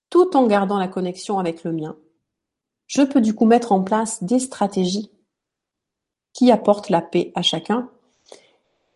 tout 0.09 0.35
en 0.35 0.47
gardant 0.47 0.79
la 0.79 0.89
connexion 0.89 1.39
avec 1.39 1.63
le 1.63 1.73
mien, 1.73 1.99
je 2.87 3.03
peux 3.03 3.21
du 3.21 3.35
coup 3.35 3.45
mettre 3.45 3.73
en 3.73 3.83
place 3.83 4.25
des 4.25 4.39
stratégies 4.39 5.11
qui 6.33 6.51
apportent 6.51 6.89
la 6.89 7.03
paix 7.03 7.33
à 7.35 7.43
chacun. 7.43 7.91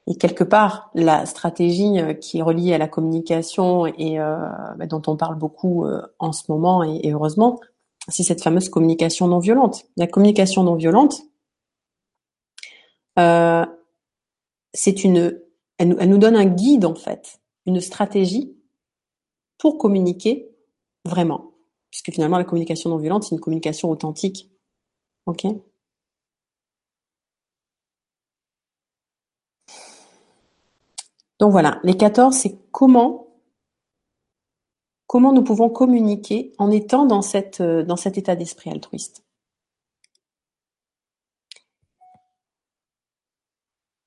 Et 0.06 0.16
quelque 0.16 0.44
part, 0.44 0.90
la 0.94 1.24
stratégie 1.24 1.98
euh, 1.98 2.12
qui 2.12 2.38
est 2.38 2.42
reliée 2.42 2.74
à 2.74 2.78
la 2.78 2.88
communication 2.88 3.86
et 3.86 4.20
euh, 4.20 4.36
bah, 4.76 4.86
dont 4.86 5.02
on 5.06 5.16
parle 5.16 5.36
beaucoup 5.36 5.86
euh, 5.86 6.02
en 6.18 6.32
ce 6.32 6.42
moment 6.50 6.82
et, 6.82 7.10
heureusement, 7.10 7.58
c'est 8.08 8.22
cette 8.22 8.42
fameuse 8.42 8.68
communication 8.68 9.28
non 9.28 9.38
violente. 9.38 9.86
La 9.96 10.06
communication 10.06 10.62
non 10.62 10.74
violente, 10.74 11.22
c'est 14.76 15.04
une, 15.04 15.40
elle, 15.78 15.96
elle 15.98 16.08
nous 16.10 16.18
donne 16.18 16.36
un 16.36 16.44
guide 16.44 16.84
en 16.84 16.94
fait, 16.94 17.40
une 17.64 17.80
stratégie 17.80 18.54
pour 19.56 19.78
communiquer 19.78 20.50
vraiment. 21.06 21.52
Puisque 21.90 22.12
finalement, 22.12 22.36
la 22.38 22.44
communication 22.44 22.90
non 22.90 22.98
violente, 22.98 23.22
c'est 23.22 23.36
une 23.36 23.40
communication 23.40 23.88
authentique. 23.88 24.50
Ok? 25.26 25.46
Donc 31.44 31.52
voilà, 31.52 31.78
les 31.84 31.94
14, 31.94 32.34
c'est 32.34 32.56
comment 32.72 33.28
comment 35.06 35.30
nous 35.34 35.44
pouvons 35.44 35.68
communiquer 35.68 36.54
en 36.56 36.70
étant 36.70 37.04
dans, 37.04 37.20
euh, 37.20 37.96
cet 37.96 38.16
état 38.16 38.34
d'esprit 38.34 38.70
altruiste. 38.70 39.22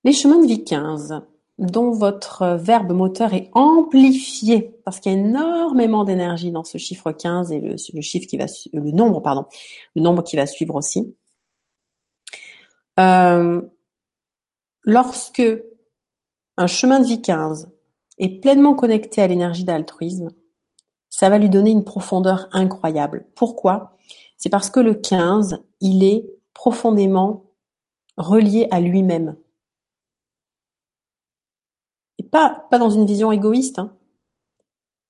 Les 0.04 0.14
chemins 0.14 0.42
de 0.42 0.48
vie 0.48 0.64
15 0.64 1.22
dont 1.60 1.92
votre 1.92 2.56
verbe 2.56 2.92
moteur 2.92 3.36
est 3.36 3.52
amplifié 3.54 4.76
parce 4.84 5.00
qu'il 5.00 5.12
y 5.12 5.16
a 5.16 5.20
énormément 5.20 6.06
d'énergie 6.06 6.52
dans 6.52 6.64
ce 6.64 6.80
chiffre 6.80 7.12
15 7.12 7.52
et 7.52 7.60
le, 7.60 8.02
chiffre 8.02 8.26
qui 8.26 8.38
va 8.38 8.46
le 8.74 8.90
nombre 8.90 10.24
qui 10.24 10.38
va 10.38 10.48
suivre 10.48 10.74
aussi 10.74 11.16
euh, 13.00 13.62
lorsque 14.86 15.44
un 16.58 16.68
chemin 16.68 17.00
de 17.00 17.06
vie 17.06 17.22
15 17.22 17.72
est 18.18 18.42
pleinement 18.42 18.74
connecté 18.74 19.22
à 19.22 19.28
l'énergie 19.28 19.64
d'altruisme 19.64 20.30
ça 21.10 21.30
va 21.30 21.38
lui 21.38 21.50
donner 21.50 21.72
une 21.72 21.84
profondeur 21.84 22.48
incroyable 22.52 23.26
pourquoi? 23.36 23.98
C'est 24.38 24.50
parce 24.50 24.70
que 24.70 24.80
le 24.80 24.94
15 24.94 25.64
il 25.82 26.04
est 26.04 26.30
profondément 26.54 27.46
relié 28.18 28.68
à 28.72 28.80
lui-même 28.80 29.36
pas, 32.30 32.68
pas 32.70 32.78
dans 32.78 32.90
une 32.90 33.06
vision 33.06 33.32
égoïste. 33.32 33.80
Hein. 33.80 33.94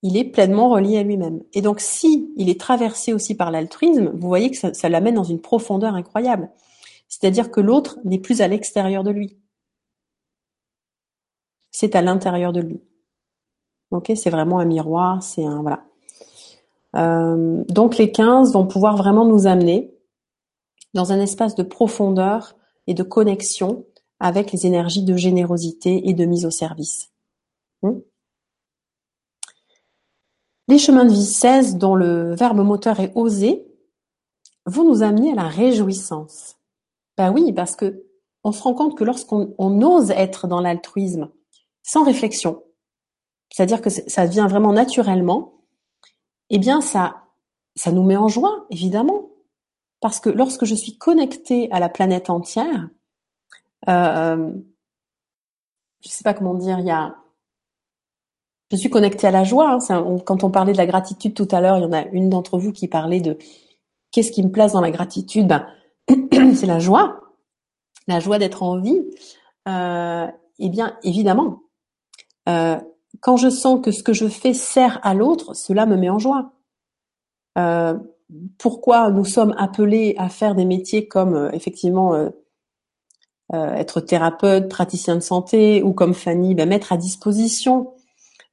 Il 0.04 0.16
est 0.18 0.26
pleinement 0.26 0.70
relié 0.70 0.98
à 0.98 1.04
lui-même. 1.04 1.42
Et 1.54 1.62
donc, 1.62 1.80
si 1.80 2.32
il 2.38 2.50
est 2.50 2.60
traversé 2.60 3.14
aussi 3.14 3.36
par 3.36 3.52
l'altruisme, 3.52 4.12
vous 4.14 4.28
voyez 4.28 4.52
que 4.52 4.74
ça 4.74 4.90
l'amène 4.90 5.16
dans 5.16 5.24
une 5.24 5.42
profondeur 5.42 5.96
incroyable. 5.96 6.50
C'est-à-dire 7.08 7.52
que 7.52 7.62
l'autre 7.62 7.98
n'est 8.04 8.20
plus 8.20 8.42
à 8.42 8.48
l'extérieur 8.48 9.04
de 9.04 9.12
lui. 9.12 9.38
C'est 11.80 11.96
à 11.96 12.02
l'intérieur 12.02 12.54
de 12.54 12.60
lui. 12.60 12.82
Ok, 13.92 14.12
c'est 14.16 14.32
vraiment 14.32 14.58
un 14.58 14.66
miroir, 14.66 15.22
c'est 15.22 15.46
un 15.46 15.62
voilà. 15.62 15.84
Euh, 16.96 17.64
donc 17.70 18.00
les 18.00 18.12
15 18.12 18.52
vont 18.54 18.66
pouvoir 18.66 18.98
vraiment 18.98 19.26
nous 19.26 19.46
amener 19.46 19.96
dans 20.96 21.12
un 21.12 21.20
espace 21.20 21.54
de 21.54 21.62
profondeur 21.62 22.56
et 22.88 22.96
de 22.96 23.04
connexion 23.04 23.86
avec 24.20 24.52
les 24.52 24.66
énergies 24.66 25.04
de 25.04 25.16
générosité 25.16 26.10
et 26.10 26.16
de 26.16 26.26
mise 26.26 26.48
au 26.48 26.50
service. 26.50 27.12
Hmm? 27.84 28.00
Les 30.70 30.80
chemins 30.80 31.06
de 31.06 31.14
vie 31.14 31.26
16, 31.28 31.78
dont 31.78 31.94
le 31.94 32.34
verbe 32.34 32.58
moteur 32.58 33.00
est 33.00 33.12
oser, 33.14 33.68
vont 34.66 34.84
nous 34.84 35.04
amener 35.04 35.34
à 35.34 35.36
la 35.36 35.48
réjouissance. 35.48 36.56
Ben 37.18 37.32
oui, 37.32 37.54
parce 37.54 37.76
que 37.76 38.04
on 38.44 38.52
se 38.52 38.64
rend 38.64 38.74
compte 38.74 38.98
que 38.98 39.04
lorsqu'on 39.04 39.82
ose 39.84 40.10
être 40.10 40.48
dans 40.48 40.60
l'altruisme, 40.60 41.30
sans 41.88 42.04
réflexion, 42.04 42.62
c'est-à-dire 43.50 43.82
que 43.82 43.90
ça 43.90 44.26
vient 44.26 44.48
vraiment 44.48 44.74
naturellement, 44.74 45.62
eh 46.50 46.60
bien 46.60 46.82
ça, 46.82 47.24
ça 47.76 47.92
nous 47.92 48.04
met 48.04 48.18
en 48.18 48.28
joie, 48.28 48.66
évidemment. 48.70 49.30
Parce 50.02 50.20
que 50.20 50.30
lorsque 50.30 50.66
je 50.66 50.76
suis 50.76 50.98
connectée 50.98 51.72
à 51.72 51.80
la 51.80 51.90
planète 51.90 52.30
entière, 52.30 52.90
euh, 53.88 54.52
je 56.04 56.10
sais 56.10 56.24
pas 56.24 56.34
comment 56.34 56.54
dire, 56.56 56.80
il 56.80 56.86
y 56.86 56.92
a, 56.92 57.16
je 58.70 58.76
suis 58.76 58.90
connectée 58.90 59.28
à 59.28 59.32
la 59.32 59.46
joie. 59.46 59.80
Hein, 59.90 60.18
quand 60.26 60.44
on 60.44 60.52
parlait 60.52 60.74
de 60.74 60.78
la 60.78 60.86
gratitude 60.86 61.34
tout 61.34 61.48
à 61.52 61.62
l'heure, 61.62 61.78
il 61.78 61.84
y 61.84 61.86
en 61.86 61.94
a 61.94 62.06
une 62.08 62.30
d'entre 62.30 62.60
vous 62.60 62.74
qui 62.74 62.88
parlait 62.88 63.22
de 63.22 63.38
qu'est-ce 64.12 64.32
qui 64.32 64.44
me 64.44 64.52
place 64.52 64.74
dans 64.74 64.82
la 64.82 64.92
gratitude? 64.92 65.48
Ben, 65.48 65.66
c'est 66.54 66.68
la 66.68 66.80
joie, 66.80 67.22
la 68.08 68.20
joie 68.20 68.40
d'être 68.40 68.62
en 68.62 68.80
vie. 68.80 69.04
Euh, 69.68 70.28
eh 70.60 70.70
bien, 70.70 70.98
évidemment, 71.04 71.62
euh, 72.48 72.78
quand 73.20 73.38
je 73.38 73.50
sens 73.50 73.82
que 73.82 73.92
ce 73.92 74.04
que 74.04 74.14
je 74.14 74.28
fais 74.28 74.54
sert 74.54 75.00
à 75.04 75.14
l'autre, 75.14 75.54
cela 75.54 75.86
me 75.86 75.98
met 75.98 76.10
en 76.10 76.20
joie. 76.20 76.54
Euh, 77.58 77.98
pourquoi 78.58 79.10
nous 79.10 79.26
sommes 79.26 79.56
appelés 79.58 80.16
à 80.18 80.30
faire 80.30 80.56
des 80.56 80.66
métiers 80.66 81.08
comme 81.08 81.36
euh, 81.36 81.52
effectivement 81.52 82.30
être 83.54 84.02
thérapeute, 84.02 84.68
praticien 84.68 85.16
de 85.16 85.22
santé, 85.22 85.82
ou 85.82 85.94
comme 85.94 86.14
Fanny, 86.14 86.54
ben, 86.54 86.68
mettre 86.68 86.92
à 86.92 86.98
disposition 86.98 87.94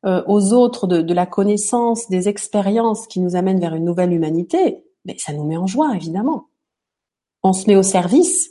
aux 0.05 0.53
autres 0.53 0.87
de, 0.87 1.15
la 1.15 1.27
connaissance, 1.27 2.09
des 2.11 2.29
expériences 2.29 3.09
qui 3.09 3.19
nous 3.19 3.35
amènent 3.35 3.59
vers 3.59 3.75
une 3.75 3.87
nouvelle 3.87 4.12
humanité, 4.12 4.85
ben, 5.05 5.16
ça 5.19 5.33
nous 5.33 5.43
met 5.43 5.57
en 5.57 5.66
joie, 5.66 5.97
évidemment. 5.97 6.47
On 7.43 7.53
se 7.53 7.66
met 7.66 7.75
au 7.75 7.83
service, 7.83 8.51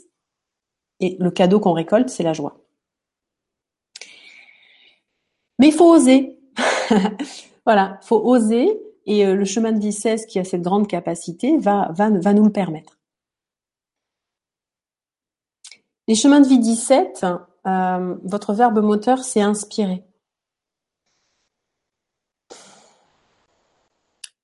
et 1.00 1.16
le 1.18 1.30
cadeau 1.30 1.60
qu'on 1.60 1.72
récolte, 1.72 2.10
c'est 2.10 2.24
la 2.24 2.34
joie. 2.34 2.63
Mais 5.58 5.68
il 5.68 5.72
faut 5.72 5.90
oser. 5.92 6.38
voilà, 7.66 7.98
faut 8.02 8.20
oser, 8.24 8.80
et 9.06 9.26
euh, 9.26 9.34
le 9.34 9.44
chemin 9.44 9.72
de 9.72 9.80
vie 9.80 9.92
16, 9.92 10.26
qui 10.26 10.38
a 10.38 10.44
cette 10.44 10.62
grande 10.62 10.86
capacité, 10.86 11.58
va, 11.58 11.90
va, 11.92 12.10
va 12.10 12.32
nous 12.32 12.44
le 12.44 12.52
permettre. 12.52 12.98
Les 16.06 16.14
chemins 16.14 16.40
de 16.40 16.48
vie 16.48 16.58
17, 16.58 17.24
euh, 17.66 18.16
votre 18.24 18.52
verbe 18.52 18.80
moteur, 18.80 19.24
c'est 19.24 19.40
inspirer. 19.40 20.04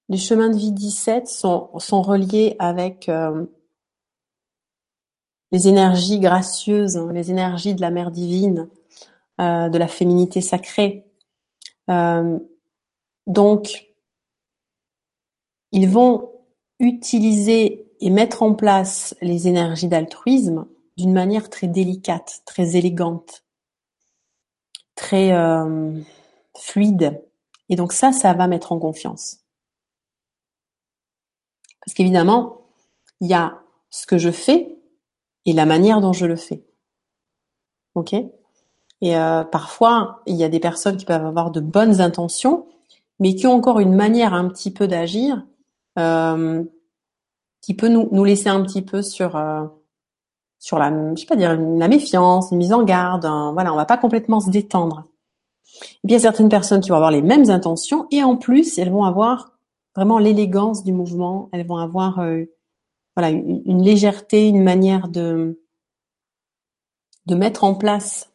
Les 0.08 0.16
chemins 0.16 0.48
de 0.48 0.56
vie 0.56 0.72
17 0.72 1.28
sont, 1.28 1.70
sont 1.78 2.02
reliés 2.02 2.56
avec 2.58 3.08
euh, 3.08 3.46
les 5.52 5.68
énergies 5.68 6.18
gracieuses, 6.18 6.96
hein, 6.96 7.12
les 7.12 7.30
énergies 7.30 7.74
de 7.74 7.80
la 7.80 7.90
mère 7.90 8.10
divine, 8.10 8.68
euh, 9.40 9.68
de 9.68 9.78
la 9.78 9.88
féminité 9.88 10.40
sacrée. 10.40 11.06
donc, 13.26 13.86
ils 15.72 15.88
vont 15.88 16.30
utiliser 16.78 17.90
et 18.00 18.10
mettre 18.10 18.42
en 18.42 18.54
place 18.54 19.14
les 19.20 19.46
énergies 19.46 19.88
d'altruisme 19.88 20.66
d'une 20.96 21.12
manière 21.12 21.50
très 21.50 21.68
délicate, 21.68 22.42
très 22.46 22.76
élégante, 22.76 23.44
très 24.94 25.32
euh, 25.32 25.98
fluide. 26.56 27.22
Et 27.68 27.76
donc 27.76 27.92
ça, 27.92 28.12
ça 28.12 28.32
va 28.32 28.46
mettre 28.46 28.72
en 28.72 28.78
confiance. 28.78 29.40
Parce 31.84 31.94
qu'évidemment, 31.94 32.66
il 33.20 33.28
y 33.28 33.34
a 33.34 33.62
ce 33.90 34.06
que 34.06 34.18
je 34.18 34.30
fais 34.30 34.78
et 35.46 35.52
la 35.52 35.66
manière 35.66 36.00
dont 36.00 36.12
je 36.12 36.26
le 36.26 36.36
fais. 36.36 36.64
Ok? 37.94 38.14
Et 39.00 39.16
euh, 39.16 39.44
parfois, 39.44 40.20
il 40.26 40.36
y 40.36 40.44
a 40.44 40.48
des 40.48 40.60
personnes 40.60 40.96
qui 40.96 41.06
peuvent 41.06 41.24
avoir 41.24 41.50
de 41.50 41.60
bonnes 41.60 42.00
intentions, 42.00 42.66
mais 43.18 43.34
qui 43.34 43.46
ont 43.46 43.54
encore 43.54 43.80
une 43.80 43.94
manière 43.94 44.34
un 44.34 44.48
petit 44.48 44.70
peu 44.70 44.86
d'agir 44.86 45.44
euh, 45.98 46.62
qui 47.62 47.74
peut 47.74 47.88
nous, 47.88 48.08
nous 48.12 48.24
laisser 48.24 48.48
un 48.48 48.62
petit 48.62 48.82
peu 48.82 49.02
sur 49.02 49.38
sur 50.58 50.78
la, 50.78 50.92
je 51.14 51.20
sais 51.20 51.26
pas 51.26 51.36
dire, 51.36 51.56
la 51.58 51.88
méfiance, 51.88 52.50
une 52.52 52.58
mise 52.58 52.72
en 52.74 52.82
garde. 52.82 53.24
voilà, 53.54 53.72
on 53.72 53.76
va 53.76 53.86
pas 53.86 53.96
complètement 53.96 54.40
se 54.40 54.50
détendre. 54.50 55.04
Et 56.04 56.12
y 56.12 56.14
a 56.14 56.18
certaines 56.18 56.48
personnes 56.48 56.80
qui 56.80 56.90
vont 56.90 56.96
avoir 56.96 57.10
les 57.10 57.22
mêmes 57.22 57.50
intentions 57.50 58.06
et 58.10 58.22
en 58.22 58.36
plus 58.36 58.78
elles 58.78 58.90
vont 58.90 59.04
avoir 59.04 59.58
vraiment 59.94 60.18
l'élégance 60.18 60.84
du 60.84 60.92
mouvement. 60.92 61.48
Elles 61.52 61.66
vont 61.66 61.76
avoir 61.76 62.20
euh, 62.20 62.44
voilà 63.16 63.30
une, 63.30 63.82
légèreté, 63.82 64.48
une 64.48 64.62
manière 64.62 65.08
de 65.08 65.60
de 67.26 67.34
mettre 67.34 67.64
en 67.64 67.74
place 67.74 68.29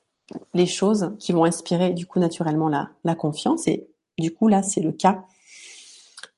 les 0.53 0.65
choses 0.65 1.14
qui 1.19 1.31
vont 1.31 1.43
inspirer 1.43 1.93
du 1.93 2.06
coup 2.06 2.19
naturellement 2.19 2.69
la, 2.69 3.15
confiance. 3.15 3.68
Et 3.68 3.88
du 4.18 4.34
coup 4.34 4.47
là 4.47 4.64
c'est 4.64 4.81
le 4.81 4.91
cas 4.91 5.26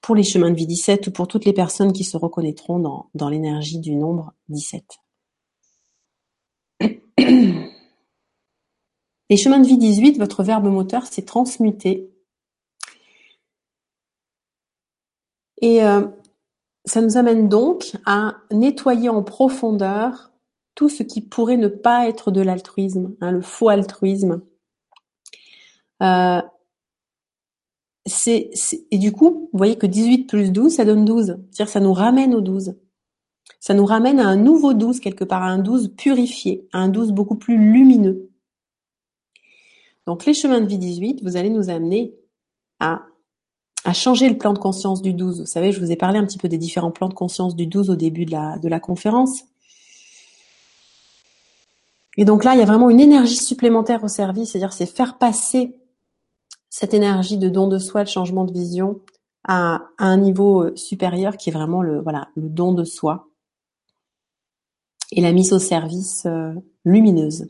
pour 0.02 0.16
les 0.16 0.24
chemins 0.24 0.52
de 0.52 0.56
vie 0.56 0.68
17 0.68 1.08
ou 1.08 1.12
pour 1.12 1.28
toutes 1.28 1.46
les 1.46 1.54
personnes 1.54 1.94
qui 1.94 2.04
se 2.04 2.18
reconnaîtront 2.18 2.80
dans, 2.80 3.10
dans 3.14 3.30
l'énergie 3.30 3.80
du 3.80 3.96
nombre 3.96 4.34
17. 4.50 4.84
Les 9.30 9.36
chemins 9.36 9.60
de 9.60 9.68
vie 9.68 9.78
18, 9.78 10.18
votre 10.20 10.42
verbe 10.42 10.68
moteur, 10.68 11.06
c'est 11.06 11.24
transmuter. 11.24 12.10
Et 15.62 15.84
euh, 15.84 16.08
ça 16.86 17.02
nous 17.02 17.18
amène 17.18 17.50
donc 17.50 17.98
à 18.06 18.36
nettoyer 18.52 19.10
en 19.10 19.24
profondeur 19.24 20.32
tout 20.78 20.90
ce 20.90 21.02
qui 21.02 21.22
pourrait 21.22 21.58
ne 21.58 21.70
pas 21.70 22.08
être 22.08 22.30
de 22.30 22.40
l'altruisme, 22.40 23.16
hein, 23.20 23.32
le 23.32 23.42
faux 23.42 23.70
altruisme. 23.70 24.42
Euh, 26.04 26.40
et 28.28 28.98
du 29.00 29.12
coup, 29.12 29.50
vous 29.52 29.58
voyez 29.58 29.76
que 29.76 29.88
18 29.88 30.26
plus 30.26 30.52
12, 30.52 30.76
ça 30.76 30.86
donne 30.86 31.04
12. 31.04 31.40
C'est-à-dire 31.50 31.68
ça 31.68 31.80
nous 31.80 31.94
ramène 31.94 32.36
au 32.36 32.42
12. 32.42 32.76
Ça 33.60 33.74
nous 33.74 33.86
ramène 33.86 34.20
à 34.20 34.28
un 34.28 34.36
nouveau 34.36 34.76
12 34.76 35.00
quelque 35.00 35.24
part, 35.24 35.42
à 35.42 35.48
un 35.48 35.58
12 35.58 35.96
purifié, 35.98 36.68
à 36.72 36.78
un 36.78 36.90
12 36.90 37.12
beaucoup 37.12 37.38
plus 37.38 37.58
lumineux. 37.58 38.30
Donc 40.06 40.28
les 40.28 40.36
chemins 40.36 40.62
de 40.62 40.68
vie 40.68 40.78
18, 40.78 41.24
vous 41.24 41.38
allez 41.38 41.50
nous 41.50 41.72
amener 41.72 42.14
à, 42.80 43.02
changer 43.94 44.30
le 44.30 44.38
plan 44.38 44.54
de 44.54 44.60
conscience 44.60 45.02
du 45.02 45.14
12. 45.14 45.40
Vous 45.40 45.46
savez, 45.48 45.72
je 45.72 45.80
vous 45.80 45.92
ai 45.92 45.96
parlé 45.96 46.20
un 46.20 46.26
petit 46.26 46.38
peu 46.38 46.50
des 46.50 46.60
différents 46.60 46.92
plans 46.92 47.10
de 47.10 47.16
conscience 47.16 47.56
du 47.56 47.66
12 47.66 47.90
au 47.90 47.96
début 47.96 48.26
de 48.26 48.68
la 48.70 48.80
conférence. 48.80 49.44
Et 52.18 52.26
donc 52.26 52.44
là, 52.44 52.56
il 52.56 52.60
y 52.60 52.64
a 52.64 52.66
vraiment 52.66 52.90
une 52.90 53.00
énergie 53.00 53.38
supplémentaire 53.38 54.04
au 54.04 54.08
service, 54.08 54.52
c'est-à-dire 54.52 54.74
c'est 54.74 54.88
faire 54.88 55.18
passer 55.20 55.76
cette 56.70 56.94
énergie 56.94 57.38
de 57.38 57.48
don 57.48 57.68
de 57.68 57.78
soi, 57.78 58.04
de 58.04 58.10
changement 58.10 58.44
de 58.44 58.52
vision 58.52 59.02
à, 59.48 59.82
un 59.98 60.18
niveau 60.18 60.64
euh, 60.64 60.76
supérieur 60.76 61.38
qui 61.38 61.50
est 61.50 61.54
vraiment 61.54 61.82
le 61.82 62.02
voilà 62.02 62.28
le 62.36 62.50
don 62.50 62.74
de 62.74 62.84
soi 62.84 63.30
et 65.12 65.22
la 65.22 65.32
mise 65.32 65.54
au 65.54 65.60
service 65.60 66.26
euh, 66.26 66.54
lumineuse. 66.84 67.50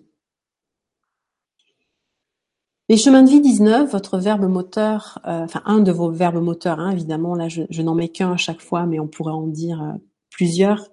Les 2.89 2.95
chemins 2.95 3.23
de 3.23 3.29
vie 3.29 3.41
19, 3.41 3.91
votre 3.91 4.17
verbe 4.17 4.45
moteur, 4.45 5.19
euh, 5.25 5.43
enfin 5.43 5.61
un 5.65 5.79
de 5.79 5.91
vos 5.91 6.09
verbes 6.11 6.41
moteurs, 6.41 6.79
hein, 6.79 6.91
évidemment, 6.91 7.35
là 7.35 7.49
je, 7.49 7.81
n'en 7.81 7.95
mets 7.95 8.09
qu'un 8.09 8.33
à 8.33 8.37
chaque 8.37 8.61
fois, 8.61 8.85
mais 8.85 8.99
on 8.99 9.07
pourrait 9.07 9.33
en 9.33 9.47
dire 9.47 9.95
plusieurs, 10.29 10.87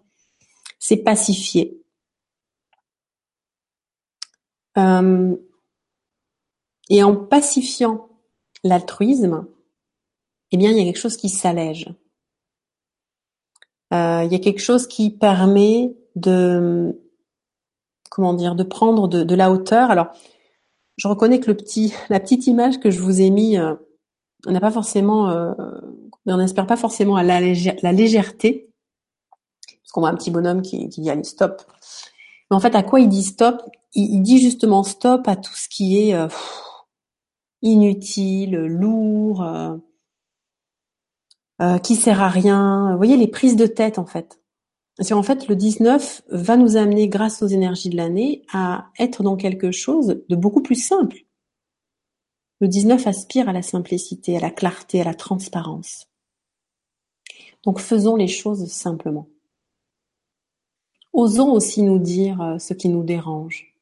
c'est 0.80 0.96
pacifier. 0.96 1.84
Et 4.76 5.42
en 7.02 7.16
pacifiant 7.16 8.09
l'altruisme, 8.62 9.46
eh 10.51 10.56
bien, 10.56 10.70
il 10.70 10.78
y 10.78 10.80
a 10.80 10.84
quelque 10.84 11.01
chose 11.01 11.16
qui 11.16 11.28
s'allège. 11.28 11.92
Euh, 13.92 14.22
il 14.24 14.32
y 14.32 14.34
a 14.34 14.38
quelque 14.38 14.60
chose 14.60 14.86
qui 14.86 15.10
permet 15.10 15.94
de, 16.16 17.01
comment 18.10 18.34
dire, 18.34 18.55
de 18.55 18.64
prendre 18.64 19.09
de, 19.09 19.34
la 19.34 19.51
hauteur. 19.51 19.90
Alors, 19.90 20.09
je 20.96 21.09
reconnais 21.09 21.40
que 21.40 21.51
le 21.51 21.56
petit, 21.56 21.92
la 22.09 22.20
petite 22.20 22.46
image 22.46 22.80
que 22.80 22.90
je 22.90 23.01
vous 23.01 23.20
ai 23.20 23.30
mis, 23.30 23.59
euh, 23.59 23.74
on 24.46 24.52
n'a 24.52 24.60
pas 24.60 24.70
forcément, 24.70 25.30
euh, 25.30 25.52
on 26.26 26.36
n'espère 26.36 26.66
pas 26.66 26.76
forcément 26.76 27.16
à 27.16 27.22
la, 27.22 27.40
la 27.40 27.92
légèreté, 27.92 28.70
parce 29.82 29.92
qu'on 29.92 30.01
voit 30.01 30.10
un 30.10 30.16
petit 30.16 30.30
bonhomme 30.30 30.62
qui, 30.62 30.88
qui 30.88 31.01
dit 31.01 31.10
allez 31.10 31.24
stop. 31.24 31.62
En 32.55 32.60
fait, 32.60 32.74
à 32.76 32.82
quoi 32.82 33.01
il 33.01 33.09
dit 33.09 33.24
stop? 33.24 33.62
Il, 33.94 34.22
dit 34.22 34.40
justement 34.40 34.82
stop 34.82 35.26
à 35.28 35.36
tout 35.36 35.55
ce 35.55 35.68
qui 35.68 36.01
est 36.01 36.14
euh, 36.14 36.28
inutile, 37.62 38.56
lourd, 38.56 39.43
euh, 39.43 39.76
euh, 41.60 41.78
qui 41.78 41.97
sert 41.97 42.22
à 42.22 42.28
rien. 42.28 42.93
Vous 42.93 42.97
voyez 42.97 43.16
les 43.16 43.28
prises 43.28 43.56
de 43.56 43.66
tête 43.66 43.98
en 43.98 44.06
fait. 44.06 44.40
En 45.10 45.22
fait, 45.24 45.48
le 45.48 45.56
19 45.56 46.22
va 46.28 46.56
nous 46.56 46.76
amener, 46.76 47.09
grâce 47.09 47.43
aux 47.43 47.48
énergies 47.48 47.90
de 47.90 47.97
l'année, 47.97 48.44
à 48.52 48.90
être 49.01 49.24
dans 49.24 49.35
quelque 49.35 49.72
chose 49.72 50.22
de 50.28 50.36
beaucoup 50.36 50.62
plus 50.62 50.76
simple. 50.76 51.24
Le 52.60 52.68
19 52.68 53.05
aspire 53.09 53.48
à 53.48 53.52
la 53.52 53.62
simplicité, 53.62 54.36
à 54.36 54.40
la 54.40 54.51
clarté, 54.51 55.01
à 55.01 55.05
la 55.05 55.14
transparence. 55.14 56.06
Donc 57.64 57.81
faisons 57.81 58.14
les 58.14 58.28
choses 58.28 58.70
simplement. 58.70 59.28
Osons 61.14 61.52
aussi 61.52 61.82
nous 61.82 61.98
dire 61.98 62.42
euh, 62.42 62.58
ce 62.58 62.74
qui 62.74 62.88
nous 62.88 63.04
dérange. 63.04 63.74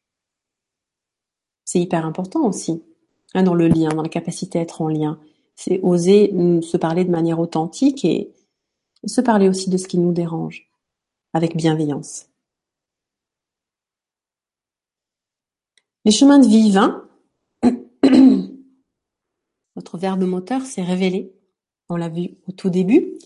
C'est 1.64 1.80
hyper 1.80 2.06
important 2.06 2.46
aussi. 2.46 2.82
Hein, 3.34 3.42
dans 3.42 3.54
le 3.54 3.68
lien, 3.68 3.88
dans 3.88 4.02
la 4.02 4.08
capacité 4.08 4.58
à 4.58 4.62
être 4.62 4.82
en 4.82 4.88
lien. 4.88 5.18
C'est 5.56 5.80
oser 5.82 6.32
se 6.62 6.76
parler 6.76 7.04
de 7.04 7.10
manière 7.10 7.40
authentique 7.40 8.04
et 8.04 8.32
se 9.06 9.20
parler 9.20 9.48
aussi 9.48 9.70
de 9.70 9.76
ce 9.76 9.88
qui 9.88 9.98
nous 9.98 10.12
dérange, 10.12 10.70
avec 11.32 11.56
bienveillance. 11.56 12.26
Les 16.04 16.12
chemins 16.12 16.38
de 16.38 16.46
vie 16.46 16.72
20, 16.72 17.08
votre 19.76 19.98
verbe 19.98 20.24
moteur 20.24 20.62
s'est 20.62 20.82
révélé. 20.82 21.32
On 21.88 21.96
l'a 21.96 22.08
vu 22.08 22.36
au 22.48 22.52
tout 22.52 22.70
début 22.70 23.18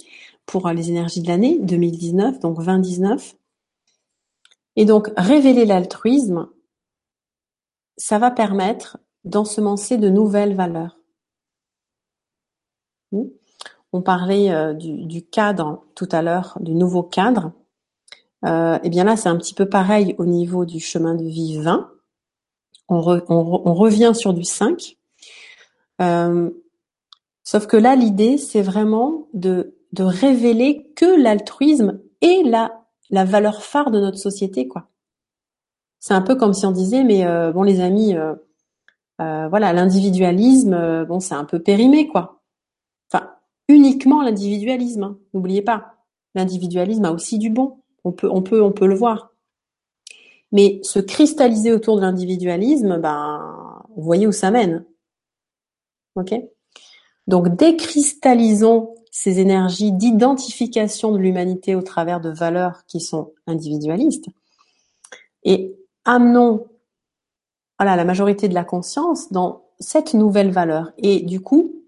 pour 0.44 0.68
les 0.68 0.90
énergies 0.90 1.22
de 1.22 1.28
l'année 1.28 1.58
2019, 1.60 2.40
donc 2.40 2.62
2019. 2.62 3.36
Et 4.76 4.84
donc, 4.84 5.10
révéler 5.16 5.64
l'altruisme, 5.64 6.48
ça 7.96 8.18
va 8.18 8.30
permettre 8.30 8.98
d'ensemencer 9.24 9.96
de 9.96 10.08
nouvelles 10.08 10.54
valeurs. 10.54 10.98
Hmm? 13.12 13.24
On 13.92 14.02
parlait 14.02 14.52
euh, 14.52 14.74
du, 14.74 15.24
cadre 15.24 15.82
tout 15.94 16.08
à 16.12 16.20
l'heure, 16.20 16.58
du 16.60 16.74
nouveau 16.74 17.02
cadre. 17.02 17.52
Euh, 18.44 18.78
et 18.82 18.90
bien 18.90 19.04
là, 19.04 19.16
c'est 19.16 19.30
un 19.30 19.36
petit 19.36 19.54
peu 19.54 19.68
pareil 19.68 20.14
au 20.18 20.26
niveau 20.26 20.66
du 20.66 20.80
chemin 20.80 21.14
de 21.14 21.24
vie 21.24 21.58
20. 21.58 21.90
On, 22.88 23.00
revient 23.00 24.12
sur 24.14 24.32
du 24.32 24.44
5. 24.44 24.96
Euh, 26.02 26.50
sauf 27.42 27.66
que 27.66 27.76
là, 27.76 27.96
l'idée, 27.96 28.38
c'est 28.38 28.62
vraiment 28.62 29.26
de, 29.32 29.76
de 29.92 30.04
révéler 30.04 30.92
que 30.94 31.20
l'altruisme 31.20 32.00
est 32.20 32.42
la, 32.44 32.85
la 33.10 33.24
valeur 33.24 33.62
phare 33.62 33.90
de 33.90 34.00
notre 34.00 34.18
société, 34.18 34.68
quoi. 34.68 34.88
C'est 35.98 36.14
un 36.14 36.22
peu 36.22 36.36
comme 36.36 36.54
si 36.54 36.66
on 36.66 36.72
disait, 36.72 37.04
mais 37.04 37.24
bon, 37.52 37.62
les 37.62 37.80
amis, 37.80 38.14
euh, 39.20 39.48
voilà, 39.48 39.72
l'individualisme, 39.72 40.74
euh, 40.74 41.04
bon, 41.04 41.20
c'est 41.20 41.34
un 41.34 41.44
peu 41.44 41.58
périmé, 41.58 42.06
quoi. 42.08 42.42
Enfin, 43.10 43.30
uniquement 43.68 44.22
l'individualisme. 44.22 45.02
Hein, 45.04 45.18
n'oubliez 45.32 45.62
pas, 45.62 45.94
l'individualisme 46.34 47.04
a 47.04 47.12
aussi 47.12 47.38
du 47.38 47.50
bon. 47.50 47.82
On 48.04 48.12
peut, 48.12 48.28
on 48.30 48.42
peut, 48.42 48.62
on 48.62 48.72
peut 48.72 48.86
le 48.86 48.94
voir. 48.94 49.32
Mais 50.52 50.80
se 50.82 50.98
cristalliser 50.98 51.72
autour 51.72 51.96
de 51.96 52.02
l'individualisme, 52.02 52.98
ben, 52.98 53.78
vous 53.96 54.02
voyez 54.02 54.26
où 54.26 54.32
ça 54.32 54.50
mène. 54.50 54.84
Ok? 56.14 56.34
Donc, 57.26 57.56
décristallisons 57.56 58.94
ces 59.18 59.40
énergies 59.40 59.92
d'identification 59.92 61.10
de 61.10 61.16
l'humanité 61.16 61.74
au 61.74 61.80
travers 61.80 62.20
de 62.20 62.28
valeurs 62.28 62.84
qui 62.86 63.00
sont 63.00 63.32
individualistes 63.46 64.26
et 65.42 65.74
amenons 66.04 66.66
voilà, 67.78 67.96
la 67.96 68.04
majorité 68.04 68.46
de 68.46 68.52
la 68.52 68.62
conscience 68.62 69.32
dans 69.32 69.70
cette 69.80 70.12
nouvelle 70.12 70.50
valeur. 70.50 70.92
Et 70.98 71.20
du 71.20 71.40
coup, 71.40 71.82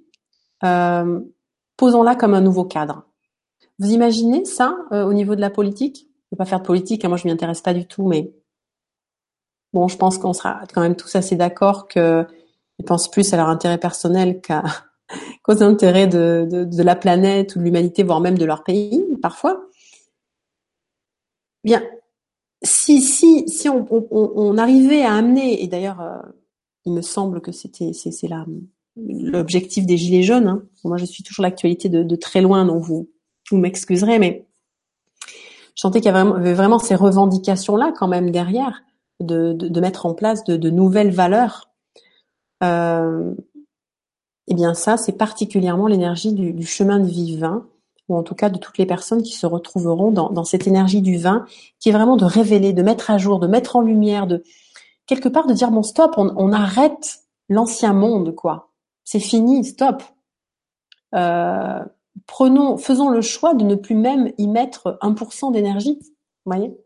euh, 0.64 1.20
posons-la 1.76 2.14
comme 2.14 2.32
un 2.32 2.40
nouveau 2.40 2.64
cadre. 2.64 3.04
Vous 3.78 3.90
imaginez 3.90 4.46
ça 4.46 4.78
euh, 4.92 5.04
au 5.04 5.12
niveau 5.12 5.36
de 5.36 5.42
la 5.42 5.50
politique? 5.50 5.98
Je 5.98 6.04
ne 6.04 6.36
vais 6.36 6.38
pas 6.38 6.46
faire 6.46 6.60
de 6.60 6.66
politique, 6.66 7.04
hein, 7.04 7.08
moi 7.08 7.18
je 7.18 7.26
m'y 7.26 7.30
intéresse 7.30 7.60
pas 7.60 7.74
du 7.74 7.86
tout, 7.86 8.06
mais 8.06 8.32
bon, 9.74 9.86
je 9.86 9.98
pense 9.98 10.16
qu'on 10.16 10.32
sera 10.32 10.62
quand 10.72 10.80
même 10.80 10.96
tous 10.96 11.14
assez 11.14 11.36
d'accord 11.36 11.88
qu'ils 11.88 12.26
pensent 12.86 13.10
plus 13.10 13.34
à 13.34 13.36
leur 13.36 13.50
intérêt 13.50 13.78
personnel 13.78 14.40
qu'à 14.40 14.64
qu'aux 15.42 15.62
intérêts 15.62 16.06
de, 16.06 16.82
la 16.82 16.96
planète 16.96 17.56
ou 17.56 17.58
de 17.58 17.64
l'humanité, 17.64 18.02
voire 18.02 18.20
même 18.20 18.38
de 18.38 18.44
leur 18.44 18.64
pays, 18.64 19.04
parfois. 19.20 19.68
Bien, 21.64 21.82
si 22.62 23.00
si 23.02 23.48
si 23.48 23.68
on, 23.68 24.58
arrivait 24.58 25.02
à 25.02 25.14
amener 25.14 25.62
et 25.62 25.68
d'ailleurs 25.68 26.00
euh, 26.00 26.18
il 26.84 26.92
me 26.92 27.02
semble 27.02 27.40
que 27.40 27.52
c'était 27.52 27.92
c'est 27.92 28.28
l'objectif 28.96 29.86
des 29.86 29.96
gilets 29.96 30.22
jaunes 30.22 30.48
hein. 30.48 30.62
moi 30.84 30.96
je 30.96 31.04
suis 31.04 31.22
toujours 31.22 31.42
l'actualité 31.42 31.88
de, 31.88 32.16
très 32.16 32.40
loin 32.40 32.64
donc 32.64 32.82
vous 32.82 33.08
vous 33.50 33.58
m'excuserez 33.58 34.18
mais 34.18 34.46
je 35.74 35.82
sentais 35.82 36.00
qu'il 36.00 36.12
y 36.12 36.14
avait 36.14 36.54
vraiment, 36.54 36.80
ces 36.80 36.96
revendications 36.96 37.76
là 37.76 37.92
quand 37.96 38.08
même 38.08 38.30
derrière 38.30 38.82
de, 39.20 39.80
mettre 39.80 40.06
en 40.06 40.14
place 40.14 40.42
de, 40.44 40.70
nouvelles 40.70 41.12
valeurs 41.12 41.70
euh, 42.64 43.34
eh 44.48 44.54
bien 44.54 44.74
ça 44.74 44.96
c'est 44.96 45.12
particulièrement 45.12 45.86
l'énergie 45.86 46.32
du, 46.32 46.66
chemin 46.66 46.98
de 46.98 47.06
vie 47.06 47.36
20 47.36 47.66
ou 48.08 48.16
en 48.16 48.22
tout 48.22 48.34
cas 48.34 48.48
de 48.48 48.58
toutes 48.58 48.78
les 48.78 48.86
personnes 48.86 49.22
qui 49.22 49.34
se 49.34 49.46
retrouveront 49.46 50.10
dans, 50.10 50.44
cette 50.44 50.66
énergie 50.66 51.02
du 51.02 51.18
vin, 51.18 51.44
qui 51.78 51.90
est 51.90 51.92
vraiment 51.92 52.16
de 52.16 52.24
révéler, 52.24 52.72
de 52.72 52.82
mettre 52.82 53.10
à 53.10 53.18
jour, 53.18 53.38
de 53.38 53.46
mettre 53.46 53.76
en 53.76 53.82
lumière, 53.82 54.26
de 54.26 54.42
quelque 55.04 55.28
part 55.28 55.46
de 55.46 55.52
dire 55.52 55.70
bon 55.70 55.82
stop, 55.82 56.14
on, 56.16 56.32
on 56.36 56.52
arrête 56.52 57.20
l'ancien 57.50 57.92
monde 57.92 58.34
quoi, 58.34 58.68
c'est 59.04 59.20
fini, 59.20 59.64
stop. 59.64 60.02
Euh, 61.14 61.82
prenons, 62.26 62.76
faisons 62.76 63.08
le 63.08 63.22
choix 63.22 63.54
de 63.54 63.64
ne 63.64 63.74
plus 63.74 63.94
même 63.94 64.32
y 64.36 64.46
mettre 64.46 64.98
1% 65.00 65.50
d'énergie, 65.50 65.98
vous 66.02 66.52
voyez? 66.52 66.76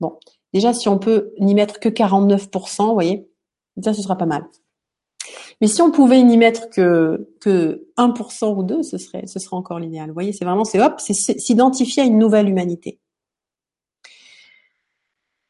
Bon, 0.00 0.18
déjà 0.52 0.72
si 0.72 0.88
on 0.88 0.98
peut 0.98 1.32
n'y 1.38 1.54
mettre 1.54 1.78
que 1.78 1.88
49%, 1.88 2.86
vous 2.86 2.94
voyez, 2.94 3.30
ça 3.80 3.94
ce 3.94 4.02
sera 4.02 4.16
pas 4.16 4.26
mal. 4.26 4.44
Mais 5.60 5.66
si 5.66 5.82
on 5.82 5.90
pouvait 5.90 6.22
n'y 6.22 6.36
mettre 6.36 6.70
que 6.70 7.28
que 7.40 7.86
1% 7.96 8.56
ou 8.56 8.62
2, 8.62 8.82
ce 8.82 8.98
serait 8.98 9.26
ce 9.26 9.38
serait 9.38 9.56
encore 9.56 9.78
l'idéal. 9.78 10.08
Vous 10.08 10.14
voyez, 10.14 10.32
c'est 10.32 10.44
vraiment 10.44 10.64
c'est 10.64 10.80
hop, 10.80 10.94
c'est 10.98 11.14
s'identifier 11.14 12.02
à 12.02 12.06
une 12.06 12.18
nouvelle 12.18 12.48
humanité. 12.48 12.98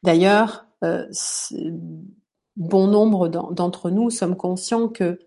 D'ailleurs, 0.03 0.65
euh, 0.83 1.05
bon 2.57 2.87
nombre 2.87 3.29
d'entre 3.29 3.89
nous 3.89 4.09
sommes 4.09 4.35
conscients 4.35 4.89
que 4.89 5.19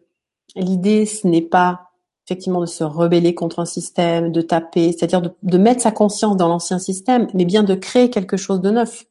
l'idée 0.55 1.07
ce 1.07 1.27
n'est 1.27 1.43
pas 1.43 1.87
effectivement 2.27 2.61
de 2.61 2.67
se 2.67 2.83
rebeller 2.83 3.35
contre 3.35 3.61
un 3.61 3.65
système, 3.67 4.33
de 4.33 4.43
taper, 4.43 4.93
c'est-à-dire 4.93 5.23
de, 5.43 5.59
mettre 5.59 5.81
sa 5.81 5.93
conscience 5.93 6.37
dans 6.37 6.49
l'ancien 6.49 6.81
système, 6.81 7.29
mais 7.35 7.45
bien 7.45 7.63
de 7.63 7.75
créer 7.75 8.11
quelque 8.11 8.37
chose 8.37 8.61
de 8.61 8.71
neuf. 8.71 9.05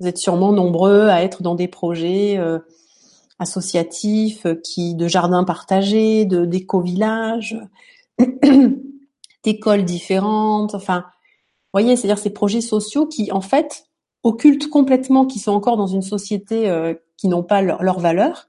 Vous 0.00 0.08
êtes 0.08 0.18
sûrement 0.18 0.52
nombreux 0.52 1.02
à 1.02 1.22
être 1.22 1.42
dans 1.42 1.54
des 1.54 1.68
projets 1.68 2.38
euh, 2.38 2.58
associatifs, 3.38 4.46
euh, 4.46 4.54
qui 4.54 4.94
de 4.94 5.08
jardins 5.08 5.44
partagés, 5.44 6.24
de 6.24 6.44
d'éco-villages, 6.44 7.56
d'écoles 9.44 9.84
différentes. 9.84 10.74
Enfin, 10.74 11.00
vous 11.00 11.80
voyez, 11.80 11.96
c'est-à-dire 11.96 12.18
ces 12.18 12.30
projets 12.30 12.60
sociaux 12.60 13.06
qui, 13.06 13.30
en 13.32 13.40
fait, 13.40 13.86
occultent 14.22 14.70
complètement, 14.70 15.26
qui 15.26 15.38
sont 15.38 15.52
encore 15.52 15.76
dans 15.76 15.86
une 15.86 16.02
société 16.02 16.68
euh, 16.68 16.94
qui 17.16 17.28
n'ont 17.28 17.44
pas 17.44 17.62
leur, 17.62 17.82
leur 17.82 18.00
valeur, 18.00 18.48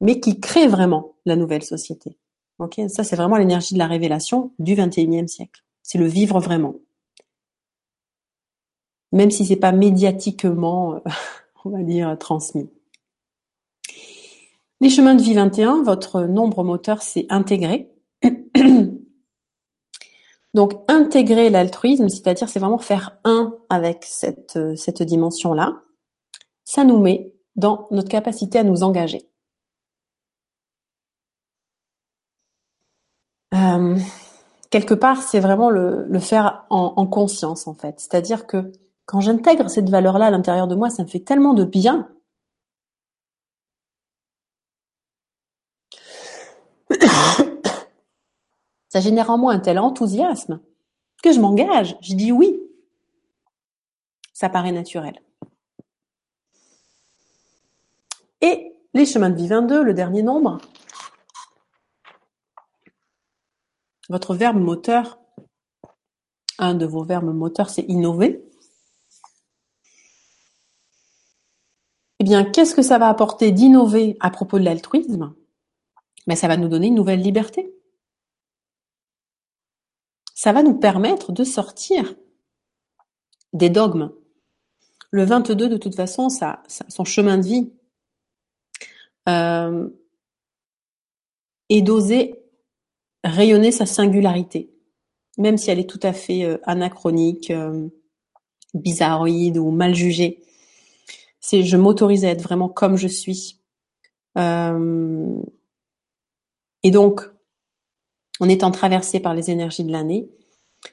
mais 0.00 0.20
qui 0.20 0.40
créent 0.40 0.68
vraiment 0.68 1.14
la 1.24 1.36
nouvelle 1.36 1.62
société. 1.62 2.16
Ok, 2.58 2.80
ça 2.88 3.02
c'est 3.02 3.16
vraiment 3.16 3.36
l'énergie 3.36 3.74
de 3.74 3.80
la 3.80 3.86
révélation 3.86 4.52
du 4.58 4.74
21e 4.74 5.26
siècle. 5.26 5.64
C'est 5.82 5.98
le 5.98 6.06
vivre 6.06 6.38
vraiment 6.38 6.74
même 9.14 9.30
si 9.30 9.46
c'est 9.46 9.56
pas 9.56 9.72
médiatiquement, 9.72 10.96
euh, 10.96 10.98
on 11.64 11.70
va 11.70 11.82
dire, 11.82 12.18
transmis. 12.18 12.68
Les 14.84 14.90
chemins 14.90 15.14
de 15.14 15.22
vie 15.22 15.32
21, 15.32 15.82
votre 15.82 16.24
nombre 16.24 16.62
moteur, 16.62 17.00
c'est 17.00 17.24
intégrer. 17.30 17.90
Donc 20.52 20.74
intégrer 20.88 21.48
l'altruisme, 21.48 22.10
c'est-à-dire 22.10 22.50
c'est 22.50 22.58
vraiment 22.58 22.76
faire 22.76 23.18
un 23.24 23.56
avec 23.70 24.04
cette, 24.04 24.56
euh, 24.56 24.76
cette 24.76 25.02
dimension-là. 25.02 25.80
Ça 26.64 26.84
nous 26.84 26.98
met 26.98 27.32
dans 27.56 27.86
notre 27.92 28.10
capacité 28.10 28.58
à 28.58 28.62
nous 28.62 28.82
engager. 28.82 29.22
Euh, 33.54 33.96
quelque 34.68 34.92
part, 34.92 35.22
c'est 35.22 35.40
vraiment 35.40 35.70
le, 35.70 36.18
faire 36.18 36.66
en, 36.68 36.92
en, 36.98 37.06
conscience 37.06 37.66
en 37.66 37.72
fait. 37.72 38.00
C'est-à-dire 38.00 38.46
que 38.46 38.70
quand 39.06 39.20
j'intègre 39.20 39.70
cette 39.70 39.88
valeur-là 39.88 40.26
à 40.26 40.30
l'intérieur 40.30 40.68
de 40.68 40.74
moi, 40.74 40.90
ça 40.90 41.04
me 41.04 41.08
fait 41.08 41.20
tellement 41.20 41.54
de 41.54 41.64
bien. 41.64 42.13
Ça 48.88 49.00
génère 49.00 49.30
en 49.30 49.38
moi 49.38 49.52
un 49.52 49.58
tel 49.58 49.78
enthousiasme 49.78 50.60
que 51.22 51.32
je 51.32 51.40
m'engage, 51.40 51.96
je 52.02 52.14
dis 52.14 52.32
oui. 52.32 52.60
Ça 54.34 54.50
paraît 54.50 54.72
naturel. 54.72 55.20
Et 58.42 58.76
les 58.92 59.06
chemins 59.06 59.30
de 59.30 59.36
vie 59.36 59.48
22, 59.48 59.82
le 59.82 59.94
dernier 59.94 60.22
nombre, 60.22 60.58
votre 64.10 64.34
verbe 64.34 64.58
moteur, 64.58 65.18
un 66.58 66.74
de 66.74 66.84
vos 66.84 67.04
verbes 67.04 67.34
moteurs, 67.34 67.70
c'est 67.70 67.86
innover. 67.88 68.44
Eh 72.20 72.24
bien, 72.24 72.44
qu'est-ce 72.44 72.74
que 72.74 72.82
ça 72.82 72.98
va 72.98 73.08
apporter 73.08 73.50
d'innover 73.50 74.16
à 74.20 74.30
propos 74.30 74.58
de 74.58 74.64
l'altruisme? 74.64 75.34
Ben, 76.26 76.36
Ça 76.36 76.48
va 76.48 76.56
nous 76.56 76.68
donner 76.68 76.88
une 76.88 76.94
nouvelle 76.94 77.20
liberté. 77.20 77.72
Ça 80.34 80.52
va 80.52 80.62
nous 80.62 80.74
permettre 80.74 81.32
de 81.32 81.44
sortir 81.44 82.14
des 83.52 83.70
dogmes. 83.70 84.12
Le 85.10 85.24
22, 85.24 85.68
de 85.68 85.76
toute 85.76 85.94
façon, 85.94 86.28
ça, 86.28 86.62
son 86.66 87.04
chemin 87.04 87.38
de 87.38 87.46
vie 87.46 87.72
euh, 89.28 89.88
est 91.68 91.82
d'oser 91.82 92.42
rayonner 93.22 93.70
sa 93.70 93.86
singularité, 93.86 94.74
même 95.38 95.56
si 95.56 95.70
elle 95.70 95.78
est 95.78 95.88
tout 95.88 96.00
à 96.02 96.12
fait 96.12 96.44
euh, 96.44 96.58
anachronique, 96.64 97.50
euh, 97.50 97.88
bizarroïde 98.74 99.56
ou 99.56 99.70
mal 99.70 99.94
jugée 99.94 100.44
c'est 101.44 101.62
je 101.62 101.76
m'autorise 101.76 102.24
à 102.24 102.30
être 102.30 102.40
vraiment 102.40 102.70
comme 102.70 102.96
je 102.96 103.06
suis. 103.06 103.60
Euh, 104.38 105.42
et 106.84 106.90
donc, 106.90 107.22
en 108.38 108.48
étant 108.48 108.70
traversé 108.70 109.18
par 109.18 109.34
les 109.34 109.50
énergies 109.50 109.84
de 109.84 109.90
l'année, 109.90 110.28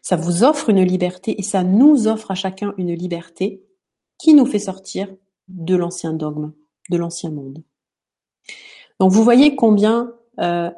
ça 0.01 0.15
vous 0.15 0.43
offre 0.43 0.69
une 0.69 0.83
liberté 0.83 1.35
et 1.37 1.43
ça 1.43 1.63
nous 1.63 2.07
offre 2.07 2.31
à 2.31 2.35
chacun 2.35 2.73
une 2.77 2.93
liberté 2.93 3.61
qui 4.17 4.33
nous 4.33 4.45
fait 4.45 4.59
sortir 4.59 5.13
de 5.49 5.75
l'ancien 5.75 6.13
dogme, 6.13 6.53
de 6.89 6.97
l'ancien 6.97 7.29
monde. 7.29 7.63
Donc 8.99 9.11
vous 9.11 9.23
voyez 9.23 9.55
combien 9.55 10.13
euh, 10.39 10.71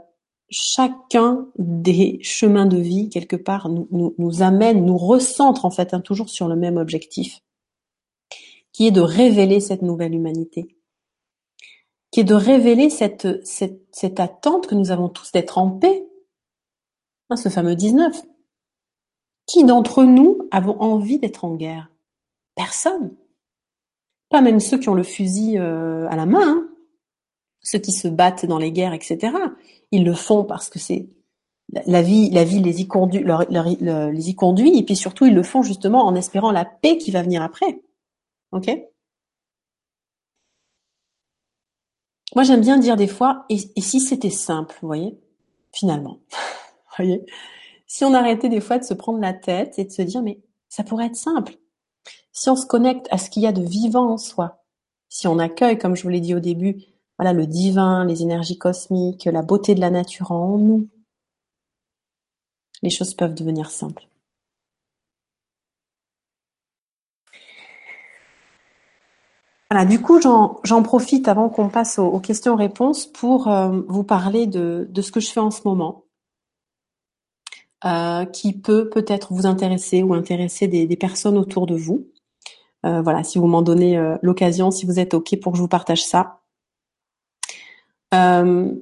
chacun 0.49 1.47
des 1.57 2.19
chemins 2.23 2.65
de 2.65 2.77
vie, 2.77 3.09
quelque 3.09 3.35
part, 3.35 3.69
nous, 3.69 4.41
amène, 4.41 4.85
nous 4.85 4.97
recentre 4.97 5.65
en 5.65 5.71
fait 5.71 5.93
hein, 5.93 6.01
toujours 6.01 6.29
sur 6.29 6.47
le 6.47 6.55
même 6.55 6.77
objectif, 6.77 7.41
qui 8.71 8.87
est 8.87 8.91
de 8.91 9.01
révéler 9.01 9.59
cette 9.59 9.83
nouvelle 9.83 10.15
humanité, 10.15 10.75
qui 12.11 12.21
est 12.21 12.23
de 12.23 12.33
révéler 12.33 12.89
cette, 12.89 13.27
cette 13.93 14.19
attente 14.19 14.67
que 14.67 14.75
nous 14.75 14.91
avons 14.91 15.07
tous 15.07 15.31
d'être 15.31 15.57
en 15.57 15.69
paix. 15.69 16.05
Hein, 17.29 17.37
ce 17.37 17.47
fameux 17.47 17.75
19. 17.75 18.23
Qui 19.45 19.63
d'entre 19.63 20.03
nous 20.03 20.47
avons 20.51 20.79
envie 20.81 21.19
d'être 21.19 21.45
en 21.45 21.55
guerre? 21.55 21.89
Personne. 22.55 23.15
Pas 24.29 24.41
même 24.41 24.59
ceux 24.59 24.79
qui 24.79 24.89
ont 24.89 24.95
le 24.95 25.03
fusil 25.03 25.57
euh, 25.57 26.07
à 26.09 26.15
la 26.15 26.25
main, 26.25 26.47
hein. 26.47 26.69
ceux 27.61 27.79
qui 27.79 27.91
se 27.91 28.07
battent 28.07 28.45
dans 28.45 28.57
les 28.57 28.71
guerres, 28.71 28.93
etc. 28.93 29.37
Ils 29.91 30.03
le 30.03 30.13
font 30.13 30.43
parce 30.43 30.69
que 30.69 30.79
c'est 30.79 31.07
la 31.85 32.01
vie, 32.01 32.29
la 32.31 32.43
vie 32.43 32.61
les 32.61 32.81
y 32.81 32.87
conduit, 32.87 33.23
les 33.23 34.29
y 34.29 34.35
conduit, 34.35 34.77
et 34.77 34.83
puis 34.83 34.95
surtout 34.95 35.25
ils 35.25 35.35
le 35.35 35.43
font 35.43 35.61
justement 35.61 36.05
en 36.05 36.15
espérant 36.15 36.51
la 36.51 36.65
paix 36.65 36.97
qui 36.97 37.11
va 37.11 37.21
venir 37.21 37.41
après. 37.41 37.81
Moi, 42.35 42.43
j'aime 42.43 42.61
bien 42.61 42.77
dire 42.77 42.95
des 42.95 43.07
fois, 43.07 43.45
et, 43.49 43.57
si 43.57 43.99
c'était 43.99 44.29
simple, 44.29 44.75
vous 44.81 44.87
voyez, 44.87 45.19
finalement, 45.71 46.19
vous 46.31 46.95
voyez, 46.97 47.25
si 47.85 48.03
on 48.05 48.13
arrêtait 48.13 48.49
des 48.49 48.61
fois 48.61 48.79
de 48.79 48.83
se 48.83 48.93
prendre 48.93 49.19
la 49.19 49.33
tête 49.33 49.77
et 49.77 49.85
de 49.85 49.91
se 49.91 50.01
dire, 50.01 50.23
mais 50.23 50.39
ça 50.67 50.83
pourrait 50.83 51.07
être 51.07 51.15
simple. 51.15 51.57
Si 52.31 52.49
on 52.49 52.55
se 52.55 52.65
connecte 52.65 53.07
à 53.11 53.19
ce 53.19 53.29
qu'il 53.29 53.43
y 53.43 53.47
a 53.47 53.51
de 53.51 53.61
vivant 53.61 54.11
en 54.11 54.17
soi, 54.17 54.63
si 55.09 55.27
on 55.27 55.37
accueille, 55.37 55.77
comme 55.77 55.95
je 55.95 56.03
vous 56.03 56.09
l'ai 56.09 56.21
dit 56.21 56.33
au 56.33 56.39
début, 56.39 56.81
voilà, 57.19 57.33
le 57.33 57.45
divin, 57.45 58.05
les 58.05 58.23
énergies 58.23 58.57
cosmiques, 58.57 59.25
la 59.25 59.43
beauté 59.43 59.75
de 59.75 59.79
la 59.79 59.91
nature 59.91 60.31
en 60.31 60.57
nous, 60.57 60.87
les 62.81 62.89
choses 62.89 63.13
peuvent 63.13 63.35
devenir 63.35 63.69
simples. 63.69 64.07
Du 69.87 69.99
coup, 70.01 70.19
j'en 70.21 70.83
profite 70.83 71.27
avant 71.27 71.49
qu'on 71.49 71.67
passe 71.67 71.97
aux, 71.97 72.19
questions-réponses 72.19 73.07
pour 73.07 73.47
euh, 73.47 73.81
vous 73.87 74.03
parler 74.03 74.45
de, 74.45 74.87
ce 75.01 75.11
que 75.11 75.19
je 75.19 75.31
fais 75.31 75.39
en 75.39 75.49
ce 75.49 75.61
moment, 75.65 76.05
euh, 77.83 78.25
qui 78.25 78.53
peut 78.53 78.87
peut-être 78.89 79.33
vous 79.33 79.47
intéresser 79.47 80.03
ou 80.03 80.13
intéresser 80.13 80.67
des, 80.67 80.95
personnes 80.95 81.39
autour 81.39 81.65
de 81.65 81.75
vous. 81.75 82.07
Euh, 82.85 83.01
voilà, 83.01 83.23
si 83.23 83.39
vous 83.39 83.47
m'en 83.47 83.63
donnez 83.63 83.99
l'occasion, 84.21 84.69
si 84.69 84.85
vous 84.85 84.99
êtes 84.99 85.15
OK 85.15 85.39
pour 85.39 85.53
que 85.53 85.57
je 85.57 85.63
vous 85.63 85.67
partage 85.67 86.05
ça. 86.05 86.41
ce 88.11 88.77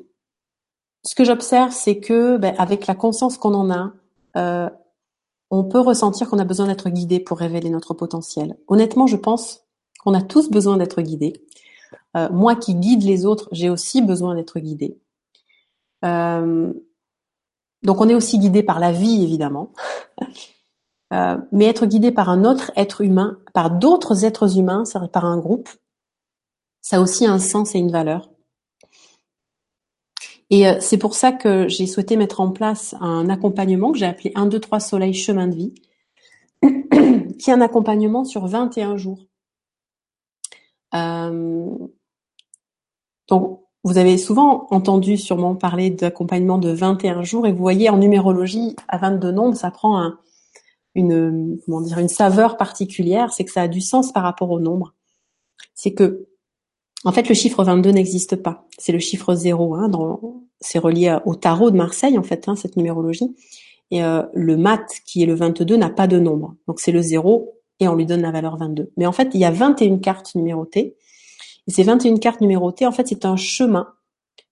que 1.15 1.23
j'observe, 1.23 1.71
c'est 1.71 1.99
que 1.99 2.35
ben, 2.35 2.53
avec 2.57 2.85
la 2.85 2.95
conscience 2.95 3.37
qu'on 3.37 3.53
en 3.53 3.71
a, 3.71 3.93
on 5.51 5.63
peut 5.63 5.79
ressentir 5.79 6.29
qu'on 6.29 6.39
a 6.39 6.45
besoin 6.45 6.67
d'être 6.67 6.89
guidé 6.89 7.21
pour 7.21 7.37
révéler 7.37 7.69
notre 7.69 7.93
potentiel. 7.93 8.57
Honnêtement, 8.67 9.07
je 9.07 9.15
pense 9.15 9.70
on 10.05 10.13
a 10.13 10.21
tous 10.21 10.49
besoin 10.49 10.77
d'être 10.77 11.01
guidés. 11.01 11.33
Euh, 12.17 12.29
moi 12.31 12.55
qui 12.55 12.75
guide 12.75 13.03
les 13.03 13.25
autres, 13.25 13.47
j'ai 13.51 13.69
aussi 13.69 14.01
besoin 14.01 14.35
d'être 14.35 14.59
guidé. 14.59 14.97
Euh, 16.03 16.73
donc 17.83 18.01
on 18.01 18.09
est 18.09 18.15
aussi 18.15 18.39
guidé 18.39 18.63
par 18.63 18.79
la 18.79 18.91
vie, 18.91 19.23
évidemment. 19.23 19.71
Euh, 21.13 21.35
mais 21.51 21.65
être 21.65 21.87
guidé 21.87 22.09
par 22.09 22.29
un 22.29 22.45
autre 22.45 22.71
être 22.77 23.01
humain, 23.01 23.37
par 23.53 23.69
d'autres 23.69 24.23
êtres 24.23 24.57
humains, 24.57 24.83
par 25.11 25.25
un 25.25 25.37
groupe, 25.37 25.67
ça 26.79 26.95
a 26.95 26.99
aussi 27.01 27.25
un 27.25 27.37
sens 27.37 27.75
et 27.75 27.79
une 27.79 27.91
valeur. 27.91 28.29
Et 30.49 30.63
c'est 30.79 30.97
pour 30.97 31.13
ça 31.15 31.33
que 31.33 31.67
j'ai 31.67 31.85
souhaité 31.85 32.15
mettre 32.15 32.39
en 32.39 32.51
place 32.51 32.95
un 33.01 33.27
accompagnement 33.27 33.91
que 33.91 33.97
j'ai 33.97 34.05
appelé 34.05 34.31
1, 34.35 34.45
2, 34.45 34.61
3 34.61 34.79
Soleil 34.79 35.13
Chemin 35.13 35.47
de 35.49 35.55
Vie, 35.55 35.73
qui 37.37 37.49
est 37.49 37.53
un 37.53 37.59
accompagnement 37.59 38.23
sur 38.23 38.47
21 38.47 38.95
jours. 38.95 39.27
Euh, 40.93 41.69
donc, 43.27 43.61
vous 43.83 43.97
avez 43.97 44.17
souvent 44.17 44.67
entendu 44.69 45.17
sûrement 45.17 45.55
parler 45.55 45.89
d'accompagnement 45.89 46.57
de 46.57 46.71
21 46.71 47.23
jours 47.23 47.47
et 47.47 47.51
vous 47.51 47.61
voyez 47.61 47.89
en 47.89 47.97
numérologie 47.97 48.75
à 48.87 48.97
22 48.97 49.31
nombres, 49.31 49.57
ça 49.57 49.71
prend 49.71 49.99
un, 49.99 50.19
une 50.93 51.59
comment 51.65 51.81
dire 51.81 51.97
une 51.97 52.09
saveur 52.09 52.57
particulière, 52.57 53.33
c'est 53.33 53.45
que 53.45 53.51
ça 53.51 53.63
a 53.63 53.67
du 53.67 53.81
sens 53.81 54.11
par 54.11 54.23
rapport 54.23 54.51
au 54.51 54.59
nombre. 54.59 54.93
C'est 55.73 55.93
que 55.93 56.27
en 57.05 57.11
fait 57.11 57.27
le 57.27 57.33
chiffre 57.33 57.63
22 57.63 57.91
n'existe 57.91 58.35
pas, 58.35 58.67
c'est 58.77 58.91
le 58.91 58.99
chiffre 58.99 59.33
0 59.33 59.75
hein, 59.75 59.89
dans 59.89 60.43
c'est 60.59 60.77
relié 60.79 61.17
au 61.25 61.35
tarot 61.35 61.71
de 61.71 61.77
Marseille 61.77 62.17
en 62.17 62.23
fait 62.23 62.47
hein, 62.47 62.55
cette 62.55 62.77
numérologie 62.77 63.35
et 63.89 64.03
euh, 64.03 64.23
le 64.33 64.57
mat 64.57 64.85
qui 65.05 65.23
est 65.23 65.25
le 65.25 65.33
22 65.33 65.75
n'a 65.75 65.89
pas 65.89 66.07
de 66.07 66.19
nombre. 66.19 66.55
Donc 66.67 66.79
c'est 66.79 66.91
le 66.91 67.01
0 67.01 67.53
et 67.81 67.87
on 67.89 67.95
lui 67.95 68.05
donne 68.05 68.21
la 68.21 68.31
valeur 68.31 68.55
22. 68.55 68.93
Mais 68.95 69.05
en 69.05 69.11
fait, 69.11 69.31
il 69.33 69.41
y 69.41 69.45
a 69.45 69.51
21 69.51 69.97
cartes 69.97 70.33
numérotées 70.35 70.95
et 71.67 71.71
ces 71.71 71.83
21 71.83 72.17
cartes 72.17 72.41
numérotées, 72.41 72.85
en 72.85 72.91
fait, 72.91 73.07
c'est 73.07 73.25
un 73.25 73.35
chemin 73.35 73.93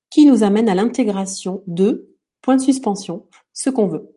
qui 0.09 0.25
nous 0.25 0.43
amène 0.43 0.67
à 0.67 0.75
l'intégration 0.75 1.63
de, 1.67 2.15
point 2.41 2.55
de 2.55 2.61
suspension, 2.61 3.27
ce 3.53 3.69
qu'on 3.69 3.87
veut. 3.87 4.15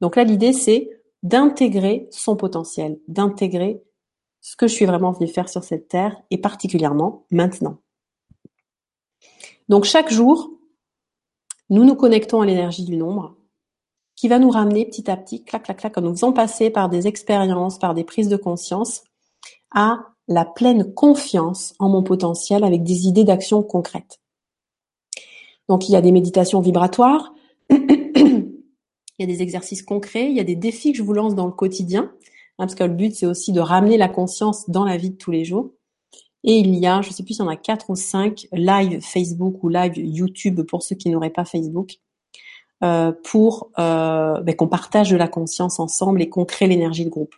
Donc 0.00 0.16
là, 0.16 0.24
l'idée, 0.24 0.52
c'est 0.52 0.88
d'intégrer 1.22 2.08
son 2.10 2.36
potentiel, 2.36 2.98
d'intégrer 3.08 3.82
ce 4.40 4.56
que 4.56 4.66
je 4.66 4.72
suis 4.72 4.86
vraiment 4.86 5.12
venu 5.12 5.28
faire 5.28 5.48
sur 5.48 5.64
cette 5.64 5.88
terre 5.88 6.16
et 6.30 6.38
particulièrement 6.38 7.26
maintenant. 7.30 7.78
Donc 9.68 9.84
chaque 9.84 10.10
jour, 10.10 10.50
nous 11.68 11.84
nous 11.84 11.96
connectons 11.96 12.40
à 12.40 12.46
l'énergie 12.46 12.84
du 12.84 12.96
nombre 12.96 13.36
qui 14.18 14.26
va 14.26 14.40
nous 14.40 14.50
ramener 14.50 14.84
petit 14.84 15.08
à 15.12 15.16
petit, 15.16 15.44
clac, 15.44 15.62
clac, 15.62 15.78
clac, 15.78 15.96
en 15.96 16.00
nous 16.00 16.10
faisant 16.10 16.32
passer 16.32 16.70
par 16.70 16.88
des 16.88 17.06
expériences, 17.06 17.78
par 17.78 17.94
des 17.94 18.02
prises 18.02 18.28
de 18.28 18.36
conscience, 18.36 19.04
à 19.72 20.00
la 20.26 20.44
pleine 20.44 20.92
confiance 20.92 21.72
en 21.78 21.88
mon 21.88 22.02
potentiel 22.02 22.64
avec 22.64 22.82
des 22.82 23.06
idées 23.06 23.22
d'action 23.22 23.62
concrètes. 23.62 24.18
Donc 25.68 25.88
il 25.88 25.92
y 25.92 25.96
a 25.96 26.00
des 26.00 26.10
méditations 26.10 26.60
vibratoires, 26.60 27.32
il 27.70 28.50
y 29.20 29.22
a 29.22 29.26
des 29.26 29.40
exercices 29.40 29.84
concrets, 29.84 30.28
il 30.28 30.36
y 30.36 30.40
a 30.40 30.44
des 30.44 30.56
défis 30.56 30.90
que 30.90 30.98
je 30.98 31.04
vous 31.04 31.12
lance 31.12 31.36
dans 31.36 31.46
le 31.46 31.52
quotidien, 31.52 32.10
hein, 32.58 32.66
parce 32.66 32.74
que 32.74 32.82
le 32.82 32.94
but 32.94 33.14
c'est 33.14 33.26
aussi 33.26 33.52
de 33.52 33.60
ramener 33.60 33.98
la 33.98 34.08
conscience 34.08 34.68
dans 34.68 34.84
la 34.84 34.96
vie 34.96 35.10
de 35.10 35.16
tous 35.16 35.30
les 35.30 35.44
jours. 35.44 35.70
Et 36.42 36.54
il 36.54 36.74
y 36.74 36.88
a, 36.88 37.02
je 37.02 37.10
sais 37.10 37.22
plus 37.22 37.34
s'il 37.34 37.44
y 37.44 37.46
en 37.46 37.50
a 37.50 37.56
quatre 37.56 37.88
ou 37.90 37.94
cinq 37.94 38.48
live 38.50 39.00
Facebook 39.00 39.62
ou 39.62 39.68
live 39.68 39.96
YouTube 39.96 40.62
pour 40.62 40.82
ceux 40.82 40.96
qui 40.96 41.08
n'auraient 41.08 41.30
pas 41.30 41.44
Facebook, 41.44 42.00
euh, 42.84 43.12
pour 43.24 43.70
euh, 43.78 44.40
ben, 44.40 44.54
qu'on 44.54 44.68
partage 44.68 45.10
de 45.10 45.16
la 45.16 45.26
conscience 45.26 45.80
ensemble 45.80 46.22
et 46.22 46.28
qu'on 46.28 46.44
crée 46.44 46.68
l'énergie 46.68 47.04
de 47.04 47.10
groupe. 47.10 47.34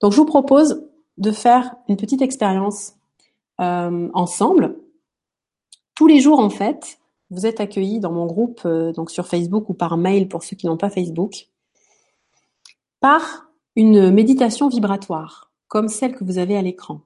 Donc 0.00 0.12
je 0.12 0.16
vous 0.16 0.26
propose 0.26 0.84
de 1.16 1.30
faire 1.30 1.76
une 1.88 1.96
petite 1.96 2.20
expérience 2.20 2.94
euh, 3.60 4.08
ensemble. 4.12 4.76
Tous 5.94 6.08
les 6.08 6.20
jours 6.20 6.40
en 6.40 6.50
fait, 6.50 6.98
vous 7.30 7.46
êtes 7.46 7.60
accueillis 7.60 8.00
dans 8.00 8.12
mon 8.12 8.26
groupe 8.26 8.66
donc 8.66 9.10
sur 9.10 9.26
Facebook 9.26 9.68
ou 9.70 9.74
par 9.74 9.96
mail 9.96 10.28
pour 10.28 10.42
ceux 10.42 10.56
qui 10.56 10.66
n'ont 10.66 10.76
pas 10.76 10.90
Facebook 10.90 11.48
par 13.00 13.50
une 13.76 14.10
méditation 14.10 14.68
vibratoire 14.68 15.52
comme 15.68 15.88
celle 15.88 16.14
que 16.14 16.24
vous 16.24 16.38
avez 16.38 16.56
à 16.56 16.62
l'écran. 16.62 17.02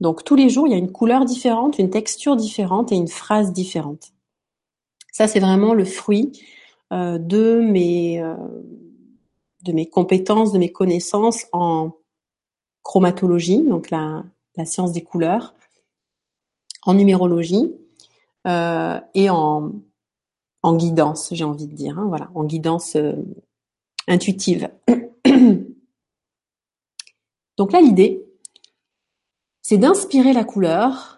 Donc 0.00 0.24
tous 0.24 0.34
les 0.34 0.50
jours, 0.50 0.66
il 0.66 0.72
y 0.72 0.74
a 0.74 0.78
une 0.78 0.92
couleur 0.92 1.24
différente, 1.24 1.78
une 1.78 1.90
texture 1.90 2.36
différente 2.36 2.92
et 2.92 2.96
une 2.96 3.08
phrase 3.08 3.52
différente. 3.52 4.12
Ça 5.16 5.26
c'est 5.26 5.40
vraiment 5.40 5.72
le 5.72 5.86
fruit 5.86 6.44
euh, 6.92 7.16
de 7.16 7.60
mes 7.60 8.22
de 9.62 9.72
mes 9.72 9.88
compétences, 9.88 10.52
de 10.52 10.58
mes 10.58 10.70
connaissances 10.70 11.46
en 11.52 11.92
chromatologie, 12.82 13.62
donc 13.62 13.88
la, 13.90 14.24
science 14.66 14.92
des 14.92 15.02
couleurs, 15.02 15.54
en 16.82 16.92
numérologie 16.92 17.74
euh, 18.46 19.00
et 19.14 19.30
en, 19.30 19.72
guidance, 20.66 21.28
j'ai 21.32 21.44
envie 21.44 21.66
de 21.66 21.74
dire, 21.74 21.98
hein, 21.98 22.06
voilà, 22.08 22.28
en 22.34 22.44
guidance 22.44 22.96
euh, 22.96 23.14
intuitive. 24.06 24.68
donc 27.56 27.72
là, 27.72 27.80
l'idée, 27.80 28.22
c'est 29.62 29.78
d'inspirer 29.78 30.34
la 30.34 30.44
couleur, 30.44 31.15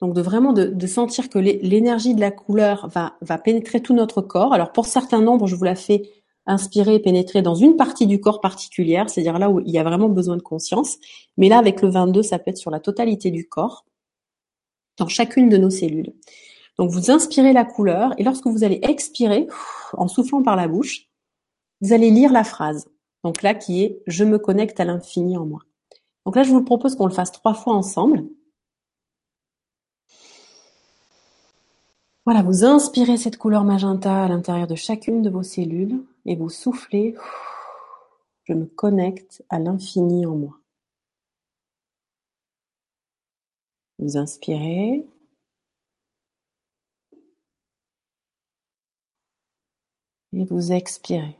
donc 0.00 0.14
de 0.14 0.20
vraiment 0.20 0.52
de, 0.52 0.86
sentir 0.86 1.28
que 1.30 1.38
l'énergie 1.38 2.14
de 2.14 2.20
la 2.20 2.30
couleur 2.30 2.88
va, 2.88 3.16
va 3.22 3.38
pénétrer 3.38 3.80
tout 3.80 3.94
notre 3.94 4.20
corps. 4.20 4.52
Alors 4.52 4.72
pour 4.72 4.86
certains 4.86 5.22
nombres, 5.22 5.46
je 5.46 5.56
vous 5.56 5.64
la 5.64 5.74
fais 5.74 6.02
inspirer 6.46 7.00
pénétrer 7.00 7.42
dans 7.42 7.54
une 7.54 7.76
partie 7.76 8.06
du 8.06 8.20
corps 8.20 8.40
particulière, 8.40 9.10
c'est-à-dire 9.10 9.38
là 9.38 9.50
où 9.50 9.60
il 9.60 9.70
y 9.70 9.78
a 9.78 9.82
vraiment 9.82 10.08
besoin 10.08 10.36
de 10.36 10.42
conscience. 10.42 10.96
Mais 11.36 11.48
là, 11.48 11.58
avec 11.58 11.82
le 11.82 11.88
22, 11.88 12.22
ça 12.22 12.38
peut 12.38 12.50
être 12.50 12.56
sur 12.56 12.70
la 12.70 12.80
totalité 12.80 13.30
du 13.30 13.48
corps, 13.48 13.84
dans 14.96 15.08
chacune 15.08 15.48
de 15.48 15.56
nos 15.56 15.70
cellules. 15.70 16.14
Donc 16.78 16.90
vous 16.90 17.10
inspirez 17.10 17.52
la 17.52 17.64
couleur 17.64 18.12
et 18.18 18.22
lorsque 18.22 18.46
vous 18.46 18.64
allez 18.64 18.78
expirer, 18.82 19.46
en 19.94 20.08
soufflant 20.08 20.42
par 20.42 20.56
la 20.56 20.68
bouche, 20.68 21.08
vous 21.80 21.92
allez 21.92 22.10
lire 22.10 22.32
la 22.32 22.44
phrase. 22.44 22.88
Donc 23.24 23.42
là, 23.42 23.54
qui 23.54 23.82
est 23.82 24.02
«Je 24.06 24.24
me 24.24 24.38
connecte 24.38 24.78
à 24.78 24.84
l'infini 24.84 25.36
en 25.36 25.46
moi». 25.46 25.60
Donc 26.26 26.36
là, 26.36 26.42
je 26.42 26.50
vous 26.50 26.62
propose 26.62 26.94
qu'on 26.94 27.06
le 27.06 27.12
fasse 27.12 27.32
trois 27.32 27.54
fois 27.54 27.74
ensemble. 27.74 28.24
Voilà, 32.26 32.42
vous 32.42 32.64
inspirez 32.64 33.18
cette 33.18 33.38
couleur 33.38 33.62
magenta 33.62 34.24
à 34.24 34.28
l'intérieur 34.28 34.66
de 34.66 34.74
chacune 34.74 35.22
de 35.22 35.30
vos 35.30 35.44
cellules 35.44 36.04
et 36.24 36.34
vous 36.34 36.48
soufflez. 36.48 37.14
Je 38.44 38.52
me 38.52 38.66
connecte 38.66 39.44
à 39.48 39.60
l'infini 39.60 40.26
en 40.26 40.34
moi. 40.34 40.58
Vous 44.00 44.16
inspirez. 44.16 45.06
Et 50.32 50.44
vous 50.44 50.72
expirez. 50.72 51.36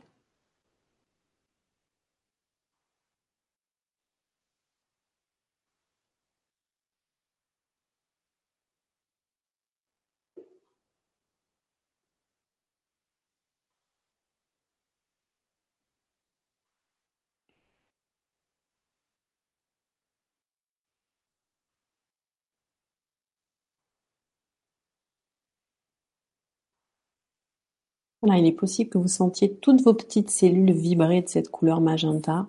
Il 28.35 28.45
est 28.45 28.51
possible 28.51 28.89
que 28.89 28.97
vous 28.97 29.07
sentiez 29.07 29.55
toutes 29.55 29.81
vos 29.81 29.93
petites 29.93 30.29
cellules 30.29 30.71
vibrer 30.71 31.21
de 31.21 31.29
cette 31.29 31.49
couleur 31.49 31.81
magenta 31.81 32.47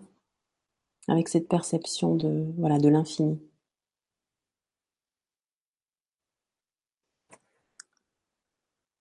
avec 1.09 1.28
cette 1.28 1.48
perception 1.48 2.14
de 2.14 2.46
voilà 2.59 2.78
de 2.78 2.88
l'infini. 2.88 3.38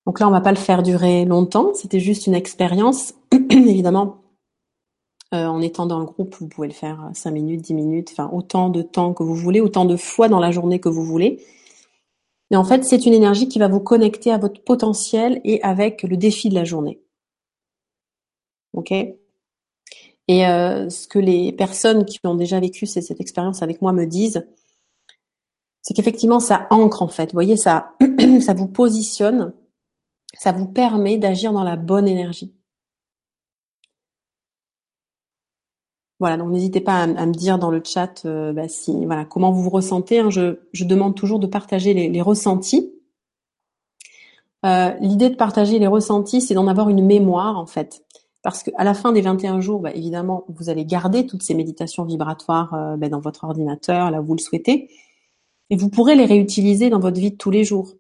Donc 0.05 0.21
là, 0.21 0.27
on 0.29 0.31
va 0.31 0.39
pas 0.39 0.51
le 0.51 0.57
faire 0.57 0.83
durer 0.83 1.25
longtemps. 1.25 1.73
C'était 1.73 1.99
juste 1.99 2.27
une 2.27 2.33
expérience. 2.33 3.13
Évidemment, 3.49 4.21
euh, 5.33 5.45
en 5.45 5.61
étant 5.61 5.85
dans 5.85 5.99
le 5.99 6.05
groupe, 6.05 6.35
vous 6.39 6.47
pouvez 6.47 6.69
le 6.69 6.73
faire 6.73 7.09
5 7.13 7.31
minutes, 7.31 7.61
10 7.61 7.73
minutes, 7.73 8.09
enfin 8.13 8.29
autant 8.31 8.69
de 8.69 8.81
temps 8.81 9.13
que 9.13 9.23
vous 9.23 9.35
voulez, 9.35 9.59
autant 9.59 9.83
de 9.83 9.97
fois 9.97 10.29
dans 10.29 10.39
la 10.39 10.51
journée 10.51 10.79
que 10.79 10.87
vous 10.87 11.03
voulez. 11.03 11.43
Et 12.51 12.55
en 12.55 12.63
fait, 12.63 12.83
c'est 12.83 13.05
une 13.05 13.13
énergie 13.13 13.47
qui 13.47 13.59
va 13.59 13.67
vous 13.67 13.79
connecter 13.79 14.31
à 14.31 14.37
votre 14.37 14.63
potentiel 14.63 15.41
et 15.43 15.61
avec 15.63 16.03
le 16.03 16.15
défi 16.15 16.49
de 16.49 16.55
la 16.55 16.63
journée. 16.63 17.01
Ok? 18.73 18.91
Et 20.29 20.47
euh, 20.47 20.89
ce 20.89 21.07
que 21.07 21.19
les 21.19 21.51
personnes 21.53 22.05
qui 22.05 22.19
ont 22.23 22.35
déjà 22.35 22.59
vécu 22.59 22.85
cette 22.85 23.19
expérience 23.19 23.63
avec 23.63 23.81
moi 23.81 23.93
me 23.93 24.05
disent, 24.05 24.45
c'est 25.81 25.93
qu'effectivement, 25.93 26.39
ça 26.39 26.67
ancre 26.69 27.01
en 27.01 27.07
fait. 27.07 27.27
Vous 27.27 27.35
voyez, 27.35 27.55
ça, 27.55 27.95
ça 28.41 28.53
vous 28.53 28.67
positionne, 28.67 29.53
ça 30.33 30.51
vous 30.51 30.67
permet 30.67 31.17
d'agir 31.17 31.53
dans 31.53 31.63
la 31.63 31.77
bonne 31.77 32.07
énergie. 32.07 32.56
Voilà, 36.19 36.37
donc 36.37 36.49
n'hésitez 36.49 36.81
pas 36.81 37.03
à, 37.03 37.25
me 37.25 37.31
dire 37.31 37.59
dans 37.59 37.69
le 37.69 37.81
chat 37.83 38.25
euh, 38.25 38.51
bah, 38.51 38.67
si 38.67 39.05
voilà 39.05 39.23
comment 39.23 39.51
vous 39.51 39.61
vous 39.61 39.69
ressentez. 39.69 40.19
Hein. 40.19 40.29
je, 40.31 40.83
demande 40.83 41.15
toujours 41.15 41.39
de 41.39 41.45
partager 41.45 41.93
les, 41.93 42.21
ressentis. 42.21 42.91
Euh, 44.65 44.89
l'idée 44.99 45.29
de 45.29 45.35
partager 45.35 45.77
les 45.77 45.85
ressentis, 45.85 46.41
c'est 46.41 46.55
d'en 46.55 46.67
avoir 46.67 46.89
une 46.89 47.05
mémoire 47.05 47.59
en 47.59 47.67
fait, 47.67 48.03
parce 48.41 48.63
qu'à 48.63 48.83
la 48.83 48.95
fin 48.95 49.11
des 49.11 49.21
21 49.21 49.61
jours, 49.61 49.79
bah, 49.79 49.91
évidemment, 49.93 50.45
vous 50.49 50.69
allez 50.69 50.85
garder 50.85 51.27
toutes 51.27 51.43
ces 51.43 51.53
méditations 51.53 52.03
vibratoires 52.03 52.73
euh, 52.73 52.97
bah, 52.97 53.09
dans 53.09 53.19
votre 53.19 53.43
ordinateur, 53.43 54.09
là 54.09 54.19
où 54.21 54.25
vous 54.25 54.35
le 54.35 54.41
souhaitez, 54.41 54.89
et 55.69 55.75
vous 55.75 55.89
pourrez 55.89 56.15
les 56.15 56.25
réutiliser 56.25 56.89
dans 56.89 56.99
votre 56.99 57.19
vie 57.19 57.31
de 57.31 57.37
tous 57.37 57.51
les 57.51 57.63
jours. 57.63 57.93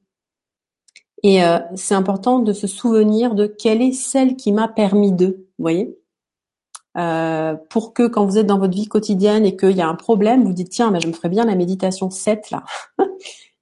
Et 1.23 1.39
c'est 1.75 1.95
important 1.95 2.39
de 2.39 2.53
se 2.53 2.67
souvenir 2.67 3.33
de 3.33 3.47
quelle 3.47 3.81
est 3.81 3.91
celle 3.91 4.35
qui 4.35 4.51
m'a 4.51 4.67
permis 4.67 5.11
de, 5.11 5.47
vous 5.57 5.63
voyez? 5.63 5.97
Euh, 6.97 7.55
pour 7.69 7.93
que 7.93 8.07
quand 8.07 8.25
vous 8.25 8.37
êtes 8.37 8.47
dans 8.47 8.59
votre 8.59 8.73
vie 8.73 8.87
quotidienne 8.87 9.45
et 9.45 9.55
qu'il 9.55 9.75
y 9.75 9.81
a 9.81 9.87
un 9.87 9.95
problème, 9.95 10.43
vous 10.43 10.53
dites 10.53 10.69
tiens, 10.69 10.91
je 10.99 11.07
me 11.07 11.13
ferais 11.13 11.29
bien 11.29 11.45
la 11.45 11.55
méditation 11.55 12.09
7 12.09 12.51
là. 12.51 12.63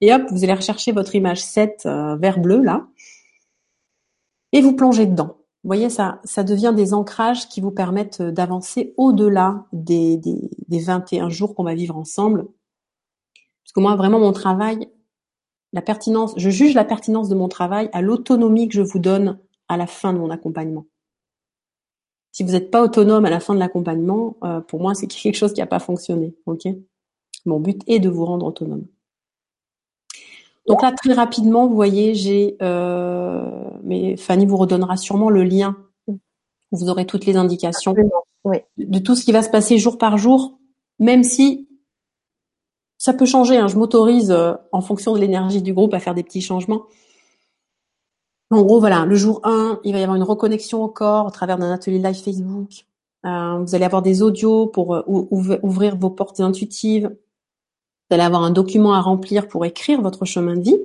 et 0.02 0.14
hop, 0.14 0.24
vous 0.32 0.44
allez 0.44 0.54
rechercher 0.54 0.92
votre 0.92 1.16
image 1.16 1.42
7 1.44 1.84
euh, 1.86 2.16
vert 2.16 2.40
bleu 2.40 2.62
là 2.62 2.88
et 4.52 4.62
vous 4.62 4.74
plongez 4.74 5.06
dedans. 5.06 5.38
Vous 5.64 5.70
voyez, 5.70 5.90
ça, 5.90 6.22
ça 6.24 6.44
devient 6.44 6.74
des 6.76 6.94
ancrages 6.94 7.50
qui 7.50 7.60
vous 7.60 7.72
permettent 7.72 8.22
d'avancer 8.22 8.94
au-delà 8.98 9.66
des, 9.74 10.16
des, 10.16 10.50
des 10.68 10.80
21 10.80 11.30
jours 11.30 11.56
qu'on 11.56 11.64
va 11.64 11.74
vivre 11.74 11.98
ensemble. 11.98 12.46
Parce 13.64 13.74
que 13.74 13.80
moi, 13.80 13.96
vraiment, 13.96 14.20
mon 14.20 14.32
travail, 14.32 14.88
la 15.74 15.82
pertinence, 15.82 16.34
je 16.38 16.50
juge 16.50 16.76
la 16.76 16.86
pertinence 16.86 17.30
de 17.30 17.36
mon 17.36 17.50
travail 17.50 17.90
à 17.92 18.02
l'autonomie 18.02 18.70
que 18.70 18.76
je 18.76 18.82
vous 18.82 19.00
donne 19.00 19.40
à 19.68 19.76
la 19.76 19.88
fin 19.88 20.14
de 20.14 20.20
mon 20.20 20.30
accompagnement. 20.30 20.86
Si 22.36 22.44
vous 22.44 22.52
n'êtes 22.52 22.70
pas 22.70 22.84
autonome 22.84 23.24
à 23.24 23.30
la 23.30 23.40
fin 23.40 23.54
de 23.54 23.60
l'accompagnement, 23.60 24.36
euh, 24.44 24.60
pour 24.60 24.82
moi, 24.82 24.94
c'est 24.94 25.08
quelque 25.08 25.38
chose 25.38 25.54
qui 25.54 25.62
n'a 25.62 25.68
pas 25.68 25.80
fonctionné. 25.80 26.36
Ok? 26.46 26.68
Mon 27.46 27.62
but 27.62 27.82
est 27.88 28.00
de 28.00 28.10
vous 28.10 28.26
rendre 28.26 28.46
autonome. 28.46 28.86
Donc 30.68 30.82
là, 30.82 30.92
très 30.92 31.14
rapidement, 31.14 31.66
vous 31.66 31.76
voyez, 31.76 32.14
j'ai, 32.14 32.58
euh, 32.62 33.50
mais 33.84 34.18
Fanny 34.18 34.46
vous 34.46 34.58
redonnera 34.58 34.98
sûrement 34.98 35.30
le 35.30 35.44
lien. 35.44 35.78
Vous 36.74 36.90
aurez 36.90 37.06
toutes 37.06 37.26
les 37.26 37.38
indications 37.38 37.94
de 37.94 39.00
tout 39.00 39.16
ce 39.16 39.24
qui 39.24 39.32
va 39.32 39.42
se 39.42 39.50
passer 39.50 39.78
jour 39.78 39.98
par 39.98 40.18
jour, 40.18 40.60
même 41.00 41.24
si 41.24 41.70
ça 42.98 43.14
peut 43.14 43.26
changer. 43.26 43.56
Hein. 43.56 43.68
Je 43.68 43.78
m'autorise 43.78 44.32
euh, 44.32 44.56
en 44.74 44.82
fonction 44.82 45.14
de 45.14 45.20
l'énergie 45.20 45.62
du 45.62 45.74
groupe 45.74 45.94
à 45.94 46.00
faire 46.00 46.16
des 46.16 46.24
petits 46.24 46.42
changements. 46.42 46.84
En 48.52 48.62
gros, 48.62 48.80
voilà, 48.80 49.06
le 49.06 49.16
jour 49.16 49.42
1, 49.44 49.80
il 49.84 49.94
va 49.94 50.00
y 50.00 50.04
avoir 50.04 50.16
une 50.16 50.24
reconnexion 50.24 50.84
au 50.84 50.88
corps 50.88 51.26
au 51.26 51.32
travers 51.32 51.58
d'un 51.58 51.72
atelier 51.72 51.98
live 52.00 52.16
Facebook. 52.16 52.86
Euh, 53.26 53.58
vous 53.58 53.74
allez 53.74 53.86
avoir 53.86 54.04
des 54.04 54.22
audios 54.22 54.68
pour 54.68 54.96
euh, 54.96 55.02
ouvrir 55.08 55.96
vos 55.98 56.12
portes 56.12 56.40
intuitives. 56.40 57.08
Vous 57.08 58.14
allez 58.14 58.24
avoir 58.24 58.44
un 58.44 58.52
document 58.52 58.94
à 58.94 59.02
remplir 59.02 59.48
pour 59.48 59.66
écrire 59.66 60.02
votre 60.02 60.26
chemin 60.26 60.56
de 60.56 60.62
vie 60.62 60.80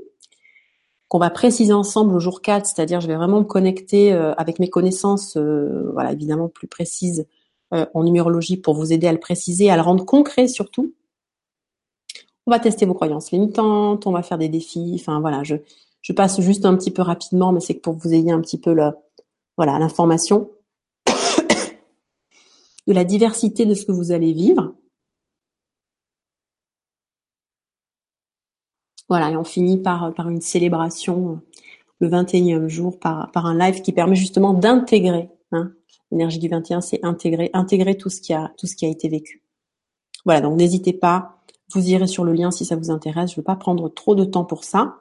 qu'on 1.09 1.19
va 1.19 1.29
préciser 1.29 1.73
ensemble 1.73 2.15
au 2.15 2.21
jour 2.21 2.41
4, 2.41 2.67
c'est-à-dire 2.67 3.01
je 3.01 3.09
vais 3.09 3.17
vraiment 3.17 3.41
me 3.41 3.45
connecter 3.45 4.13
avec 4.13 4.61
mes 4.61 4.71
connaissances, 4.71 5.37
voilà, 5.37 6.13
évidemment 6.13 6.49
plus 6.49 6.69
précises 6.69 7.27
en 7.73 8.05
numérologie 8.05 8.57
pour 8.57 8.75
vous 8.75 8.93
aider 8.93 9.09
à 9.09 9.13
le 9.13 9.19
préciser, 9.19 9.73
à 9.73 9.77
le 9.77 9.83
rendre 9.83 10.05
concret 10.05 10.47
surtout. 10.47 10.95
On 12.47 12.53
va 12.53 12.61
tester 12.61 12.87
vos 12.87 12.95
croyances 12.95 13.33
limitantes, 13.33 14.07
on 14.07 14.13
va 14.13 14.23
faire 14.23 14.39
des 14.39 14.49
défis. 14.49 14.97
Enfin 15.01 15.19
voilà, 15.19 15.43
je, 15.43 15.57
je 16.03 16.13
passe 16.13 16.41
juste 16.41 16.65
un 16.65 16.77
petit 16.77 16.91
peu 16.91 17.03
rapidement, 17.03 17.53
mais 17.53 17.61
c'est 17.61 17.75
pour 17.75 17.97
que 17.97 18.03
vous 18.03 18.15
ayez 18.15 18.33
un 18.33 18.41
petit 18.41 18.59
peu 18.59 18.73
le, 18.73 18.93
voilà, 19.57 19.79
l'information 19.79 20.51
de 22.87 22.93
la 22.93 23.05
diversité 23.05 23.67
de 23.67 23.75
ce 23.75 23.85
que 23.85 23.93
vous 23.93 24.13
allez 24.13 24.33
vivre. 24.33 24.75
Voilà, 29.09 29.31
et 29.31 29.37
on 29.37 29.45
finit 29.45 29.79
par, 29.79 30.13
une 30.29 30.41
célébration 30.41 31.41
le 31.99 32.09
21e 32.09 32.69
jour 32.69 32.99
par, 32.99 33.31
par 33.33 33.47
un 33.47 33.59
live 33.59 33.83
qui 33.83 33.93
permet 33.93 34.15
justement 34.15 34.55
d'intégrer. 34.55 35.29
Hein, 35.53 35.73
L'énergie 36.13 36.39
du 36.39 36.49
21, 36.49 36.81
c'est 36.81 37.05
intégrer, 37.05 37.51
intégrer 37.53 37.97
tout 37.97 38.09
ce 38.09 38.21
qui 38.21 38.33
a, 38.33 38.53
tout 38.57 38.67
ce 38.67 38.75
qui 38.77 38.87
a 38.87 38.89
été 38.89 39.09
vécu. 39.09 39.43
Voilà, 40.25 40.41
donc 40.41 40.57
n'hésitez 40.57 40.93
pas 40.93 41.41
vous 41.73 41.89
irez 41.89 42.07
sur 42.07 42.25
le 42.25 42.33
lien 42.33 42.51
si 42.51 42.65
ça 42.65 42.77
vous 42.77 42.91
intéresse. 42.91 43.31
Je 43.31 43.35
ne 43.35 43.41
veux 43.41 43.45
pas 43.45 43.57
prendre 43.57 43.89
trop 43.89 44.15
de 44.15 44.25
temps 44.25 44.45
pour 44.45 44.65
ça. 44.65 45.01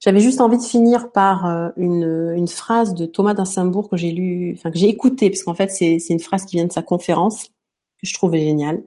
J'avais 0.00 0.20
juste 0.20 0.42
envie 0.42 0.58
de 0.58 0.62
finir 0.62 1.12
par 1.12 1.46
euh, 1.46 1.70
une, 1.76 2.46
phrase 2.46 2.94
de 2.94 3.06
Thomas 3.06 3.32
d'Assembourg 3.32 3.88
que 3.88 3.96
j'ai 3.96 4.12
lu, 4.12 4.54
enfin 4.54 4.70
que 4.70 4.76
j'ai 4.76 4.88
écouté, 4.88 5.30
parce 5.30 5.42
qu'en 5.42 5.54
fait 5.54 5.70
c'est 5.70 5.98
une 6.10 6.20
phrase 6.20 6.44
qui 6.44 6.56
vient 6.56 6.66
de 6.66 6.72
sa 6.72 6.82
conférence 6.82 7.46
que 7.46 8.06
je 8.06 8.12
trouvais 8.12 8.40
géniale. 8.40 8.84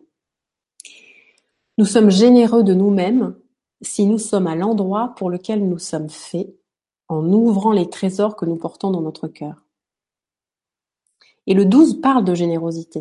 Nous 1.80 1.86
sommes 1.86 2.12
généreux 2.12 2.64
de 2.64 2.74
nous-mêmes 2.74 3.36
si 3.82 4.06
nous 4.06 4.20
sommes 4.20 4.48
à 4.48 4.56
l'endroit 4.56 5.14
pour 5.18 5.30
lequel 5.30 5.68
nous 5.68 5.80
sommes 5.80 6.10
faits, 6.10 6.54
en 7.10 7.26
ouvrant 7.32 7.72
les 7.72 7.90
trésors 7.90 8.36
que 8.36 8.46
nous 8.46 8.58
portons 8.58 8.92
dans 8.92 9.02
notre 9.02 9.28
cœur. 9.28 9.64
Et 11.48 11.54
le 11.54 11.66
12 11.66 12.02
parle 12.02 12.26
de 12.26 12.36
générosité. 12.36 13.00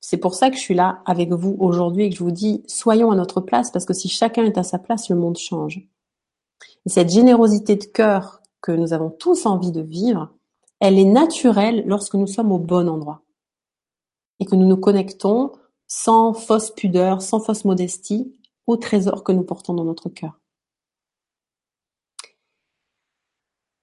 C'est 0.00 0.16
pour 0.16 0.34
ça 0.34 0.50
que 0.50 0.56
je 0.56 0.60
suis 0.60 0.74
là 0.74 1.02
avec 1.06 1.32
vous 1.32 1.56
aujourd'hui 1.60 2.04
et 2.04 2.10
que 2.10 2.16
je 2.16 2.22
vous 2.22 2.30
dis 2.30 2.62
soyons 2.66 3.10
à 3.10 3.16
notre 3.16 3.40
place 3.40 3.70
parce 3.70 3.84
que 3.84 3.94
si 3.94 4.08
chacun 4.08 4.44
est 4.44 4.58
à 4.58 4.62
sa 4.62 4.78
place, 4.78 5.08
le 5.08 5.16
monde 5.16 5.38
change. 5.38 5.80
Et 6.86 6.90
cette 6.90 7.10
générosité 7.10 7.76
de 7.76 7.84
cœur 7.84 8.42
que 8.60 8.72
nous 8.72 8.92
avons 8.92 9.10
tous 9.10 9.46
envie 9.46 9.72
de 9.72 9.80
vivre, 9.80 10.32
elle 10.80 10.98
est 10.98 11.04
naturelle 11.04 11.84
lorsque 11.86 12.14
nous 12.14 12.26
sommes 12.26 12.52
au 12.52 12.58
bon 12.58 12.88
endroit 12.88 13.22
et 14.40 14.44
que 14.44 14.54
nous 14.54 14.66
nous 14.66 14.76
connectons 14.76 15.52
sans 15.86 16.34
fausse 16.34 16.70
pudeur, 16.70 17.22
sans 17.22 17.40
fausse 17.40 17.64
modestie 17.64 18.38
au 18.66 18.76
trésor 18.76 19.22
que 19.22 19.32
nous 19.32 19.44
portons 19.44 19.74
dans 19.74 19.84
notre 19.84 20.08
cœur. 20.08 20.38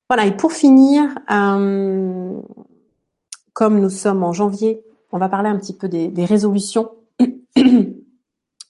Voilà, 0.10 0.26
et 0.26 0.36
pour 0.36 0.52
finir, 0.52 1.16
euh, 1.32 2.42
comme 3.54 3.80
nous 3.80 3.90
sommes 3.90 4.24
en 4.24 4.34
janvier 4.34 4.84
on 5.12 5.18
va 5.18 5.30
parler 5.30 5.50
un 5.50 5.58
petit 5.58 5.74
peu 5.74 5.90
des, 5.90 6.26
résolutions. 6.26 6.92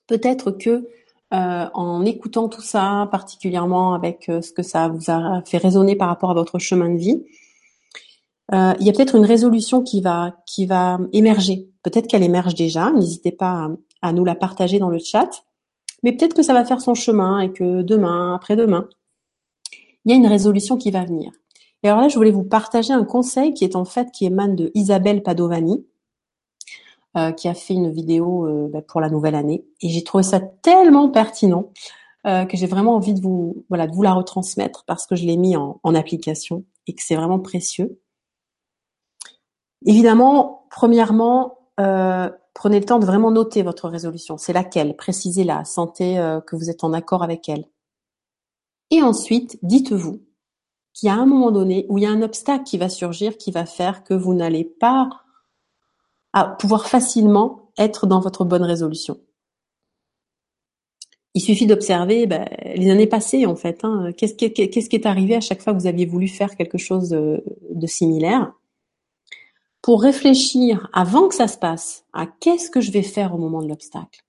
Peut-être 0.08 0.52
que 0.52 0.88
euh, 1.34 1.70
en 1.74 2.04
écoutant 2.04 2.50
tout 2.50 2.62
ça, 2.62 3.08
particulièrement 3.10 3.94
avec 3.94 4.28
euh, 4.28 4.42
ce 4.42 4.52
que 4.52 4.64
ça 4.64 4.90
vous 4.90 5.10
a 5.10 5.42
fait 5.46 5.58
résonner 5.58 5.96
par 5.96 6.10
rapport 6.10 6.30
à 6.32 6.34
votre 6.34 6.60
chemin 6.60 6.90
de 6.90 6.98
vie, 6.98 7.24
euh, 8.54 8.74
il 8.82 8.86
y 8.86 8.90
a 8.90 8.94
peut-être 8.94 9.16
une 9.16 9.26
résolution 9.26 9.82
qui 9.82 10.02
va 10.02 10.36
qui 10.46 10.66
va 10.66 11.00
émerger. 11.14 11.70
Peut-être 11.84 12.08
qu'elle 12.08 12.24
émerge 12.24 12.56
déjà. 12.56 12.92
N'hésitez 12.92 13.32
pas 13.32 13.70
à, 14.02 14.12
nous 14.12 14.26
la 14.26 14.36
partager 14.36 14.78
dans 14.78 14.90
le 14.90 15.00
chat. 15.00 15.46
Mais 16.04 16.12
peut-être 16.12 16.34
que 16.34 16.44
ça 16.44 16.54
va 16.54 16.66
faire 16.66 16.82
son 16.82 16.96
chemin 16.96 17.40
et 17.40 17.54
que 17.54 17.82
demain, 17.82 18.36
après-demain, 18.36 18.90
il 20.04 20.12
y 20.12 20.14
a 20.14 20.18
une 20.18 20.28
résolution 20.28 20.76
qui 20.76 20.92
va 20.92 21.06
venir. 21.06 21.32
Et 21.84 21.88
alors 21.88 22.02
là, 22.02 22.08
je 22.10 22.16
voulais 22.16 22.32
vous 22.32 22.44
partager 22.44 22.92
un 22.92 23.06
conseil 23.06 23.54
qui 23.54 23.64
est 23.64 23.76
en 23.76 23.86
fait 23.86 24.12
qui 24.12 24.26
émane 24.26 24.56
de 24.56 24.72
Isabelle 24.74 25.24
Padovani, 25.24 25.86
euh, 27.18 27.34
qui 27.34 27.50
a 27.50 27.54
fait 27.54 27.74
une 27.74 27.92
vidéo 27.92 28.48
euh, 28.48 28.70
bah, 28.72 28.82
pour 28.82 29.02
la 29.02 29.10
nouvelle 29.10 29.36
année. 29.36 29.66
Et 29.82 29.90
j'ai 29.90 30.02
trouvé 30.02 30.24
ça 30.24 30.40
tellement 30.40 31.10
pertinent 31.10 31.74
euh, 32.26 32.46
que 32.46 32.56
j'ai 32.56 32.68
vraiment 32.68 32.96
envie 32.96 33.14
de 33.14 33.20
vous, 33.20 33.66
voilà, 33.68 33.86
de 33.86 33.94
vous 33.94 34.02
la 34.02 34.14
retransmettre 34.14 34.86
parce 34.88 35.06
que 35.06 35.18
je 35.18 35.26
l'ai 35.26 35.36
mis 35.36 35.58
en, 35.58 35.82
en 35.84 35.94
application 35.94 36.64
et 36.88 36.96
que 36.96 37.02
c'est 37.04 37.18
vraiment 37.18 37.40
précieux. 37.40 38.00
Évidemment, 39.86 40.68
premièrement, 40.70 41.58
prenez 41.76 42.80
le 42.80 42.86
temps 42.86 43.00
de 43.00 43.06
vraiment 43.06 43.32
noter 43.32 43.62
votre 43.64 43.90
résolution. 43.90 44.38
C'est 44.38 44.54
laquelle? 44.54 44.96
Précisez-la. 44.96 45.66
Sentez 45.66 46.16
que 46.46 46.56
vous 46.56 46.70
êtes 46.70 46.84
en 46.84 46.94
accord 46.94 47.24
avec 47.24 47.50
elle. 47.50 47.66
Et 48.92 49.02
ensuite, 49.02 49.58
dites-vous 49.64 50.22
qu'il 50.94 51.08
y 51.08 51.10
a 51.10 51.16
un 51.16 51.26
moment 51.26 51.52
donné 51.52 51.86
où 51.90 51.98
il 51.98 52.04
y 52.04 52.08
a 52.08 52.12
un 52.12 52.22
obstacle 52.22 52.64
qui 52.64 52.78
va 52.78 52.90
surgir 52.90 53.38
qui 53.38 53.52
va 53.52 53.66
faire 53.66 54.04
que 54.04 54.14
vous 54.14 54.34
n'allez 54.34 54.66
pas 54.66 55.10
à 56.34 56.46
pouvoir 56.46 56.88
facilement 56.88 57.72
être 57.78 58.08
dans 58.08 58.20
votre 58.20 58.46
bonne 58.46 58.64
résolution. 58.64 59.20
Il 61.34 61.42
suffit 61.42 61.66
d'observer 61.66 62.28
ben, 62.28 62.46
les 62.76 62.90
années 62.90 63.08
passées 63.08 63.46
en 63.46 63.56
fait. 63.56 63.84
Hein. 63.84 64.12
Qu'est-ce 64.18 64.36
qui, 64.36 64.46
est 64.96 65.06
arrivé 65.06 65.36
à 65.36 65.42
chaque 65.42 65.62
fois 65.62 65.74
que 65.74 65.80
vous 65.80 65.88
aviez 65.88 66.06
voulu 66.06 66.28
faire 66.28 66.56
quelque 66.56 66.78
chose 66.78 67.10
de 67.10 67.88
similaire? 67.88 68.54
Pour 69.82 70.02
réfléchir 70.04 70.90
avant 70.94 71.28
que 71.28 71.36
ça 71.36 71.48
se 71.48 71.58
passe 71.58 72.06
à 72.14 72.28
qu'est-ce 72.28 72.70
que 72.70 72.82
je 72.82 72.92
vais 72.92 73.02
faire 73.02 73.34
au 73.34 73.38
moment 73.38 73.62
de 73.62 73.68
l'obstacle? 73.68 74.24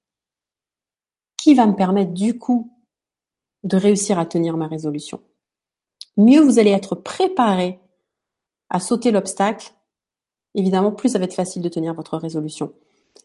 Qui 1.36 1.54
va 1.54 1.66
me 1.66 1.74
permettre 1.74 2.12
du 2.12 2.38
coup 2.38 2.72
de 3.64 3.76
réussir 3.76 4.18
à 4.18 4.24
tenir 4.24 4.56
ma 4.56 4.68
résolution? 4.68 5.20
Mieux 6.16 6.40
vous 6.40 6.58
allez 6.58 6.70
être 6.70 6.94
préparé 6.94 7.80
à 8.70 8.80
sauter 8.80 9.10
l'obstacle 9.10 9.72
évidemment, 10.54 10.92
plus 10.92 11.10
ça 11.10 11.18
va 11.18 11.24
être 11.24 11.34
facile 11.34 11.62
de 11.62 11.68
tenir 11.68 11.94
votre 11.94 12.16
résolution. 12.16 12.72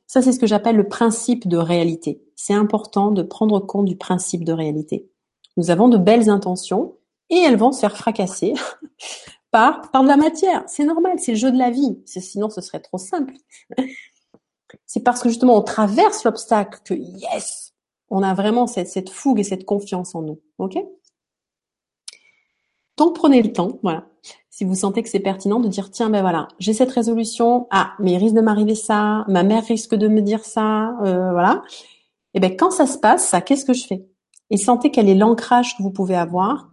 Ça, 0.05 0.21
c'est 0.21 0.31
ce 0.31 0.39
que 0.39 0.47
j'appelle 0.47 0.75
le 0.75 0.87
principe 0.87 1.47
de 1.47 1.57
réalité. 1.57 2.21
C'est 2.35 2.53
important 2.53 3.11
de 3.11 3.23
prendre 3.23 3.59
compte 3.59 3.85
du 3.85 3.97
principe 3.97 4.43
de 4.43 4.53
réalité. 4.53 5.09
Nous 5.57 5.69
avons 5.71 5.89
de 5.89 5.97
belles 5.97 6.29
intentions 6.29 6.95
et 7.29 7.37
elles 7.37 7.57
vont 7.57 7.71
se 7.71 7.79
faire 7.79 7.97
fracasser 7.97 8.53
par, 9.51 9.91
par 9.91 10.03
de 10.03 10.07
la 10.07 10.17
matière. 10.17 10.63
C'est 10.67 10.85
normal, 10.85 11.19
c'est 11.19 11.33
le 11.33 11.37
jeu 11.37 11.51
de 11.51 11.57
la 11.57 11.71
vie. 11.71 11.99
Sinon, 12.05 12.49
ce 12.49 12.61
serait 12.61 12.79
trop 12.79 12.97
simple. 12.97 13.33
c'est 14.85 15.01
parce 15.01 15.21
que 15.21 15.29
justement, 15.29 15.57
on 15.57 15.61
traverse 15.61 16.23
l'obstacle 16.23 16.79
que, 16.85 16.93
yes, 16.93 17.73
on 18.09 18.23
a 18.23 18.33
vraiment 18.33 18.67
cette, 18.67 18.87
cette 18.87 19.09
fougue 19.09 19.39
et 19.39 19.43
cette 19.43 19.65
confiance 19.65 20.15
en 20.15 20.21
nous. 20.21 20.39
OK? 20.59 20.77
Donc 22.97 23.15
prenez 23.15 23.41
le 23.41 23.53
temps, 23.53 23.79
voilà. 23.83 24.07
Si 24.49 24.65
vous 24.65 24.73
sentez 24.73 25.03
que 25.03 25.09
c'est 25.09 25.19
pertinent 25.19 25.59
de 25.59 25.67
dire 25.67 25.91
tiens 25.91 26.09
ben 26.09 26.21
voilà, 26.21 26.47
j'ai 26.59 26.73
cette 26.73 26.91
résolution, 26.91 27.67
ah 27.69 27.93
mais 27.99 28.13
il 28.13 28.17
risque 28.17 28.35
de 28.35 28.41
m'arriver 28.41 28.75
ça, 28.75 29.23
ma 29.27 29.43
mère 29.43 29.63
risque 29.63 29.93
de 29.93 30.07
me 30.07 30.21
dire 30.21 30.43
ça, 30.43 30.97
euh, 31.03 31.31
voilà. 31.31 31.61
Et 32.33 32.37
eh 32.37 32.39
ben 32.39 32.55
quand 32.57 32.71
ça 32.71 32.87
se 32.87 32.97
passe, 32.97 33.27
ça, 33.27 33.41
qu'est-ce 33.41 33.65
que 33.65 33.73
je 33.73 33.85
fais? 33.85 34.07
Et 34.49 34.57
sentez 34.57 34.91
quel 34.91 35.09
est 35.09 35.15
l'ancrage 35.15 35.77
que 35.77 35.83
vous 35.83 35.91
pouvez 35.91 36.15
avoir. 36.15 36.71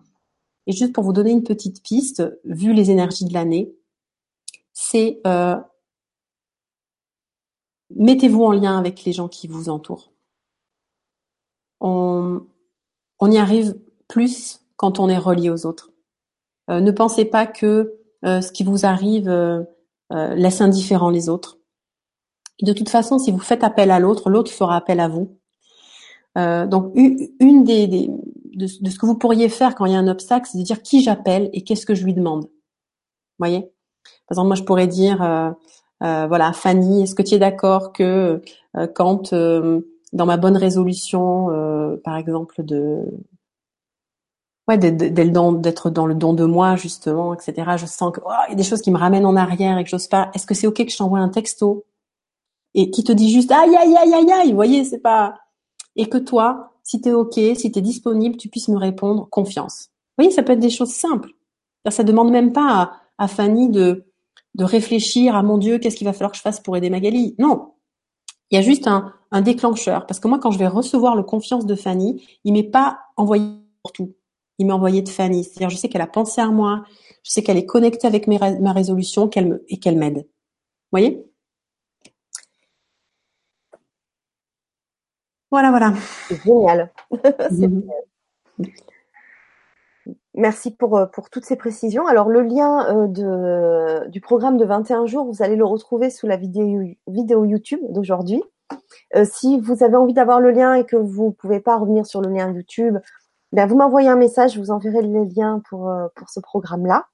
Et 0.67 0.73
juste 0.73 0.95
pour 0.95 1.05
vous 1.05 1.13
donner 1.13 1.31
une 1.31 1.43
petite 1.43 1.83
piste, 1.83 2.23
vu 2.45 2.73
les 2.73 2.91
énergies 2.91 3.27
de 3.27 3.35
l'année, 3.35 3.75
c'est 4.73 5.21
euh, 5.27 5.57
mettez-vous 7.91 8.45
en 8.45 8.53
lien 8.53 8.79
avec 8.79 9.05
les 9.05 9.13
gens 9.13 9.29
qui 9.29 9.47
vous 9.47 9.69
entourent. 9.69 10.13
On, 11.81 12.47
on 13.19 13.31
y 13.31 13.37
arrive 13.37 13.79
plus 14.09 14.61
quand 14.77 14.99
on 14.99 15.09
est 15.09 15.19
relié 15.19 15.51
aux 15.51 15.67
autres. 15.67 15.94
Euh, 16.71 16.81
ne 16.81 16.91
pensez 16.91 17.25
pas 17.25 17.47
que 17.47 17.95
euh, 18.25 18.41
ce 18.41 18.53
qui 18.53 18.65
vous 18.65 18.87
arrive 18.87 19.29
euh, 19.29 19.63
laisse 20.11 20.61
indifférent 20.61 21.11
les 21.11 21.29
autres. 21.29 21.59
De 22.63 22.73
toute 22.73 22.89
façon, 22.89 23.19
si 23.19 23.31
vous 23.31 23.39
faites 23.39 23.65
appel 23.65 23.91
à 23.91 23.99
l'autre, 23.99 24.31
l'autre 24.31 24.51
fera 24.51 24.77
appel 24.77 25.01
à 25.01 25.09
vous. 25.09 25.39
donc, 26.37 26.93
une 26.95 27.65
des, 27.65 28.11
de, 28.55 28.67
ce 28.67 28.99
que 28.99 29.07
vous 29.07 29.19
pourriez 29.19 29.49
faire 29.49 29.75
quand 29.75 29.87
il 29.87 29.93
y 29.93 29.97
a 29.97 29.99
un 29.99 30.09
obstacle, 30.09 30.49
c'est 30.51 30.59
de 30.59 30.63
dire 30.63 30.83
qui 30.83 31.03
j'appelle 31.03 31.51
et 31.53 31.63
qu'est-ce 31.63 31.85
que 31.85 31.95
je 31.95 32.05
lui 32.05 32.15
demande. 32.15 32.45
Vous 32.45 33.41
voyez? 33.41 33.61
Par 34.29 34.37
exemple, 34.37 34.47
moi, 34.49 34.57
je 34.57 34.63
pourrais 34.63 34.87
dire, 34.87 35.19
voilà, 36.01 36.53
Fanny, 36.53 37.03
est-ce 37.03 37.17
que 37.17 37.23
tu 37.23 37.35
es 37.35 37.39
d'accord 37.39 37.93
que 37.93 38.41
quand 38.95 39.35
dans 39.35 40.27
ma 40.27 40.37
bonne 40.37 40.57
résolution, 40.57 41.99
par 42.05 42.17
exemple, 42.17 42.63
de 42.63 43.05
ouais, 44.69 44.79
d'être 44.79 45.91
dans 45.91 46.07
le 46.07 46.15
don 46.15 46.35
de 46.35 46.45
moi 46.45 46.77
justement, 46.77 47.35
etc. 47.35 47.73
Je 47.77 47.87
sens 47.87 48.13
que 48.13 48.21
oh, 48.25 48.31
il 48.49 48.51
y 48.51 48.55
a 48.55 48.57
des 48.57 48.63
choses 48.63 48.83
qui 48.83 48.91
me 48.91 48.99
ramènent 48.99 49.27
en 49.27 49.37
arrière 49.37 49.79
et 49.79 49.85
que 49.85 49.91
j'ose 49.91 50.09
pas. 50.09 50.31
Est-ce 50.35 50.47
que 50.47 50.55
c'est 50.55 50.67
ok 50.67 50.85
que 50.85 50.91
je 50.91 50.97
t'envoie 50.97 51.19
un 51.19 51.29
texto 51.29 51.85
et 52.75 52.91
qui 52.91 53.05
te 53.05 53.13
dit 53.13 53.31
juste 53.31 53.53
aïe 53.53 53.77
aïe 53.77 53.97
aïe 53.97 54.15
aïe 54.15 54.33
aïe, 54.33 54.49
vous 54.51 54.57
voyez, 54.57 54.85
c'est 54.85 54.99
pas 54.99 55.35
et 55.97 56.09
que 56.09 56.19
toi, 56.19 56.73
si 56.83 57.01
tu 57.01 57.11
es 57.11 57.13
ok, 57.13 57.35
si 57.35 57.71
tu 57.71 57.79
es 57.79 57.83
disponible, 57.83 58.37
tu 58.37 58.49
puisses 58.49 58.69
me 58.69 58.79
répondre 58.79 59.29
confiance. 59.31 59.91
Vous 60.17 60.25
voyez, 60.25 60.33
ça 60.33 60.43
peut 60.43 60.53
être 60.53 60.61
des 60.61 60.71
choses 60.71 60.93
simples. 60.93 61.31
Ça 61.89 62.03
demande 62.03 62.31
même 62.31 62.53
pas 62.53 62.93
à, 63.19 63.29
Fanny 63.29 63.69
de 63.69 64.07
de 64.55 64.65
réfléchir 64.65 65.35
à 65.35 65.43
mon 65.43 65.59
Dieu, 65.59 65.79
qu'est-ce 65.79 65.97
qu'il 65.97 66.07
va 66.07 66.13
falloir 66.13 66.31
que 66.31 66.37
je 66.37 66.43
fasse 66.43 66.61
pour 66.61 66.77
aider 66.77 66.89
Magali. 66.89 67.35
Non, 67.39 67.73
il 68.51 68.57
y 68.57 68.59
a 68.59 68.63
juste 68.63 68.87
un, 68.87 69.13
un 69.33 69.41
déclencheur. 69.41 70.07
Parce 70.07 70.21
que 70.21 70.29
moi, 70.29 70.39
quand 70.39 70.53
je 70.53 70.59
vais 70.59 70.69
recevoir 70.69 71.17
le 71.17 71.25
confiance 71.25 71.67
de 71.67 71.75
Fanny, 71.75 72.25
il 72.45 72.53
m'est 72.53 72.63
pas 72.63 73.01
envoyé 73.17 73.45
pour 73.83 73.93
tout 73.93 74.15
il 74.59 74.67
m'a 74.67 74.75
envoyé 74.75 75.03
de 75.03 75.09
Fanny. 75.09 75.45
C'est-à-dire, 75.45 75.71
je 75.71 75.77
sais 75.77 75.89
qu'elle 75.89 76.03
a 76.03 76.07
pensé 76.07 76.41
à 76.41 76.49
moi, 76.49 76.85
je 77.25 77.31
sais 77.31 77.43
qu'elle 77.43 77.57
est 77.57 77.67
connectée 77.67 78.07
avec 78.07 78.27
ma 78.27 78.73
résolution 78.73 79.29
qu'elle 79.29 79.49
me, 79.49 79.65
et 79.69 79.79
qu'elle 79.79 79.99
m'aide. 79.99 80.19
Vous 80.19 80.91
voyez? 80.93 81.25
Voilà, 85.51 85.71
voilà. 85.71 85.95
Génial. 86.45 86.93
Mhm. 87.51 87.85
Merci 90.35 90.75
pour, 90.75 90.97
euh, 90.97 91.07
pour 91.07 91.31
toutes 91.31 91.45
ces 91.45 91.57
précisions. 91.57 92.07
Alors, 92.09 92.29
le 92.29 92.43
lien 92.43 92.87
euh, 92.89 93.07
de, 93.07 94.09
du 94.09 94.21
programme 94.21 94.57
de 94.57 94.65
21 94.65 95.07
jours, 95.07 95.27
vous 95.27 95.43
allez 95.43 95.55
le 95.55 95.65
retrouver 95.65 96.11
sous 96.11 96.27
la 96.27 96.37
vidéo, 96.37 96.83
vidéo 97.07 97.45
YouTube 97.45 97.81
d'aujourd'hui. 97.91 98.43
Euh, 99.15 99.25
si 99.25 99.61
vous 99.61 99.85
avez 99.85 99.97
envie 99.97 100.13
d'avoir 100.13 100.41
le 100.41 100.51
lien 100.51 100.75
et 100.75 100.85
que 100.85 100.97
vous 100.97 101.27
ne 101.27 101.31
pouvez 101.31 101.61
pas 101.61 101.77
revenir 101.77 102.05
sur 102.05 102.21
le 102.21 102.31
lien 102.31 102.53
YouTube, 102.53 102.99
ben, 103.55 103.67
vous 103.67 103.77
m'envoyez 103.77 104.09
un 104.09 104.17
message, 104.17 104.55
je 104.55 104.59
vous 104.59 104.73
enverrai 104.73 105.01
les 105.01 105.25
liens 105.27 105.63
pour, 105.71 105.89
euh, 105.89 106.09
pour 106.17 106.29
ce 106.29 106.41
programme-là. 106.41 107.07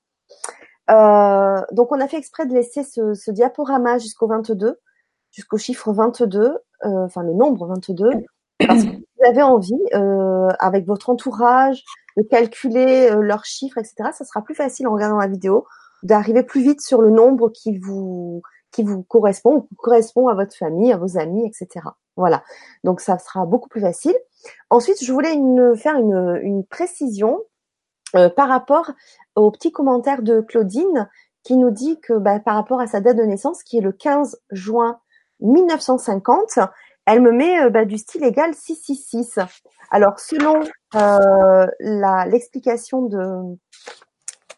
Euh, 0.90 1.60
donc, 1.72 1.92
on 1.92 2.00
a 2.00 2.08
fait 2.08 2.16
exprès 2.16 2.46
de 2.46 2.54
laisser 2.54 2.82
ce, 2.82 3.12
ce 3.12 3.30
diaporama 3.30 3.98
jusqu'au 3.98 4.26
22, 4.26 4.78
jusqu'au 5.32 5.58
chiffre 5.58 5.92
22, 5.92 6.40
euh, 6.40 6.58
enfin 6.82 7.22
le 7.22 7.34
nombre 7.34 7.66
22, 7.66 8.10
parce 8.66 8.84
que 8.84 8.88
vous 8.88 9.26
avez 9.28 9.42
envie, 9.42 9.78
euh, 9.94 10.48
avec 10.58 10.86
votre 10.86 11.10
entourage, 11.10 11.84
de 12.16 12.22
calculer 12.22 13.10
euh, 13.10 13.20
leurs 13.20 13.44
chiffres, 13.44 13.76
etc. 13.76 14.10
Ça 14.14 14.24
sera 14.24 14.42
plus 14.42 14.54
facile 14.54 14.88
en 14.88 14.94
regardant 14.94 15.18
la 15.18 15.28
vidéo, 15.28 15.66
d'arriver 16.02 16.42
plus 16.42 16.62
vite 16.62 16.80
sur 16.80 17.02
le 17.02 17.10
nombre 17.10 17.50
qui 17.50 17.78
vous 17.78 18.42
qui 18.72 18.84
vous 18.84 19.02
correspond 19.02 19.56
ou 19.56 19.60
qui 19.62 19.74
correspond 19.74 20.28
à 20.28 20.34
votre 20.34 20.56
famille, 20.56 20.92
à 20.92 20.96
vos 20.96 21.18
amis, 21.18 21.44
etc. 21.46 21.86
Voilà. 22.16 22.42
Donc 22.84 23.00
ça 23.00 23.18
sera 23.18 23.44
beaucoup 23.44 23.68
plus 23.68 23.80
facile. 23.80 24.14
Ensuite, 24.70 25.02
je 25.02 25.12
voulais 25.12 25.36
faire 25.76 25.96
une, 25.96 26.38
une 26.42 26.64
précision 26.64 27.40
euh, 28.16 28.28
par 28.28 28.48
rapport 28.48 28.90
au 29.36 29.50
petit 29.50 29.70
commentaire 29.70 30.22
de 30.22 30.40
Claudine 30.40 31.08
qui 31.44 31.56
nous 31.56 31.70
dit 31.70 32.00
que 32.00 32.14
bah, 32.14 32.40
par 32.40 32.56
rapport 32.56 32.80
à 32.80 32.86
sa 32.86 33.00
date 33.00 33.16
de 33.16 33.22
naissance, 33.22 33.62
qui 33.62 33.78
est 33.78 33.82
le 33.82 33.92
15 33.92 34.40
juin 34.50 35.00
1950, 35.40 36.58
elle 37.06 37.20
me 37.20 37.32
met 37.32 37.60
euh, 37.60 37.70
bah, 37.70 37.84
du 37.84 37.98
style 37.98 38.24
égal 38.24 38.54
666. 38.54 39.38
Alors, 39.90 40.18
selon 40.18 40.60
euh, 40.96 41.66
l'explication 42.26 43.02
de, 43.02 43.56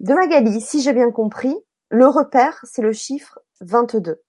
de 0.01 0.15
Magali, 0.15 0.61
si 0.61 0.81
j'ai 0.81 0.93
bien 0.93 1.11
compris, 1.11 1.57
le 1.91 2.07
repère, 2.07 2.59
c'est 2.65 2.83
le 2.83 2.93
chiffre 2.93 3.39
22. 3.61 4.21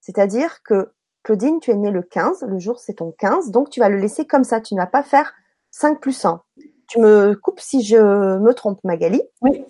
C'est-à-dire 0.00 0.62
que 0.64 0.92
Claudine, 1.24 1.58
tu 1.58 1.70
es 1.70 1.74
née 1.74 1.90
le 1.90 2.02
15, 2.02 2.44
le 2.46 2.58
jour 2.58 2.78
c'est 2.78 2.94
ton 2.94 3.10
15, 3.12 3.50
donc 3.50 3.70
tu 3.70 3.80
vas 3.80 3.88
le 3.88 3.96
laisser 3.96 4.26
comme 4.26 4.44
ça, 4.44 4.60
tu 4.60 4.74
ne 4.74 4.80
vas 4.80 4.86
pas 4.86 5.02
faire 5.02 5.34
5 5.70 6.00
plus 6.00 6.24
1. 6.24 6.40
Tu 6.86 7.00
me 7.00 7.34
coupes 7.34 7.60
si 7.60 7.82
je 7.82 7.96
me 7.96 8.52
trompe, 8.52 8.78
Magali. 8.84 9.22
Oui. 9.40 9.64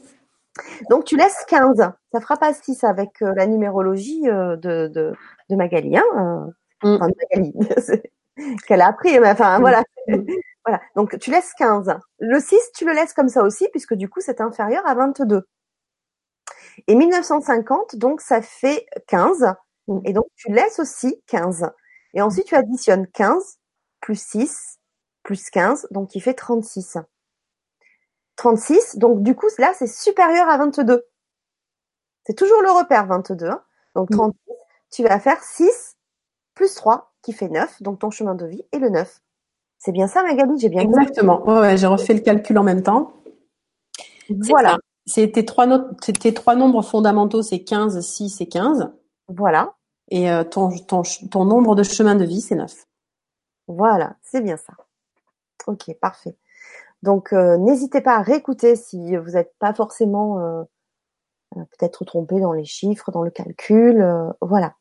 Donc 0.90 1.05
tu 1.05 1.16
laisses 1.16 1.44
15. 1.48 1.76
Ça 2.12 2.20
fera 2.20 2.36
pas 2.36 2.52
6 2.52 2.85
avec 2.85 3.22
euh, 3.22 3.32
la 3.36 3.47
numérologie 3.47 4.28
euh, 4.28 4.56
de, 4.56 4.89
de, 4.89 5.14
de 5.48 5.56
Magali. 5.56 5.97
Hein 5.97 6.05
euh, 6.85 6.89
mm. 6.89 6.94
Enfin, 6.97 7.09
Magali, 7.32 7.55
qu'elle 8.66 8.81
a 8.81 8.89
appris. 8.89 9.18
Mais 9.20 9.31
enfin, 9.31 9.59
voilà. 9.60 9.82
voilà. 10.64 10.81
Donc 10.97 11.18
tu 11.18 11.31
laisses 11.31 11.52
15. 11.56 11.94
Le 12.18 12.40
6, 12.40 12.56
tu 12.76 12.85
le 12.85 12.93
laisses 12.93 13.14
comme 13.14 13.28
ça 13.28 13.43
aussi, 13.43 13.68
puisque 13.70 13.94
du 13.94 14.09
coup 14.09 14.20
c'est 14.20 14.40
inférieur 14.40 14.86
à 14.86 14.94
22. 14.94 15.47
Et 16.89 16.97
1950, 16.97 17.97
donc 17.97 18.20
ça 18.20 18.43
fait 18.43 18.86
15. 19.06 19.55
Et 20.05 20.12
donc, 20.12 20.27
tu 20.36 20.52
laisses 20.52 20.78
aussi 20.78 21.23
15. 21.27 21.70
Et 22.15 22.23
ensuite, 22.23 22.47
tu 22.47 22.55
additionnes 22.55 23.06
15 23.09 23.59
plus 24.01 24.20
6 24.20 24.78
plus 25.23 25.51
15, 25.51 25.89
donc 25.90 26.15
il 26.15 26.20
fait 26.20 26.35
36. 26.35 26.98
36, 28.36 28.98
donc 28.98 29.23
du 29.23 29.35
coup, 29.35 29.47
là, 29.59 29.73
c'est 29.74 29.86
supérieur 29.86 30.48
à 30.48 30.59
22. 30.59 31.05
C'est 32.27 32.35
toujours 32.35 32.62
le 32.62 32.70
repère 32.70 33.06
22. 33.06 33.47
Hein. 33.47 33.62
Donc 33.94 34.11
36, 34.11 34.36
tu 34.90 35.02
vas 35.02 35.19
faire 35.19 35.43
6 35.43 35.97
plus 36.55 36.74
3, 36.74 37.15
qui 37.23 37.32
fait 37.32 37.48
9, 37.48 37.82
donc 37.82 37.98
ton 38.01 38.11
chemin 38.11 38.35
de 38.35 38.47
vie 38.47 38.62
est 38.73 38.78
le 38.78 38.90
9. 38.90 39.20
C'est 39.78 39.93
bien 39.93 40.06
ça, 40.06 40.23
Magali? 40.23 40.59
J'ai 40.59 40.69
bien 40.69 40.82
Exactement. 40.82 41.43
Ouais, 41.47 41.77
j'ai 41.77 41.86
refait 41.86 42.15
le 42.15 42.20
calcul 42.20 42.56
en 42.59 42.62
même 42.62 42.82
temps. 42.82 43.15
Voilà. 44.48 44.78
C'est 45.06 45.32
tes 45.32 45.44
trois, 45.44 45.66
tes 46.01 46.32
trois 46.32 46.55
nombres 46.55 46.82
fondamentaux, 46.82 47.43
c'est 47.43 47.62
15, 47.62 48.01
6 48.01 48.40
et 48.40 48.48
15. 48.48 48.90
Voilà. 49.29 49.75
Et 50.11 50.31
euh, 50.31 50.45
ton, 50.45 50.71
ton, 50.71 51.03
ton 51.31 51.45
nombre 51.45 51.75
de 51.75 51.83
chemins 51.83 52.15
de 52.15 52.25
vie, 52.25 52.41
c'est 52.41 52.55
9. 52.55 52.87
Voilà, 53.69 54.17
c'est 54.23 54.43
bien 54.43 54.57
ça. 54.57 54.75
Ok, 55.67 55.91
parfait. 56.01 56.37
Donc, 57.03 57.33
euh, 57.33 57.57
n'hésitez 57.57 58.01
pas 58.01 58.17
à 58.17 58.23
réécouter 58.23 58.77
si 58.77 59.17
vous 59.17 59.33
n'êtes 59.33 59.55
pas 59.59 59.73
forcément 59.73 60.39
euh, 60.41 60.63
peut-être 61.55 62.05
trompé 62.05 62.41
dans 62.41 62.53
les 62.53 62.65
chiffres, 62.65 63.11
dans 63.11 63.23
le 63.23 63.31
calcul. 63.31 64.05
voilà. 64.41 64.75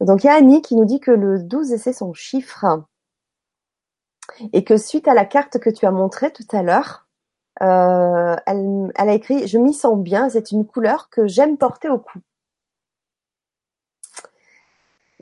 Donc, 0.00 0.24
il 0.24 0.26
y 0.26 0.30
a 0.30 0.34
Annie 0.34 0.62
qui 0.62 0.76
nous 0.76 0.84
dit 0.84 1.00
que 1.00 1.10
le 1.10 1.42
12, 1.42 1.76
c'est 1.76 1.92
son 1.92 2.12
chiffre. 2.12 2.64
Et 4.52 4.64
que 4.64 4.76
suite 4.76 5.08
à 5.08 5.14
la 5.14 5.24
carte 5.24 5.58
que 5.58 5.70
tu 5.70 5.86
as 5.86 5.90
montrée 5.90 6.32
tout 6.32 6.46
à 6.52 6.62
l'heure, 6.62 7.08
elle, 7.60 8.92
elle 8.94 9.08
a 9.08 9.14
écrit 9.14 9.46
«Je 9.48 9.58
m'y 9.58 9.72
sens 9.72 9.98
bien, 9.98 10.28
c'est 10.28 10.50
une 10.50 10.66
couleur 10.66 11.08
que 11.08 11.26
j'aime 11.26 11.56
porter 11.56 11.88
au 11.88 11.98
cou». 11.98 12.18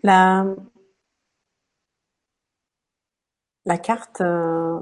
La, 0.04 0.44
la 3.64 3.78
carte, 3.78 4.20
euh, 4.20 4.78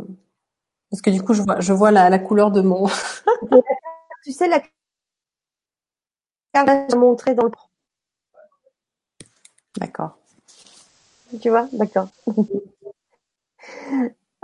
parce 0.90 1.00
que 1.02 1.10
du 1.10 1.22
coup, 1.22 1.32
je 1.32 1.42
vois, 1.42 1.60
je 1.60 1.72
vois 1.72 1.90
la, 1.92 2.10
la 2.10 2.18
couleur 2.18 2.50
de 2.50 2.60
mon. 2.60 2.86
tu 4.24 4.32
sais, 4.32 4.48
la 4.48 4.60
carte 6.52 6.94
montrée 6.96 7.34
dans 7.34 7.44
le. 7.44 7.50
D'accord. 9.78 10.18
Tu 11.40 11.48
vois, 11.48 11.68
d'accord. 11.72 12.08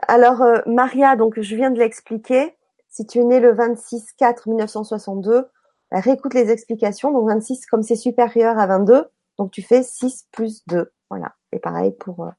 Alors, 0.07 0.43
euh, 0.43 0.61
Maria, 0.67 1.17
donc 1.17 1.41
je 1.41 1.57
viens 1.57 1.71
de 1.71 1.79
l'expliquer. 1.79 2.55
Si 2.89 3.07
tu 3.07 3.19
es 3.19 3.25
né 3.25 3.41
le 3.41 3.53
26 3.53 4.13
4 4.17 4.49
1962, 4.49 5.49
réécoute 5.91 6.35
les 6.35 6.51
explications. 6.51 7.13
Donc 7.13 7.29
26, 7.29 7.67
comme 7.67 7.83
c'est 7.83 7.97
supérieur 7.97 8.59
à 8.59 8.67
22, 8.67 9.07
donc 9.39 9.53
tu 9.53 9.63
fais 9.63 9.83
6 9.83 10.27
plus 10.33 10.67
2. 10.67 10.91
Voilà. 11.11 11.35
Et 11.53 11.59
pareil 11.59 11.93
pour, 11.93 12.25
euh, 12.25 12.31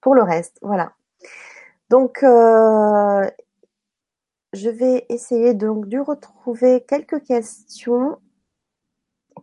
pour 0.00 0.14
le 0.14 0.22
reste. 0.22 0.58
Voilà. 0.62 0.92
Donc 1.88 2.22
euh, 2.22 3.28
je 4.52 4.68
vais 4.68 5.06
essayer 5.08 5.54
donc 5.54 5.88
de 5.88 5.98
retrouver 5.98 6.84
quelques 6.86 7.22
questions 7.24 8.18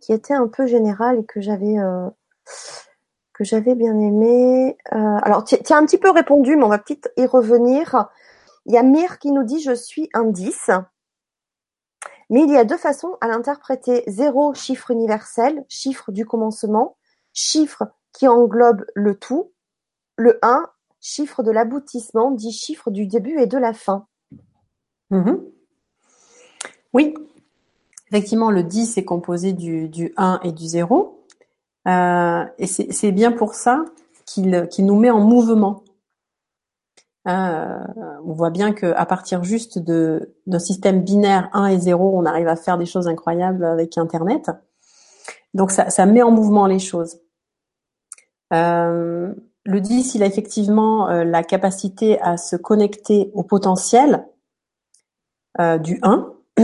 qui 0.00 0.12
étaient 0.12 0.34
un 0.34 0.48
peu 0.48 0.66
générales 0.66 1.20
et 1.20 1.24
que 1.24 1.40
j'avais 1.40 1.78
euh, 1.78 2.08
que 3.32 3.44
j'avais 3.44 3.74
bien 3.74 3.98
aimé. 3.98 4.76
alors 4.90 5.44
tu 5.44 5.54
as 5.54 5.76
un 5.76 5.86
petit 5.86 5.98
peu 5.98 6.10
répondu, 6.10 6.56
mais 6.56 6.64
on 6.64 6.68
va 6.68 6.78
peut-être 6.78 7.10
y 7.16 7.26
revenir. 7.26 8.08
Il 8.66 8.74
y 8.74 8.78
a 8.78 8.82
Mir 8.82 9.18
qui 9.18 9.30
nous 9.30 9.44
dit 9.44 9.60
je 9.62 9.74
suis 9.74 10.10
un 10.12 10.24
10. 10.24 10.70
Mais 12.30 12.42
il 12.42 12.50
y 12.50 12.56
a 12.56 12.64
deux 12.64 12.76
façons 12.76 13.16
à 13.20 13.28
l'interpréter. 13.28 14.04
Zéro, 14.06 14.54
chiffre 14.54 14.90
universel, 14.90 15.64
chiffre 15.68 16.12
du 16.12 16.26
commencement, 16.26 16.96
chiffre 17.32 17.84
qui 18.12 18.28
englobe 18.28 18.84
le 18.94 19.18
tout. 19.18 19.52
Le 20.16 20.38
1, 20.42 20.66
chiffre 21.00 21.42
de 21.42 21.50
l'aboutissement, 21.50 22.30
dit 22.30 22.52
chiffre 22.52 22.90
du 22.90 23.06
début 23.06 23.38
et 23.38 23.46
de 23.46 23.56
la 23.56 23.72
fin. 23.72 24.06
Mhm. 25.10 25.42
Oui, 26.92 27.14
effectivement, 28.08 28.50
le 28.50 28.62
10 28.62 28.98
est 28.98 29.04
composé 29.04 29.52
du, 29.52 29.88
du 29.88 30.12
1 30.16 30.40
et 30.42 30.52
du 30.52 30.66
0. 30.66 31.24
Euh, 31.86 32.44
et 32.58 32.66
c'est 32.66 33.12
bien 33.12 33.32
pour 33.32 33.54
ça 33.54 33.84
qu'il 34.26 34.50
nous 34.80 34.98
met 34.98 35.10
en 35.10 35.20
mouvement. 35.20 35.82
Euh, 37.28 37.78
on 38.24 38.32
voit 38.32 38.50
bien 38.50 38.72
que 38.72 38.86
à 38.86 39.04
partir 39.04 39.44
juste 39.44 39.78
de 39.78 40.34
d'un 40.46 40.58
système 40.58 41.02
binaire 41.02 41.50
1 41.52 41.66
et 41.66 41.78
0, 41.78 42.12
on 42.14 42.24
arrive 42.24 42.48
à 42.48 42.56
faire 42.56 42.78
des 42.78 42.86
choses 42.86 43.06
incroyables 43.06 43.64
avec 43.64 43.98
Internet. 43.98 44.50
Donc 45.52 45.70
ça, 45.70 46.06
met 46.06 46.22
en 46.22 46.30
mouvement 46.30 46.66
les 46.66 46.78
choses. 46.78 47.18
Euh, 48.54 49.34
le 49.64 49.80
10, 49.80 50.14
il 50.14 50.22
a 50.22 50.26
effectivement 50.26 51.10
euh, 51.10 51.24
la 51.24 51.42
capacité 51.42 52.18
à 52.20 52.36
se 52.36 52.56
connecter 52.56 53.30
au 53.34 53.42
potentiel 53.42 54.26
du 55.80 55.98
1, 56.02 56.34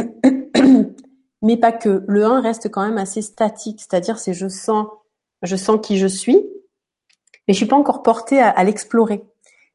mais 1.43 1.57
pas 1.57 1.73
que. 1.73 2.05
Le 2.07 2.25
1 2.25 2.41
reste 2.41 2.71
quand 2.71 2.87
même 2.87 2.97
assez 2.97 3.23
statique, 3.23 3.81
c'est-à-dire 3.81 4.19
c'est 4.21 4.35
je 4.35 4.47
sens, 4.47 4.87
je 5.43 5.57
sens 5.57 5.81
qui 5.83 5.99
je 5.99 6.07
suis, 6.07 6.37
mais 7.49 7.55
je 7.55 7.57
suis 7.57 7.67
pas 7.67 7.75
encore 7.75 8.05
portée 8.05 8.41
à 8.41 8.63
l'explorer. 8.63 9.25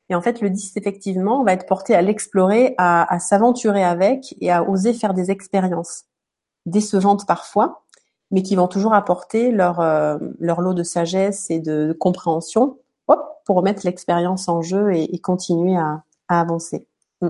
Et 0.10 0.16
en 0.16 0.22
fait, 0.22 0.42
le 0.42 0.50
10, 0.50 0.76
effectivement, 0.76 1.44
va 1.44 1.54
être 1.54 1.68
porté 1.68 1.94
à 1.96 2.02
l'explorer, 2.02 2.74
à, 2.78 3.20
s'aventurer 3.20 3.84
avec 3.84 4.36
et 4.42 4.52
à 4.52 4.68
oser 4.68 4.94
faire 4.94 5.14
des 5.14 5.30
expériences 5.32 6.06
décevantes 6.66 7.28
parfois, 7.28 7.84
mais 8.32 8.44
qui 8.44 8.56
vont 8.56 8.68
toujours 8.68 8.94
apporter 8.94 9.52
leur, 9.52 9.80
euh, 9.80 10.18
leur 10.40 10.62
lot 10.62 10.74
de 10.74 10.84
sagesse 10.84 11.50
et 11.52 11.60
de, 11.60 11.96
compréhension 12.00 12.78
pour 13.46 13.56
remettre 13.58 13.82
l'expérience 13.84 14.48
en 14.48 14.62
jeu 14.62 14.94
et, 14.94 15.20
continuer 15.20 15.76
à, 15.76 16.04
avancer. 16.28 16.86
Mm. 17.22 17.30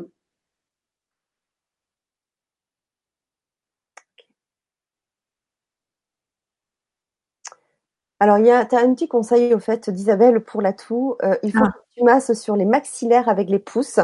Alors, 8.20 8.36
a, 8.36 8.60
as 8.60 8.82
un 8.82 8.94
petit 8.94 9.08
conseil 9.08 9.54
au 9.54 9.60
fait 9.60 9.90
d'Isabelle 9.90 10.44
pour 10.44 10.62
la 10.62 10.74
toux. 10.74 11.16
Euh, 11.24 11.38
Ah. 11.56 11.72
Masses 12.04 12.34
sur 12.34 12.56
les 12.56 12.66
maxillaires 12.66 13.30
avec 13.30 13.50
les 13.50 13.60
pouces. 13.60 14.00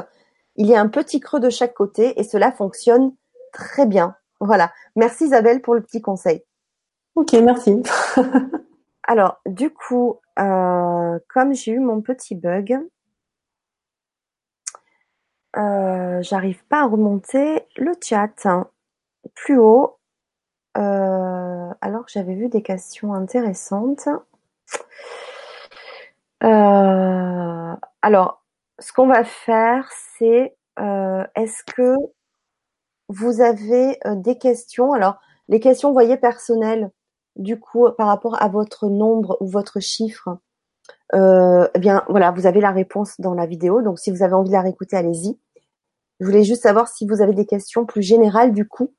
Il 0.56 0.68
y 0.68 0.76
a 0.76 0.82
un 0.82 0.88
petit 0.88 1.20
creux 1.20 1.40
de 1.40 1.50
chaque 1.50 1.74
côté 1.74 2.20
et 2.20 2.24
cela 2.24 2.52
fonctionne 2.52 3.14
très 3.52 3.86
bien. 3.86 4.16
Voilà. 4.40 4.72
Merci 4.96 5.26
Isabelle 5.26 5.62
pour 5.62 5.76
le 5.76 5.82
petit 5.82 6.02
conseil. 6.02 6.44
Ok, 7.16 7.34
merci. 7.34 7.82
Alors, 9.04 9.40
du 9.46 9.70
coup, 9.70 10.20
euh, 10.40 11.20
comme 11.30 11.54
j'ai 11.54 11.72
eu 11.72 11.80
mon 11.80 12.02
petit 12.02 12.36
bug, 12.36 12.80
euh, 15.58 16.22
j'arrive 16.22 16.66
pas 16.66 16.82
à 16.82 16.88
remonter 16.88 17.66
le 17.78 17.94
chat 18.02 18.46
hein. 18.46 18.68
plus 19.34 19.58
haut. 19.58 19.98
Euh, 20.78 21.70
alors 21.80 22.06
que 22.06 22.12
j'avais 22.12 22.36
vu 22.36 22.50
des 22.50 22.62
questions 22.62 23.14
intéressantes. 23.14 24.10
Euh, 26.44 27.76
alors, 28.02 28.44
ce 28.80 28.91
qu'on 28.94 29.07
va 29.07 29.24
faire, 29.24 29.90
c'est 30.18 30.56
euh, 30.80 31.24
est-ce 31.36 31.64
que 31.64 31.95
vous 33.07 33.41
avez 33.41 33.98
euh, 34.06 34.16
des 34.16 34.38
questions? 34.38 34.94
Alors, 34.94 35.20
les 35.48 35.60
questions, 35.60 35.90
vous 35.90 35.94
voyez, 35.94 36.18
personnelles, 36.18 36.91
du 37.36 37.60
coup, 37.60 37.88
par 37.98 38.07
rapport 38.07 38.41
à 38.41 38.48
votre 38.48 38.88
nombre 38.88 39.38
ou 39.41 39.48
votre 39.48 39.80
chiffre, 39.80 40.38
eh 41.14 41.80
bien, 41.80 42.03
voilà, 42.10 42.32
vous 42.32 42.45
avez 42.45 42.60
la 42.60 42.72
réponse 42.72 43.20
dans 43.20 43.34
la 43.34 43.45
vidéo. 43.45 43.82
Donc, 43.82 43.99
si 43.99 44.12
vous 44.12 44.24
avez 44.24 44.34
envie 44.34 44.49
de 44.49 44.56
la 44.56 44.62
réécouter, 44.62 44.98
allez-y. 44.98 45.40
Je 46.20 46.26
voulais 46.26 46.44
juste 46.44 46.64
savoir 46.64 46.88
si 46.88 47.07
vous 47.07 47.22
avez 47.22 47.34
des 47.34 47.45
questions 47.45 47.86
plus 47.86 48.02
générales, 48.02 48.53
du 48.53 48.68
coup, 48.68 48.94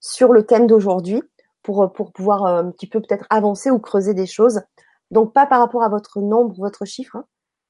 sur 0.00 0.32
le 0.32 0.46
thème 0.46 0.66
d'aujourd'hui, 0.66 1.22
pour, 1.62 1.92
pour 1.92 2.12
pouvoir 2.12 2.44
un 2.46 2.70
petit 2.70 2.86
peu 2.86 3.00
peut-être 3.00 3.26
avancer 3.30 3.70
ou 3.70 3.78
creuser 3.78 4.14
des 4.14 4.26
choses. 4.26 4.62
Donc, 5.10 5.32
pas 5.32 5.46
par 5.46 5.60
rapport 5.60 5.82
à 5.82 5.88
votre 5.88 6.20
nombre, 6.20 6.54
votre 6.56 6.84
chiffre, 6.84 7.16
hein, 7.16 7.24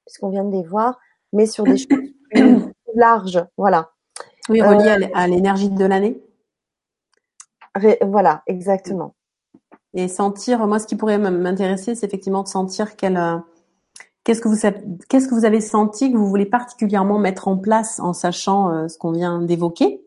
puisqu'on 0.06 0.30
vient 0.30 0.44
de 0.44 0.52
les 0.52 0.62
voir, 0.62 0.98
mais 1.32 1.46
sur 1.46 1.64
des 1.64 1.78
choses 1.78 1.86
plus 2.30 2.72
larges. 2.94 3.44
Voilà. 3.56 3.90
Oui, 4.48 4.62
relié 4.62 5.10
à 5.14 5.26
l'énergie 5.28 5.70
de 5.70 5.84
l'année. 5.84 6.20
Voilà, 8.02 8.42
exactement. 8.46 9.14
Et 9.94 10.08
sentir, 10.08 10.66
moi, 10.66 10.78
ce 10.78 10.86
qui 10.86 10.96
pourrait 10.96 11.18
m'intéresser, 11.18 11.94
c'est 11.94 12.06
effectivement 12.06 12.42
de 12.42 12.48
sentir 12.48 12.96
quel, 12.96 13.16
euh, 13.16 13.38
qu'est-ce 14.24 14.40
que 14.40 14.48
vous, 14.48 14.56
qu'est-ce 15.08 15.28
que 15.28 15.34
vous 15.34 15.44
avez 15.44 15.60
senti 15.60 16.12
que 16.12 16.16
vous 16.16 16.28
voulez 16.28 16.46
particulièrement 16.46 17.18
mettre 17.18 17.48
en 17.48 17.56
place 17.56 17.98
en 18.00 18.12
sachant 18.12 18.70
euh, 18.70 18.88
ce 18.88 18.98
qu'on 18.98 19.12
vient 19.12 19.40
d'évoquer, 19.40 20.02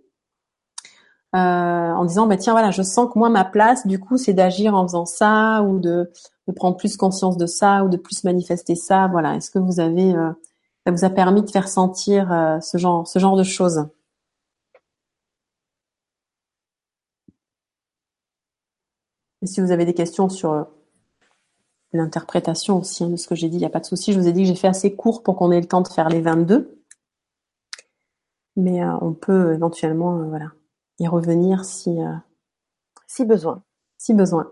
euh, 1.35 1.38
en 1.38 2.05
disant, 2.05 2.27
bah 2.27 2.38
tiens, 2.38 2.53
voilà, 2.53 2.72
je 2.72 2.81
sens 2.84 3.11
que 3.11 3.18
moi 3.18 3.30
ma 3.30 3.45
place, 3.45 3.88
du 3.88 3.99
coup, 3.99 4.18
c'est 4.18 4.34
d'agir 4.34 4.76
en 4.76 4.84
faisant 4.88 5.05
ça 5.05 5.64
ou 5.64 5.80
de, 5.80 6.11
de 6.47 6.53
prendre 6.53 6.77
plus 6.77 6.97
conscience 6.97 7.38
de 7.38 7.45
ça 7.45 7.84
ou 7.84 7.89
de 7.89 7.97
plus 7.97 8.23
manifester 8.23 8.76
ça. 8.76 9.07
Voilà, 9.07 9.35
est-ce 9.35 9.51
que 9.51 9.60
vous 9.60 9.80
avez, 9.80 10.14
euh, 10.14 10.31
ça 10.85 10.91
vous 10.91 11.05
a 11.05 11.10
permis 11.10 11.41
de 11.43 11.49
faire 11.49 11.68
sentir 11.68 12.31
euh, 12.31 12.60
ce 12.60 12.77
genre, 12.77 13.07
ce 13.07 13.19
genre 13.19 13.35
de 13.35 13.43
choses? 13.43 13.88
Et 19.43 19.45
si 19.45 19.60
vous 19.60 19.72
avez 19.72 19.85
des 19.85 19.93
questions 19.93 20.30
sur 20.30 20.53
euh, 20.53 20.64
l'interprétation 21.91 22.80
aussi 22.80 23.03
hein, 23.03 23.10
de 23.10 23.18
ce 23.18 23.27
que 23.27 23.35
j'ai 23.35 23.49
dit, 23.49 23.57
il 23.57 23.60
n'y 23.60 23.65
a 23.65 23.69
pas 23.69 23.81
de 23.81 23.85
souci. 23.85 24.14
Je 24.14 24.19
vous 24.19 24.27
ai 24.27 24.31
dit 24.31 24.43
que 24.43 24.47
j'ai 24.47 24.55
fait 24.55 24.68
assez 24.68 24.95
court 24.95 25.22
pour 25.22 25.35
qu'on 25.35 25.51
ait 25.51 25.60
le 25.60 25.68
temps 25.68 25.81
de 25.81 25.88
faire 25.89 26.10
les 26.10 26.22
22. 26.22 26.81
Mais 28.55 28.84
euh, 28.84 28.97
on 29.01 29.14
peut 29.14 29.53
éventuellement 29.53 30.18
euh, 30.19 30.26
voilà, 30.26 30.51
y 30.99 31.07
revenir 31.07 31.65
si, 31.65 32.02
euh, 32.02 32.14
Si 33.07 33.26
besoin. 33.26 33.64
si 33.98 34.14
besoin. 34.14 34.52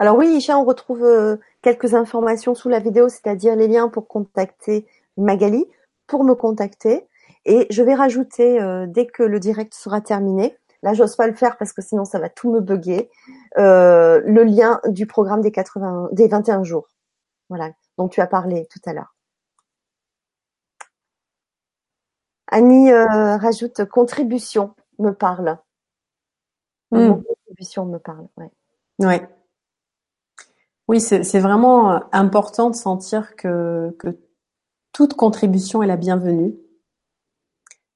Alors 0.00 0.16
oui, 0.16 0.28
Isha, 0.36 0.58
on 0.58 0.64
retrouve 0.64 1.04
euh, 1.04 1.36
quelques 1.60 1.92
informations 1.94 2.54
sous 2.54 2.70
la 2.70 2.78
vidéo, 2.80 3.08
c'est-à-dire 3.10 3.54
les 3.54 3.68
liens 3.68 3.88
pour 3.88 4.08
contacter 4.08 4.86
Magali, 5.18 5.66
pour 6.06 6.24
me 6.24 6.34
contacter. 6.34 7.06
Et 7.44 7.66
je 7.70 7.82
vais 7.82 7.94
rajouter, 7.94 8.60
euh, 8.60 8.86
dès 8.88 9.06
que 9.06 9.22
le 9.22 9.38
direct 9.38 9.74
sera 9.74 10.00
terminé, 10.00 10.56
là 10.82 10.94
j'ose 10.94 11.16
pas 11.16 11.26
le 11.26 11.34
faire 11.34 11.58
parce 11.58 11.74
que 11.74 11.82
sinon 11.82 12.06
ça 12.06 12.18
va 12.18 12.30
tout 12.30 12.50
me 12.50 12.60
bugger, 12.60 13.10
euh, 13.58 14.22
le 14.24 14.44
lien 14.44 14.80
du 14.88 15.06
programme 15.06 15.42
des, 15.42 15.52
80, 15.52 16.08
des 16.12 16.28
21 16.28 16.64
jours. 16.64 16.88
Voilà, 17.50 17.70
dont 18.00 18.08
tu 18.08 18.22
as 18.22 18.26
parlé 18.26 18.66
tout 18.70 18.80
à 18.86 18.94
l'heure. 18.94 19.14
Annie 22.46 22.90
euh, 22.90 23.36
rajoute 23.36 23.84
contribution, 23.84 24.74
me 24.98 25.10
parle. 25.10 25.58
Le 26.92 27.02
mot 27.02 27.16
Mm. 27.16 27.22
contribution 27.24 27.84
me 27.84 27.98
parle, 27.98 28.26
ouais. 28.38 28.50
Ouais. 29.00 29.28
Oui, 30.88 30.98
c'est 30.98 31.22
c'est 31.24 31.40
vraiment 31.40 31.92
euh, 31.92 31.98
important 32.12 32.70
de 32.70 32.74
sentir 32.74 33.36
que, 33.36 33.94
que 33.98 34.18
toute 34.92 35.12
contribution 35.14 35.82
est 35.82 35.86
la 35.86 35.98
bienvenue, 35.98 36.56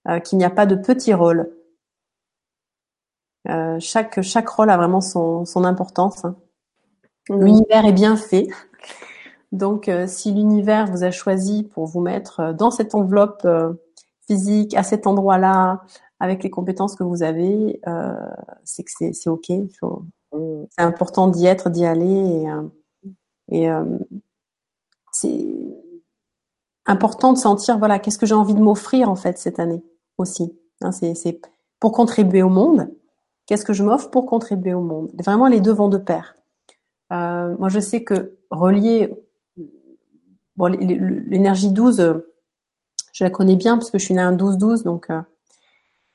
euh, 0.09 0.21
qu'il 0.21 0.37
n'y 0.37 0.45
a 0.45 0.51
pas 0.51 0.67
de 0.67 0.77
petit 0.77 1.15
rôle. 1.15 1.51
Euh, 3.49 3.81
chaque, 3.81 4.21
chaque 4.21 4.49
rôle 4.51 4.69
a 4.69 4.77
vraiment 4.77 5.01
son, 5.01 5.47
son 5.47 5.65
importance. 5.65 6.27
hein. 6.27 6.37
L'univers 7.31 7.87
est 7.87 7.93
bien 7.93 8.17
fait. 8.19 8.49
Donc, 9.55 9.89
euh, 9.89 10.09
si 10.09 10.33
l'univers 10.33 10.91
vous 10.91 11.05
a 11.05 11.13
choisi 11.13 11.63
pour 11.63 11.87
vous 11.87 12.01
mettre 12.01 12.41
euh, 12.41 12.53
dans 12.53 12.73
cette 12.73 12.97
enveloppe 12.97 13.43
euh, 13.45 13.73
physique, 14.27 14.75
à 14.75 14.83
cet 14.83 15.07
endroit-là, 15.07 15.83
avec 16.19 16.43
les 16.43 16.51
compétences 16.51 16.97
que 16.97 17.05
vous 17.05 17.23
avez, 17.23 17.81
c'est 18.63 18.85
que 18.85 18.91
c'est 19.13 19.29
ok. 19.29 19.53
C'est 19.71 20.83
important 20.83 21.29
d'y 21.29 21.45
être, 21.45 21.69
d'y 21.69 21.85
aller, 21.85 22.47
et, 23.51 23.69
c'est 25.13 25.45
important 26.87 27.35
de 27.35 27.39
sentir 27.39 27.79
voilà 27.79 27.99
qu'est-ce 27.99 28.17
que 28.17 28.27
j'ai 28.27 28.35
envie 28.35 28.55
de 28.55 28.61
m'offrir 28.61 29.11
en 29.11 29.17
fait 29.17 29.37
cette 29.37 29.59
année 29.59 29.85
aussi. 30.17 30.57
Hein, 30.81 30.93
c'est 30.93 31.41
pour 31.79 31.93
contribuer 31.93 32.43
au 32.43 32.49
monde. 32.49 32.91
Qu'est-ce 33.45 33.67
que 33.67 33.75
je 33.75 33.83
m'offre 33.83 34.09
pour 34.09 34.25
contribuer 34.25 34.73
au 34.73 34.81
monde? 34.81 35.11
Vraiment, 35.23 35.49
les 35.49 35.61
deux 35.61 35.73
vont 35.73 35.89
de 35.89 35.99
pair. 35.99 36.37
Moi, 37.11 37.69
je 37.69 37.81
sais 37.81 38.03
que 38.03 38.39
relier 38.51 39.24
bon, 40.57 40.67
l'énergie 40.67 41.71
12, 41.71 42.01
euh, 42.01 42.35
je 43.13 43.25
la 43.25 43.31
connais 43.31 43.57
bien 43.57 43.79
parce 43.79 43.91
que 43.91 43.99
je 43.99 44.05
suis 44.05 44.15
née 44.15 44.21
un 44.21 44.37
12-12, 44.37 44.83
donc 44.83 45.09
euh, 45.11 45.23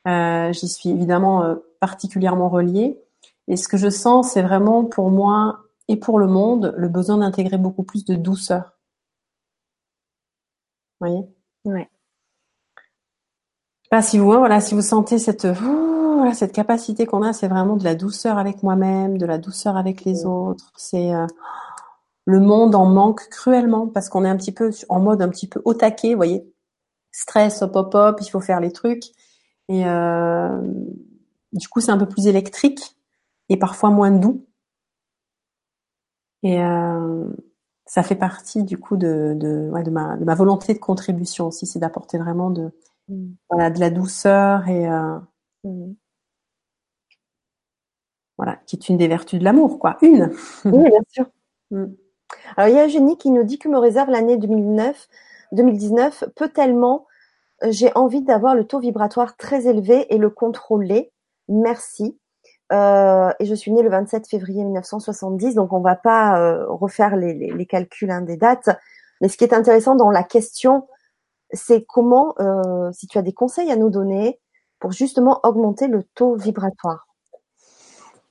euh, 0.07 0.51
j'y 0.53 0.67
suis 0.67 0.89
évidemment 0.89 1.43
euh, 1.43 1.55
particulièrement 1.79 2.49
reliée. 2.49 2.99
Et 3.47 3.57
ce 3.57 3.67
que 3.67 3.77
je 3.77 3.89
sens, 3.89 4.31
c'est 4.33 4.41
vraiment 4.41 4.85
pour 4.85 5.09
moi 5.09 5.59
et 5.87 5.97
pour 5.97 6.19
le 6.19 6.27
monde 6.27 6.73
le 6.77 6.89
besoin 6.89 7.17
d'intégrer 7.17 7.57
beaucoup 7.57 7.83
plus 7.83 8.05
de 8.05 8.15
douceur. 8.15 8.77
Vous 10.99 11.07
voyez? 11.07 11.25
Ouais. 11.65 11.89
Si 14.01 14.19
vous, 14.19 14.31
hein, 14.33 14.37
voilà, 14.37 14.61
si 14.61 14.75
vous 14.75 14.81
sentez 14.81 15.17
cette 15.17 15.45
ouh, 15.45 16.15
voilà, 16.17 16.33
cette 16.33 16.51
capacité 16.51 17.05
qu'on 17.05 17.23
a, 17.23 17.33
c'est 17.33 17.47
vraiment 17.47 17.75
de 17.75 17.83
la 17.83 17.95
douceur 17.95 18.37
avec 18.37 18.61
moi-même, 18.61 19.17
de 19.17 19.25
la 19.25 19.37
douceur 19.37 19.77
avec 19.77 20.03
les 20.05 20.25
autres. 20.25 20.71
C'est 20.75 21.13
euh, 21.13 21.25
le 22.29 22.39
monde 22.39 22.75
en 22.75 22.85
manque 22.85 23.27
cruellement 23.29 23.87
parce 23.87 24.07
qu'on 24.07 24.23
est 24.23 24.29
un 24.29 24.37
petit 24.37 24.51
peu 24.51 24.71
en 24.87 24.99
mode 24.99 25.21
un 25.21 25.29
petit 25.29 25.47
peu 25.47 25.61
au 25.65 25.73
taquet, 25.73 26.11
vous 26.11 26.17
voyez, 26.17 26.45
stress, 27.11 27.63
hop 27.63 27.75
hop 27.75 27.95
hop, 27.95 28.19
il 28.21 28.29
faut 28.29 28.39
faire 28.39 28.59
les 28.59 28.71
trucs. 28.71 29.05
Et 29.67 29.85
euh, 29.87 30.61
du 31.53 31.67
coup, 31.67 31.81
c'est 31.81 31.91
un 31.91 31.97
peu 31.97 32.07
plus 32.07 32.27
électrique 32.27 32.95
et 33.49 33.57
parfois 33.57 33.89
moins 33.89 34.11
doux. 34.11 34.45
Et 36.43 36.61
euh, 36.61 37.25
ça 37.85 38.03
fait 38.03 38.15
partie 38.15 38.63
du 38.63 38.77
coup 38.77 38.95
de, 38.95 39.33
de, 39.35 39.69
ouais, 39.71 39.83
de, 39.83 39.89
ma, 39.89 40.15
de 40.15 40.23
ma 40.23 40.35
volonté 40.35 40.73
de 40.75 40.79
contribution 40.79 41.47
aussi, 41.47 41.65
c'est 41.65 41.79
d'apporter 41.79 42.19
vraiment 42.19 42.51
de, 42.51 42.71
mm. 43.07 43.31
voilà, 43.49 43.71
de 43.71 43.79
la 43.79 43.89
douceur 43.89 44.67
et 44.67 44.87
euh, 44.87 45.17
mm. 45.63 45.93
voilà, 48.37 48.57
qui 48.67 48.75
est 48.75 48.87
une 48.89 48.97
des 48.97 49.07
vertus 49.07 49.39
de 49.39 49.43
l'amour, 49.43 49.79
quoi, 49.79 49.97
une. 50.03 50.31
Oui, 50.65 50.83
bien 50.89 51.01
sûr. 51.09 51.25
Mm. 51.71 51.85
Alors 52.57 52.69
il 52.69 52.75
y 52.75 52.79
a 52.79 52.85
Eugénie 52.85 53.17
qui 53.17 53.31
nous 53.31 53.43
dit 53.43 53.59
que 53.59 53.69
me 53.69 53.77
réserve 53.77 54.09
l'année 54.09 54.37
2009, 54.37 55.07
2019 55.51 56.25
peut 56.35 56.49
tellement 56.49 57.07
j'ai 57.67 57.91
envie 57.95 58.21
d'avoir 58.21 58.55
le 58.55 58.65
taux 58.65 58.79
vibratoire 58.79 59.35
très 59.35 59.67
élevé 59.67 60.13
et 60.13 60.17
le 60.17 60.29
contrôler. 60.29 61.11
Merci. 61.47 62.17
Euh, 62.71 63.31
et 63.39 63.45
je 63.45 63.55
suis 63.55 63.71
née 63.71 63.81
le 63.81 63.89
27 63.89 64.27
février 64.27 64.63
1970, 64.63 65.55
donc 65.55 65.73
on 65.73 65.81
va 65.81 65.95
pas 65.95 66.39
euh, 66.39 66.65
refaire 66.67 67.15
les, 67.15 67.65
calculs 67.65 68.11
hein, 68.11 68.21
des 68.21 68.37
dates. 68.37 68.69
Mais 69.21 69.27
ce 69.27 69.37
qui 69.37 69.43
est 69.43 69.53
intéressant 69.53 69.95
dans 69.95 70.11
la 70.11 70.23
question, 70.23 70.87
c'est 71.51 71.83
comment, 71.83 72.35
euh, 72.39 72.91
si 72.91 73.07
tu 73.07 73.17
as 73.17 73.23
des 73.23 73.33
conseils 73.33 73.71
à 73.71 73.75
nous 73.75 73.89
donner 73.89 74.39
pour 74.79 74.91
justement 74.91 75.39
augmenter 75.43 75.87
le 75.87 76.03
taux 76.15 76.35
vibratoire, 76.35 77.07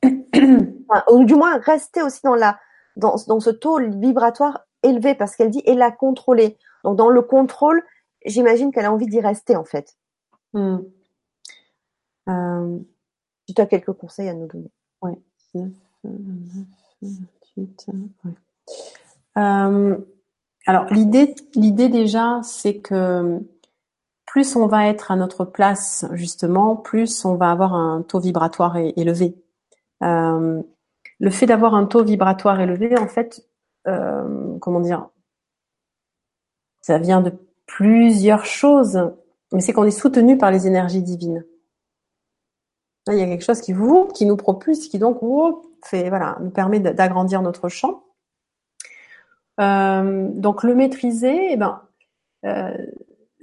ou 0.05 1.25
du 1.25 1.35
moins 1.35 1.59
rester 1.59 2.03
aussi 2.03 2.21
dans 2.23 2.37
la 2.37 2.59
dans, 2.99 3.17
dans 3.27 3.41
ce 3.41 3.51
taux 3.51 3.79
vibratoire 3.79 4.67
élevé, 4.83 5.15
parce 5.15 5.37
qu'elle 5.37 5.51
dit 5.51 5.63
et 5.65 5.75
la 5.75 5.91
contrôler. 5.91 6.59
Donc 6.85 6.97
dans 6.97 7.09
le 7.09 7.23
contrôle, 7.23 7.83
j'imagine 8.27 8.73
qu'elle 8.73 8.85
a 8.85 8.93
envie 8.93 9.07
d'y 9.07 9.21
rester 9.21 9.57
en 9.57 9.65
fait. 9.65 9.97
Hmm. 10.53 10.79
Euh, 12.29 12.79
si 13.47 13.55
tu 13.55 13.61
as 13.61 13.67
quelques 13.67 13.93
conseils 13.93 14.29
à 14.29 14.35
nous 14.35 14.47
donner. 14.47 14.71
Oui. 15.03 15.13
Euh, 19.37 19.99
alors 20.67 20.85
l'idée, 20.93 21.35
l'idée 21.55 21.89
déjà, 21.89 22.41
c'est 22.43 22.79
que 22.79 23.41
plus 24.27 24.57
on 24.57 24.67
va 24.67 24.87
être 24.89 25.11
à 25.11 25.17
notre 25.17 25.45
place 25.45 26.05
justement, 26.13 26.77
plus 26.77 27.25
on 27.25 27.37
va 27.37 27.51
avoir 27.51 27.75
un 27.75 28.03
taux 28.03 28.21
vibratoire 28.21 28.77
élevé. 28.77 29.35
Euh, 30.03 30.63
le 31.19 31.31
fait 31.31 31.47
d'avoir 31.47 31.75
un 31.75 31.87
taux 31.87 32.05
vibratoire 32.05 32.61
élevé, 32.61 32.97
en 32.99 33.09
fait, 33.09 33.45
euh, 33.87 34.57
comment 34.61 34.81
dire, 34.81 35.09
ça 36.81 36.99
vient 36.99 37.21
de 37.21 37.33
plusieurs 37.67 38.45
choses, 38.45 39.01
mais 39.53 39.61
c'est 39.61 39.73
qu'on 39.73 39.85
est 39.85 39.91
soutenu 39.91 40.39
par 40.39 40.51
les 40.51 40.67
énergies 40.67 41.03
divines. 41.03 41.45
il 43.09 43.19
y 43.19 43.23
a 43.23 43.27
quelque 43.27 43.45
chose 43.45 43.61
qui 43.61 43.73
vous, 43.73 44.07
qui 44.07 44.27
nous 44.27 44.37
propulse, 44.37 44.89
qui 44.89 44.99
donc 44.99 45.21
fait, 45.85 46.09
voilà, 46.09 46.37
nous 46.41 46.51
permet 46.51 46.81
d'agrandir 46.81 47.43
notre 47.43 47.69
champ. 47.69 48.05
Euh, 49.61 50.29
donc 50.33 50.63
le 50.63 50.75
maîtriser, 50.75 51.53
eh 51.53 51.57
ben, 51.57 51.83
euh, 52.45 52.77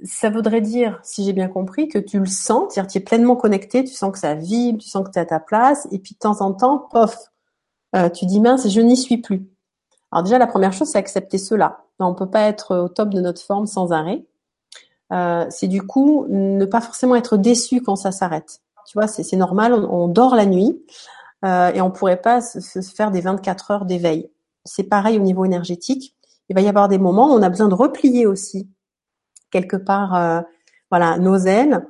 ça 0.04 0.30
voudrait 0.30 0.60
dire, 0.60 1.00
si 1.02 1.24
j'ai 1.24 1.32
bien 1.32 1.48
compris, 1.48 1.88
que 1.88 1.98
tu 1.98 2.18
le 2.18 2.26
sens, 2.26 2.72
c'est-à-dire 2.72 2.90
tu 2.90 2.98
es 2.98 3.00
pleinement 3.00 3.36
connecté, 3.36 3.84
tu 3.84 3.92
sens 3.92 4.12
que 4.12 4.18
ça 4.18 4.34
vibre, 4.34 4.78
tu 4.78 4.88
sens 4.88 5.06
que 5.06 5.10
tu 5.10 5.18
es 5.18 5.22
à 5.22 5.26
ta 5.26 5.40
place, 5.40 5.88
et 5.90 5.98
puis 5.98 6.14
de 6.14 6.18
temps 6.18 6.40
en 6.40 6.52
temps, 6.52 6.78
pof, 6.78 7.30
euh, 7.94 8.08
tu 8.08 8.26
dis 8.26 8.40
mince, 8.40 8.68
je 8.68 8.80
n'y 8.80 8.96
suis 8.96 9.18
plus. 9.18 9.48
Alors 10.10 10.24
déjà, 10.24 10.38
la 10.38 10.46
première 10.46 10.72
chose, 10.72 10.88
c'est 10.88 10.98
accepter 10.98 11.38
cela. 11.38 11.84
On 11.98 12.14
peut 12.14 12.30
pas 12.30 12.42
être 12.42 12.76
au 12.76 12.88
top 12.88 13.10
de 13.10 13.20
notre 13.20 13.42
forme 13.42 13.66
sans 13.66 13.92
arrêt. 13.92 14.24
Euh, 15.12 15.46
c'est 15.50 15.68
du 15.68 15.82
coup 15.82 16.26
ne 16.28 16.64
pas 16.64 16.80
forcément 16.80 17.14
être 17.14 17.36
déçu 17.36 17.80
quand 17.80 17.96
ça 17.96 18.12
s'arrête. 18.12 18.60
Tu 18.86 18.98
vois, 18.98 19.08
c'est 19.08 19.36
normal, 19.36 19.74
on, 19.74 20.08
dort 20.08 20.36
la 20.36 20.46
nuit 20.46 20.80
euh, 21.44 21.72
et 21.72 21.80
on 21.80 21.90
pourrait 21.90 22.20
pas 22.20 22.40
se, 22.40 22.80
faire 22.80 23.10
des 23.10 23.20
24 23.20 23.70
heures 23.72 23.84
d'éveil. 23.84 24.30
C'est 24.64 24.84
pareil 24.84 25.18
au 25.18 25.22
niveau 25.22 25.44
énergétique. 25.44 26.14
Il 26.48 26.54
va 26.54 26.60
y 26.60 26.68
avoir 26.68 26.88
des 26.88 26.98
moments 26.98 27.30
où 27.30 27.32
on 27.32 27.42
a 27.42 27.48
besoin 27.48 27.68
de 27.68 27.74
replier 27.74 28.26
aussi 28.26 28.68
quelque 29.50 29.76
part, 29.76 30.14
euh, 30.14 30.40
voilà, 30.90 31.18
nos 31.18 31.36
ailes 31.36 31.84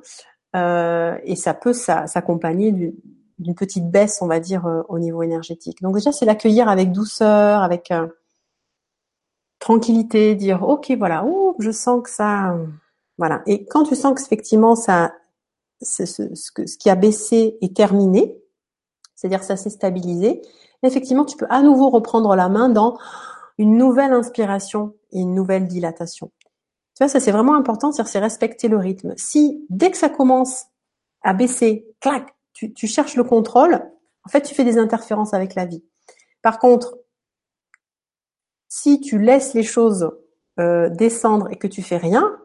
euh, 0.55 1.17
et 1.23 1.35
ça 1.35 1.53
peut 1.53 1.73
s'accompagner 1.73 2.95
d'une 3.39 3.55
petite 3.55 3.89
baisse, 3.89 4.19
on 4.21 4.27
va 4.27 4.39
dire, 4.39 4.65
euh, 4.65 4.81
au 4.89 4.99
niveau 4.99 5.23
énergétique. 5.23 5.81
Donc 5.81 5.95
déjà, 5.95 6.11
c'est 6.11 6.25
l'accueillir 6.25 6.69
avec 6.69 6.91
douceur, 6.91 7.61
avec 7.61 7.91
tranquillité, 9.59 10.35
dire 10.35 10.63
ok 10.63 10.91
voilà, 10.97 11.25
oh, 11.25 11.55
je 11.59 11.71
sens 11.71 12.03
que 12.03 12.09
ça, 12.09 12.55
voilà. 13.17 13.41
Et 13.45 13.65
quand 13.65 13.83
tu 13.83 13.95
sens 13.95 14.19
qu'effectivement 14.19 14.75
ça, 14.75 15.13
ce, 15.81 16.05
ce, 16.05 16.33
ce, 16.35 16.77
qui 16.77 16.89
a 16.89 16.95
baissé 16.95 17.57
est 17.61 17.75
terminé, 17.75 18.37
c'est-à-dire 19.15 19.43
ça 19.43 19.55
s'est 19.55 19.69
stabilisé, 19.69 20.41
effectivement 20.83 21.25
tu 21.25 21.37
peux 21.37 21.47
à 21.49 21.61
nouveau 21.61 21.89
reprendre 21.89 22.35
la 22.35 22.49
main 22.49 22.69
dans 22.69 22.97
une 23.57 23.77
nouvelle 23.77 24.13
inspiration 24.13 24.93
et 25.11 25.19
une 25.19 25.33
nouvelle 25.33 25.67
dilatation. 25.67 26.31
Tu 26.95 27.03
vois, 27.03 27.07
ça 27.07 27.19
c'est 27.19 27.31
vraiment 27.31 27.55
important, 27.55 27.91
c'est 27.91 28.19
respecter 28.19 28.67
le 28.67 28.77
rythme. 28.77 29.13
Si 29.17 29.65
dès 29.69 29.91
que 29.91 29.97
ça 29.97 30.09
commence 30.09 30.65
à 31.23 31.33
baisser, 31.33 31.87
clac, 31.99 32.35
tu, 32.57 32.87
cherches 32.87 33.15
le 33.15 33.23
contrôle, 33.23 33.75
en 34.25 34.29
fait 34.29 34.41
tu 34.41 34.55
fais 34.55 34.63
des 34.63 34.77
interférences 34.77 35.33
avec 35.33 35.55
la 35.55 35.65
vie. 35.65 35.83
Par 36.41 36.59
contre, 36.59 36.97
si 38.67 38.99
tu 38.99 39.19
laisses 39.19 39.53
les 39.53 39.63
choses 39.63 40.11
euh, 40.59 40.89
descendre 40.89 41.49
et 41.51 41.57
que 41.57 41.67
tu 41.67 41.81
fais 41.81 41.97
rien, 41.97 42.37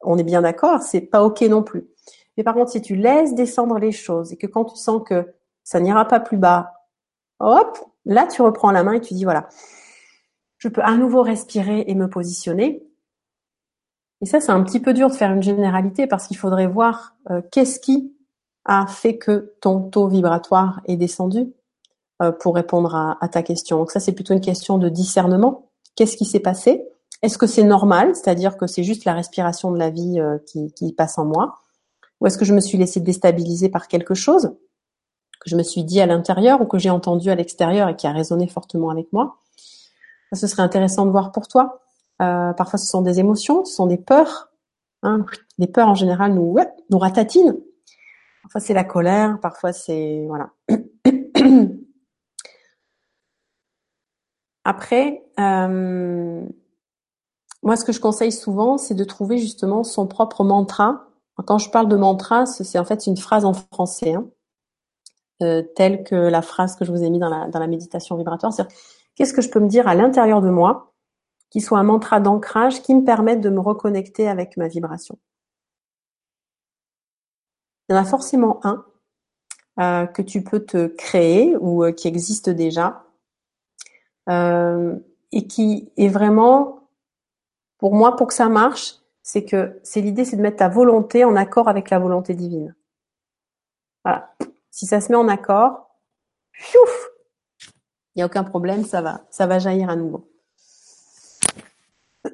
on 0.00 0.18
est 0.18 0.24
bien 0.24 0.42
d'accord, 0.42 0.82
c'est 0.82 1.00
pas 1.00 1.24
ok 1.24 1.42
non 1.42 1.62
plus. 1.62 1.88
Mais 2.36 2.44
par 2.44 2.54
contre, 2.54 2.70
si 2.70 2.82
tu 2.82 2.96
laisses 2.96 3.34
descendre 3.34 3.78
les 3.78 3.92
choses 3.92 4.32
et 4.32 4.36
que 4.36 4.46
quand 4.46 4.66
tu 4.66 4.76
sens 4.76 5.02
que 5.04 5.34
ça 5.64 5.80
n'ira 5.80 6.06
pas 6.06 6.20
plus 6.20 6.36
bas, 6.36 6.74
hop, 7.40 7.78
là 8.04 8.26
tu 8.26 8.42
reprends 8.42 8.70
la 8.70 8.84
main 8.84 8.92
et 8.92 9.00
tu 9.00 9.14
dis 9.14 9.24
voilà, 9.24 9.48
je 10.58 10.68
peux 10.68 10.82
à 10.82 10.96
nouveau 10.96 11.22
respirer 11.22 11.84
et 11.86 11.94
me 11.94 12.08
positionner. 12.08 12.86
Et 14.22 14.26
ça, 14.26 14.40
c'est 14.40 14.52
un 14.52 14.62
petit 14.62 14.80
peu 14.80 14.94
dur 14.94 15.10
de 15.10 15.14
faire 15.14 15.30
une 15.30 15.42
généralité 15.42 16.06
parce 16.06 16.26
qu'il 16.26 16.38
faudrait 16.38 16.66
voir 16.66 17.16
euh, 17.30 17.42
qu'est-ce 17.52 17.78
qui 17.78 18.15
a 18.66 18.86
fait 18.86 19.16
que 19.16 19.54
ton 19.60 19.80
taux 19.80 20.08
vibratoire 20.08 20.80
est 20.86 20.96
descendu 20.96 21.52
euh, 22.22 22.32
pour 22.32 22.54
répondre 22.54 22.94
à, 22.94 23.28
ta 23.28 23.42
question. 23.42 23.78
Donc 23.78 23.90
ça, 23.90 24.00
c'est 24.00 24.12
plutôt 24.12 24.34
une 24.34 24.40
question 24.40 24.78
de 24.78 24.88
discernement. 24.88 25.70
Qu'est-ce 25.94 26.16
qui 26.16 26.24
s'est 26.24 26.40
passé? 26.40 26.84
Est-ce 27.22 27.38
que 27.38 27.46
c'est 27.46 27.62
normal, 27.62 28.14
c'est-à-dire 28.14 28.56
que 28.56 28.66
c'est 28.66 28.82
juste 28.82 29.04
la 29.04 29.14
respiration 29.14 29.70
de 29.70 29.78
la 29.78 29.90
vie 29.90 30.20
euh, 30.20 30.38
qui, 30.46 30.72
qui, 30.72 30.92
passe 30.92 31.18
en 31.18 31.24
moi 31.24 31.54
Ou 32.20 32.26
est-ce 32.26 32.36
que 32.36 32.44
je 32.44 32.52
me 32.54 32.60
suis 32.60 32.76
laissé 32.76 33.00
déstabiliser 33.00 33.68
par 33.68 33.88
quelque 33.88 34.14
chose? 34.14 34.54
Que 35.40 35.48
je 35.48 35.56
me 35.56 35.62
suis 35.62 35.84
dit 35.84 36.00
à 36.00 36.06
l'intérieur 36.06 36.60
ou 36.60 36.66
que 36.66 36.78
j'ai 36.78 36.90
entendu 36.90 37.30
à 37.30 37.34
l'extérieur 37.34 37.88
et 37.88 37.96
qui 37.96 38.06
a 38.06 38.12
résonné 38.12 38.48
fortement 38.48 38.90
avec 38.90 39.12
moi? 39.12 39.38
Ça, 40.32 40.40
Ce 40.40 40.46
serait 40.48 40.62
intéressant 40.62 41.06
de 41.06 41.10
voir 41.10 41.32
pour 41.32 41.48
toi. 41.48 41.80
Euh, 42.20 42.52
parfois, 42.52 42.78
ce 42.78 42.86
sont 42.86 43.02
des 43.02 43.20
émotions, 43.20 43.64
ce 43.64 43.74
sont 43.74 43.86
des 43.86 43.98
peurs. 43.98 44.50
Hein. 45.02 45.24
Les 45.58 45.66
peurs, 45.66 45.88
en 45.88 45.94
général, 45.94 46.34
nous, 46.34 46.52
ouais, 46.52 46.68
nous 46.90 46.98
ratatinent. 46.98 47.56
Parfois, 48.46 48.60
c'est 48.60 48.74
la 48.74 48.84
colère, 48.84 49.40
parfois, 49.40 49.72
c'est... 49.72 50.24
Voilà. 50.28 50.52
Après, 54.62 55.24
euh, 55.40 56.46
moi, 57.64 57.76
ce 57.76 57.84
que 57.84 57.90
je 57.90 57.98
conseille 57.98 58.30
souvent, 58.30 58.78
c'est 58.78 58.94
de 58.94 59.02
trouver 59.02 59.38
justement 59.38 59.82
son 59.82 60.06
propre 60.06 60.44
mantra. 60.44 61.08
Quand 61.44 61.58
je 61.58 61.70
parle 61.70 61.88
de 61.88 61.96
mantra, 61.96 62.46
c'est 62.46 62.78
en 62.78 62.84
fait 62.84 63.08
une 63.08 63.16
phrase 63.16 63.44
en 63.44 63.52
français, 63.52 64.14
hein, 64.14 64.28
euh, 65.42 65.62
telle 65.74 66.04
que 66.04 66.14
la 66.14 66.40
phrase 66.40 66.76
que 66.76 66.84
je 66.84 66.92
vous 66.92 67.02
ai 67.02 67.10
mis 67.10 67.18
dans 67.18 67.28
la, 67.28 67.48
dans 67.48 67.58
la 67.58 67.66
méditation 67.66 68.16
vibratoire. 68.16 68.52
C'est 68.52 68.68
qu'est-ce 69.16 69.32
que 69.32 69.42
je 69.42 69.50
peux 69.50 69.58
me 69.60 69.68
dire 69.68 69.88
à 69.88 69.96
l'intérieur 69.96 70.40
de 70.40 70.50
moi 70.50 70.94
qui 71.50 71.60
soit 71.60 71.80
un 71.80 71.84
mantra 71.84 72.20
d'ancrage 72.20 72.80
qui 72.82 72.94
me 72.94 73.04
permette 73.04 73.40
de 73.40 73.50
me 73.50 73.58
reconnecter 73.58 74.28
avec 74.28 74.56
ma 74.56 74.68
vibration? 74.68 75.18
Il 77.88 77.92
y 77.92 77.98
en 77.98 78.00
a 78.00 78.04
forcément 78.04 78.60
un 78.64 78.84
euh, 79.78 80.06
que 80.06 80.22
tu 80.22 80.42
peux 80.42 80.64
te 80.64 80.86
créer 80.86 81.54
ou 81.58 81.84
euh, 81.84 81.92
qui 81.92 82.08
existe 82.08 82.48
déjà 82.48 83.04
euh, 84.30 84.96
et 85.32 85.46
qui 85.46 85.92
est 85.98 86.08
vraiment, 86.08 86.88
pour 87.76 87.94
moi, 87.94 88.16
pour 88.16 88.28
que 88.28 88.32
ça 88.32 88.48
marche, 88.48 88.94
c'est 89.22 89.44
que 89.44 89.78
c'est 89.82 90.00
l'idée, 90.00 90.24
c'est 90.24 90.36
de 90.36 90.40
mettre 90.40 90.56
ta 90.56 90.70
volonté 90.70 91.24
en 91.24 91.36
accord 91.36 91.68
avec 91.68 91.90
la 91.90 91.98
volonté 91.98 92.32
divine. 92.32 92.74
Voilà. 94.02 94.34
Si 94.70 94.86
ça 94.86 95.02
se 95.02 95.12
met 95.12 95.18
en 95.18 95.28
accord, 95.28 95.90
il 96.72 98.16
n'y 98.16 98.22
a 98.22 98.26
aucun 98.26 98.44
problème, 98.44 98.82
ça 98.84 99.02
va, 99.02 99.26
ça 99.28 99.46
va 99.46 99.58
jaillir 99.58 99.90
à 99.90 99.96
nouveau. 99.96 100.26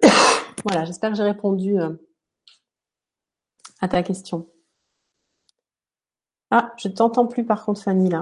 voilà, 0.65 0.85
j'espère 0.85 1.11
que 1.11 1.17
j'ai 1.17 1.25
répondu 1.25 1.77
à 3.81 3.89
ta 3.89 4.05
question. 4.05 4.52
Ah, 6.55 6.75
je 6.77 6.89
t'entends 6.89 7.27
plus 7.27 7.47
par 7.47 7.65
contre, 7.65 7.81
Fanny, 7.83 8.11
là. 8.11 8.21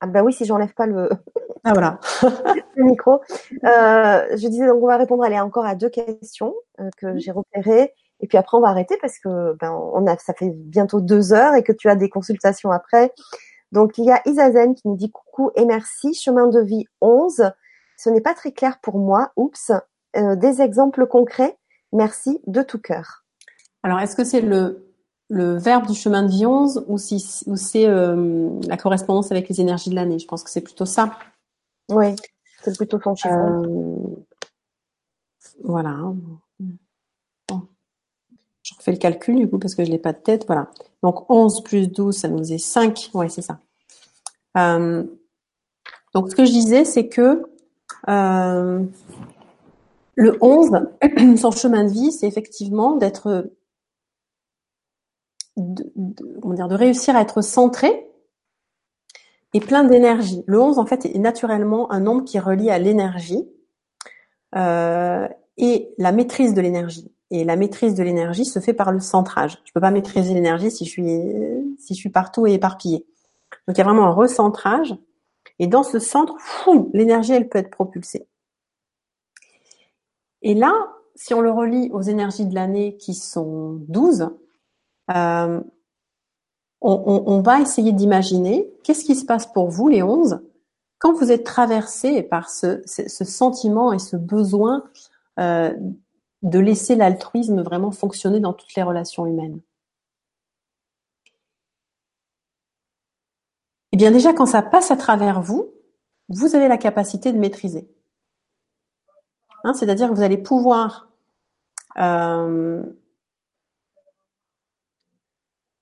Ah 0.00 0.06
bah 0.06 0.22
oui, 0.22 0.32
si 0.32 0.46
j'enlève 0.46 0.72
pas 0.72 0.86
le, 0.86 1.10
ah, 1.64 1.72
voilà. 1.74 2.00
le 2.76 2.84
micro. 2.84 3.20
Euh, 3.64 4.36
je 4.36 4.48
disais 4.48 4.66
donc 4.66 4.82
on 4.82 4.86
va 4.86 4.96
répondre 4.96 5.22
allez, 5.22 5.38
encore 5.38 5.66
à 5.66 5.74
deux 5.74 5.90
questions 5.90 6.54
euh, 6.80 6.88
que 6.96 7.18
j'ai 7.18 7.30
repérées. 7.30 7.92
Et 8.20 8.26
puis 8.26 8.38
après 8.38 8.56
on 8.56 8.62
va 8.62 8.68
arrêter 8.68 8.96
parce 9.02 9.18
que 9.18 9.54
ben, 9.60 9.70
on 9.70 10.06
a 10.06 10.16
ça 10.16 10.32
fait 10.32 10.48
bientôt 10.50 11.02
deux 11.02 11.34
heures 11.34 11.54
et 11.54 11.62
que 11.62 11.72
tu 11.72 11.90
as 11.90 11.94
des 11.94 12.08
consultations 12.08 12.70
après. 12.70 13.12
Donc 13.70 13.98
il 13.98 14.06
y 14.06 14.10
a 14.10 14.22
Isazen 14.24 14.74
qui 14.74 14.88
nous 14.88 14.96
dit 14.96 15.10
coucou 15.10 15.50
et 15.56 15.66
merci. 15.66 16.14
Chemin 16.14 16.46
de 16.46 16.60
vie 16.60 16.86
11. 17.02 17.52
Ce 17.98 18.08
n'est 18.08 18.22
pas 18.22 18.32
très 18.32 18.52
clair 18.52 18.78
pour 18.80 18.98
moi. 18.98 19.30
Oups. 19.36 19.72
Euh, 20.16 20.36
des 20.36 20.62
exemples 20.62 21.06
concrets. 21.06 21.58
Merci 21.92 22.40
de 22.46 22.62
tout 22.62 22.80
cœur. 22.80 23.24
Alors 23.82 24.00
est-ce 24.00 24.16
que 24.16 24.24
c'est 24.24 24.40
le 24.40 24.89
le 25.30 25.56
verbe 25.56 25.86
du 25.86 25.94
chemin 25.94 26.24
de 26.24 26.28
vie 26.28 26.44
11 26.44 26.84
ou 26.88 26.98
si 26.98 27.44
ou 27.46 27.56
c'est 27.56 27.86
euh, 27.86 28.50
la 28.66 28.76
correspondance 28.76 29.30
avec 29.30 29.48
les 29.48 29.60
énergies 29.60 29.88
de 29.88 29.94
l'année 29.94 30.18
Je 30.18 30.26
pense 30.26 30.42
que 30.42 30.50
c'est 30.50 30.60
plutôt 30.60 30.86
ça. 30.86 31.16
Oui, 31.88 32.16
c'est 32.62 32.76
plutôt 32.76 32.98
ton 32.98 33.14
chiffre. 33.14 33.32
Euh, 33.32 33.96
voilà. 35.62 35.96
Je 38.62 38.74
refais 38.76 38.92
le 38.92 38.98
calcul 38.98 39.36
du 39.36 39.48
coup 39.48 39.58
parce 39.58 39.76
que 39.76 39.84
je 39.84 39.90
l'ai 39.90 39.98
pas 39.98 40.12
de 40.12 40.18
tête. 40.18 40.46
Voilà. 40.46 40.68
Donc 41.04 41.30
11 41.30 41.62
plus 41.62 41.86
12, 41.86 42.16
ça 42.16 42.28
nous 42.28 42.38
faisait 42.38 42.58
5. 42.58 43.10
Ouais, 43.14 43.28
c'est 43.28 43.42
ça. 43.42 43.60
Euh, 44.56 45.04
donc 46.12 46.30
ce 46.30 46.34
que 46.34 46.44
je 46.44 46.50
disais, 46.50 46.84
c'est 46.84 47.06
que 47.06 47.44
le 50.16 50.38
11, 50.40 50.70
son 51.36 51.50
chemin 51.52 51.84
de 51.84 51.90
vie, 51.90 52.10
c'est 52.10 52.26
effectivement 52.26 52.96
d'être 52.96 53.48
de, 55.60 56.54
dire, 56.54 56.68
de 56.68 56.74
réussir 56.74 57.16
à 57.16 57.20
être 57.20 57.42
centré 57.42 58.08
et 59.52 59.60
plein 59.60 59.84
d'énergie. 59.84 60.42
Le 60.46 60.60
11, 60.60 60.78
en 60.78 60.86
fait, 60.86 61.06
est 61.06 61.18
naturellement 61.18 61.90
un 61.92 62.00
nombre 62.00 62.24
qui 62.24 62.38
relie 62.38 62.70
à 62.70 62.78
l'énergie 62.78 63.48
euh, 64.56 65.28
et 65.56 65.92
la 65.98 66.12
maîtrise 66.12 66.54
de 66.54 66.60
l'énergie. 66.60 67.10
Et 67.30 67.44
la 67.44 67.56
maîtrise 67.56 67.94
de 67.94 68.02
l'énergie 68.02 68.44
se 68.44 68.58
fait 68.58 68.72
par 68.72 68.90
le 68.90 69.00
centrage. 69.00 69.58
Je 69.64 69.72
peux 69.72 69.80
pas 69.80 69.92
maîtriser 69.92 70.34
l'énergie 70.34 70.70
si 70.70 70.84
je 70.84 70.90
suis 70.90 71.06
si 71.78 71.94
je 71.94 71.98
suis 71.98 72.10
partout 72.10 72.46
et 72.46 72.54
éparpillé. 72.54 73.06
Donc 73.66 73.76
il 73.76 73.78
y 73.78 73.80
a 73.82 73.84
vraiment 73.84 74.06
un 74.06 74.12
recentrage. 74.12 74.96
Et 75.58 75.66
dans 75.66 75.82
ce 75.82 75.98
centre, 75.98 76.34
l'énergie, 76.92 77.32
elle 77.32 77.48
peut 77.48 77.58
être 77.58 77.70
propulsée. 77.70 78.26
Et 80.42 80.54
là, 80.54 80.72
si 81.14 81.34
on 81.34 81.40
le 81.40 81.50
relie 81.50 81.90
aux 81.92 82.00
énergies 82.00 82.46
de 82.46 82.54
l'année 82.54 82.96
qui 82.96 83.14
sont 83.14 83.78
12, 83.88 84.30
euh, 85.14 85.60
on, 86.80 87.42
va 87.42 87.60
essayer 87.60 87.92
d'imaginer 87.92 88.70
qu'est-ce 88.84 89.04
qui 89.04 89.14
se 89.14 89.24
passe 89.24 89.46
pour 89.46 89.68
vous, 89.68 89.88
les 89.88 90.02
11, 90.02 90.40
quand 90.98 91.12
vous 91.12 91.30
êtes 91.30 91.44
traversé 91.44 92.22
par 92.22 92.48
ce, 92.48 92.82
sentiment 92.86 93.92
et 93.92 93.98
ce 93.98 94.16
besoin 94.16 94.84
euh, 95.38 95.74
de 96.42 96.58
laisser 96.58 96.94
l'altruisme 96.94 97.62
vraiment 97.62 97.90
fonctionner 97.90 98.40
dans 98.40 98.54
toutes 98.54 98.74
les 98.74 98.82
relations 98.82 99.26
humaines. 99.26 99.60
Eh 103.92 103.96
bien 103.96 104.10
déjà, 104.10 104.32
quand 104.32 104.46
ça 104.46 104.62
passe 104.62 104.90
à 104.90 104.96
travers 104.96 105.42
vous, 105.42 105.72
vous 106.28 106.54
avez 106.54 106.68
la 106.68 106.78
capacité 106.78 107.32
de 107.32 107.38
maîtriser. 107.38 107.88
Hein, 109.64 109.74
c'est-à-dire 109.74 110.08
que 110.08 110.14
vous 110.14 110.22
allez 110.22 110.38
pouvoir 110.38 111.10
euh, 111.98 112.82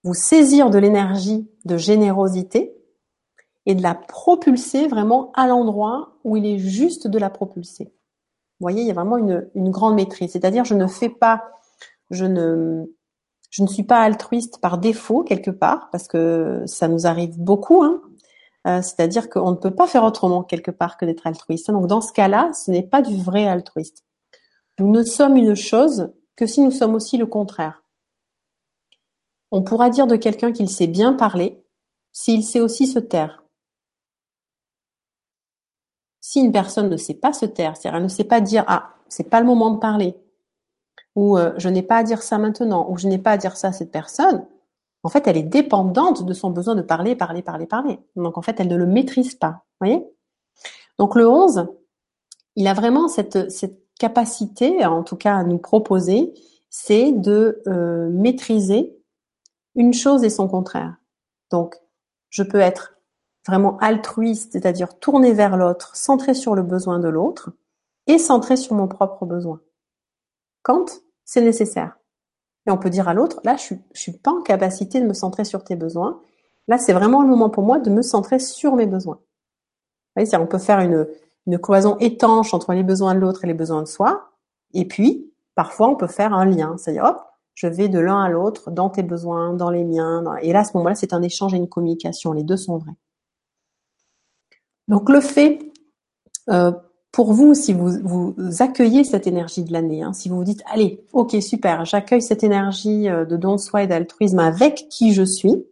vous 0.04 0.14
saisir 0.14 0.70
de 0.70 0.78
l'énergie 0.78 1.48
de 1.64 1.76
générosité 1.76 2.74
et 3.66 3.74
de 3.74 3.82
la 3.82 3.94
propulser 3.94 4.88
vraiment 4.88 5.30
à 5.34 5.46
l'endroit 5.46 6.14
où 6.24 6.36
il 6.36 6.46
est 6.46 6.58
juste 6.58 7.06
de 7.06 7.18
la 7.18 7.30
propulser. 7.30 7.84
Vous 7.84 8.64
voyez, 8.64 8.82
il 8.82 8.88
y 8.88 8.90
a 8.90 8.94
vraiment 8.94 9.18
une, 9.18 9.70
grande 9.70 9.94
maîtrise. 9.94 10.32
C'est-à-dire, 10.32 10.64
je 10.64 10.74
ne 10.74 10.86
fais 10.86 11.10
pas, 11.10 11.44
je 12.10 12.24
ne, 12.24 12.86
je 13.50 13.62
ne 13.62 13.68
suis 13.68 13.84
pas 13.84 14.00
altruiste 14.00 14.58
par 14.60 14.78
défaut 14.78 15.22
quelque 15.22 15.50
part, 15.50 15.90
parce 15.90 16.08
que 16.08 16.62
ça 16.66 16.88
nous 16.88 17.06
arrive 17.06 17.38
beaucoup. 17.38 17.82
Hein. 17.82 18.00
Euh, 18.66 18.82
c'est-à-dire 18.82 19.30
qu'on 19.30 19.52
ne 19.52 19.56
peut 19.56 19.74
pas 19.74 19.86
faire 19.86 20.02
autrement 20.02 20.42
quelque 20.42 20.70
part 20.70 20.96
que 20.96 21.04
d'être 21.04 21.26
altruiste. 21.26 21.70
Donc, 21.70 21.86
dans 21.86 22.00
ce 22.00 22.12
cas-là, 22.12 22.50
ce 22.52 22.70
n'est 22.70 22.82
pas 22.82 23.02
du 23.02 23.16
vrai 23.22 23.46
altruiste. 23.46 24.04
Nous 24.80 24.90
ne 24.90 25.02
sommes 25.02 25.36
une 25.36 25.54
chose 25.54 26.10
que 26.34 26.46
si 26.46 26.60
nous 26.60 26.70
sommes 26.70 26.94
aussi 26.94 27.16
le 27.16 27.26
contraire. 27.26 27.82
On 29.50 29.62
pourra 29.62 29.90
dire 29.90 30.06
de 30.06 30.16
quelqu'un 30.16 30.52
qu'il 30.52 30.68
sait 30.68 30.86
bien 30.86 31.12
parler, 31.12 31.62
s'il 32.12 32.44
sait 32.44 32.60
aussi 32.60 32.86
se 32.86 32.98
taire. 32.98 33.44
Si 36.20 36.40
une 36.40 36.52
personne 36.52 36.90
ne 36.90 36.96
sait 36.96 37.14
pas 37.14 37.32
se 37.32 37.46
taire, 37.46 37.76
c'est-à-dire 37.76 37.96
elle 37.96 38.02
ne 38.02 38.08
sait 38.08 38.24
pas 38.24 38.40
dire 38.40 38.64
ah 38.66 38.94
c'est 39.08 39.30
pas 39.30 39.40
le 39.40 39.46
moment 39.46 39.70
de 39.70 39.78
parler, 39.78 40.14
ou 41.14 41.38
euh, 41.38 41.54
je 41.56 41.68
n'ai 41.68 41.82
pas 41.82 41.98
à 41.98 42.02
dire 42.02 42.22
ça 42.22 42.36
maintenant, 42.38 42.86
ou 42.90 42.98
je 42.98 43.08
n'ai 43.08 43.18
pas 43.18 43.32
à 43.32 43.36
dire 43.38 43.56
ça 43.56 43.68
à 43.68 43.72
cette 43.72 43.90
personne, 43.90 44.46
en 45.02 45.08
fait 45.08 45.26
elle 45.26 45.38
est 45.38 45.42
dépendante 45.42 46.26
de 46.26 46.32
son 46.34 46.50
besoin 46.50 46.74
de 46.74 46.82
parler, 46.82 47.16
parler, 47.16 47.42
parler, 47.42 47.66
parler. 47.66 47.98
Donc 48.16 48.36
en 48.36 48.42
fait 48.42 48.60
elle 48.60 48.68
ne 48.68 48.76
le 48.76 48.86
maîtrise 48.86 49.34
pas. 49.34 49.64
Voyez? 49.80 50.04
Donc 50.98 51.14
le 51.14 51.28
11, 51.28 51.68
il 52.56 52.66
a 52.66 52.74
vraiment 52.74 53.08
cette, 53.08 53.38
capacité, 53.98 54.86
en 54.86 55.02
tout 55.02 55.16
cas 55.16 55.36
à 55.36 55.42
nous 55.42 55.58
proposer, 55.58 56.32
c'est 56.70 57.10
de 57.10 57.62
euh, 57.66 58.08
maîtriser 58.10 58.97
une 59.78 59.94
chose 59.94 60.24
et 60.24 60.30
son 60.30 60.48
contraire. 60.48 60.96
Donc, 61.50 61.76
je 62.28 62.42
peux 62.42 62.60
être 62.60 62.98
vraiment 63.46 63.78
altruiste, 63.78 64.52
c'est-à-dire 64.52 64.98
tourné 64.98 65.32
vers 65.32 65.56
l'autre, 65.56 65.96
centré 65.96 66.34
sur 66.34 66.54
le 66.54 66.62
besoin 66.62 66.98
de 66.98 67.08
l'autre, 67.08 67.52
et 68.06 68.18
centré 68.18 68.56
sur 68.56 68.74
mon 68.74 68.88
propre 68.88 69.24
besoin. 69.24 69.60
Quand 70.62 71.00
c'est 71.24 71.40
nécessaire. 71.40 71.96
Et 72.66 72.70
on 72.70 72.76
peut 72.76 72.90
dire 72.90 73.08
à 73.08 73.14
l'autre, 73.14 73.40
là, 73.44 73.56
je 73.56 73.62
suis, 73.62 73.80
suis 73.94 74.12
pas 74.12 74.32
en 74.32 74.42
capacité 74.42 75.00
de 75.00 75.06
me 75.06 75.14
centrer 75.14 75.44
sur 75.44 75.62
tes 75.62 75.76
besoins. 75.76 76.20
Là, 76.66 76.76
c'est 76.76 76.92
vraiment 76.92 77.22
le 77.22 77.28
moment 77.28 77.48
pour 77.48 77.62
moi 77.62 77.78
de 77.78 77.90
me 77.90 78.02
centrer 78.02 78.40
sur 78.40 78.74
mes 78.74 78.86
besoins. 78.86 79.20
Vous 80.16 80.24
voyez, 80.24 80.36
on 80.36 80.46
peut 80.46 80.58
faire 80.58 80.80
une, 80.80 81.06
une 81.46 81.58
cloison 81.58 81.96
étanche 81.98 82.52
entre 82.52 82.72
les 82.72 82.82
besoins 82.82 83.14
de 83.14 83.20
l'autre 83.20 83.44
et 83.44 83.46
les 83.46 83.54
besoins 83.54 83.82
de 83.82 83.88
soi. 83.88 84.32
Et 84.74 84.86
puis, 84.88 85.32
parfois, 85.54 85.88
on 85.88 85.96
peut 85.96 86.08
faire 86.08 86.34
un 86.34 86.44
lien. 86.44 86.76
C'est-à-dire, 86.76 87.04
hop, 87.04 87.27
je 87.58 87.66
vais 87.66 87.88
de 87.88 87.98
l'un 87.98 88.22
à 88.22 88.28
l'autre 88.28 88.70
dans 88.70 88.88
tes 88.88 89.02
besoins, 89.02 89.52
dans 89.52 89.68
les 89.68 89.82
miens. 89.82 90.22
Et 90.42 90.52
là, 90.52 90.60
à 90.60 90.64
ce 90.64 90.76
moment-là, 90.76 90.94
c'est 90.94 91.12
un 91.12 91.22
échange 91.22 91.54
et 91.54 91.56
une 91.56 91.68
communication. 91.68 92.32
Les 92.32 92.44
deux 92.44 92.56
sont 92.56 92.78
vrais. 92.78 92.94
Donc 94.86 95.10
le 95.10 95.20
fait, 95.20 95.58
euh, 96.50 96.70
pour 97.10 97.32
vous, 97.32 97.54
si 97.54 97.72
vous, 97.72 97.98
vous 98.04 98.36
accueillez 98.60 99.02
cette 99.02 99.26
énergie 99.26 99.64
de 99.64 99.72
l'année, 99.72 100.04
hein, 100.04 100.12
si 100.12 100.28
vous 100.28 100.36
vous 100.36 100.44
dites, 100.44 100.62
allez, 100.72 101.04
ok, 101.12 101.36
super, 101.40 101.84
j'accueille 101.84 102.22
cette 102.22 102.44
énergie 102.44 103.08
euh, 103.08 103.24
de 103.24 103.36
don 103.36 103.56
de 103.56 103.60
soi 103.60 103.82
et 103.82 103.88
d'altruisme 103.88 104.38
avec 104.38 104.86
qui 104.88 105.12
je 105.12 105.24
suis, 105.24 105.66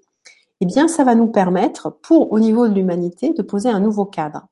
eh 0.60 0.66
bien, 0.66 0.88
ça 0.88 1.04
va 1.04 1.14
nous 1.14 1.28
permettre, 1.28 1.90
pour 2.02 2.32
au 2.32 2.40
niveau 2.40 2.66
de 2.66 2.74
l'humanité, 2.74 3.32
de 3.32 3.42
poser 3.42 3.68
un 3.68 3.78
nouveau 3.78 4.06
cadre, 4.06 4.48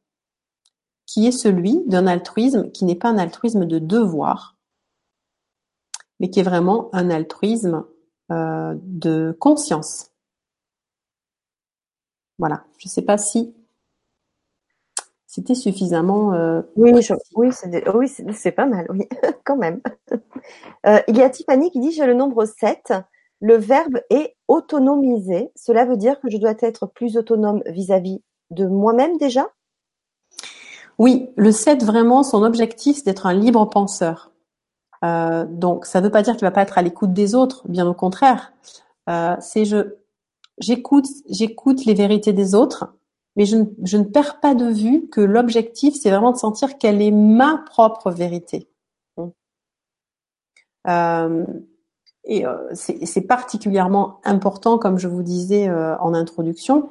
qui 1.05 1.27
est 1.27 1.33
celui 1.33 1.83
d'un 1.87 2.07
altruisme 2.07 2.71
qui 2.71 2.85
n'est 2.85 2.95
pas 2.95 3.09
un 3.09 3.19
altruisme 3.19 3.65
de 3.65 3.81
devoir, 3.81 4.54
mais 6.21 6.31
qui 6.31 6.41
est 6.41 6.45
vraiment 6.45 6.89
un 6.93 7.11
altruisme 7.11 7.85
euh, 8.31 8.75
de 8.83 9.37
conscience. 9.39 10.11
Voilà. 12.39 12.65
Je 12.79 12.89
ne 12.89 12.91
sais 12.91 13.03
pas 13.03 13.19
si 13.19 13.55
c'était 15.27 15.55
suffisamment. 15.55 16.33
Euh, 16.33 16.63
oui, 16.77 16.93
oui, 17.35 18.09
c'est 18.33 18.53
pas 18.53 18.67
mal, 18.67 18.87
oui, 18.91 19.09
quand 19.45 19.57
même. 19.57 19.81
Euh, 20.87 21.01
il 21.09 21.17
y 21.17 21.23
a 21.23 21.31
Tiffany 21.31 21.71
qui 21.71 21.81
dit 21.81 21.91
j'ai 21.91 22.05
le 22.05 22.13
nombre 22.13 22.45
7. 22.45 22.93
Le 23.41 23.57
verbe 23.57 24.01
est 24.11 24.37
autonomiser. 24.49 25.51
Cela 25.57 25.87
veut 25.87 25.97
dire 25.97 26.21
que 26.21 26.29
je 26.29 26.37
dois 26.37 26.53
être 26.61 26.87
plus 26.87 27.17
autonome 27.17 27.63
vis-à-vis 27.65 28.23
de 28.51 28.67
moi-même 28.67 29.17
déjà? 29.17 29.49
Oui, 30.99 31.31
le 31.37 31.53
7, 31.53 31.83
vraiment, 31.83 32.23
son 32.23 32.43
objectif, 32.43 32.99
c'est 32.99 33.07
d'être 33.07 33.27
un 33.27 33.33
libre 33.33 33.65
penseur. 33.69 34.34
Euh, 35.05 35.45
donc, 35.49 35.87
ça 35.87 36.01
ne 36.01 36.07
veut 36.07 36.11
pas 36.11 36.23
dire 36.23 36.35
qu'il 36.35 36.47
va 36.47 36.51
pas 36.51 36.63
être 36.63 36.79
à 36.79 36.83
l'écoute 36.83 37.13
des 37.13 37.35
autres, 37.35 37.63
bien 37.69 37.87
au 37.87 37.95
contraire. 37.95 38.53
Euh, 39.11 39.37
c'est 39.41 39.65
je, 39.65 39.97
j'écoute, 40.59 41.07
j'écoute 41.29 41.85
les 41.85 41.95
vérités 41.95 42.33
des 42.33 42.55
autres, 42.55 42.95
mais 43.37 43.45
je 43.45 43.57
ne, 43.57 43.65
je 43.83 43.97
ne 43.99 44.05
perds 44.05 44.41
pas 44.41 44.55
de 44.55 44.67
vue 44.67 45.09
que 45.09 45.21
l'objectif, 45.21 45.95
c'est 45.95 46.11
vraiment 46.11 46.33
de 46.33 46.39
sentir 46.39 46.79
quelle 46.79 47.03
est 47.03 47.11
ma 47.11 47.59
propre 47.59 48.11
vérité. 48.11 48.69
Euh, 50.87 51.45
et 52.27 52.45
c'est 52.73 53.27
particulièrement 53.27 54.21
important, 54.25 54.79
comme 54.79 54.99
je 54.99 55.09
vous 55.09 55.23
disais 55.23 55.71
en 55.71 56.15
introduction, 56.15 56.89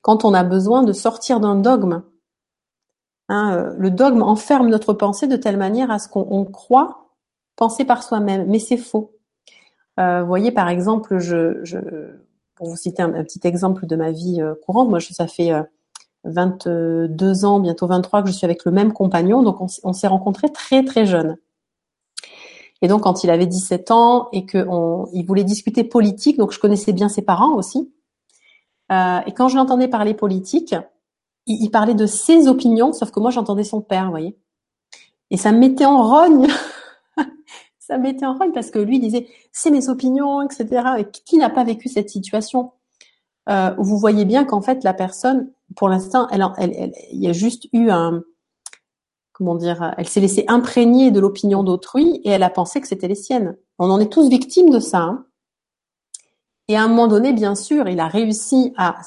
quand 0.00 0.24
on 0.24 0.32
a 0.32 0.44
besoin 0.44 0.82
de 0.82 0.94
sortir 0.94 1.40
d'un 1.40 1.56
dogme. 1.56 2.02
Hein, 3.28 3.74
le 3.76 3.90
dogme 3.90 4.22
enferme 4.22 4.68
notre 4.68 4.94
pensée 4.94 5.26
de 5.26 5.36
telle 5.36 5.58
manière 5.58 5.90
à 5.90 5.98
ce 5.98 6.08
qu'on 6.08 6.46
croit 6.46 6.99
penser 7.60 7.84
par 7.84 8.02
soi-même, 8.02 8.46
mais 8.48 8.58
c'est 8.58 8.78
faux. 8.78 9.12
Euh, 10.00 10.22
vous 10.22 10.26
voyez, 10.26 10.50
par 10.50 10.68
exemple, 10.70 11.18
je, 11.18 11.62
pour 12.54 12.70
vous 12.70 12.76
citer 12.76 13.02
un, 13.02 13.22
petit 13.22 13.40
exemple 13.44 13.86
de 13.86 13.96
ma 13.96 14.10
vie 14.10 14.40
courante, 14.64 14.88
moi, 14.88 14.98
ça 14.98 15.26
fait 15.26 15.52
22 16.24 17.44
ans, 17.44 17.60
bientôt 17.60 17.86
23 17.86 18.22
que 18.22 18.28
je 18.28 18.32
suis 18.32 18.46
avec 18.46 18.64
le 18.64 18.72
même 18.72 18.94
compagnon, 18.94 19.42
donc 19.42 19.58
on, 19.84 19.92
s'est 19.92 20.06
rencontrés 20.06 20.50
très 20.50 20.84
très 20.84 21.04
jeunes. 21.04 21.36
Et 22.82 22.88
donc 22.88 23.02
quand 23.02 23.24
il 23.24 23.30
avait 23.30 23.46
17 23.46 23.90
ans 23.90 24.28
et 24.32 24.46
qu'il 24.46 25.26
voulait 25.26 25.44
discuter 25.44 25.84
politique, 25.84 26.38
donc 26.38 26.52
je 26.52 26.58
connaissais 26.58 26.92
bien 26.92 27.10
ses 27.10 27.20
parents 27.20 27.54
aussi. 27.54 27.92
et 28.90 29.32
quand 29.36 29.48
je 29.48 29.56
l'entendais 29.56 29.88
parler 29.88 30.14
politique, 30.14 30.74
il, 31.44 31.62
il, 31.62 31.70
parlait 31.70 31.94
de 31.94 32.06
ses 32.06 32.48
opinions, 32.48 32.94
sauf 32.94 33.10
que 33.10 33.20
moi 33.20 33.30
j'entendais 33.30 33.64
son 33.64 33.82
père, 33.82 34.04
vous 34.04 34.10
voyez. 34.10 34.34
Et 35.30 35.36
ça 35.36 35.52
me 35.52 35.58
mettait 35.58 35.84
en 35.84 36.02
rogne. 36.02 36.48
Ça 37.90 37.98
me 37.98 38.04
mettait 38.04 38.24
en 38.24 38.38
rogne 38.38 38.52
parce 38.52 38.70
que 38.70 38.78
lui 38.78 39.00
disait 39.00 39.26
c'est 39.52 39.70
mes 39.70 39.88
opinions, 39.88 40.42
etc. 40.42 40.82
Et 40.98 41.04
qui 41.04 41.36
n'a 41.38 41.50
pas 41.50 41.64
vécu 41.64 41.88
cette 41.88 42.08
situation? 42.08 42.70
Euh, 43.48 43.74
Vous 43.78 43.98
voyez 43.98 44.24
bien 44.24 44.44
qu'en 44.44 44.60
fait 44.60 44.84
la 44.84 44.94
personne, 44.94 45.50
pour 45.76 45.88
l'instant, 45.88 46.28
elle, 46.30 46.46
elle, 46.58 46.92
il 47.10 47.20
y 47.20 47.28
a 47.28 47.32
juste 47.32 47.66
eu 47.72 47.90
un 47.90 48.22
comment 49.32 49.54
dire, 49.54 49.94
elle 49.96 50.06
s'est 50.06 50.20
laissée 50.20 50.44
imprégner 50.48 51.10
de 51.10 51.18
l'opinion 51.18 51.62
d'autrui 51.62 52.20
et 52.24 52.28
elle 52.28 52.42
a 52.42 52.50
pensé 52.50 52.78
que 52.78 52.86
c'était 52.86 53.08
les 53.08 53.14
siennes. 53.14 53.56
On 53.78 53.90
en 53.90 53.98
est 53.98 54.12
tous 54.12 54.28
victimes 54.28 54.68
de 54.68 54.78
ça. 54.78 54.98
Hein. 54.98 55.24
Et 56.68 56.76
à 56.76 56.82
un 56.82 56.88
moment 56.88 57.08
donné, 57.08 57.32
bien 57.32 57.54
sûr, 57.54 57.88
il 57.88 58.00
a 58.00 58.06
réussi 58.06 58.74
à, 58.76 59.00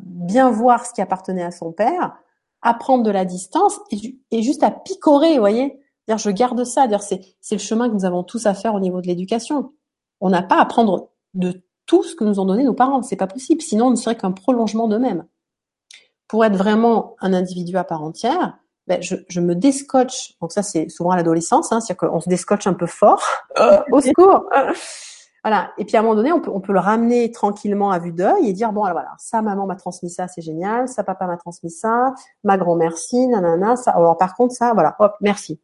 bien 0.00 0.50
voir 0.50 0.84
ce 0.84 0.92
qui 0.92 1.00
appartenait 1.00 1.42
à 1.42 1.50
son 1.50 1.72
père, 1.72 2.18
à 2.60 2.74
prendre 2.74 3.02
de 3.02 3.10
la 3.10 3.24
distance 3.24 3.80
et 4.30 4.42
juste 4.42 4.62
à 4.62 4.70
picorer, 4.70 5.32
vous 5.34 5.40
voyez. 5.40 5.80
Dire, 6.08 6.18
je 6.18 6.30
garde 6.30 6.64
ça. 6.64 6.86
Dire, 6.86 7.02
c'est, 7.02 7.20
c'est 7.40 7.54
le 7.54 7.60
chemin 7.60 7.88
que 7.88 7.94
nous 7.94 8.04
avons 8.04 8.24
tous 8.24 8.46
à 8.46 8.54
faire 8.54 8.74
au 8.74 8.80
niveau 8.80 9.00
de 9.00 9.06
l'éducation. 9.06 9.72
On 10.20 10.30
n'a 10.30 10.42
pas 10.42 10.60
à 10.60 10.64
prendre 10.64 11.10
de 11.34 11.62
tout 11.86 12.02
ce 12.02 12.14
que 12.14 12.24
nous 12.24 12.40
ont 12.40 12.46
donné 12.46 12.64
nos 12.64 12.74
parents. 12.74 13.02
C'est 13.02 13.16
pas 13.16 13.26
possible. 13.26 13.60
Sinon, 13.60 13.86
on 13.86 13.90
ne 13.90 13.96
serait 13.96 14.16
qu'un 14.16 14.32
prolongement 14.32 14.88
d'eux-mêmes. 14.88 15.26
Pour 16.26 16.44
être 16.44 16.56
vraiment 16.56 17.14
un 17.20 17.32
individu 17.34 17.76
à 17.76 17.84
part 17.84 18.02
entière, 18.02 18.58
ben, 18.86 19.02
je, 19.02 19.16
je 19.28 19.40
me 19.40 19.54
déscotche. 19.54 20.34
Donc 20.40 20.52
ça, 20.52 20.62
c'est 20.62 20.88
souvent 20.88 21.10
à 21.10 21.16
l'adolescence, 21.16 21.72
hein, 21.72 21.80
c'est-à-dire 21.80 22.08
qu'on 22.08 22.20
se 22.20 22.28
déscotche 22.28 22.66
un 22.66 22.74
peu 22.74 22.86
fort. 22.86 23.22
au 23.92 24.00
secours. 24.00 24.46
Voilà. 25.44 25.72
Et 25.78 25.84
puis 25.84 25.96
à 25.96 26.00
un 26.00 26.02
moment 26.02 26.14
donné, 26.14 26.32
on 26.32 26.40
peut, 26.40 26.50
on 26.52 26.60
peut 26.60 26.72
le 26.72 26.80
ramener 26.80 27.30
tranquillement 27.30 27.90
à 27.90 27.98
vue 27.98 28.12
d'œil 28.12 28.48
et 28.48 28.52
dire 28.54 28.72
bon, 28.72 28.84
alors 28.84 28.96
voilà, 28.96 29.14
ça, 29.18 29.42
maman 29.42 29.66
m'a 29.66 29.76
transmis 29.76 30.10
ça, 30.10 30.26
c'est 30.26 30.42
génial. 30.42 30.88
Ça, 30.88 31.04
papa 31.04 31.26
m'a 31.26 31.36
transmis 31.36 31.70
ça. 31.70 32.14
Ma 32.44 32.56
grand-mère, 32.56 32.96
si, 32.96 33.28
nanana. 33.28 33.76
Ça. 33.76 33.90
Alors 33.92 34.16
par 34.16 34.34
contre, 34.34 34.54
ça, 34.54 34.72
voilà, 34.72 34.96
hop, 34.98 35.14
merci. 35.20 35.60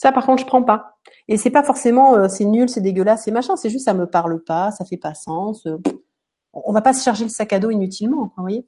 Ça, 0.00 0.12
par 0.12 0.24
contre, 0.24 0.40
je 0.40 0.46
prends 0.46 0.62
pas. 0.62 0.96
Et 1.28 1.36
c'est 1.36 1.50
pas 1.50 1.62
forcément, 1.62 2.14
euh, 2.14 2.26
c'est 2.26 2.46
nul, 2.46 2.70
c'est 2.70 2.80
dégueulasse, 2.80 3.24
c'est 3.24 3.30
machin. 3.30 3.56
C'est 3.56 3.68
juste, 3.68 3.84
ça 3.84 3.92
me 3.92 4.06
parle 4.06 4.42
pas, 4.42 4.70
ça 4.70 4.86
fait 4.86 4.96
pas 4.96 5.12
sens. 5.12 5.66
Euh, 5.66 5.76
on 6.54 6.72
va 6.72 6.80
pas 6.80 6.94
se 6.94 7.04
charger 7.04 7.24
le 7.24 7.28
sac 7.28 7.52
à 7.52 7.58
dos 7.58 7.68
inutilement, 7.68 8.32
vous 8.34 8.42
voyez. 8.42 8.66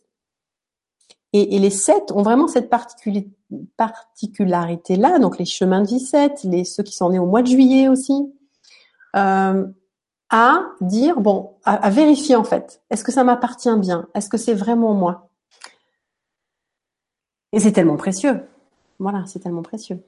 Et, 1.33 1.59
les 1.59 1.71
sept 1.71 2.13
ont 2.13 2.21
vraiment 2.21 2.49
cette 2.49 2.69
particularité-là, 2.69 5.19
donc 5.21 5.39
les 5.39 5.47
chemins 5.47 5.81
de 5.81 5.87
vie 5.87 6.01
7, 6.01 6.45
les 6.45 6.67
ceux 6.67 6.83
qui 6.83 6.93
sont 6.93 7.09
nés 7.09 7.19
au 7.19 7.25
mois 7.25 7.41
de 7.41 7.47
juillet 7.47 7.89
aussi. 7.89 8.31
Euh, 9.17 9.67
à 10.29 10.65
dire, 10.83 11.19
bon, 11.19 11.55
à, 11.65 11.89
vérifier 11.89 12.37
en 12.37 12.45
fait, 12.45 12.83
est-ce 12.91 13.05
que 13.05 13.13
ça 13.13 13.25
m'appartient 13.25 13.75
bien? 13.79 14.07
Est-ce 14.15 14.29
que 14.29 14.37
c'est 14.37 14.53
vraiment 14.53 14.93
moi? 14.93 15.31
Et 17.53 17.61
c'est 17.61 17.73
tellement 17.73 17.97
précieux. 17.97 18.43
Voilà, 18.99 19.25
c'est 19.25 19.39
tellement 19.39 19.63
précieux. 19.63 20.03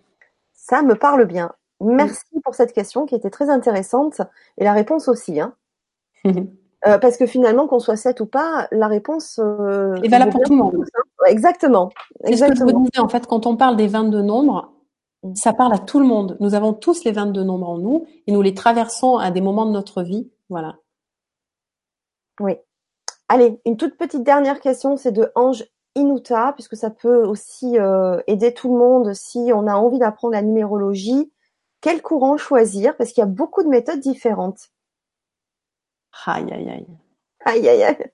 Ça 0.67 0.81
me 0.81 0.95
parle 0.95 1.27
bien. 1.27 1.53
Merci 1.83 2.41
pour 2.43 2.55
cette 2.55 2.73
question 2.73 3.05
qui 3.05 3.15
était 3.15 3.29
très 3.29 3.51
intéressante 3.51 4.23
et 4.57 4.65
la 4.65 4.73
réponse 4.73 5.09
aussi. 5.09 5.39
Hein. 5.39 5.55
euh, 6.27 6.99
parce 6.99 7.19
que 7.19 7.27
finalement, 7.27 7.67
qu'on 7.67 7.81
soit 7.81 7.97
7 7.97 8.21
ou 8.21 8.27
pas, 8.27 8.67
la 8.71 8.89
réponse 8.89 9.39
euh, 9.43 9.95
est 9.97 10.09
valable 10.09 10.33
pour 10.33 10.41
tout 10.41 10.53
le 10.53 10.59
monde. 10.59 10.87
Exactement. 11.27 11.91
Exactement. 12.25 12.57
Ce 12.57 12.65
que 12.65 12.71
je 12.71 12.75
vous 12.77 12.85
disais, 12.85 12.99
en 12.99 13.11
fait, 13.11 13.27
quand 13.27 13.45
on 13.45 13.59
parle 13.59 13.77
des 13.77 13.89
22 13.89 14.23
nombres, 14.23 14.73
ça 15.35 15.53
parle 15.53 15.75
à 15.75 15.79
tout 15.79 16.01
le 16.01 16.07
monde. 16.07 16.39
Nous 16.41 16.55
avons 16.55 16.73
tous 16.73 17.05
les 17.05 17.13
22 17.13 17.45
nombres 17.45 17.69
en 17.69 17.77
nous 17.77 18.07
et 18.27 18.33
nous 18.33 18.41
les 18.41 18.55
traversons 18.55 19.19
à 19.19 19.31
des 19.31 19.43
moments 19.43 19.67
de 19.67 19.73
notre 19.73 20.03
vie. 20.03 20.31
Voilà. 20.49 20.77
Oui. 22.41 22.55
Allez, 23.29 23.61
une 23.67 23.77
toute 23.77 23.99
petite 23.99 24.23
dernière 24.23 24.61
question, 24.61 24.97
c'est 24.97 25.13
de 25.13 25.31
Ange 25.35 25.65
Inuta, 25.95 26.53
puisque 26.55 26.77
ça 26.77 26.91
peut 26.91 27.25
aussi 27.25 27.79
euh, 27.79 28.21
aider 28.27 28.53
tout 28.53 28.73
le 28.73 28.79
monde 28.79 29.15
si 29.15 29.51
on 29.55 29.67
a 29.67 29.75
envie 29.75 29.99
d'apprendre 29.99 30.35
la 30.35 30.43
numérologie. 30.43 31.33
Quel 31.81 32.03
courant 32.03 32.37
choisir? 32.37 32.97
Parce 32.97 33.13
qu'il 33.13 33.21
y 33.21 33.25
a 33.25 33.27
beaucoup 33.27 33.63
de 33.63 33.69
méthodes 33.69 34.01
différentes. 34.01 34.71
Aïe, 36.27 36.51
aïe, 36.53 36.71
aïe. 36.71 36.87
Aïe, 37.45 37.69
aïe, 37.69 37.83
aïe. 37.85 38.13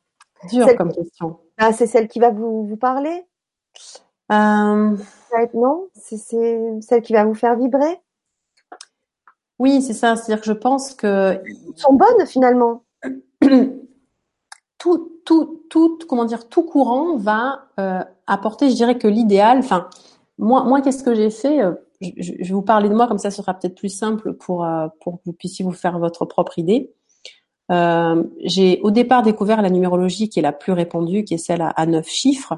Dur 0.50 0.74
comme 0.76 0.92
question. 0.92 1.38
Ah, 1.58 1.72
c'est 1.72 1.86
celle 1.86 2.08
qui 2.08 2.18
va 2.18 2.30
vous, 2.30 2.66
vous 2.66 2.76
parler? 2.76 3.26
Euh... 4.32 4.96
Non, 5.54 5.88
c'est 5.94 6.16
celle 6.16 7.02
qui 7.02 7.12
va 7.12 7.24
vous 7.24 7.34
faire 7.34 7.56
vibrer? 7.56 8.00
Oui, 9.58 9.82
c'est 9.82 9.94
ça. 9.94 10.16
C'est-à-dire 10.16 10.40
que 10.40 10.46
je 10.46 10.52
pense 10.52 10.94
que... 10.94 11.40
Elles 11.44 11.56
sont 11.76 11.92
bonnes 11.92 12.26
finalement. 12.26 12.84
tout, 14.80 15.20
tout, 15.26 15.62
tout, 15.68 15.98
comment 16.08 16.24
dire, 16.24 16.48
tout 16.48 16.64
courant 16.64 17.16
va 17.16 17.66
euh, 17.78 18.02
apporter, 18.26 18.70
je 18.70 18.74
dirais 18.74 18.98
que 18.98 19.06
l'idéal. 19.06 19.58
Enfin, 19.58 19.88
moi, 20.38 20.64
moi, 20.64 20.80
qu'est-ce 20.80 21.04
que 21.04 21.14
j'ai 21.14 21.30
fait 21.30 21.60
euh, 21.60 21.72
je, 22.00 22.32
vais 22.32 22.48
vous 22.50 22.62
parler 22.62 22.88
de 22.88 22.94
moi, 22.94 23.06
comme 23.06 23.18
ça, 23.18 23.30
ce 23.30 23.42
sera 23.42 23.52
peut-être 23.52 23.74
plus 23.74 23.90
simple 23.90 24.32
pour 24.32 24.64
euh, 24.64 24.88
pour 25.02 25.18
que 25.18 25.22
vous 25.26 25.34
puissiez 25.34 25.64
vous 25.64 25.72
faire 25.72 25.98
votre 25.98 26.24
propre 26.24 26.58
idée. 26.58 26.94
Euh, 27.70 28.24
j'ai 28.42 28.80
au 28.82 28.90
départ 28.90 29.22
découvert 29.22 29.60
la 29.60 29.68
numérologie 29.68 30.30
qui 30.30 30.38
est 30.38 30.42
la 30.42 30.52
plus 30.52 30.72
répandue, 30.72 31.24
qui 31.24 31.34
est 31.34 31.38
celle 31.38 31.60
à, 31.62 31.86
neuf 31.86 32.08
chiffres. 32.08 32.54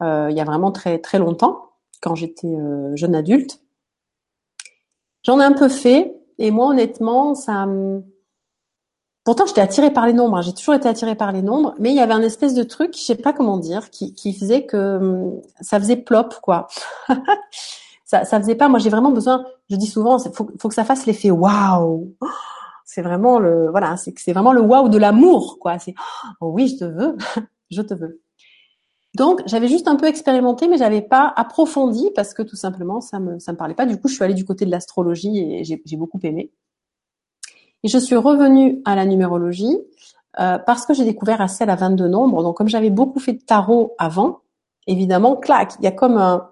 Il 0.00 0.34
y 0.34 0.40
a 0.40 0.44
vraiment 0.44 0.72
très 0.72 0.98
très 0.98 1.20
longtemps, 1.20 1.70
quand 2.00 2.16
j'étais 2.16 2.52
jeune 2.94 3.14
adulte. 3.14 3.60
J'en 5.22 5.38
ai 5.38 5.44
un 5.44 5.52
peu 5.52 5.68
fait, 5.68 6.16
et 6.38 6.50
moi 6.50 6.68
honnêtement, 6.68 7.36
ça. 7.36 7.68
Pourtant, 9.24 9.46
j'étais 9.46 9.60
attirée 9.60 9.92
par 9.92 10.06
les 10.06 10.12
nombres. 10.12 10.38
Hein. 10.38 10.42
J'ai 10.42 10.52
toujours 10.52 10.74
été 10.74 10.88
attirée 10.88 11.14
par 11.14 11.30
les 11.32 11.42
nombres, 11.42 11.74
mais 11.78 11.90
il 11.90 11.96
y 11.96 12.00
avait 12.00 12.14
un 12.14 12.22
espèce 12.22 12.54
de 12.54 12.64
truc, 12.64 12.94
je 12.96 13.02
sais 13.02 13.14
pas 13.14 13.32
comment 13.32 13.56
dire, 13.56 13.90
qui, 13.90 14.14
qui 14.14 14.32
faisait 14.32 14.66
que 14.66 14.96
hum, 14.96 15.40
ça 15.60 15.78
faisait 15.78 15.96
plop, 15.96 16.34
quoi. 16.42 16.66
ça, 18.04 18.24
ça 18.24 18.40
faisait 18.40 18.56
pas. 18.56 18.68
Moi, 18.68 18.78
j'ai 18.80 18.90
vraiment 18.90 19.12
besoin. 19.12 19.44
Je 19.70 19.76
dis 19.76 19.86
souvent, 19.86 20.18
faut, 20.18 20.50
faut 20.58 20.68
que 20.68 20.74
ça 20.74 20.84
fasse 20.84 21.06
l'effet 21.06 21.30
waouh 21.30 22.14
c'est 22.84 23.02
vraiment 23.02 23.38
le 23.38 23.70
voilà, 23.70 23.96
c'est 23.96 24.12
c'est 24.18 24.32
vraiment 24.32 24.52
le 24.52 24.60
waouh 24.60 24.88
de 24.88 24.98
l'amour 24.98 25.58
quoi. 25.60 25.78
C'est 25.78 25.94
oh 26.40 26.50
oui, 26.54 26.68
je 26.68 26.76
te 26.76 26.84
veux, 26.84 27.16
je 27.70 27.82
te 27.82 27.94
veux. 27.94 28.20
Donc 29.14 29.42
j'avais 29.46 29.68
juste 29.68 29.88
un 29.88 29.96
peu 29.96 30.06
expérimenté, 30.06 30.68
mais 30.68 30.78
j'avais 30.78 31.02
pas 31.02 31.32
approfondi 31.36 32.10
parce 32.14 32.34
que 32.34 32.42
tout 32.42 32.56
simplement 32.56 33.00
ça 33.00 33.20
me 33.20 33.38
ça 33.38 33.52
me 33.52 33.56
parlait 33.56 33.74
pas. 33.74 33.86
Du 33.86 33.98
coup, 33.98 34.08
je 34.08 34.14
suis 34.14 34.24
allée 34.24 34.34
du 34.34 34.44
côté 34.44 34.66
de 34.66 34.70
l'astrologie 34.70 35.38
et 35.38 35.64
j'ai 35.64 35.82
j'ai 35.86 35.96
beaucoup 35.96 36.20
aimé. 36.22 36.50
Et 37.84 37.88
je 37.88 37.98
suis 37.98 38.16
revenue 38.16 38.80
à 38.84 38.94
la 38.94 39.04
numérologie 39.04 39.76
euh, 40.40 40.58
parce 40.58 40.86
que 40.86 40.94
j'ai 40.94 41.04
découvert 41.04 41.48
celle 41.50 41.70
à 41.70 41.76
22 41.76 42.08
nombres. 42.08 42.42
Donc 42.42 42.56
comme 42.56 42.68
j'avais 42.68 42.90
beaucoup 42.90 43.18
fait 43.18 43.34
de 43.34 43.42
tarot 43.42 43.94
avant, 43.98 44.40
évidemment, 44.86 45.36
clac, 45.36 45.74
il 45.78 45.84
y 45.84 45.88
a 45.88 45.92
comme 45.92 46.16
un, 46.16 46.48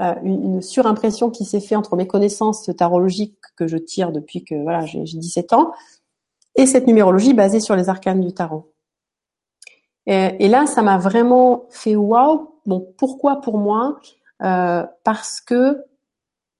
euh, 0.00 0.14
une, 0.22 0.62
surimpression 0.62 1.30
qui 1.30 1.44
s'est 1.44 1.60
fait 1.60 1.76
entre 1.76 1.96
mes 1.96 2.06
connaissances 2.06 2.70
tarologiques 2.76 3.36
que 3.56 3.66
je 3.66 3.76
tire 3.76 4.12
depuis 4.12 4.44
que 4.44 4.54
voilà 4.54 4.86
j'ai 4.86 5.02
17 5.02 5.52
ans 5.52 5.72
et 6.54 6.66
cette 6.66 6.86
numérologie 6.86 7.34
basée 7.34 7.60
sur 7.60 7.76
les 7.76 7.88
arcanes 7.88 8.20
du 8.20 8.32
tarot. 8.32 8.72
Et, 10.06 10.48
là, 10.48 10.66
ça 10.66 10.82
m'a 10.82 10.98
vraiment 10.98 11.66
fait 11.70 11.94
waouh. 11.94 12.54
Bon, 12.66 12.92
pourquoi 12.98 13.40
pour 13.40 13.58
moi? 13.58 14.00
Euh, 14.42 14.84
Parce 15.04 15.40
que 15.40 15.84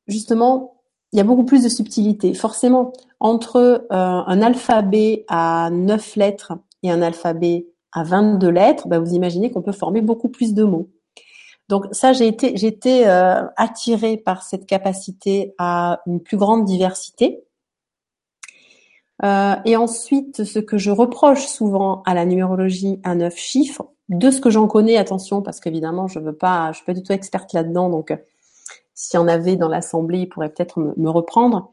justement, 0.06 0.79
il 1.12 1.16
y 1.16 1.20
a 1.20 1.24
beaucoup 1.24 1.44
plus 1.44 1.62
de 1.62 1.68
subtilité. 1.68 2.34
Forcément, 2.34 2.92
entre 3.18 3.56
euh, 3.56 3.86
un 3.90 4.42
alphabet 4.42 5.24
à 5.28 5.70
9 5.72 6.16
lettres 6.16 6.52
et 6.82 6.90
un 6.90 7.02
alphabet 7.02 7.66
à 7.92 8.04
22 8.04 8.48
lettres, 8.48 8.88
bah, 8.88 8.98
vous 8.98 9.14
imaginez 9.14 9.50
qu'on 9.50 9.62
peut 9.62 9.72
former 9.72 10.00
beaucoup 10.00 10.28
plus 10.28 10.54
de 10.54 10.64
mots. 10.64 10.88
Donc 11.68 11.86
ça, 11.92 12.12
j'ai 12.12 12.26
été, 12.26 13.08
euh, 13.08 13.42
attirée 13.56 14.16
par 14.16 14.42
cette 14.42 14.66
capacité 14.66 15.54
à 15.58 16.00
une 16.06 16.20
plus 16.20 16.36
grande 16.36 16.64
diversité. 16.64 17.44
Euh, 19.22 19.54
et 19.64 19.76
ensuite, 19.76 20.44
ce 20.44 20.58
que 20.58 20.78
je 20.78 20.90
reproche 20.90 21.46
souvent 21.46 22.02
à 22.06 22.14
la 22.14 22.24
numérologie 22.24 23.00
à 23.04 23.14
neuf 23.14 23.36
chiffres, 23.36 23.88
de 24.08 24.30
ce 24.30 24.40
que 24.40 24.50
j'en 24.50 24.66
connais, 24.66 24.96
attention, 24.96 25.42
parce 25.42 25.60
qu'évidemment, 25.60 26.08
je 26.08 26.18
veux 26.18 26.34
pas, 26.34 26.72
je 26.72 26.78
suis 26.78 26.86
pas 26.86 26.94
du 26.94 27.02
tout 27.02 27.12
experte 27.12 27.52
là-dedans, 27.52 27.88
donc 27.88 28.12
s'il 29.00 29.18
y 29.18 29.22
en 29.22 29.28
avait 29.28 29.56
dans 29.56 29.68
l'assemblée, 29.68 30.20
il 30.20 30.28
pourrait 30.28 30.50
peut-être 30.50 30.78
me, 30.78 31.08
reprendre. 31.08 31.72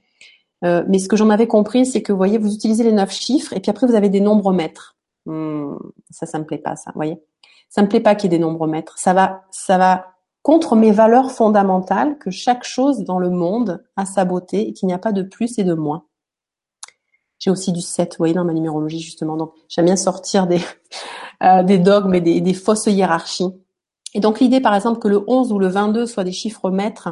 Euh, 0.63 0.85
mais 0.87 0.97
ce 0.97 1.09
que 1.09 1.17
j'en 1.17 1.29
avais 1.29 1.45
compris, 1.45 1.85
c'est 1.85 2.01
que 2.01 2.13
vous 2.13 2.17
voyez, 2.17 2.37
vous 2.37 2.53
utilisez 2.53 2.85
les 2.85 2.93
neuf 2.93 3.11
chiffres, 3.11 3.51
et 3.51 3.59
puis 3.59 3.69
après 3.69 3.85
vous 3.85 3.95
avez 3.95 4.07
des 4.07 4.21
nombres 4.21 4.53
maîtres. 4.53 4.95
Hmm, 5.25 5.75
ça, 6.09 6.25
ça 6.25 6.39
me 6.39 6.45
plaît 6.45 6.57
pas, 6.57 6.77
ça, 6.77 6.91
vous 6.91 6.97
voyez. 6.99 7.21
Ça 7.67 7.81
me 7.81 7.89
plaît 7.89 7.99
pas 7.99 8.15
qu'il 8.15 8.31
y 8.31 8.33
ait 8.33 8.37
des 8.37 8.41
nombres 8.41 8.65
maîtres. 8.65 8.97
Ça 8.97 9.13
va, 9.13 9.43
ça 9.51 9.77
va 9.77 10.05
contre 10.41 10.77
mes 10.77 10.93
valeurs 10.93 11.31
fondamentales 11.31 12.17
que 12.17 12.31
chaque 12.31 12.63
chose 12.63 13.03
dans 13.03 13.19
le 13.19 13.29
monde 13.29 13.83
a 13.97 14.05
sa 14.05 14.23
beauté 14.23 14.69
et 14.69 14.71
qu'il 14.71 14.87
n'y 14.87 14.93
a 14.93 14.97
pas 14.97 15.11
de 15.11 15.23
plus 15.23 15.59
et 15.59 15.65
de 15.65 15.73
moins. 15.73 16.05
J'ai 17.39 17.51
aussi 17.51 17.73
du 17.73 17.81
7, 17.81 18.13
vous 18.13 18.19
voyez, 18.19 18.33
dans 18.33 18.45
ma 18.45 18.53
numérologie 18.53 19.01
justement. 19.01 19.35
Donc 19.35 19.51
j'aime 19.67 19.85
bien 19.85 19.97
sortir 19.97 20.47
des 20.47 20.61
euh, 21.43 21.77
dogmes 21.77 22.13
et 22.13 22.21
des 22.21 22.53
fausses 22.53 22.85
hiérarchies. 22.85 23.53
Et 24.17 24.19
donc 24.19 24.39
l'idée, 24.39 24.61
par 24.61 24.73
exemple, 24.73 24.97
que 24.97 25.07
le 25.07 25.23
11 25.27 25.51
ou 25.51 25.59
le 25.59 25.67
22 25.67 26.07
soient 26.07 26.23
des 26.23 26.31
chiffres 26.31 26.71
maîtres, 26.71 27.09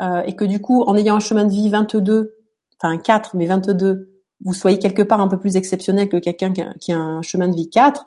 euh, 0.00 0.22
et 0.22 0.36
que 0.36 0.44
du 0.44 0.60
coup, 0.60 0.82
en 0.82 0.96
ayant 0.96 1.16
un 1.16 1.20
chemin 1.20 1.44
de 1.44 1.50
vie 1.50 1.68
22, 1.68 2.36
enfin 2.80 2.96
4, 2.98 3.34
mais 3.34 3.46
22, 3.46 4.22
vous 4.44 4.54
soyez 4.54 4.78
quelque 4.78 5.02
part 5.02 5.20
un 5.20 5.26
peu 5.26 5.40
plus 5.40 5.56
exceptionnel 5.56 6.08
que 6.08 6.16
quelqu'un 6.16 6.52
qui, 6.52 6.92
a 6.92 6.98
un 7.00 7.20
chemin 7.22 7.48
de 7.48 7.56
vie 7.56 7.68
4. 7.68 8.04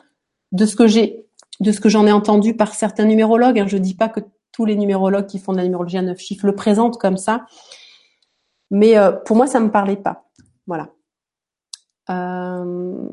De 0.54 0.66
ce 0.66 0.78
que 0.78 0.88
j'ai, 0.88 1.28
de 1.60 1.70
ce 1.74 1.82
que 1.82 1.90
j'en 1.90 2.08
ai 2.08 2.14
entendu 2.14 2.56
par 2.56 2.76
certains 2.76 3.04
numérologues, 3.04 3.60
hein, 3.60 3.68
je 3.68 3.78
dis 3.78 3.94
pas 3.94 4.08
que 4.08 4.22
tous 4.54 4.64
les 4.64 4.78
numérologues 4.78 5.28
qui 5.28 5.38
font 5.38 5.52
de 5.52 5.58
la 5.58 5.66
numérologie 5.66 5.98
à 5.98 6.02
9 6.02 6.18
chiffres 6.18 6.46
le 6.46 6.56
présentent 6.56 6.98
comme 6.98 7.18
ça, 7.18 7.46
mais 8.72 8.98
euh, 8.98 9.12
pour 9.12 9.36
moi, 9.36 9.48
ça 9.48 9.60
me 9.60 9.70
parlait 9.70 9.98
pas. 9.98 10.30
Voilà. 10.66 10.88
Euh, 12.10 13.10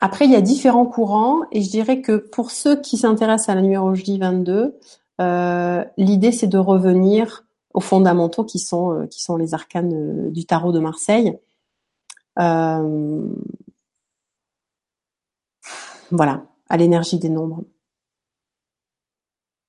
après, 0.00 0.26
il 0.26 0.30
y 0.30 0.36
a 0.36 0.40
différents 0.40 0.86
courants 0.86 1.42
et 1.50 1.62
je 1.62 1.70
dirais 1.70 2.00
que 2.00 2.16
pour 2.16 2.50
ceux 2.50 2.80
qui 2.80 2.96
s'intéressent 2.96 3.48
à 3.48 3.54
la 3.56 3.62
numérologie 3.62 4.18
22, 4.18 4.78
euh, 5.20 5.84
l'idée 5.96 6.30
c'est 6.30 6.46
de 6.46 6.58
revenir 6.58 7.44
aux 7.74 7.80
fondamentaux 7.80 8.44
qui 8.44 8.60
sont 8.60 8.92
euh, 8.92 9.06
qui 9.06 9.20
sont 9.22 9.36
les 9.36 9.54
arcanes 9.54 9.92
euh, 9.92 10.30
du 10.30 10.44
tarot 10.46 10.72
de 10.72 10.78
Marseille. 10.78 11.36
Euh, 12.38 13.28
voilà, 16.10 16.44
à 16.68 16.76
l'énergie 16.76 17.18
des 17.18 17.28
nombres. 17.28 17.64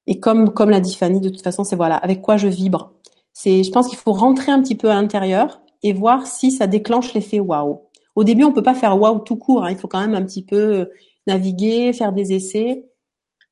Et 0.08 0.20
comme 0.20 0.54
comme 0.54 0.70
l'a 0.70 0.80
dit 0.80 0.96
Fanny, 0.96 1.20
de 1.22 1.30
toute 1.30 1.42
façon, 1.42 1.64
c'est 1.64 1.76
voilà, 1.76 1.96
avec 1.98 2.22
quoi 2.22 2.38
je 2.38 2.48
vibre. 2.48 2.94
C'est, 3.34 3.64
je 3.64 3.72
pense 3.72 3.88
qu'il 3.88 3.98
faut 3.98 4.14
rentrer 4.14 4.52
un 4.52 4.62
petit 4.62 4.76
peu 4.76 4.90
à 4.90 4.96
l'intérieur 4.96 5.62
et 5.84 5.94
voir 5.94 6.28
si 6.28 6.52
ça 6.52 6.68
déclenche 6.68 7.14
l'effet 7.14 7.40
waouh. 7.40 7.82
Au 8.20 8.26
début, 8.26 8.44
on 8.44 8.52
peut 8.52 8.62
pas 8.62 8.74
faire 8.74 9.00
waouh 9.00 9.20
tout 9.20 9.38
court. 9.38 9.64
Hein. 9.64 9.72
Il 9.72 9.78
faut 9.78 9.88
quand 9.88 10.02
même 10.02 10.14
un 10.14 10.26
petit 10.26 10.44
peu 10.44 10.90
naviguer, 11.26 11.94
faire 11.94 12.12
des 12.12 12.34
essais. 12.34 12.86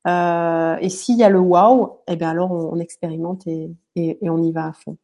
Euh, 0.06 0.76
et 0.82 0.90
s'il 0.90 1.16
y 1.16 1.24
a 1.24 1.30
le 1.30 1.40
wow, 1.40 2.02
eh 2.06 2.16
bien 2.16 2.28
alors 2.28 2.50
on, 2.50 2.78
expérimente 2.78 3.46
et, 3.46 3.70
et, 3.96 4.18
et, 4.22 4.28
on 4.28 4.42
y 4.42 4.52
va 4.52 4.66
à 4.66 4.72
fond. 4.74 4.98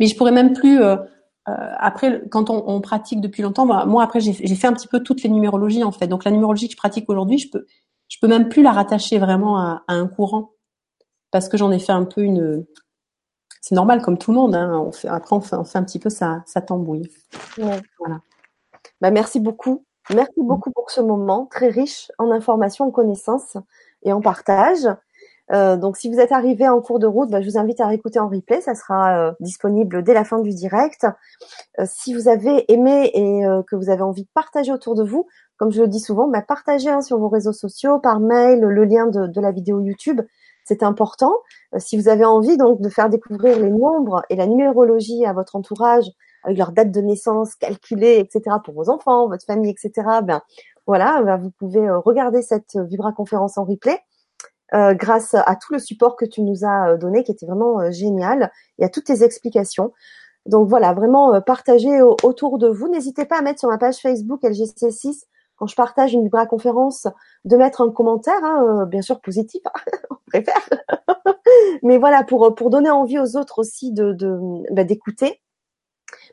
Mais 0.00 0.06
je 0.06 0.16
pourrais 0.16 0.32
même 0.32 0.54
plus. 0.54 0.80
Euh, 0.80 0.96
euh, 0.96 1.72
après, 1.76 2.22
quand 2.30 2.48
on, 2.48 2.66
on, 2.66 2.80
pratique 2.80 3.20
depuis 3.20 3.42
longtemps, 3.42 3.66
moi, 3.66 4.02
après 4.02 4.20
j'ai 4.20 4.32
fait 4.32 4.66
un 4.66 4.72
petit 4.72 4.88
peu 4.88 5.02
toutes 5.02 5.22
les 5.22 5.28
numérologies 5.28 5.84
en 5.84 5.92
fait. 5.92 6.06
Donc 6.06 6.24
la 6.24 6.30
numérologie 6.30 6.68
que 6.68 6.72
je 6.72 6.78
pratique 6.78 7.10
aujourd'hui, 7.10 7.36
je 7.36 7.50
peux 7.50 7.66
je 8.08 8.16
peux 8.18 8.28
même 8.28 8.48
plus 8.48 8.62
la 8.62 8.72
rattacher 8.72 9.18
vraiment 9.18 9.58
à, 9.58 9.84
à 9.88 9.92
un 9.92 10.06
courant 10.06 10.52
parce 11.30 11.50
que 11.50 11.58
j'en 11.58 11.70
ai 11.70 11.78
fait 11.78 11.92
un 11.92 12.06
peu 12.06 12.22
une. 12.22 12.64
C'est 13.60 13.74
normal 13.74 14.00
comme 14.00 14.16
tout 14.16 14.32
le 14.32 14.38
monde. 14.38 14.54
Hein. 14.54 14.82
On 14.86 14.90
fait, 14.90 15.08
après 15.08 15.36
on 15.36 15.42
fait, 15.42 15.56
on 15.56 15.64
fait 15.64 15.76
un 15.76 15.84
petit 15.84 15.98
peu 15.98 16.08
ça, 16.08 16.42
ça 16.46 16.62
tambouille. 16.62 17.10
Ouais. 17.58 17.82
Voilà. 17.98 18.22
Bah, 19.00 19.10
merci 19.10 19.40
beaucoup. 19.40 19.84
Merci 20.14 20.40
beaucoup 20.40 20.70
pour 20.70 20.90
ce 20.90 21.00
moment 21.00 21.46
très 21.46 21.68
riche 21.68 22.10
en 22.18 22.30
informations, 22.30 22.86
en 22.86 22.90
connaissances 22.90 23.56
et 24.02 24.12
en 24.12 24.20
partage. 24.20 24.88
Euh, 25.52 25.76
donc, 25.76 25.96
si 25.96 26.10
vous 26.10 26.18
êtes 26.20 26.32
arrivé 26.32 26.68
en 26.68 26.80
cours 26.80 26.98
de 26.98 27.06
route, 27.06 27.30
bah, 27.30 27.40
je 27.40 27.48
vous 27.48 27.58
invite 27.58 27.80
à 27.80 27.86
réécouter 27.86 28.18
en 28.18 28.28
replay. 28.28 28.60
Ça 28.60 28.74
sera 28.74 29.18
euh, 29.18 29.32
disponible 29.40 30.02
dès 30.02 30.14
la 30.14 30.24
fin 30.24 30.40
du 30.40 30.50
direct. 30.50 31.06
Euh, 31.78 31.84
si 31.86 32.14
vous 32.14 32.28
avez 32.28 32.70
aimé 32.72 33.10
et 33.14 33.46
euh, 33.46 33.62
que 33.62 33.76
vous 33.76 33.90
avez 33.90 34.02
envie 34.02 34.24
de 34.24 34.28
partager 34.34 34.72
autour 34.72 34.94
de 34.94 35.04
vous, 35.04 35.26
comme 35.56 35.72
je 35.72 35.82
le 35.82 35.88
dis 35.88 36.00
souvent, 36.00 36.28
bah, 36.28 36.42
partagez 36.42 36.90
hein, 36.90 37.02
sur 37.02 37.18
vos 37.18 37.28
réseaux 37.28 37.52
sociaux, 37.52 37.98
par 37.98 38.20
mail, 38.20 38.60
le 38.60 38.84
lien 38.84 39.06
de, 39.06 39.26
de 39.26 39.40
la 39.40 39.52
vidéo 39.52 39.80
YouTube. 39.80 40.20
C'est 40.64 40.82
important. 40.82 41.34
Euh, 41.74 41.78
si 41.78 41.96
vous 41.96 42.08
avez 42.08 42.24
envie 42.24 42.56
donc 42.58 42.80
de 42.80 42.88
faire 42.90 43.08
découvrir 43.08 43.58
les 43.58 43.70
nombres 43.70 44.22
et 44.30 44.36
la 44.36 44.46
numérologie 44.46 45.24
à 45.24 45.32
votre 45.32 45.56
entourage, 45.56 46.04
avec 46.44 46.58
leur 46.58 46.72
date 46.72 46.90
de 46.90 47.00
naissance 47.00 47.54
calculée, 47.54 48.18
etc. 48.18 48.56
pour 48.64 48.74
vos 48.74 48.90
enfants, 48.90 49.28
votre 49.28 49.44
famille, 49.44 49.70
etc. 49.70 50.06
Ben 50.22 50.40
voilà, 50.86 51.22
ben, 51.22 51.36
vous 51.36 51.50
pouvez 51.50 51.86
euh, 51.88 51.98
regarder 51.98 52.42
cette 52.42 52.76
Vibra 52.76 53.12
conférence 53.12 53.58
en 53.58 53.64
replay. 53.64 54.00
Euh, 54.74 54.92
grâce 54.92 55.34
à 55.34 55.56
tout 55.56 55.72
le 55.72 55.78
support 55.78 56.14
que 56.14 56.26
tu 56.26 56.42
nous 56.42 56.64
as 56.64 56.90
euh, 56.90 56.96
donné, 56.98 57.24
qui 57.24 57.32
était 57.32 57.46
vraiment 57.46 57.80
euh, 57.80 57.90
génial, 57.90 58.52
et 58.78 58.84
à 58.84 58.90
toutes 58.90 59.04
tes 59.04 59.22
explications. 59.22 59.92
Donc 60.44 60.68
voilà, 60.68 60.92
vraiment 60.92 61.40
partagez 61.40 62.00
autour 62.02 62.58
de 62.58 62.68
vous. 62.68 62.88
N'hésitez 62.88 63.24
pas 63.24 63.38
à 63.38 63.42
mettre 63.42 63.60
sur 63.60 63.68
ma 63.68 63.78
page 63.78 63.96
Facebook 63.96 64.42
LGC6 64.42 65.24
quand 65.56 65.66
je 65.66 65.74
partage 65.74 66.12
une 66.12 66.22
Vibra 66.22 66.46
conférence, 66.46 67.08
de 67.44 67.56
mettre 67.56 67.80
un 67.80 67.90
commentaire, 67.90 68.44
hein, 68.44 68.86
bien 68.86 69.02
sûr 69.02 69.20
positif, 69.20 69.60
on 70.10 70.16
préfère. 70.26 70.68
Mais 71.82 71.98
voilà, 71.98 72.22
pour 72.22 72.54
pour 72.54 72.70
donner 72.70 72.90
envie 72.90 73.18
aux 73.18 73.36
autres 73.36 73.58
aussi 73.58 73.92
de 73.92 74.16
bah, 74.70 74.84
d'écouter 74.84 75.40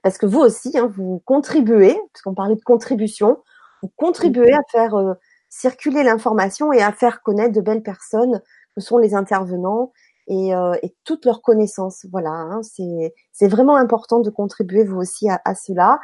parce 0.05 0.19
que 0.19 0.27
vous 0.27 0.39
aussi, 0.39 0.77
hein, 0.77 0.87
vous 0.95 1.23
contribuez, 1.25 1.99
puisqu'on 2.13 2.35
parlait 2.35 2.53
de 2.53 2.63
contribution, 2.63 3.39
vous 3.81 3.89
contribuez 3.95 4.53
à 4.53 4.61
faire 4.71 4.93
euh, 4.93 5.15
circuler 5.49 6.03
l'information 6.03 6.71
et 6.71 6.79
à 6.79 6.91
faire 6.91 7.23
connaître 7.23 7.55
de 7.55 7.59
belles 7.59 7.81
personnes 7.81 8.39
que 8.75 8.81
sont 8.81 8.99
les 8.99 9.15
intervenants 9.15 9.93
et, 10.27 10.53
euh, 10.53 10.75
et 10.83 10.95
toutes 11.05 11.25
leurs 11.25 11.41
connaissances. 11.41 12.05
Voilà, 12.11 12.29
hein, 12.29 12.61
c'est 12.61 13.47
vraiment 13.47 13.77
important 13.77 14.19
de 14.19 14.29
contribuer 14.29 14.83
vous 14.83 14.97
aussi 14.97 15.27
à, 15.27 15.41
à 15.43 15.55
cela. 15.55 15.99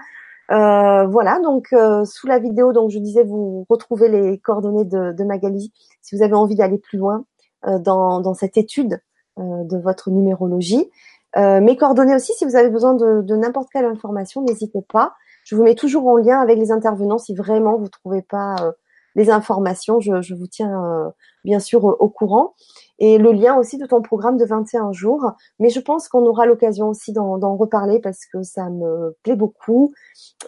Euh, 0.49 1.05
voilà, 1.05 1.39
donc 1.39 1.67
euh, 1.71 2.03
sous 2.03 2.25
la 2.25 2.39
vidéo, 2.39 2.73
donc 2.73 2.89
je 2.89 2.97
disais, 2.97 3.23
vous 3.23 3.67
retrouvez 3.69 4.09
les 4.09 4.39
coordonnées 4.39 4.83
de, 4.83 5.11
de 5.11 5.23
Magali 5.23 5.71
si 6.01 6.15
vous 6.15 6.23
avez 6.23 6.33
envie 6.33 6.55
d'aller 6.55 6.79
plus 6.79 6.97
loin 6.97 7.23
euh, 7.67 7.77
dans, 7.77 8.19
dans 8.19 8.33
cette 8.33 8.57
étude 8.57 8.99
de 9.37 9.77
votre 9.77 10.09
numérologie. 10.09 10.89
Euh, 11.37 11.61
mes 11.61 11.77
coordonnées 11.77 12.15
aussi, 12.15 12.33
si 12.33 12.45
vous 12.45 12.55
avez 12.55 12.69
besoin 12.69 12.93
de, 12.93 13.21
de 13.21 13.35
n'importe 13.35 13.69
quelle 13.71 13.85
information, 13.85 14.41
n'hésitez 14.41 14.81
pas. 14.81 15.13
Je 15.43 15.55
vous 15.55 15.63
mets 15.63 15.75
toujours 15.75 16.07
en 16.07 16.17
lien 16.17 16.39
avec 16.39 16.57
les 16.57 16.71
intervenants 16.71 17.17
si 17.17 17.33
vraiment 17.33 17.77
vous 17.77 17.89
trouvez 17.89 18.21
pas 18.21 18.55
euh, 18.61 18.71
les 19.15 19.29
informations. 19.29 19.99
Je, 19.99 20.21
je 20.21 20.35
vous 20.35 20.47
tiens 20.47 20.83
euh, 20.83 21.09
bien 21.43 21.59
sûr 21.59 21.83
au 21.85 22.09
courant. 22.09 22.53
Et 22.99 23.17
le 23.17 23.31
lien 23.31 23.55
aussi 23.57 23.77
de 23.77 23.85
ton 23.85 24.01
programme 24.01 24.37
de 24.37 24.45
21 24.45 24.91
jours. 24.91 25.31
Mais 25.59 25.69
je 25.69 25.79
pense 25.79 26.07
qu'on 26.07 26.25
aura 26.25 26.45
l'occasion 26.45 26.89
aussi 26.89 27.13
d'en 27.13 27.55
reparler 27.55 27.99
parce 27.99 28.25
que 28.31 28.43
ça 28.43 28.69
me 28.69 29.15
plaît 29.23 29.35
beaucoup. 29.35 29.93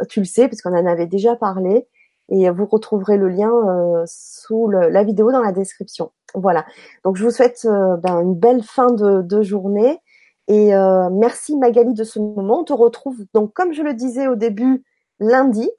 Tu 0.10 0.20
le 0.20 0.26
sais, 0.26 0.48
parce 0.48 0.62
qu'on 0.62 0.78
en 0.78 0.86
avait 0.86 1.08
déjà 1.08 1.36
parlé. 1.36 1.88
Et 2.30 2.50
vous 2.50 2.66
retrouverez 2.66 3.18
le 3.18 3.28
lien 3.28 3.52
euh, 3.52 4.04
sous 4.06 4.68
le, 4.68 4.90
la 4.90 5.04
vidéo 5.04 5.32
dans 5.32 5.42
la 5.42 5.52
description. 5.52 6.12
Voilà. 6.36 6.66
Donc 7.04 7.18
je 7.18 7.24
vous 7.24 7.32
souhaite 7.32 7.66
ben, 7.66 8.22
une 8.22 8.36
belle 8.36 8.64
fin 8.64 8.92
de, 8.92 9.22
de 9.22 9.42
journée. 9.42 10.00
Et 10.48 10.76
euh, 10.76 11.10
merci 11.10 11.56
Magali 11.56 11.94
de 11.94 12.04
ce 12.04 12.20
moment. 12.20 12.60
On 12.60 12.64
te 12.64 12.74
retrouve 12.74 13.24
donc, 13.34 13.54
comme 13.54 13.74
je 13.74 13.82
le 13.82 13.94
disais 13.94 14.28
au 14.28 14.36
début, 14.36 14.84
lundi, 15.20 15.70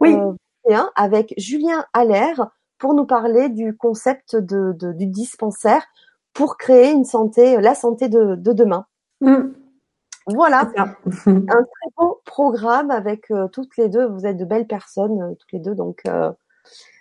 oui. 0.00 0.16
Euh, 0.70 0.80
avec 0.96 1.34
Julien 1.36 1.84
Allaire 1.92 2.48
pour 2.78 2.94
nous 2.94 3.04
parler 3.06 3.48
du 3.48 3.76
concept 3.76 4.34
de, 4.36 4.72
de, 4.72 4.92
du 4.92 5.06
dispensaire 5.06 5.84
pour 6.32 6.56
créer 6.56 6.90
une 6.90 7.04
santé, 7.04 7.60
la 7.60 7.74
santé 7.74 8.08
de, 8.08 8.34
de 8.34 8.52
demain. 8.52 8.86
Mm. 9.20 9.52
Voilà, 10.26 10.70
un 11.26 11.42
très 11.44 11.90
beau 11.96 12.20
programme 12.24 12.90
avec 12.90 13.30
euh, 13.30 13.46
toutes 13.48 13.76
les 13.76 13.88
deux. 13.88 14.06
Vous 14.06 14.26
êtes 14.26 14.36
de 14.36 14.44
belles 14.44 14.66
personnes, 14.66 15.20
euh, 15.20 15.34
toutes 15.38 15.52
les 15.52 15.58
deux. 15.58 15.74
Donc, 15.74 16.00
euh, 16.06 16.32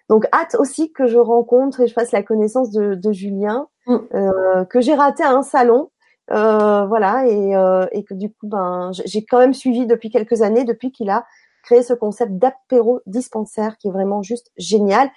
donc 0.10 0.26
hâte 0.34 0.56
aussi 0.60 0.92
que 0.92 1.08
je 1.08 1.18
rencontre 1.18 1.82
et 1.82 1.88
je 1.88 1.94
fasse 1.94 2.12
la 2.12 2.22
connaissance 2.22 2.72
de, 2.72 2.96
de 2.96 3.12
Julien, 3.12 3.68
mm. 3.88 4.66
que 4.70 4.82
j'ai 4.82 4.94
raté 4.94 5.24
à 5.24 5.32
un 5.32 5.44
salon 5.44 5.90
euh, 6.32 6.86
voilà, 6.86 7.28
et, 7.28 7.56
euh, 7.56 7.86
et, 7.92 8.04
que 8.04 8.14
du 8.14 8.30
coup, 8.30 8.48
ben, 8.48 8.92
j'ai 9.06 9.26
quand 9.26 9.40
même 9.40 9.54
suivi 9.54 9.86
depuis 9.86 10.10
quelques 10.10 10.42
années, 10.42 10.64
depuis 10.64 10.92
qu'il 10.92 11.10
a 11.10 11.26
créé 11.64 11.84
ce 11.84 11.94
concept 11.94 12.34
d'apéro 12.34 13.02
dispensaire 13.06 13.78
qui 13.78 13.88
est 13.90 13.92
vraiment 13.92 14.22
juste 14.22 14.52
génial. 14.58 15.10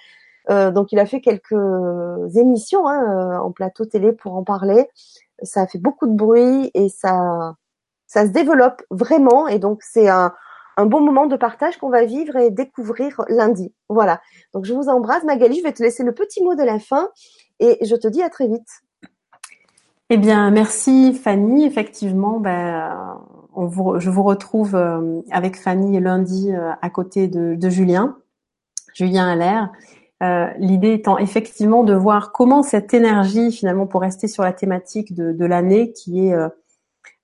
Euh, 0.49 0.71
donc, 0.71 0.91
il 0.91 0.99
a 0.99 1.05
fait 1.05 1.21
quelques 1.21 1.55
émissions 2.35 2.87
hein, 2.87 3.39
en 3.39 3.51
plateau 3.51 3.85
télé 3.85 4.11
pour 4.13 4.35
en 4.35 4.43
parler. 4.43 4.89
Ça 5.43 5.61
a 5.61 5.67
fait 5.67 5.77
beaucoup 5.77 6.07
de 6.07 6.15
bruit 6.15 6.71
et 6.73 6.89
ça, 6.89 7.55
ça 8.07 8.25
se 8.25 8.31
développe 8.31 8.81
vraiment. 8.89 9.47
Et 9.47 9.59
donc, 9.59 9.81
c'est 9.83 10.09
un, 10.09 10.33
un 10.77 10.85
bon 10.85 11.01
moment 11.01 11.25
de 11.27 11.35
partage 11.35 11.77
qu'on 11.77 11.89
va 11.89 12.05
vivre 12.05 12.35
et 12.37 12.49
découvrir 12.49 13.21
lundi. 13.27 13.73
Voilà. 13.89 14.21
Donc, 14.53 14.65
je 14.65 14.73
vous 14.73 14.89
embrasse, 14.89 15.23
Magali. 15.23 15.59
Je 15.59 15.63
vais 15.63 15.73
te 15.73 15.83
laisser 15.83 16.03
le 16.03 16.13
petit 16.13 16.43
mot 16.43 16.55
de 16.55 16.63
la 16.63 16.79
fin 16.79 17.09
et 17.59 17.77
je 17.85 17.95
te 17.95 18.07
dis 18.07 18.23
à 18.23 18.29
très 18.29 18.47
vite. 18.47 18.69
Eh 20.09 20.17
bien, 20.17 20.51
merci 20.51 21.13
Fanny. 21.13 21.65
Effectivement, 21.65 22.39
ben, 22.39 23.19
on 23.53 23.65
vous, 23.65 23.99
je 23.99 24.09
vous 24.09 24.23
retrouve 24.23 24.73
euh, 24.75 25.21
avec 25.31 25.57
Fanny 25.57 25.99
lundi 25.99 26.53
euh, 26.53 26.71
à 26.81 26.89
côté 26.89 27.27
de, 27.27 27.55
de 27.55 27.69
Julien, 27.69 28.17
Julien 28.93 29.27
Allaire. 29.27 29.69
Euh, 30.23 30.47
L'idée 30.59 30.93
étant 30.93 31.17
effectivement 31.17 31.83
de 31.83 31.93
voir 31.93 32.31
comment 32.31 32.63
cette 32.63 32.93
énergie, 32.93 33.51
finalement, 33.51 33.85
pour 33.85 33.99
rester 33.99 34.29
sur 34.29 34.43
la 34.43 34.53
thématique 34.53 35.13
de, 35.13 35.33
de 35.33 35.45
l'année, 35.45 35.91
qui 35.91 36.27
est 36.27 36.33
euh, 36.33 36.47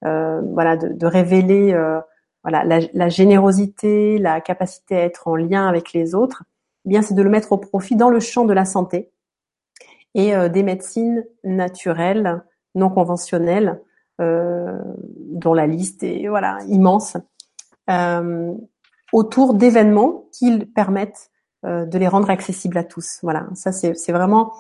euh 0.05 0.41
voilà, 0.53 0.75
de, 0.75 0.89
de 0.89 1.05
révéler 1.05 1.73
voilà 2.43 2.65
la, 2.65 2.81
la, 2.93 3.09
générosité, 3.09 4.17
la 4.17 4.41
capacité 4.41 4.97
à 4.97 5.03
être 5.05 5.29
en 5.29 5.37
lien 5.37 5.67
avec 5.67 5.93
les 5.93 6.15
autres, 6.15 6.43
eh 6.85 6.89
bien, 6.89 7.01
c'est 7.01 7.13
de 7.13 7.21
le 7.21 7.29
mettre 7.29 7.53
au 7.53 7.57
profit 7.57 7.95
dans 7.95 8.09
le 8.09 8.19
champ 8.19 8.43
de 8.43 8.53
la 8.53 8.65
santé 8.65 9.11
et 10.15 10.33
des 10.49 10.63
médecines 10.63 11.25
naturelles 11.43 12.43
non 12.75 12.89
conventionnels, 12.89 13.81
euh, 14.21 14.79
dont 15.17 15.53
la 15.53 15.67
liste 15.67 16.03
est 16.03 16.27
voilà 16.27 16.59
immense. 16.67 17.17
Euh, 17.89 18.53
autour 19.11 19.53
d'événements 19.53 20.25
qui 20.31 20.59
permettent 20.65 21.29
de 21.63 21.97
les 21.97 22.09
rendre 22.09 22.29
accessibles 22.29 22.77
à 22.77 22.83
tous. 22.83 23.19
Voilà, 23.21 23.47
ça 23.53 23.71
c'est 23.71 24.11
vraiment 24.11 24.51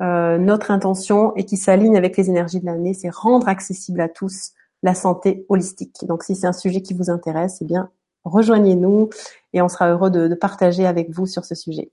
notre 0.00 0.70
intention 0.72 1.32
et 1.36 1.44
qui 1.44 1.56
s'aligne 1.56 1.96
avec 1.96 2.16
les 2.16 2.30
énergies 2.30 2.58
de 2.58 2.66
l'année, 2.66 2.94
c'est 2.94 3.10
rendre 3.10 3.48
accessible 3.48 4.00
à 4.00 4.08
tous 4.08 4.52
la 4.82 4.94
santé 4.94 5.44
holistique. 5.48 6.04
Donc 6.06 6.24
si 6.24 6.34
c'est 6.34 6.46
un 6.46 6.52
sujet 6.52 6.82
qui 6.82 6.94
vous 6.94 7.10
intéresse, 7.10 7.58
eh 7.60 7.64
bien 7.64 7.90
rejoignez-nous 8.24 9.10
et 9.52 9.62
on 9.62 9.68
sera 9.68 9.90
heureux 9.90 10.10
de, 10.10 10.28
de 10.28 10.34
partager 10.34 10.86
avec 10.86 11.10
vous 11.10 11.26
sur 11.26 11.44
ce 11.44 11.54
sujet. 11.54 11.90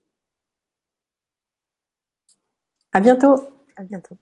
À 2.91 3.01
bientôt. 3.01 3.35
À 3.75 3.83
bientôt. 3.83 4.17